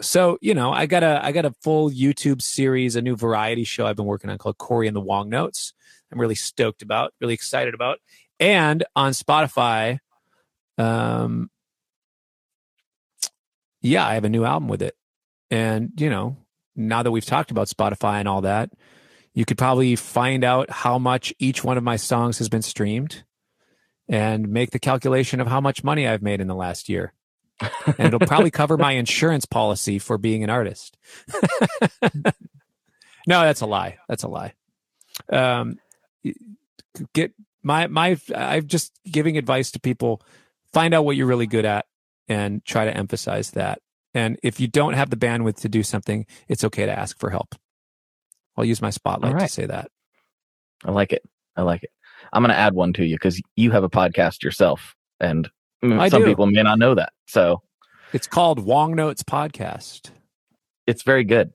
so 0.00 0.38
you 0.40 0.54
know 0.54 0.72
i 0.72 0.86
got 0.86 1.02
a 1.02 1.20
i 1.24 1.32
got 1.32 1.44
a 1.44 1.52
full 1.62 1.90
youtube 1.90 2.40
series 2.42 2.96
a 2.96 3.02
new 3.02 3.16
variety 3.16 3.64
show 3.64 3.86
i've 3.86 3.96
been 3.96 4.06
working 4.06 4.30
on 4.30 4.38
called 4.38 4.58
cory 4.58 4.86
and 4.86 4.96
the 4.96 5.00
wong 5.00 5.28
notes. 5.28 5.72
I'm 6.10 6.20
really 6.20 6.34
stoked 6.34 6.82
about 6.82 7.12
really 7.20 7.34
excited 7.34 7.74
about. 7.74 7.98
And 8.40 8.84
on 8.96 9.12
spotify 9.12 9.98
um 10.78 11.50
yeah 13.82 14.06
i 14.06 14.14
have 14.14 14.24
a 14.24 14.28
new 14.28 14.44
album 14.44 14.68
with 14.68 14.82
it. 14.82 14.96
And 15.50 15.92
you 15.98 16.10
know 16.10 16.36
now 16.76 17.02
that 17.02 17.10
we've 17.10 17.24
talked 17.24 17.50
about 17.50 17.68
spotify 17.68 18.20
and 18.20 18.28
all 18.28 18.42
that 18.42 18.70
you 19.34 19.44
could 19.44 19.58
probably 19.58 19.94
find 19.94 20.44
out 20.44 20.70
how 20.70 20.98
much 20.98 21.32
each 21.38 21.62
one 21.62 21.78
of 21.78 21.84
my 21.84 21.96
songs 21.96 22.38
has 22.38 22.48
been 22.48 22.62
streamed 22.62 23.22
and 24.08 24.48
make 24.48 24.70
the 24.70 24.78
calculation 24.78 25.40
of 25.40 25.46
how 25.46 25.60
much 25.60 25.84
money 25.84 26.08
I've 26.08 26.22
made 26.22 26.40
in 26.40 26.48
the 26.48 26.54
last 26.54 26.88
year. 26.88 27.12
and 27.98 28.08
it'll 28.08 28.20
probably 28.20 28.50
cover 28.50 28.76
my 28.76 28.92
insurance 28.92 29.44
policy 29.44 29.98
for 29.98 30.18
being 30.18 30.44
an 30.44 30.50
artist. 30.50 30.96
no, 32.02 33.42
that's 33.42 33.60
a 33.60 33.66
lie. 33.66 33.98
That's 34.08 34.22
a 34.22 34.28
lie. 34.28 34.54
Um, 35.30 35.78
get 37.12 37.32
my 37.62 37.86
my. 37.86 38.16
I'm 38.34 38.66
just 38.66 38.92
giving 39.04 39.36
advice 39.36 39.70
to 39.72 39.80
people. 39.80 40.22
Find 40.72 40.94
out 40.94 41.04
what 41.04 41.16
you're 41.16 41.26
really 41.26 41.46
good 41.46 41.64
at 41.64 41.86
and 42.28 42.64
try 42.64 42.84
to 42.84 42.96
emphasize 42.96 43.52
that. 43.52 43.80
And 44.14 44.38
if 44.42 44.60
you 44.60 44.68
don't 44.68 44.94
have 44.94 45.10
the 45.10 45.16
bandwidth 45.16 45.60
to 45.60 45.68
do 45.68 45.82
something, 45.82 46.26
it's 46.46 46.64
okay 46.64 46.86
to 46.86 46.98
ask 46.98 47.18
for 47.18 47.30
help. 47.30 47.54
I'll 48.56 48.64
use 48.64 48.82
my 48.82 48.90
spotlight 48.90 49.34
right. 49.34 49.42
to 49.42 49.48
say 49.48 49.66
that. 49.66 49.90
I 50.84 50.90
like 50.90 51.12
it. 51.12 51.22
I 51.56 51.62
like 51.62 51.84
it. 51.84 51.90
I'm 52.32 52.42
going 52.42 52.52
to 52.52 52.58
add 52.58 52.74
one 52.74 52.92
to 52.94 53.04
you 53.04 53.14
because 53.16 53.40
you 53.56 53.70
have 53.70 53.84
a 53.84 53.90
podcast 53.90 54.42
yourself, 54.42 54.94
and 55.20 55.48
I 55.82 56.08
some 56.08 56.22
do. 56.22 56.28
people 56.28 56.46
may 56.46 56.62
not 56.62 56.78
know 56.78 56.94
that. 56.94 57.12
So 57.26 57.62
it's 58.12 58.26
called 58.26 58.60
Wong 58.60 58.94
Notes 58.94 59.22
Podcast. 59.22 60.10
It's 60.86 61.02
very 61.02 61.24
good. 61.24 61.52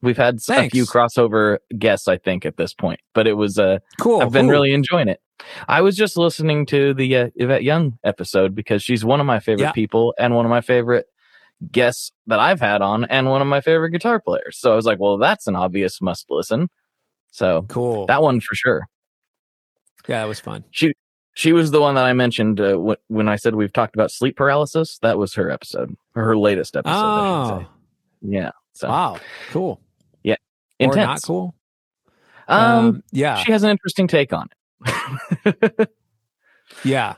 We've 0.00 0.16
had 0.16 0.40
Thanks. 0.40 0.72
a 0.72 0.76
few 0.76 0.84
crossover 0.84 1.58
guests, 1.76 2.06
I 2.06 2.18
think, 2.18 2.46
at 2.46 2.56
this 2.56 2.72
point, 2.72 3.00
but 3.14 3.26
it 3.26 3.32
was 3.32 3.58
uh, 3.58 3.78
cool. 4.00 4.22
I've 4.22 4.30
been 4.30 4.46
cool. 4.46 4.52
really 4.52 4.72
enjoying 4.72 5.08
it. 5.08 5.20
I 5.66 5.80
was 5.80 5.96
just 5.96 6.16
listening 6.16 6.66
to 6.66 6.94
the 6.94 7.16
uh, 7.16 7.30
Yvette 7.34 7.64
Young 7.64 7.98
episode 8.04 8.54
because 8.54 8.82
she's 8.82 9.04
one 9.04 9.18
of 9.20 9.26
my 9.26 9.40
favorite 9.40 9.66
yeah. 9.66 9.72
people 9.72 10.14
and 10.18 10.34
one 10.34 10.44
of 10.44 10.50
my 10.50 10.60
favorite 10.60 11.06
guests 11.72 12.12
that 12.28 12.38
I've 12.38 12.60
had 12.60 12.80
on, 12.80 13.04
and 13.06 13.28
one 13.28 13.42
of 13.42 13.48
my 13.48 13.60
favorite 13.60 13.90
guitar 13.90 14.20
players. 14.20 14.58
So 14.58 14.72
I 14.72 14.76
was 14.76 14.86
like, 14.86 15.00
well, 15.00 15.18
that's 15.18 15.48
an 15.48 15.56
obvious 15.56 16.00
must 16.00 16.26
listen. 16.30 16.68
So 17.32 17.66
cool. 17.68 18.06
That 18.06 18.22
one 18.22 18.40
for 18.40 18.54
sure. 18.54 18.86
Yeah, 20.06 20.24
it 20.24 20.28
was 20.28 20.40
fun. 20.40 20.64
She 20.70 20.94
she 21.38 21.52
was 21.52 21.70
the 21.70 21.80
one 21.80 21.94
that 21.94 22.04
I 22.04 22.14
mentioned 22.14 22.60
uh, 22.60 22.72
w- 22.72 22.96
when 23.06 23.28
I 23.28 23.36
said 23.36 23.54
we've 23.54 23.72
talked 23.72 23.94
about 23.94 24.10
sleep 24.10 24.36
paralysis. 24.36 24.98
That 25.02 25.18
was 25.18 25.34
her 25.34 25.50
episode, 25.50 25.96
her 26.16 26.36
latest 26.36 26.76
episode. 26.76 26.92
Oh. 26.92 27.66
Yeah. 28.22 28.50
So. 28.72 28.88
Wow. 28.88 29.20
Cool. 29.50 29.80
Yeah. 30.24 30.34
Intense. 30.80 30.96
Or 30.96 31.06
not 31.06 31.22
cool. 31.22 31.54
Um, 32.48 32.60
um, 32.60 33.02
yeah. 33.12 33.36
She 33.36 33.52
has 33.52 33.62
an 33.62 33.70
interesting 33.70 34.08
take 34.08 34.32
on 34.32 34.48
it. 34.84 35.90
yeah. 36.84 37.14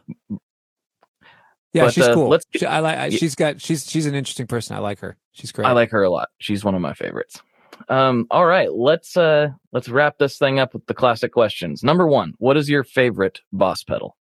Yeah, 1.73 1.85
but, 1.85 1.95
she's 1.95 2.05
uh, 2.05 2.13
cool. 2.13 2.29
Let's 2.29 2.45
get, 2.53 2.61
she, 2.61 2.67
I 2.67 2.81
like. 2.81 3.13
She's 3.13 3.35
got. 3.35 3.63
She's 3.63 3.89
she's 3.89 4.05
an 4.05 4.15
interesting 4.17 4.49
person. 4.49 4.77
I 4.77 4.81
like 4.81 4.99
her. 4.99 5.17
She's 5.33 5.53
great. 5.53 5.67
I 5.69 5.73
like 5.73 5.93
her 5.93 6.03
a 6.03 6.11
lot. 6.11 6.29
She's 6.39 6.63
one 6.65 6.75
of 6.75 6.81
my 6.83 6.95
favorites. 6.95 7.41
Um, 7.89 8.27
all 8.31 8.47
right, 8.47 8.73
let's 8.73 9.17
uh 9.17 9.51
let's 9.73 9.89
wrap 9.89 10.19
this 10.19 10.39
thing 10.39 10.59
up 10.59 10.75
with 10.75 10.87
the 10.87 10.95
classic 10.95 11.33
questions. 11.33 11.83
Number 11.83 12.07
one, 12.07 12.35
what 12.39 12.57
is 12.57 12.69
your 12.69 12.85
favorite 12.85 13.41
boss 13.53 13.83
pedal? 13.83 14.17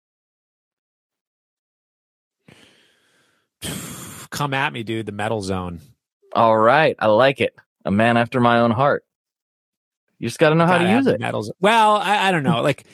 Come 4.30 4.53
at 4.53 4.73
me, 4.73 4.84
dude. 4.84 5.06
The 5.06 5.11
metal 5.11 5.41
zone. 5.41 5.80
All 6.34 6.57
right, 6.57 6.95
I 6.99 7.07
like 7.07 7.40
it. 7.40 7.56
A 7.86 7.91
man 7.91 8.18
after 8.18 8.40
my 8.40 8.60
own 8.60 8.72
heart. 8.72 9.06
You 10.19 10.27
just 10.27 10.40
got 10.40 10.49
to 10.49 10.56
know 10.56 10.65
how 10.65 10.77
to 10.77 10.90
use 10.90 11.07
it. 11.07 11.19
Metals. 11.19 11.52
Well, 11.60 11.98
I, 11.98 12.30
I 12.30 12.32
don't 12.32 12.44
know. 12.44 12.61
Like, 12.65 12.86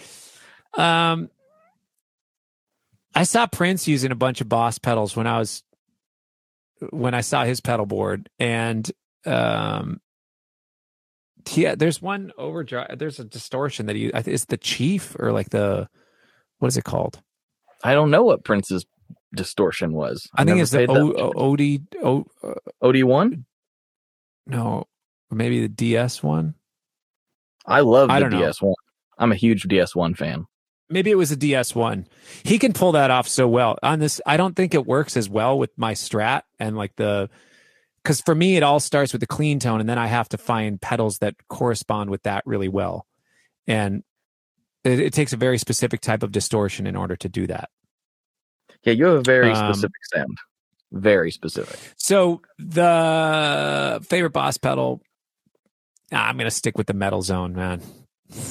um, 0.78 1.30
I 3.14 3.24
saw 3.24 3.46
Prince 3.48 3.88
using 3.88 4.12
a 4.12 4.16
bunch 4.16 4.42
of 4.42 4.50
Boss 4.50 4.78
pedals 4.80 5.16
when 5.16 5.28
I 5.28 5.40
was 5.40 5.64
when 6.90 7.14
I 7.14 7.22
saw 7.22 7.44
his 7.44 7.62
pedal 7.62 7.86
board, 7.86 8.30
and 8.40 8.90
um, 9.26 10.00
yeah, 11.54 11.76
there's 11.76 12.02
one 12.02 12.32
overdrive. 12.38 12.98
There's 12.98 13.20
a 13.20 13.24
distortion 13.24 13.86
that 13.88 13.96
he 13.96 14.08
is 14.08 14.46
the 14.46 14.58
Chief 14.58 15.16
or 15.20 15.32
like 15.32 15.50
the 15.50 15.88
what 16.60 16.68
is 16.68 16.78
it 16.78 16.84
called? 16.84 17.22
I 17.84 17.94
don't 17.94 18.12
know 18.12 18.24
what 18.24 18.44
Prince's 18.44 18.86
distortion 19.34 19.94
was. 19.94 20.30
I, 20.36 20.42
I 20.42 20.46
think 20.46 20.62
it's 20.62 20.72
the 20.72 20.88
o, 20.90 21.52
OD 21.52 21.98
o, 22.04 22.26
uh, 22.44 22.88
OD 22.88 23.04
one. 23.04 23.46
No, 24.46 24.86
maybe 25.30 25.62
the 25.62 25.70
DS 25.70 26.22
one. 26.22 26.56
I 27.66 27.82
love 27.82 28.10
the 28.10 28.14
I 28.14 28.30
DS 28.30 28.62
one. 28.62 28.76
I'm 29.18 29.32
a 29.32 29.36
huge 29.36 29.64
DS 29.64 29.96
one 29.96 30.16
fan. 30.16 30.46
Maybe 30.90 31.10
it 31.10 31.16
was 31.16 31.32
a 31.32 31.38
DS 31.38 31.74
one. 31.74 32.08
He 32.44 32.60
can 32.60 32.74
pull 32.74 32.92
that 32.94 33.12
off 33.12 33.28
so 33.28 33.48
well. 33.48 33.78
On 33.82 34.00
this, 34.00 34.20
I 34.26 34.36
don't 34.36 34.56
think 34.56 34.74
it 34.74 34.86
works 34.86 35.16
as 35.16 35.30
well 35.30 35.58
with 35.58 35.72
my 35.78 35.94
Strat 35.94 36.42
and 36.60 36.76
like 36.76 36.96
the 36.98 37.30
because 38.04 38.22
for 38.22 38.34
me 38.36 38.56
it 38.58 38.64
all 38.64 38.80
starts 38.80 39.14
with 39.14 39.20
the 39.20 39.28
clean 39.28 39.60
tone 39.60 39.80
and 39.80 39.90
then 39.90 39.98
i 39.98 40.08
have 40.08 40.30
to 40.30 40.38
find 40.38 40.82
pedals 40.82 41.20
that 41.20 41.36
correspond 41.48 42.10
with 42.10 42.24
that 42.24 42.44
really 42.46 42.70
well. 42.70 43.06
And 43.68 44.04
it, 44.84 45.00
it 45.00 45.14
takes 45.14 45.34
a 45.34 45.38
very 45.38 45.58
specific 45.58 46.02
type 46.02 46.24
of 46.24 46.32
distortion 46.32 46.88
in 46.88 46.96
order 46.96 47.16
to 47.18 47.30
do 47.30 47.48
that. 47.48 47.70
Yeah 48.84 48.94
you 48.94 49.06
have 49.06 49.18
a 49.18 49.22
very 49.22 49.52
um, 49.52 49.74
specific 49.74 50.06
sound. 50.14 50.38
Very 50.92 51.32
specific. 51.32 51.80
So 51.98 52.42
the 52.58 54.04
favorite 54.08 54.34
boss 54.34 54.58
pedal 54.58 55.02
i'm 56.12 56.38
gonna 56.38 56.52
stick 56.52 56.78
with 56.78 56.88
the 56.88 56.94
metal 56.94 57.22
zone 57.22 57.54
man. 57.54 57.82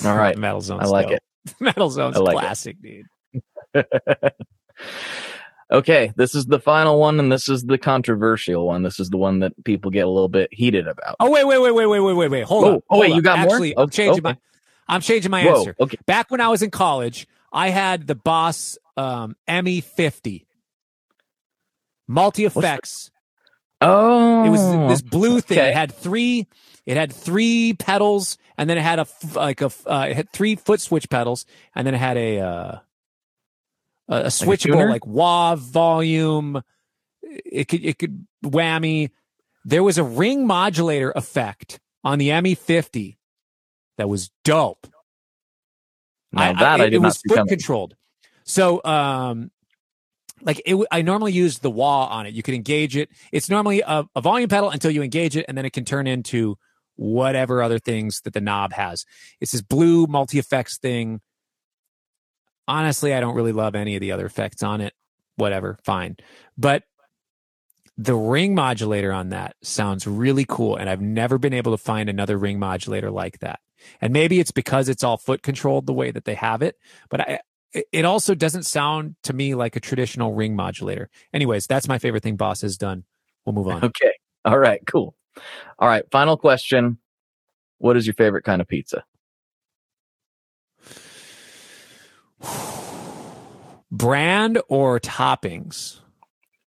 All 0.05 0.17
right. 0.17 0.37
Metal 0.39 0.61
zone 0.61 0.81
i 0.81 0.85
like 0.87 1.07
still. 1.07 1.17
it. 1.17 1.23
Metal 1.61 1.91
zone's 1.91 2.17
like 2.17 2.39
classic 2.39 2.77
it. 2.83 2.83
dude 2.83 3.07
Okay, 5.73 6.13
this 6.17 6.35
is 6.35 6.47
the 6.47 6.59
final 6.59 6.99
one, 6.99 7.21
and 7.21 7.31
this 7.31 7.49
is 7.49 7.63
the 7.63 7.79
controversial 7.79 8.67
one. 8.67 8.83
This 8.83 8.99
is 8.99 9.09
the 9.09 9.17
one 9.17 9.39
that 9.41 9.53
people 9.65 9.91
get 9.93 10.05
a 10.05 10.11
little 10.11 10.29
bit 10.29 10.53
heated 10.53 10.89
about. 10.89 11.17
Oh 11.21 11.31
wait, 11.31 11.47
wait, 11.47 11.59
wait, 11.59 11.71
wait, 11.71 11.87
wait, 11.87 12.01
wait, 12.01 12.13
wait, 12.13 12.31
wait. 12.31 12.45
Hold 12.45 12.65
oh, 12.65 12.75
on. 12.75 12.83
Oh 12.91 12.99
wait, 13.01 13.15
you 13.15 13.23
got 13.23 13.39
Actually, 13.39 13.75
more? 13.75 13.85
I'm 13.85 13.91
changing 13.91 14.27
okay. 14.27 14.35
my. 14.35 14.39
I'm 14.89 15.01
changing 15.01 15.31
my 15.31 15.45
Whoa, 15.45 15.59
answer. 15.59 15.77
Okay. 15.79 15.99
Back 16.07 16.33
when 16.33 16.41
I 16.41 16.49
was 16.49 16.63
in 16.63 16.71
college, 16.71 17.29
I 17.53 17.69
had 17.69 18.09
the 18.09 18.17
Boss 18.17 18.79
um, 18.97 19.37
ME50 19.49 20.47
multi 22.09 22.45
effects. 22.45 23.13
Oh, 23.81 24.45
it 24.45 24.51
was 24.51 24.61
this 24.91 25.03
blue 25.03 25.41
thing. 25.41 25.59
Okay. 25.59 25.71
It 25.71 25.75
had 25.75 25.93
three. 25.93 26.49
It 26.85 26.97
had 26.97 27.13
three 27.13 27.75
pedals, 27.75 28.37
and 28.59 28.69
then 28.69 28.77
it 28.77 28.83
had 28.83 28.99
a 28.99 29.07
like 29.35 29.61
a 29.61 29.71
uh, 29.87 30.07
it 30.11 30.17
had 30.17 30.33
three 30.33 30.57
foot 30.57 30.81
switch 30.81 31.09
pedals, 31.09 31.47
and 31.75 31.87
then 31.87 31.95
it 31.95 31.99
had 31.99 32.17
a. 32.17 32.41
Uh, 32.41 32.79
a, 34.11 34.25
switchable 34.25 34.77
like, 34.77 34.89
like 34.89 35.07
wah 35.07 35.55
volume. 35.57 36.63
It 37.23 37.69
could 37.69 37.85
it 37.85 37.99
could 37.99 38.27
whammy. 38.45 39.11
There 39.65 39.83
was 39.83 39.99
a 39.99 40.05
ring 40.05 40.47
modulator 40.47 41.13
effect 41.13 41.81
on 42.03 42.19
the 42.19 42.31
ME50 42.31 43.17
that 43.99 44.09
was 44.09 44.31
dope. 44.45 44.87
Now 46.33 46.53
that 46.53 46.81
I, 46.81 46.85
I 46.85 46.87
it, 46.87 46.95
it 46.95 46.99
was 46.99 47.23
foot 47.27 47.49
controlled. 47.49 47.95
So 48.45 48.83
um 48.85 49.51
like 50.43 50.63
it, 50.65 50.87
I 50.91 51.03
normally 51.03 51.33
use 51.33 51.59
the 51.59 51.71
wah 51.71 52.07
on 52.07 52.27
it. 52.27 52.35
You 52.35 52.43
can 52.43 52.55
engage 52.55 52.97
it. 52.97 53.11
It's 53.31 53.51
normally 53.51 53.83
a, 53.87 54.07
a, 54.17 54.21
volume 54.23 54.49
pedal 54.49 54.71
until 54.71 54.91
you 54.91 55.03
engage 55.03 55.37
it, 55.37 55.45
and 55.49 55.57
then 55.57 55.67
it 55.67 55.75
can 55.75 55.85
turn 55.85 56.07
into 56.07 56.57
whatever 56.97 57.63
other 57.63 57.79
things 57.79 58.23
that 58.23 58.33
the 58.33 58.41
knob 58.41 58.73
has. 58.73 59.05
It's 59.41 59.53
this 59.53 59.61
blue 59.61 60.07
multi 60.07 60.39
effects 60.39 60.79
thing 60.79 61.21
honestly, 62.69 63.15
I 63.15 63.21
don't 63.21 63.35
really 63.35 63.53
love 63.53 63.75
any 63.75 63.97
of 63.97 64.01
the 64.01 64.13
other 64.13 64.27
effects 64.27 64.63
on 64.63 64.81
it. 64.81 64.95
Whatever, 65.37 65.79
fine. 65.85 66.17
But 66.59 66.85
the 67.97 68.15
ring 68.15 68.55
modulator 68.55 69.13
on 69.13 69.31
that 69.31 69.57
sounds 69.63 70.07
really 70.07 70.47
cool. 70.49 70.77
And 70.77 70.89
I've 70.89 71.03
never 71.03 71.39
been 71.39 71.53
able 71.53 71.73
to 71.73 71.83
find 71.83 72.09
another 72.09 72.39
ring 72.39 72.59
modulator 72.59 73.11
like 73.11 73.39
that. 73.41 73.61
And 74.01 74.13
maybe 74.13 74.41
it's 74.41 74.51
because 74.51 74.89
it's 74.89 75.05
all 75.05 75.17
foot 75.17 75.43
controlled 75.43 75.87
the 75.87 75.93
way 75.93 76.11
that 76.11 76.25
they 76.25 76.35
have 76.35 76.63
it. 76.63 76.77
But 77.09 77.21
I, 77.21 77.41
it 77.93 78.05
also 78.05 78.35
doesn't 78.35 78.65
sound 78.65 79.17
to 79.25 79.33
me 79.33 79.55
like 79.55 79.77
a 79.77 79.81
traditional 79.81 80.35
ring 80.35 80.57
modulator. 80.57 81.09
Anyways, 81.33 81.67
that's 81.67 81.89
my 81.89 81.99
favorite 81.99 82.23
thing 82.23 82.37
Boss 82.37 82.63
has 82.63 82.77
done. 82.77 83.05
We'll 83.45 83.55
move 83.55 83.69
on. 83.69 83.85
Okay. 83.85 84.13
All 84.45 84.59
right. 84.59 84.81
Cool. 84.87 85.15
All 85.79 85.89
right. 85.89 86.05
Final 86.11 86.37
question. 86.37 86.99
What 87.79 87.97
is 87.97 88.07
your 88.07 88.15
favorite 88.15 88.45
kind 88.45 88.61
of 88.61 88.69
pizza? 88.69 89.05
Brand 93.91 94.61
or 94.69 95.01
toppings? 95.01 96.01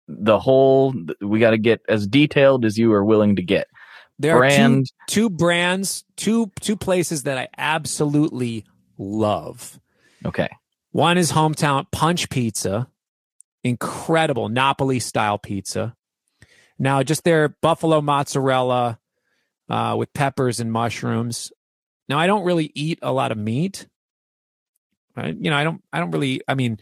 The 0.06 0.38
whole, 0.38 0.94
we 1.20 1.40
got 1.40 1.50
to 1.50 1.58
get 1.58 1.80
as 1.88 2.06
detailed 2.06 2.64
as 2.64 2.78
you 2.78 2.92
are 2.92 3.04
willing 3.04 3.36
to 3.36 3.42
get. 3.42 3.68
There 4.18 4.36
brand. 4.36 4.74
are 4.74 5.06
two, 5.08 5.28
two 5.28 5.30
brands, 5.30 6.04
two 6.16 6.52
two 6.60 6.76
places 6.76 7.24
that 7.24 7.36
I 7.36 7.48
absolutely 7.56 8.64
love. 8.96 9.80
Okay. 10.24 10.48
One 10.92 11.18
is 11.18 11.32
hometown 11.32 11.90
Punch 11.90 12.30
Pizza, 12.30 12.88
incredible 13.64 14.48
Napoli 14.48 15.00
style 15.00 15.38
pizza. 15.38 15.96
Now, 16.78 17.02
just 17.02 17.24
their 17.24 17.48
buffalo 17.48 18.00
mozzarella 18.00 19.00
uh, 19.68 19.96
with 19.98 20.12
peppers 20.12 20.60
and 20.60 20.70
mushrooms. 20.70 21.52
Now, 22.08 22.18
I 22.18 22.26
don't 22.26 22.44
really 22.44 22.70
eat 22.74 22.98
a 23.02 23.12
lot 23.12 23.32
of 23.32 23.38
meat, 23.38 23.88
Right? 25.16 25.36
You 25.38 25.50
know, 25.50 25.56
I 25.56 25.64
don't 25.64 25.82
I 25.92 26.00
don't 26.00 26.10
really 26.10 26.40
I 26.46 26.54
mean 26.54 26.78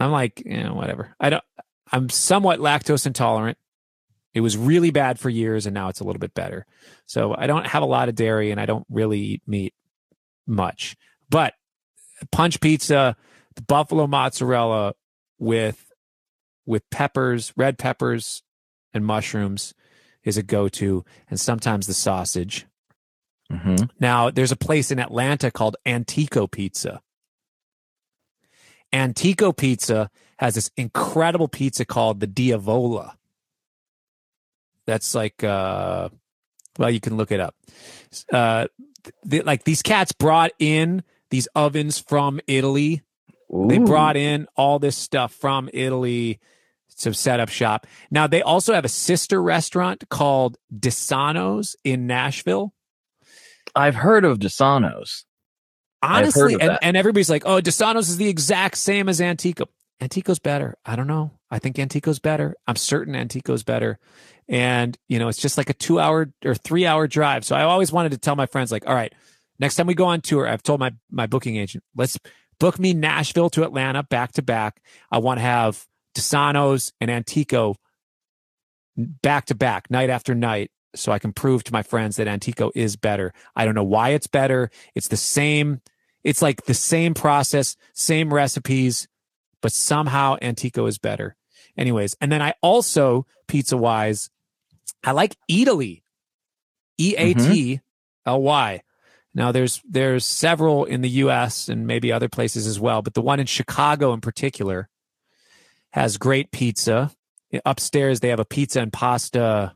I'm 0.00 0.10
like, 0.10 0.42
you 0.44 0.62
know, 0.62 0.74
whatever. 0.74 1.14
I 1.20 1.30
don't 1.30 1.44
I'm 1.90 2.08
somewhat 2.08 2.60
lactose 2.60 3.06
intolerant. 3.06 3.58
It 4.32 4.40
was 4.40 4.56
really 4.56 4.90
bad 4.90 5.18
for 5.18 5.30
years 5.30 5.66
and 5.66 5.74
now 5.74 5.88
it's 5.88 6.00
a 6.00 6.04
little 6.04 6.20
bit 6.20 6.34
better. 6.34 6.66
So 7.06 7.34
I 7.36 7.46
don't 7.46 7.66
have 7.66 7.82
a 7.82 7.86
lot 7.86 8.08
of 8.08 8.14
dairy 8.14 8.50
and 8.50 8.60
I 8.60 8.66
don't 8.66 8.86
really 8.88 9.20
eat 9.20 9.42
meat 9.46 9.74
much. 10.46 10.96
But 11.30 11.54
punch 12.32 12.60
pizza, 12.60 13.16
the 13.54 13.62
buffalo 13.62 14.06
mozzarella 14.06 14.94
with 15.38 15.90
with 16.66 16.88
peppers, 16.90 17.52
red 17.56 17.78
peppers, 17.78 18.42
and 18.92 19.04
mushrooms 19.04 19.74
is 20.22 20.38
a 20.38 20.42
go-to, 20.42 21.04
and 21.28 21.38
sometimes 21.38 21.86
the 21.86 21.94
sausage. 21.94 22.66
Mm-hmm. 23.52 23.86
Now, 24.00 24.30
there's 24.30 24.52
a 24.52 24.56
place 24.56 24.90
in 24.90 24.98
Atlanta 24.98 25.50
called 25.50 25.76
Antico 25.84 26.46
Pizza. 26.46 27.00
Antico 28.92 29.52
Pizza 29.52 30.10
has 30.38 30.54
this 30.54 30.70
incredible 30.76 31.48
pizza 31.48 31.84
called 31.84 32.20
the 32.20 32.26
Diavola. 32.26 33.14
That's 34.86 35.14
like, 35.14 35.42
uh, 35.42 36.08
well, 36.78 36.90
you 36.90 37.00
can 37.00 37.16
look 37.16 37.32
it 37.32 37.40
up. 37.40 37.54
Uh, 38.32 38.66
th- 39.28 39.44
like 39.44 39.64
these 39.64 39.82
cats 39.82 40.12
brought 40.12 40.52
in 40.58 41.02
these 41.30 41.48
ovens 41.54 41.98
from 41.98 42.40
Italy. 42.46 43.02
They 43.68 43.78
brought 43.78 44.16
in 44.16 44.48
all 44.56 44.78
this 44.78 44.96
stuff 44.96 45.32
from 45.32 45.70
Italy 45.72 46.40
to 46.98 47.14
set 47.14 47.40
up 47.40 47.48
shop. 47.48 47.86
Now 48.10 48.26
they 48.26 48.42
also 48.42 48.74
have 48.74 48.84
a 48.84 48.88
sister 48.88 49.40
restaurant 49.40 50.08
called 50.08 50.56
Desano's 50.76 51.76
in 51.84 52.06
Nashville. 52.06 52.74
I've 53.74 53.94
heard 53.94 54.24
of 54.24 54.38
Desano's. 54.38 55.24
Honestly, 56.02 56.56
and, 56.60 56.78
and 56.82 56.96
everybody's 56.96 57.30
like, 57.30 57.44
"Oh, 57.46 57.60
Desano's 57.60 58.10
is 58.10 58.18
the 58.18 58.28
exact 58.28 58.76
same 58.76 59.08
as 59.08 59.20
Antico." 59.20 59.64
Antico's 60.00 60.38
better. 60.38 60.76
I 60.84 60.96
don't 60.96 61.06
know. 61.06 61.32
I 61.50 61.58
think 61.58 61.78
Antico's 61.78 62.18
better. 62.18 62.56
I'm 62.66 62.76
certain 62.76 63.14
Antico's 63.14 63.62
better. 63.62 63.98
And 64.48 64.98
you 65.08 65.18
know, 65.18 65.28
it's 65.28 65.40
just 65.40 65.56
like 65.56 65.70
a 65.70 65.74
two 65.74 65.98
hour 65.98 66.30
or 66.44 66.54
three 66.54 66.84
hour 66.84 67.06
drive. 67.06 67.44
So 67.44 67.56
I 67.56 67.62
always 67.62 67.90
wanted 67.90 68.12
to 68.12 68.18
tell 68.18 68.36
my 68.36 68.46
friends, 68.46 68.70
like, 68.70 68.86
"All 68.86 68.94
right, 68.94 69.12
next 69.58 69.76
time 69.76 69.86
we 69.86 69.94
go 69.94 70.06
on 70.06 70.20
tour, 70.20 70.46
I've 70.46 70.62
told 70.62 70.80
my 70.80 70.92
my 71.10 71.26
booking 71.26 71.56
agent, 71.56 71.84
let's 71.96 72.18
book 72.58 72.78
me 72.78 72.94
Nashville 72.94 73.50
to 73.50 73.64
Atlanta 73.64 74.02
back 74.02 74.32
to 74.32 74.42
back. 74.42 74.80
I 75.10 75.18
want 75.18 75.38
to 75.38 75.42
have 75.42 75.86
Desano's 76.14 76.92
and 77.00 77.10
Antico 77.10 77.76
back 78.96 79.46
to 79.46 79.54
back, 79.54 79.90
night 79.90 80.10
after 80.10 80.34
night, 80.34 80.70
so 80.94 81.12
I 81.12 81.18
can 81.18 81.32
prove 81.32 81.64
to 81.64 81.72
my 81.72 81.82
friends 81.82 82.16
that 82.16 82.28
Antico 82.28 82.70
is 82.74 82.96
better. 82.96 83.32
I 83.54 83.64
don't 83.64 83.74
know 83.74 83.84
why 83.84 84.10
it's 84.10 84.26
better. 84.26 84.70
It's 84.94 85.08
the 85.08 85.16
same. 85.16 85.80
It's 86.22 86.42
like 86.42 86.64
the 86.64 86.74
same 86.74 87.14
process, 87.14 87.76
same 87.92 88.32
recipes, 88.32 89.08
but 89.60 89.72
somehow 89.72 90.36
Antico 90.40 90.86
is 90.86 90.98
better. 90.98 91.36
Anyways, 91.76 92.16
and 92.20 92.30
then 92.30 92.40
I 92.40 92.54
also 92.62 93.26
pizza 93.48 93.76
wise, 93.76 94.30
I 95.02 95.12
like 95.12 95.36
Eataly, 95.50 96.02
mm-hmm. 96.02 96.98
E 96.98 97.16
A 97.16 97.34
T 97.34 97.80
L 98.26 98.42
Y. 98.42 98.82
Now 99.34 99.50
there's 99.52 99.82
there's 99.88 100.24
several 100.24 100.84
in 100.84 101.00
the 101.00 101.08
U.S. 101.10 101.68
and 101.68 101.86
maybe 101.86 102.12
other 102.12 102.28
places 102.28 102.66
as 102.66 102.78
well, 102.78 103.02
but 103.02 103.14
the 103.14 103.22
one 103.22 103.40
in 103.40 103.46
Chicago 103.46 104.12
in 104.12 104.20
particular 104.20 104.88
has 105.92 106.16
great 106.16 106.52
pizza. 106.52 107.10
Upstairs 107.64 108.20
they 108.20 108.28
have 108.28 108.40
a 108.40 108.44
pizza 108.44 108.80
and 108.80 108.92
pasta 108.92 109.74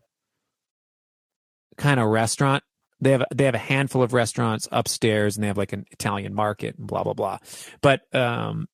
kind 1.79 1.99
of 1.99 2.09
restaurant. 2.09 2.63
They 3.01 3.13
have 3.13 3.25
they 3.33 3.45
have 3.45 3.55
a 3.55 3.59
handful 3.59 4.03
of 4.03 4.13
restaurants 4.13 4.69
upstairs, 4.73 5.37
and 5.37 5.43
they 5.43 5.49
have 5.49 5.57
like 5.57 5.73
an 5.73 5.87
Italian 5.91 6.35
market 6.35 6.77
and 6.77 6.87
blah 6.87 7.05
blah 7.05 7.15
blah. 7.15 7.39
But 7.81 8.13
um, 8.15 8.69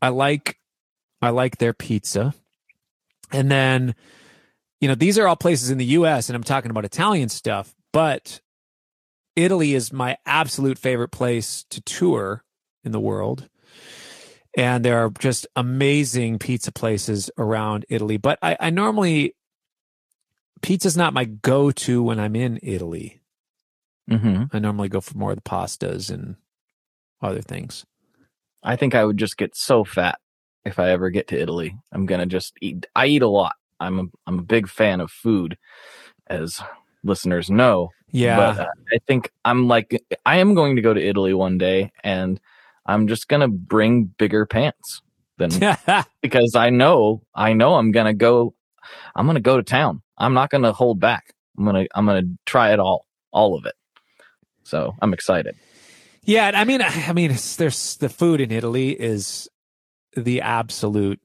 I 0.00 0.10
like 0.10 0.58
I 1.22 1.30
like 1.30 1.58
their 1.58 1.72
pizza, 1.72 2.34
and 3.32 3.50
then 3.50 3.94
you 4.80 4.88
know 4.88 4.94
these 4.94 5.18
are 5.18 5.26
all 5.26 5.36
places 5.36 5.70
in 5.70 5.78
the 5.78 5.86
U.S. 5.86 6.28
and 6.28 6.36
I'm 6.36 6.44
talking 6.44 6.70
about 6.70 6.84
Italian 6.84 7.30
stuff, 7.30 7.74
but 7.92 8.40
Italy 9.36 9.74
is 9.74 9.92
my 9.92 10.16
absolute 10.24 10.78
favorite 10.78 11.10
place 11.10 11.64
to 11.70 11.80
tour 11.82 12.42
in 12.82 12.92
the 12.92 13.00
world. 13.00 13.48
And 14.56 14.82
there 14.82 15.04
are 15.04 15.10
just 15.10 15.46
amazing 15.54 16.38
pizza 16.38 16.72
places 16.72 17.30
around 17.36 17.84
Italy. 17.90 18.16
But 18.16 18.38
I, 18.40 18.56
I 18.58 18.70
normally, 18.70 19.35
pizza's 20.62 20.96
not 20.96 21.14
my 21.14 21.24
go 21.24 21.70
to 21.70 22.02
when 22.02 22.18
I'm 22.18 22.36
in 22.36 22.58
Italy. 22.62 23.20
Mm-hmm. 24.10 24.44
I 24.52 24.58
normally 24.58 24.88
go 24.88 25.00
for 25.00 25.16
more 25.18 25.30
of 25.30 25.36
the 25.36 25.42
pastas 25.42 26.10
and 26.10 26.36
other 27.20 27.42
things. 27.42 27.84
I 28.62 28.76
think 28.76 28.94
I 28.94 29.04
would 29.04 29.16
just 29.16 29.36
get 29.36 29.56
so 29.56 29.84
fat 29.84 30.18
if 30.64 30.78
I 30.78 30.90
ever 30.90 31.10
get 31.10 31.28
to 31.28 31.40
Italy. 31.40 31.76
I'm 31.92 32.06
gonna 32.06 32.26
just 32.26 32.54
eat. 32.60 32.86
I 32.94 33.06
eat 33.06 33.22
a 33.22 33.28
lot. 33.28 33.56
I'm 33.80 33.98
a 33.98 34.04
I'm 34.26 34.38
a 34.40 34.42
big 34.42 34.68
fan 34.68 35.00
of 35.00 35.10
food, 35.10 35.56
as 36.26 36.60
listeners 37.04 37.50
know. 37.50 37.90
Yeah. 38.10 38.36
But 38.36 38.58
uh, 38.60 38.66
I 38.92 38.98
think 39.06 39.30
I'm 39.44 39.68
like 39.68 40.04
I 40.24 40.38
am 40.38 40.54
going 40.54 40.76
to 40.76 40.82
go 40.82 40.92
to 40.92 41.00
Italy 41.00 41.34
one 41.34 41.58
day, 41.58 41.92
and 42.02 42.40
I'm 42.84 43.06
just 43.06 43.28
gonna 43.28 43.48
bring 43.48 44.04
bigger 44.04 44.46
pants 44.46 45.02
than 45.38 45.50
because 46.22 46.54
I 46.54 46.70
know 46.70 47.22
I 47.34 47.52
know 47.52 47.74
I'm 47.74 47.92
gonna 47.92 48.14
go. 48.14 48.54
I'm 49.14 49.26
gonna 49.26 49.40
go 49.40 49.56
to 49.56 49.62
town. 49.62 50.02
I'm 50.18 50.34
not 50.34 50.50
gonna 50.50 50.72
hold 50.72 51.00
back. 51.00 51.32
I'm 51.58 51.64
gonna 51.64 51.86
I'm 51.94 52.06
gonna 52.06 52.28
try 52.44 52.72
it 52.72 52.78
all, 52.80 53.06
all 53.32 53.56
of 53.56 53.64
it. 53.66 53.74
So 54.64 54.94
I'm 55.00 55.12
excited. 55.12 55.56
yeah. 56.24 56.50
I 56.54 56.64
mean, 56.64 56.82
I 56.82 57.12
mean, 57.12 57.34
there's 57.56 57.96
the 57.96 58.08
food 58.08 58.40
in 58.40 58.50
Italy 58.50 58.90
is 58.90 59.48
the 60.16 60.40
absolute 60.40 61.20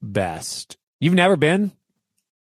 best. 0.00 0.76
You've 1.00 1.14
never 1.14 1.36
been? 1.36 1.72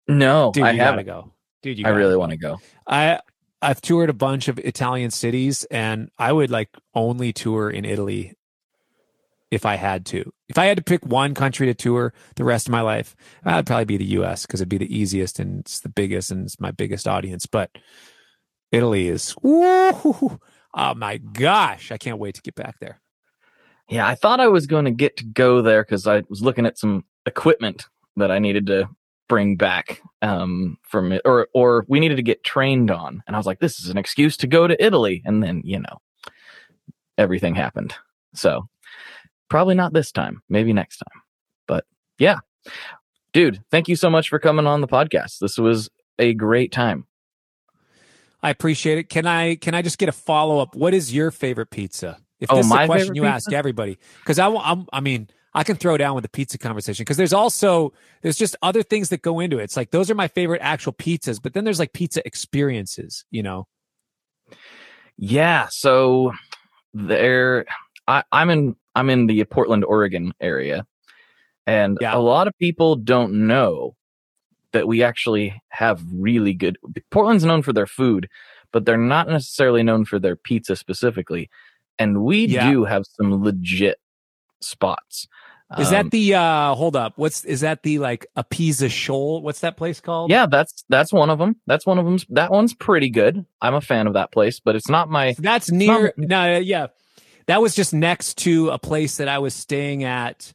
No, 0.07 0.51
Dude, 0.53 0.63
I 0.63 0.71
gotta 0.75 0.83
haven't. 0.83 1.05
go. 1.05 1.31
Dude, 1.61 1.79
you 1.79 1.85
I 1.85 1.89
really 1.89 2.17
want 2.17 2.31
to 2.31 2.37
go. 2.37 2.57
I 2.87 3.19
I've 3.61 3.81
toured 3.81 4.09
a 4.09 4.13
bunch 4.13 4.47
of 4.47 4.57
Italian 4.59 5.11
cities 5.11 5.63
and 5.65 6.09
I 6.17 6.33
would 6.33 6.49
like 6.49 6.69
only 6.95 7.31
tour 7.33 7.69
in 7.69 7.85
Italy 7.85 8.33
if 9.51 9.65
I 9.65 9.75
had 9.75 10.05
to. 10.07 10.31
If 10.47 10.57
I 10.57 10.65
had 10.65 10.77
to 10.77 10.83
pick 10.83 11.05
one 11.05 11.33
country 11.33 11.67
to 11.67 11.73
tour 11.73 12.13
the 12.35 12.45
rest 12.45 12.67
of 12.67 12.71
my 12.71 12.81
life, 12.81 13.15
I'd 13.43 13.67
probably 13.67 13.85
be 13.85 13.97
the 13.97 14.05
US 14.21 14.45
because 14.45 14.61
it'd 14.61 14.69
be 14.69 14.77
the 14.77 14.97
easiest 14.97 15.39
and 15.39 15.59
it's 15.59 15.81
the 15.81 15.89
biggest 15.89 16.31
and 16.31 16.45
it's 16.45 16.59
my 16.59 16.71
biggest 16.71 17.07
audience. 17.07 17.45
But 17.45 17.69
Italy 18.71 19.09
is 19.09 19.35
woo, 19.43 20.39
oh 20.73 20.93
my 20.95 21.17
gosh, 21.17 21.91
I 21.91 21.97
can't 21.97 22.17
wait 22.17 22.35
to 22.35 22.41
get 22.41 22.55
back 22.55 22.79
there. 22.79 23.01
Yeah, 23.89 24.07
I 24.07 24.15
thought 24.15 24.39
I 24.39 24.47
was 24.47 24.67
going 24.67 24.85
to 24.85 24.91
get 24.91 25.17
to 25.17 25.25
go 25.25 25.61
there 25.61 25.83
because 25.83 26.07
I 26.07 26.23
was 26.29 26.41
looking 26.41 26.65
at 26.65 26.77
some 26.77 27.03
equipment 27.25 27.87
that 28.15 28.31
I 28.31 28.39
needed 28.39 28.67
to 28.67 28.87
bring 29.27 29.57
back 29.57 30.01
um, 30.21 30.77
from 30.83 31.11
it, 31.11 31.21
or 31.25 31.49
or 31.53 31.85
we 31.89 31.99
needed 31.99 32.15
to 32.15 32.23
get 32.23 32.45
trained 32.45 32.89
on, 32.89 33.21
and 33.27 33.35
I 33.35 33.39
was 33.39 33.45
like, 33.45 33.59
this 33.59 33.81
is 33.81 33.89
an 33.89 33.97
excuse 33.97 34.37
to 34.37 34.47
go 34.47 34.65
to 34.65 34.81
Italy, 34.81 35.21
and 35.25 35.43
then 35.43 35.61
you 35.65 35.79
know, 35.79 36.01
everything 37.17 37.53
happened. 37.53 37.93
So 38.33 38.69
probably 39.51 39.75
not 39.75 39.91
this 39.93 40.11
time, 40.13 40.41
maybe 40.49 40.71
next 40.71 40.97
time. 40.97 41.21
But 41.67 41.83
yeah, 42.17 42.37
dude, 43.33 43.61
thank 43.69 43.89
you 43.89 43.97
so 43.97 44.09
much 44.09 44.29
for 44.29 44.39
coming 44.39 44.65
on 44.65 44.79
the 44.79 44.87
podcast. 44.87 45.39
This 45.39 45.57
was 45.57 45.89
a 46.17 46.33
great 46.33 46.71
time. 46.71 47.05
I 48.41 48.49
appreciate 48.49 48.97
it. 48.97 49.09
Can 49.09 49.27
I 49.27 49.55
can 49.55 49.75
I 49.75 49.81
just 49.83 49.97
get 49.97 50.09
a 50.09 50.13
follow 50.13 50.59
up? 50.59 50.73
What 50.75 50.93
is 50.93 51.13
your 51.13 51.29
favorite 51.29 51.69
pizza? 51.69 52.17
If 52.39 52.49
Oh, 52.49 52.55
this 52.55 52.65
is 52.65 52.71
a 52.71 52.85
question 52.85 53.13
you 53.13 53.21
pizza? 53.23 53.33
ask 53.35 53.53
everybody, 53.53 53.99
because 54.19 54.39
I, 54.39 54.47
I'm, 54.47 54.87
I 54.91 54.99
mean, 55.01 55.27
I 55.53 55.63
can 55.63 55.75
throw 55.75 55.95
down 55.97 56.15
with 56.15 56.23
the 56.23 56.29
pizza 56.29 56.57
conversation 56.57 57.03
because 57.03 57.17
there's 57.17 57.33
also 57.33 57.93
there's 58.21 58.37
just 58.37 58.55
other 58.63 58.81
things 58.83 59.09
that 59.09 59.21
go 59.21 59.41
into 59.41 59.59
it. 59.59 59.63
It's 59.65 59.77
like 59.77 59.91
those 59.91 60.09
are 60.09 60.15
my 60.15 60.29
favorite 60.29 60.61
actual 60.63 60.93
pizzas, 60.93 61.39
but 61.41 61.53
then 61.53 61.65
there's 61.65 61.77
like 61.77 61.91
pizza 61.93 62.25
experiences. 62.25 63.25
You 63.31 63.43
know, 63.43 63.67
Yeah, 65.17 65.67
so 65.69 66.31
there 66.93 67.65
I, 68.07 68.23
I'm 68.31 68.49
in 68.49 68.75
I'm 68.95 69.09
in 69.09 69.27
the 69.27 69.43
Portland, 69.45 69.83
Oregon 69.85 70.33
area. 70.41 70.85
And 71.67 71.97
Yeah. 72.01 72.15
a 72.15 72.19
lot 72.19 72.47
of 72.47 72.57
people 72.57 72.95
don't 72.95 73.47
know 73.47 73.95
that 74.73 74.87
we 74.87 75.03
actually 75.03 75.61
have 75.69 76.01
really 76.13 76.53
good 76.53 76.77
Portland's 77.09 77.45
known 77.45 77.61
for 77.61 77.73
their 77.73 77.85
food, 77.87 78.27
but 78.71 78.85
they're 78.85 78.97
not 78.97 79.27
necessarily 79.27 79.83
known 79.83 80.05
for 80.05 80.17
their 80.19 80.35
pizza 80.35 80.75
specifically. 80.75 81.49
And 81.99 82.23
we 82.23 82.45
Yeah. 82.45 82.71
do 82.71 82.85
have 82.85 83.03
some 83.05 83.43
legit 83.43 83.99
spots. 84.61 85.27
is 85.79 85.87
Um, 85.87 85.93
that 85.93 86.11
the 86.11 86.33
uh 86.35 86.73
hold 86.75 86.97
up? 86.97 87.13
What's 87.15 87.45
is 87.45 87.61
that 87.61 87.83
the 87.83 87.97
like 87.99 88.27
a 88.35 88.43
pizza 88.43 88.89
shoal? 88.89 89.41
What's 89.41 89.61
that 89.61 89.77
place 89.77 90.01
called? 90.01 90.29
Yeah, 90.29 90.45
that's 90.45 90.83
that's 90.89 91.13
one 91.13 91.29
of 91.29 91.39
them. 91.39 91.55
That's 91.65 91.85
one 91.85 91.97
of 91.97 92.03
them. 92.03 92.17
That 92.29 92.51
one's 92.51 92.73
pretty 92.73 93.09
good. 93.09 93.45
I'm 93.61 93.73
a 93.75 93.79
fan 93.79 94.05
of 94.05 94.13
that 94.13 94.33
place, 94.33 94.59
but 94.59 94.75
it's 94.75 94.89
not 94.89 95.09
my 95.09 95.33
That's 95.39 95.71
near. 95.71 96.13
not- 96.17 96.27
No, 96.29 96.57
yeah, 96.57 96.87
that 97.47 97.61
was 97.61 97.75
just 97.75 97.93
next 97.93 98.37
to 98.39 98.69
a 98.69 98.79
place 98.79 99.17
that 99.17 99.27
I 99.27 99.39
was 99.39 99.53
staying 99.53 100.03
at 100.03 100.53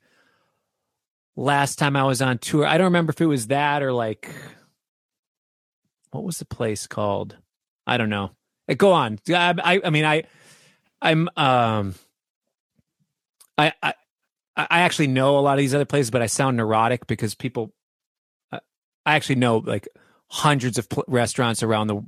last 1.37 1.79
time 1.79 1.97
I 1.97 2.05
was 2.05 2.23
on 2.23 2.39
tour. 2.39 2.67
I 2.67 2.79
don't 2.79 2.87
remember 2.87 3.11
if 3.11 3.21
it 3.21 3.27
was 3.27 3.49
that 3.49 3.83
or 3.83 3.93
like 3.93 4.31
what 6.11 6.25
was 6.25 6.39
the 6.39 6.47
place 6.47 6.87
called? 6.87 7.37
I 7.87 7.97
don't 7.99 8.09
know. 8.11 8.31
Uh, 8.69 8.75
Go 8.75 8.93
on. 8.93 9.19
I, 9.29 9.55
I, 9.63 9.81
I 9.85 9.91
mean, 9.91 10.05
I, 10.05 10.25
I'm, 11.03 11.29
um, 11.37 11.95
I, 13.59 13.73
I, 13.83 13.95
I 14.57 14.81
actually 14.81 15.09
know 15.09 15.39
a 15.39 15.41
lot 15.41 15.53
of 15.53 15.59
these 15.59 15.75
other 15.75 15.85
places, 15.85 16.11
but 16.11 16.23
I 16.23 16.27
sound 16.27 16.57
neurotic 16.57 17.07
because 17.07 17.35
people, 17.35 17.75
I 18.51 18.61
I 19.05 19.15
actually 19.15 19.37
know 19.37 19.59
like 19.59 19.87
hundreds 20.29 20.79
of 20.79 20.89
pl- 20.89 21.05
restaurants 21.07 21.63
around 21.63 21.89
the 21.89 22.03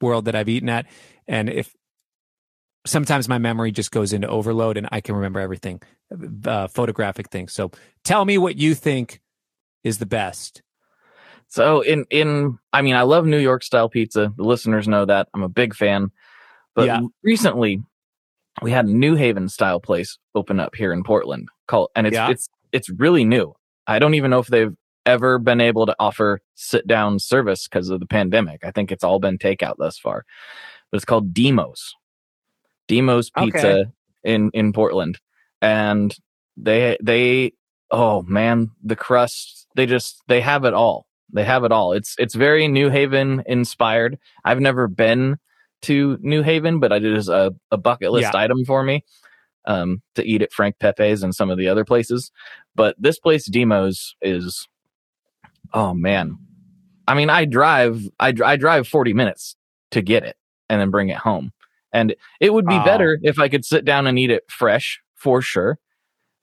world 0.00 0.24
that 0.24 0.34
I've 0.34 0.48
eaten 0.48 0.68
at, 0.68 0.86
and 1.28 1.48
if 1.48 1.74
sometimes 2.84 3.28
my 3.28 3.38
memory 3.38 3.72
just 3.72 3.90
goes 3.90 4.12
into 4.12 4.28
overload 4.28 4.76
and 4.76 4.88
I 4.90 5.00
can 5.00 5.14
remember 5.14 5.40
everything, 5.40 5.80
uh, 6.44 6.66
photographic 6.68 7.28
things. 7.30 7.52
So 7.52 7.70
tell 8.04 8.24
me 8.24 8.38
what 8.38 8.56
you 8.56 8.74
think 8.74 9.20
is 9.84 9.98
the 9.98 10.06
best. 10.06 10.62
So 11.48 11.82
in 11.82 12.06
in 12.10 12.58
I 12.72 12.82
mean 12.82 12.94
I 12.94 13.02
love 13.02 13.26
New 13.26 13.38
York 13.38 13.62
style 13.62 13.88
pizza. 13.88 14.32
The 14.36 14.42
listeners 14.42 14.88
know 14.88 15.04
that. 15.04 15.28
I'm 15.34 15.42
a 15.42 15.48
big 15.48 15.74
fan. 15.74 16.10
But 16.74 16.86
Yeah. 16.86 17.00
recently 17.22 17.82
we 18.62 18.70
had 18.70 18.86
a 18.86 18.90
New 18.92 19.14
Haven 19.16 19.48
style 19.48 19.80
place 19.80 20.18
open 20.34 20.58
up 20.60 20.74
here 20.74 20.92
in 20.92 21.02
Portland 21.04 21.48
called 21.68 21.90
and 21.94 22.06
it's 22.06 22.14
Yeah. 22.14 22.30
it's 22.30 22.48
it's 22.72 22.88
really 22.90 23.24
new. 23.24 23.54
I 23.86 23.98
don't 23.98 24.14
even 24.14 24.30
know 24.30 24.38
if 24.38 24.46
they've 24.46 24.74
ever 25.04 25.38
been 25.38 25.60
able 25.60 25.84
to 25.84 25.94
offer 25.98 26.40
sit 26.54 26.86
down 26.86 27.18
service 27.18 27.68
because 27.68 27.90
of 27.90 28.00
the 28.00 28.06
pandemic. 28.06 28.64
I 28.64 28.70
think 28.70 28.90
it's 28.90 29.04
all 29.04 29.18
been 29.18 29.36
takeout 29.36 29.74
thus 29.78 29.98
far. 29.98 30.24
But 30.90 30.96
it's 30.96 31.04
called 31.04 31.34
Dimo's. 31.34 31.94
Dimo's 32.88 33.30
Pizza 33.30 33.68
Okay. 33.80 33.90
in 34.24 34.50
in 34.52 34.72
Portland. 34.72 35.18
And 35.60 36.16
they 36.56 36.96
they 37.02 37.52
oh 37.90 38.22
man, 38.22 38.70
the 38.82 38.96
crust, 38.96 39.66
they 39.76 39.86
just 39.86 40.22
they 40.28 40.40
have 40.40 40.64
it 40.64 40.74
all. 40.74 41.06
They 41.32 41.44
have 41.44 41.64
it 41.64 41.72
all. 41.72 41.92
It's 41.92 42.14
it's 42.18 42.34
very 42.34 42.68
New 42.68 42.90
Haven 42.90 43.42
inspired. 43.46 44.18
I've 44.44 44.60
never 44.60 44.88
been 44.88 45.38
to 45.82 46.18
New 46.20 46.42
Haven, 46.42 46.78
but 46.78 46.92
it 46.92 47.04
is 47.04 47.28
a, 47.28 47.52
a 47.70 47.76
bucket 47.76 48.12
list 48.12 48.30
Yeah. 48.34 48.40
item 48.40 48.64
for 48.64 48.82
me 48.82 49.04
um, 49.64 50.02
to 50.14 50.24
eat 50.24 50.42
at 50.42 50.52
Frank 50.52 50.78
Pepe's 50.78 51.22
and 51.22 51.34
some 51.34 51.50
of 51.50 51.58
the 51.58 51.68
other 51.68 51.84
places. 51.84 52.30
But 52.74 52.94
this 52.98 53.18
place, 53.18 53.48
Dimo's, 53.48 54.14
is 54.20 54.68
oh 55.72 55.94
man. 55.94 56.38
I 57.08 57.14
mean, 57.14 57.30
I 57.30 57.44
drive 57.46 58.02
I, 58.20 58.32
I 58.44 58.56
drive 58.56 58.86
forty 58.86 59.12
minutes 59.12 59.56
to 59.90 60.02
get 60.02 60.22
it 60.24 60.36
and 60.68 60.80
then 60.80 60.90
bring 60.90 61.08
it 61.08 61.18
home, 61.18 61.52
and 61.92 62.14
it 62.40 62.52
would 62.52 62.66
be 62.66 62.74
Oh. 62.74 62.84
better 62.84 63.18
if 63.22 63.38
I 63.38 63.48
could 63.48 63.64
sit 63.64 63.84
down 63.84 64.06
and 64.06 64.18
eat 64.18 64.30
it 64.30 64.44
fresh 64.48 65.00
for 65.14 65.42
sure. 65.42 65.78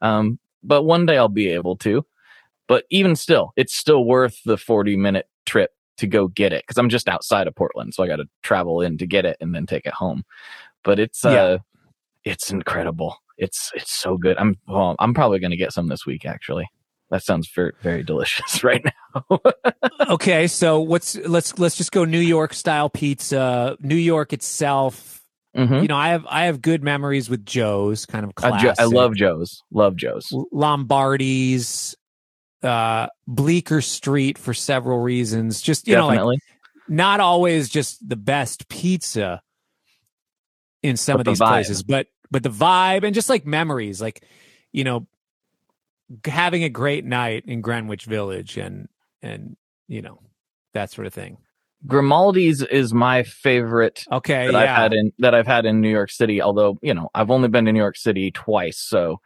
Um, 0.01 0.39
but 0.63 0.83
one 0.83 1.05
day 1.05 1.17
I'll 1.17 1.27
be 1.27 1.49
able 1.49 1.75
to. 1.77 2.05
But 2.67 2.85
even 2.91 3.15
still, 3.15 3.51
it's 3.55 3.73
still 3.75 4.05
worth 4.05 4.37
the 4.45 4.57
40 4.57 4.95
minute 4.95 5.27
trip 5.45 5.71
to 5.97 6.07
go 6.07 6.27
get 6.27 6.53
it 6.53 6.63
because 6.63 6.77
I'm 6.77 6.89
just 6.89 7.09
outside 7.09 7.47
of 7.47 7.55
Portland, 7.55 7.93
so 7.93 8.03
I 8.03 8.07
got 8.07 8.17
to 8.17 8.25
travel 8.43 8.81
in 8.81 8.97
to 8.99 9.07
get 9.07 9.25
it 9.25 9.37
and 9.41 9.53
then 9.55 9.65
take 9.65 9.85
it 9.85 9.93
home. 9.93 10.23
But 10.83 10.99
it's 10.99 11.25
uh, 11.25 11.57
it's 12.23 12.51
incredible. 12.51 13.17
It's 13.37 13.71
it's 13.73 13.91
so 13.91 14.17
good. 14.17 14.37
I'm 14.37 14.57
well, 14.67 14.95
I'm 14.99 15.13
probably 15.13 15.39
gonna 15.39 15.55
get 15.57 15.73
some 15.73 15.87
this 15.87 16.05
week 16.05 16.25
actually. 16.25 16.67
That 17.09 17.23
sounds 17.23 17.49
very 17.53 17.73
very 17.81 18.03
delicious 18.03 18.63
right 18.63 18.85
now. 18.85 19.39
okay, 20.09 20.45
so 20.47 20.79
what's 20.79 21.15
let's 21.17 21.57
let's 21.57 21.75
just 21.75 21.91
go 21.91 22.05
New 22.05 22.19
York 22.19 22.53
style 22.53 22.89
pizza. 22.89 23.75
New 23.81 23.95
York 23.95 24.31
itself, 24.31 25.18
Mhm. 25.57 25.81
you 25.81 25.87
know, 25.87 25.97
I 25.97 26.09
have 26.09 26.25
I 26.27 26.45
have 26.45 26.61
good 26.61 26.83
memories 26.83 27.29
with 27.29 27.45
Joe's, 27.45 28.05
kind 28.05 28.23
of 28.23 28.31
I, 28.37 28.49
classic. 28.49 28.75
I 28.79 28.85
love 28.85 29.15
Joe's. 29.15 29.63
Love 29.71 29.95
Joe's. 29.95 30.31
Lombardi's, 30.51 31.95
uh, 32.61 33.07
Bleecker 33.27 33.81
Street 33.81 34.37
for 34.37 34.53
several 34.53 34.99
reasons. 34.99 35.61
Just 35.61 35.87
you 35.87 35.95
know, 35.95 36.07
like 36.07 36.39
not 36.87 37.19
always 37.19 37.69
just 37.69 38.07
the 38.07 38.15
best 38.15 38.67
pizza 38.69 39.41
in 40.83 40.97
some 40.97 41.17
But 41.17 41.27
of 41.27 41.31
these 41.33 41.39
vibe. 41.39 41.47
places, 41.47 41.83
but 41.83 42.07
but 42.31 42.43
the 42.43 42.49
vibe 42.49 43.03
and 43.03 43.15
just 43.15 43.29
like 43.29 43.45
memories, 43.45 43.99
like 44.01 44.23
you 44.71 44.83
know, 44.83 45.07
having 46.25 46.63
a 46.63 46.69
great 46.69 47.05
night 47.05 47.43
in 47.47 47.61
Greenwich 47.61 48.05
Village 48.05 48.57
and 48.57 48.87
and 49.21 49.57
you 49.87 50.01
know 50.01 50.19
that 50.73 50.91
sort 50.91 51.07
of 51.07 51.13
thing. 51.13 51.37
Grimaldi's 51.87 52.61
is 52.61 52.93
my 52.93 53.23
favorite 53.23 54.03
Okay, 54.11 54.47
that 54.47 54.53
yeah, 54.53 54.59
I've 54.59 54.67
had 54.69 54.93
in 54.93 55.13
that 55.19 55.33
I've 55.33 55.47
had 55.47 55.65
in 55.65 55.79
New 55.81 55.89
York 55.89 56.11
City. 56.11 56.41
Although 56.41 56.77
you 56.81 56.93
know 56.93 57.09
I've 57.15 57.31
only 57.31 57.47
been 57.47 57.65
to 57.65 57.71
New 57.71 57.79
York 57.79 57.97
City 57.97 58.31
twice, 58.31 58.77
so 58.77 59.21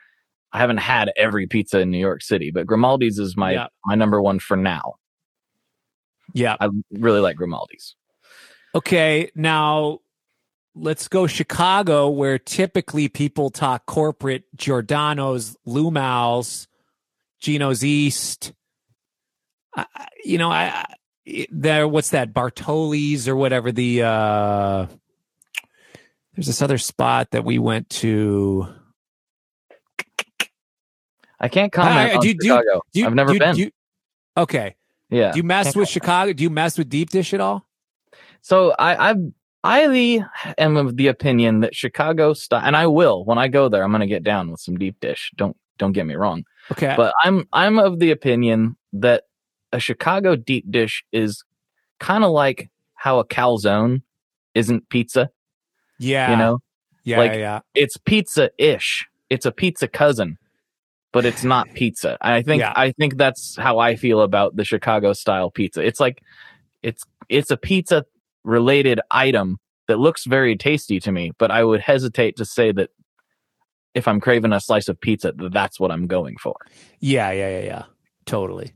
I 0.51 0.59
haven't 0.59 0.77
had 0.77 1.11
every 1.17 1.47
pizza 1.47 1.79
in 1.79 1.89
New 1.89 1.97
York 1.99 2.21
City. 2.21 2.51
But 2.51 2.67
Grimaldi's 2.67 3.17
is 3.17 3.35
my 3.35 3.53
Yeah. 3.53 3.67
my 3.85 3.95
number 3.95 4.21
one 4.21 4.39
for 4.39 4.55
now. 4.57 4.95
yeah. 6.33 6.55
I 6.59 6.69
really 6.91 7.19
like 7.19 7.35
Grimaldi's. 7.37 7.95
Okay, 8.75 9.29
now 9.35 9.99
let's 10.75 11.07
go 11.07 11.27
Chicago, 11.27 12.09
where 12.09 12.39
typically 12.39 13.07
people 13.07 13.49
talk 13.51 13.85
corporate 13.85 14.43
Giordano's, 14.55 15.55
Lou 15.65 15.91
Mal's, 15.91 16.67
Geno's 17.39 17.83
East. 17.83 18.53
I, 19.75 19.85
I- 19.95 20.07
you 20.23 20.37
know, 20.37 20.49
I, 20.51 20.65
I 20.69 20.85
there. 21.49 21.87
What's 21.87 22.09
that? 22.11 22.33
Bartoli's 22.33 23.27
or 23.27 23.35
whatever. 23.35 23.71
The 23.71 24.03
uh 24.03 24.87
there's 26.35 26.47
this 26.47 26.61
other 26.61 26.77
spot 26.77 27.31
that 27.31 27.45
we 27.45 27.59
went 27.59 27.89
to. 27.91 28.67
I 31.39 31.47
can't 31.49 31.71
comment 31.71 31.95
I- 31.95 32.11
I- 32.11 32.15
on 32.15 32.21
do 32.21 32.33
do 32.33 32.47
Chicago. 32.47 32.81
Do 32.93 33.05
I've 33.05 33.13
never 33.13 33.33
do 33.33 33.39
been. 33.39 33.55
do 33.55 33.71
okay. 34.37 34.75
yeah. 35.09 35.31
Do 35.31 35.37
you 35.37 35.43
mess 35.43 35.67
with 35.67 35.73
comment. 35.75 35.89
Chicago? 35.89 36.33
Do 36.33 36.43
you 36.43 36.49
mess 36.49 36.77
with 36.77 36.89
deep 36.89 37.09
dish 37.09 37.33
at 37.33 37.41
all? 37.41 37.67
So 38.41 38.71
I 38.79 39.11
I 39.11 39.15
I 39.65 40.25
am 40.57 40.77
of 40.77 40.97
the 40.97 41.07
opinion 41.07 41.61
that 41.61 41.75
Chicago 41.75 42.33
style, 42.33 42.61
and 42.65 42.75
I 42.75 42.87
will 42.87 43.23
when 43.25 43.37
I 43.37 43.47
go 43.47 43.69
there. 43.69 43.83
I'm 43.83 43.91
going 43.91 44.01
to 44.01 44.07
get 44.07 44.23
down 44.23 44.51
with 44.51 44.59
some 44.59 44.77
deep 44.77 44.99
dish. 44.99 45.31
Don't 45.35 45.55
don't 45.77 45.93
get 45.93 46.05
me 46.05 46.15
wrong. 46.15 46.45
Okay. 46.71 46.93
but 46.97 47.13
I'm 47.23 47.47
I'm 47.53 47.77
of 47.79 47.99
the 47.99 48.11
opinion 48.11 48.77
that 48.93 49.23
a 49.73 49.79
Chicago 49.79 50.35
deep 50.35 50.69
dish 50.71 51.03
is 51.11 51.43
kind 51.99 52.23
of 52.23 52.31
like 52.31 52.69
how 52.95 53.19
a 53.19 53.25
calzone 53.25 54.01
isn't 54.55 54.87
pizza. 54.89 55.29
yeah. 55.99 56.31
You 56.31 56.37
know, 56.37 56.59
Yeah. 57.03 57.17
like- 57.17 57.33
yeah. 57.33 57.59
it's 57.75 57.97
pizza 57.97 58.49
ish. 58.57 59.05
It's 59.29 59.45
a 59.45 59.51
pizza 59.51 59.87
cousin, 59.87 60.37
but 61.11 61.25
it's 61.25 61.43
not 61.43 61.67
pizza. 61.73 62.17
I 62.21 62.41
think 62.41 62.59
Yeah. 62.61 62.73
I 62.75 62.91
think 62.91 63.17
that's 63.17 63.55
how 63.57 63.79
I 63.79 63.95
feel 63.95 64.21
about 64.21 64.55
the 64.55 64.63
Chicago 64.65 65.13
style 65.13 65.49
pizza. 65.51 65.81
It's 65.83 65.99
like 65.99 66.21
it's 66.81 67.03
it's 67.29 67.51
a 67.51 67.57
pizza 67.57 68.05
related 68.43 68.99
item 69.11 69.57
that 69.87 69.97
looks 69.99 70.25
very 70.25 70.55
tasty 70.55 70.99
to 70.99 71.11
me, 71.11 71.31
but 71.37 71.51
I 71.51 71.63
would 71.63 71.81
hesitate 71.81 72.35
to 72.37 72.45
say 72.45 72.71
that 72.73 72.89
if 73.93 74.07
I'm 74.07 74.19
craving 74.19 74.53
a 74.53 74.59
slice 74.59 74.87
of 74.87 74.99
pizza, 74.99 75.33
that's 75.35 75.79
what 75.79 75.91
I'm 75.91 76.07
going 76.07 76.35
for. 76.37 76.55
Yeah. 76.99 77.31
Yeah. 77.31 77.49
Yeah. 77.59 77.65
Yeah. 77.65 77.83
Totally. 78.25 78.73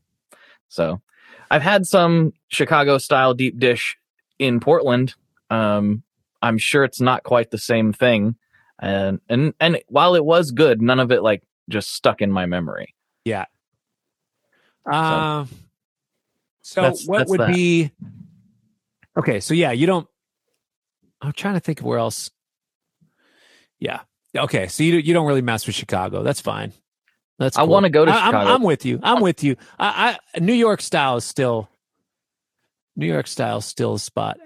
So 0.69 1.01
I've 1.49 1.61
had 1.61 1.85
some 1.87 2.33
Chicago 2.49 2.97
style 2.97 3.33
deep 3.33 3.57
dish 3.59 3.97
in 4.39 4.59
Portland. 4.59 5.15
Um, 5.49 6.03
I'm 6.41 6.57
sure 6.57 6.83
it's 6.83 7.01
not 7.01 7.23
quite 7.23 7.51
the 7.51 7.57
same 7.57 7.93
thing. 7.93 8.35
And 8.79 9.19
and 9.29 9.53
and 9.59 9.79
while 9.87 10.13
it 10.15 10.23
was 10.23 10.51
good, 10.51 10.81
none 10.81 10.99
of 10.99 11.11
it 11.11 11.23
like 11.23 11.41
just 11.69 11.93
stuck 11.93 12.21
in 12.21 12.31
my 12.31 12.45
memory. 12.45 12.93
Yeah. 13.25 13.45
Um. 14.85 15.49
So 16.61 16.81
That's- 16.81 17.07
what 17.07 17.19
that's 17.19 17.29
would 17.31 17.39
that. 17.39 17.53
be? 17.53 17.91
Okay, 19.17 19.39
so 19.39 19.53
yeah, 19.53 19.71
you 19.71 19.87
don't. 19.87 20.07
I'm 21.21 21.31
trying 21.31 21.55
to 21.55 21.59
think 21.59 21.79
of 21.79 21.85
where 21.85 21.97
else. 21.97 22.29
Yeah. 23.79 24.01
Okay, 24.37 24.67
so 24.67 24.83
you 24.83 24.97
you 24.97 25.13
don't 25.13 25.25
really 25.25 25.41
mess 25.41 25.65
with 25.65 25.75
Chicago. 25.75 26.21
That's 26.23 26.41
fine. 26.41 26.73
That's. 27.39 27.57
I 27.57 27.63
wanna 27.63 27.89
go 27.89 28.05
to 28.05 28.11
I- 28.11 28.27
I'm, 28.27 28.35
I'm 28.35 28.63
with 28.63 28.85
you. 28.85 28.99
I'm 29.03 29.21
with 29.21 29.43
you. 29.43 29.55
I, 29.79 30.17
I 30.35 30.39
New 30.39 30.53
York 30.53 30.81
style 30.81 31.17
is 31.17 31.25
still. 31.25 31.69
New 32.95 33.07
York 33.07 33.27
style 33.27 33.57
is 33.57 33.65
still 33.65 33.93
a 33.95 33.99
spot. 33.99 34.37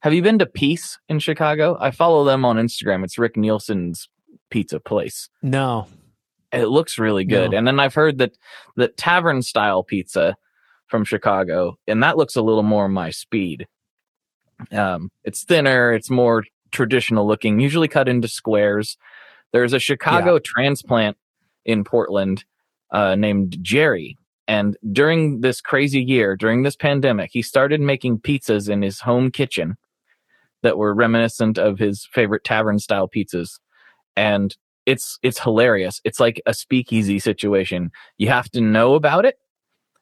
Have 0.00 0.12
you 0.12 0.20
been 0.20 0.38
to 0.40 0.46
Piece 0.46 0.98
in 1.08 1.18
Chicago? 1.18 1.78
I 1.80 1.90
follow 1.90 2.24
them 2.24 2.44
on 2.44 2.56
Instagram. 2.56 3.04
It's 3.04 3.16
Rick 3.16 3.38
Nielsen's 3.38 4.08
pizza 4.50 4.78
place. 4.78 5.30
No. 5.40 5.86
It 6.52 6.66
looks 6.66 6.98
really 6.98 7.24
good. 7.24 7.52
No. 7.52 7.56
And 7.58 7.66
then 7.66 7.80
I've 7.80 7.94
heard 7.94 8.18
that 8.18 8.36
that 8.76 8.96
tavern 8.98 9.40
style 9.40 9.82
pizza 9.82 10.36
from 10.88 11.04
Chicago, 11.04 11.78
and 11.88 12.02
that 12.02 12.18
looks 12.18 12.36
a 12.36 12.42
little 12.42 12.62
more 12.62 12.88
my 12.88 13.10
speed. 13.10 13.66
Um, 14.70 15.10
it's 15.24 15.42
thinner, 15.42 15.92
it's 15.92 16.10
more 16.10 16.44
traditional 16.70 17.26
looking, 17.26 17.58
usually 17.58 17.88
cut 17.88 18.08
into 18.08 18.28
squares. 18.28 18.96
There's 19.52 19.72
a 19.72 19.78
Chicago 19.78 20.38
transplant 20.38 21.16
in 21.64 21.84
Portland 21.84 22.44
uh, 22.90 23.14
named 23.14 23.58
Jerry. 23.62 24.16
And 24.46 24.76
during 24.92 25.40
this 25.40 25.60
crazy 25.60 26.02
year, 26.02 26.36
during 26.36 26.62
this 26.62 26.76
pandemic, 26.76 27.30
he 27.32 27.42
started 27.42 27.80
making 27.80 28.18
pizzas 28.18 28.68
in 28.68 28.82
his 28.82 29.00
home 29.00 29.30
kitchen 29.30 29.76
that 30.62 30.78
were 30.78 30.94
reminiscent 30.94 31.58
of 31.58 31.78
his 31.78 32.06
favorite 32.12 32.44
tavern 32.44 32.78
style 32.78 33.08
pizzas. 33.08 33.58
And 34.16 34.54
it's 34.86 35.18
it's 35.22 35.40
hilarious. 35.40 36.00
It's 36.04 36.20
like 36.20 36.42
a 36.46 36.54
speakeasy 36.54 37.18
situation. 37.18 37.90
You 38.18 38.28
have 38.28 38.50
to 38.50 38.60
know 38.60 38.94
about 38.94 39.24
it. 39.24 39.36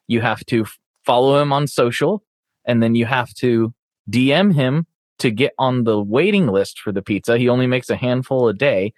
You 0.07 0.21
have 0.21 0.45
to 0.47 0.65
follow 1.05 1.41
him 1.41 1.53
on 1.53 1.67
social, 1.67 2.23
and 2.65 2.83
then 2.83 2.95
you 2.95 3.05
have 3.05 3.33
to 3.35 3.73
DM 4.09 4.53
him 4.53 4.85
to 5.19 5.31
get 5.31 5.53
on 5.57 5.83
the 5.83 6.01
waiting 6.01 6.47
list 6.47 6.79
for 6.79 6.91
the 6.91 7.01
pizza. 7.01 7.37
He 7.37 7.47
only 7.47 7.67
makes 7.67 7.89
a 7.89 7.95
handful 7.95 8.49
a 8.49 8.53
day, 8.53 8.93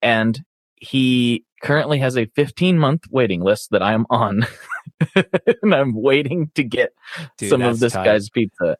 and 0.00 0.40
he 0.76 1.44
currently 1.62 1.98
has 1.98 2.16
a 2.18 2.26
15 2.26 2.78
month 2.78 3.04
waiting 3.10 3.42
list 3.42 3.70
that 3.70 3.82
I'm 3.82 4.04
on, 4.10 4.46
and 5.62 5.74
I'm 5.74 5.94
waiting 5.94 6.50
to 6.54 6.62
get 6.62 6.92
Dude, 7.38 7.50
some 7.50 7.62
of 7.62 7.80
this 7.80 7.94
tight. 7.94 8.04
guy's 8.04 8.28
pizza. 8.28 8.76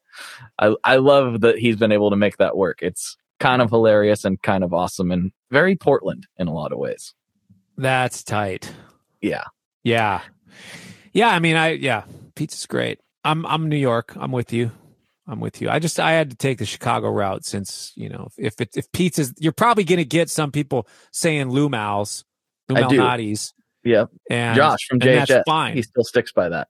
I 0.58 0.74
I 0.84 0.96
love 0.96 1.40
that 1.40 1.58
he's 1.58 1.76
been 1.76 1.92
able 1.92 2.10
to 2.10 2.16
make 2.16 2.36
that 2.36 2.56
work. 2.56 2.80
It's 2.82 3.16
kind 3.40 3.62
of 3.62 3.70
hilarious 3.70 4.24
and 4.24 4.40
kind 4.42 4.62
of 4.62 4.72
awesome 4.74 5.10
and 5.10 5.32
very 5.50 5.74
Portland 5.76 6.26
in 6.36 6.48
a 6.48 6.52
lot 6.52 6.72
of 6.72 6.78
ways. 6.78 7.14
That's 7.76 8.22
tight. 8.22 8.72
Yeah. 9.20 9.44
Yeah. 9.82 10.20
Yeah, 11.12 11.28
I 11.28 11.38
mean 11.38 11.56
I 11.56 11.70
yeah, 11.70 12.04
pizza's 12.34 12.66
great. 12.66 13.00
I'm 13.24 13.46
I'm 13.46 13.68
New 13.68 13.76
York. 13.76 14.14
I'm 14.16 14.32
with 14.32 14.52
you. 14.52 14.70
I'm 15.26 15.40
with 15.40 15.60
you. 15.62 15.70
I 15.70 15.78
just 15.78 16.00
I 16.00 16.12
had 16.12 16.30
to 16.30 16.36
take 16.36 16.58
the 16.58 16.66
Chicago 16.66 17.08
route 17.10 17.44
since, 17.44 17.92
you 17.94 18.08
know, 18.08 18.28
if 18.36 18.60
it 18.60 18.70
if 18.76 18.90
pizza's 18.92 19.32
you're 19.38 19.52
probably 19.52 19.84
gonna 19.84 20.04
get 20.04 20.30
some 20.30 20.50
people 20.50 20.86
saying 21.12 21.48
Lou 21.50 21.68
Mal's, 21.68 22.24
Lou 22.74 22.84
I 22.84 22.88
do. 22.88 22.98
Malnati's. 22.98 23.54
Yep. 23.84 24.10
And 24.30 24.56
Josh 24.56 24.78
from 24.88 25.00
JHS. 25.00 25.26
that's 25.26 25.42
fine. 25.46 25.74
He 25.74 25.82
still 25.82 26.04
sticks 26.04 26.32
by 26.32 26.48
that. 26.50 26.68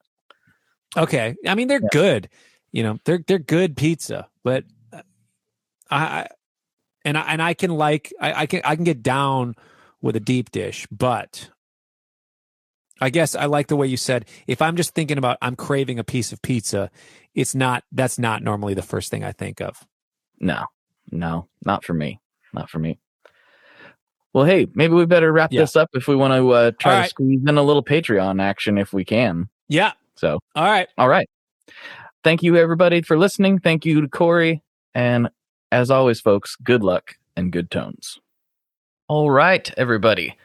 Okay. 0.97 1.35
I 1.47 1.55
mean, 1.55 1.69
they're 1.69 1.81
Yeah. 1.83 1.89
good. 1.93 2.29
You 2.71 2.83
know, 2.83 2.99
they're 3.05 3.23
they're 3.27 3.39
good 3.39 3.77
pizza, 3.77 4.29
but 4.45 4.65
uh, 4.93 5.03
I, 5.91 5.99
I 6.05 6.29
and 7.05 7.19
I 7.19 7.23
and 7.23 7.43
I 7.43 7.53
can 7.55 7.71
like 7.71 8.13
I, 8.19 8.33
I 8.43 8.47
can 8.47 8.63
I 8.65 8.77
can 8.77 8.85
get 8.85 9.03
down 9.03 9.55
with 10.01 10.17
a 10.17 10.21
deep 10.21 10.51
dish, 10.51 10.87
but 10.91 11.51
I 13.01 13.11
guess 13.11 13.35
I 13.35 13.45
like 13.45 13.67
the 13.67 13.77
way 13.77 13.89
you 13.89 13.97
said 13.99 14.25
if 14.47 14.63
I'm 14.63 14.77
just 14.77 14.95
thinking 14.95 15.19
about 15.19 15.37
I'm 15.43 15.55
craving 15.57 15.99
a 15.99 16.05
piece 16.05 16.33
of 16.33 16.41
pizza, 16.41 16.91
it's 17.35 17.55
not 17.55 17.85
that's 17.93 18.19
not 18.19 18.43
normally 18.43 18.73
the 18.73 18.83
first 18.83 19.11
thing 19.11 19.23
I 19.23 19.33
think 19.33 19.61
of. 19.61 19.87
No, 20.41 20.65
no, 21.11 21.49
not 21.65 21.85
for 21.85 21.93
me. 21.95 22.21
Not 22.55 22.71
for 22.71 22.79
me. 22.79 22.99
Well, 24.35 24.45
hey, 24.45 24.67
maybe 24.75 24.95
we 24.95 25.05
better 25.07 25.31
wrap 25.33 25.53
Yeah. 25.53 25.61
this 25.63 25.77
up 25.77 25.91
if 25.93 26.09
we 26.09 26.17
want 26.17 26.33
to 26.35 26.51
uh, 26.51 26.71
try 26.79 27.03
to 27.03 27.09
squeeze 27.09 27.41
in 27.47 27.59
a 27.59 27.63
little 27.63 27.85
Patreon 27.85 28.41
action 28.41 28.79
if 28.79 28.93
we 28.93 29.05
can. 29.05 29.49
Yeah. 29.69 29.93
So, 30.17 30.39
All 30.55 30.65
right. 30.65 30.89
all 30.97 31.09
right. 31.09 31.29
Thank 32.25 32.43
you, 32.43 32.57
everybody, 32.57 33.03
for 33.03 33.19
listening. 33.19 33.59
Thank 33.59 33.85
you 33.85 34.01
to 34.01 34.09
Cory. 34.09 34.63
And 34.95 35.29
as 35.71 35.91
always, 35.91 36.21
folks, 36.21 36.57
good 36.57 36.83
luck 36.83 37.17
and 37.37 37.51
good 37.53 37.71
tones. 37.71 38.19
All 39.09 39.31
right, 39.31 39.71
everybody. 39.77 40.37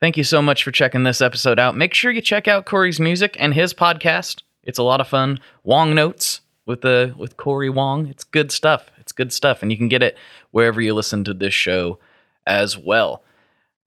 Thank 0.00 0.16
you 0.16 0.24
so 0.24 0.42
much 0.42 0.62
for 0.64 0.70
checking 0.72 1.04
this 1.04 1.20
episode 1.20 1.58
out. 1.58 1.76
Make 1.76 1.94
sure 1.94 2.10
you 2.10 2.20
check 2.20 2.48
out 2.48 2.66
Cory's 2.66 3.00
music 3.00 3.36
and 3.38 3.54
his 3.54 3.72
podcast. 3.72 4.42
It's 4.64 4.78
a 4.78 4.82
lot 4.82 5.00
of 5.00 5.08
fun. 5.08 5.40
Wong 5.64 5.94
Notes 5.94 6.40
with 6.66 6.82
the 6.82 7.14
with 7.16 7.36
Cory 7.36 7.70
Wong. 7.70 8.06
It's 8.06 8.24
good 8.24 8.52
stuff. 8.52 8.90
It's 8.98 9.12
good 9.12 9.32
stuff, 9.32 9.62
and 9.62 9.70
you 9.72 9.78
can 9.78 9.88
get 9.88 10.02
it 10.02 10.16
wherever 10.50 10.80
you 10.80 10.94
listen 10.94 11.24
to 11.24 11.34
this 11.34 11.54
show 11.54 11.98
as 12.46 12.76
well. 12.76 13.22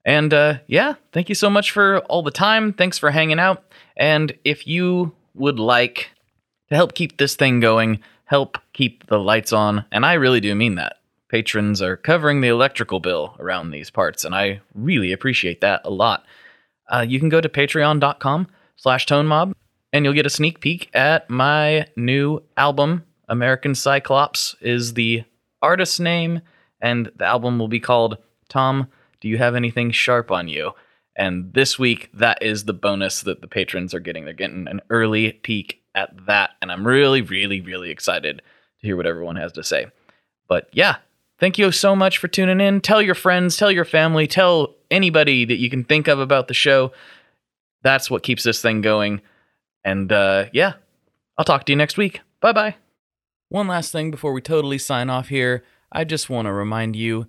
And 0.06 0.32
uh, 0.32 0.58
yeah, 0.68 0.94
thank 1.12 1.28
you 1.28 1.34
so 1.34 1.50
much 1.50 1.72
for 1.72 1.98
all 2.02 2.22
the 2.22 2.30
time. 2.30 2.72
Thanks 2.72 2.96
for 2.96 3.10
hanging 3.10 3.40
out. 3.40 3.64
And 3.96 4.32
if 4.44 4.66
you 4.66 5.12
would 5.34 5.58
like 5.58 6.10
to 6.68 6.76
help 6.76 6.94
keep 6.94 7.18
this 7.18 7.34
thing 7.34 7.60
going, 7.60 8.00
help 8.24 8.56
keep 8.72 9.06
the 9.08 9.18
lights 9.18 9.52
on, 9.52 9.84
and 9.90 10.06
I 10.06 10.14
really 10.14 10.40
do 10.40 10.54
mean 10.54 10.76
that. 10.76 10.96
Patrons 11.28 11.82
are 11.82 11.96
covering 11.96 12.40
the 12.40 12.48
electrical 12.48 13.00
bill 13.00 13.36
around 13.40 13.70
these 13.70 13.90
parts, 13.90 14.24
and 14.24 14.34
I 14.34 14.60
really 14.74 15.12
appreciate 15.12 15.60
that 15.60 15.80
a 15.84 15.90
lot. 15.90 16.24
Uh, 16.88 17.04
you 17.06 17.18
can 17.18 17.28
go 17.28 17.40
to 17.40 17.48
patreon.com 17.48 18.46
slash 18.76 19.06
tonemob, 19.06 19.54
and 19.92 20.04
you'll 20.04 20.14
get 20.14 20.26
a 20.26 20.30
sneak 20.30 20.60
peek 20.60 20.88
at 20.94 21.28
my 21.28 21.86
new 21.96 22.42
album. 22.56 23.04
American 23.28 23.74
Cyclops 23.74 24.54
is 24.60 24.94
the 24.94 25.24
artist's 25.62 25.98
name, 25.98 26.42
and 26.80 27.10
the 27.16 27.24
album 27.24 27.58
will 27.58 27.68
be 27.68 27.80
called 27.80 28.18
Tom, 28.48 28.88
Do 29.20 29.28
You 29.28 29.38
Have 29.38 29.54
Anything 29.54 29.90
Sharp 29.90 30.30
on 30.30 30.48
You? 30.48 30.72
And 31.16 31.54
this 31.54 31.78
week, 31.78 32.10
that 32.12 32.42
is 32.42 32.64
the 32.64 32.74
bonus 32.74 33.22
that 33.22 33.40
the 33.40 33.48
patrons 33.48 33.94
are 33.94 34.00
getting. 34.00 34.24
They're 34.24 34.34
getting 34.34 34.68
an 34.68 34.82
early 34.90 35.32
peek 35.32 35.82
at 35.94 36.26
that, 36.26 36.50
and 36.60 36.70
I'm 36.70 36.86
really, 36.86 37.22
really, 37.22 37.60
really 37.60 37.90
excited 37.90 38.42
to 38.80 38.86
hear 38.86 38.96
what 38.96 39.06
everyone 39.06 39.36
has 39.36 39.52
to 39.52 39.64
say. 39.64 39.86
But 40.46 40.68
yeah, 40.72 40.96
thank 41.40 41.58
you 41.58 41.72
so 41.72 41.96
much 41.96 42.18
for 42.18 42.28
tuning 42.28 42.60
in. 42.60 42.82
Tell 42.82 43.00
your 43.00 43.14
friends, 43.14 43.56
tell 43.56 43.70
your 43.70 43.86
family, 43.86 44.26
tell 44.26 44.74
anybody 44.90 45.44
that 45.46 45.56
you 45.56 45.70
can 45.70 45.84
think 45.84 46.06
of 46.06 46.18
about 46.20 46.48
the 46.48 46.54
show. 46.54 46.92
That's 47.82 48.10
what 48.10 48.22
keeps 48.22 48.42
this 48.42 48.60
thing 48.60 48.82
going. 48.82 49.22
And 49.84 50.12
uh, 50.12 50.46
yeah, 50.52 50.74
I'll 51.38 51.44
talk 51.44 51.64
to 51.64 51.72
you 51.72 51.76
next 51.76 51.96
week. 51.96 52.20
Bye 52.40 52.52
bye. 52.52 52.76
One 53.48 53.68
last 53.68 53.92
thing 53.92 54.10
before 54.10 54.32
we 54.32 54.40
totally 54.40 54.78
sign 54.78 55.08
off 55.08 55.28
here. 55.28 55.64
I 55.92 56.04
just 56.04 56.28
want 56.28 56.46
to 56.46 56.52
remind 56.52 56.96
you 56.96 57.28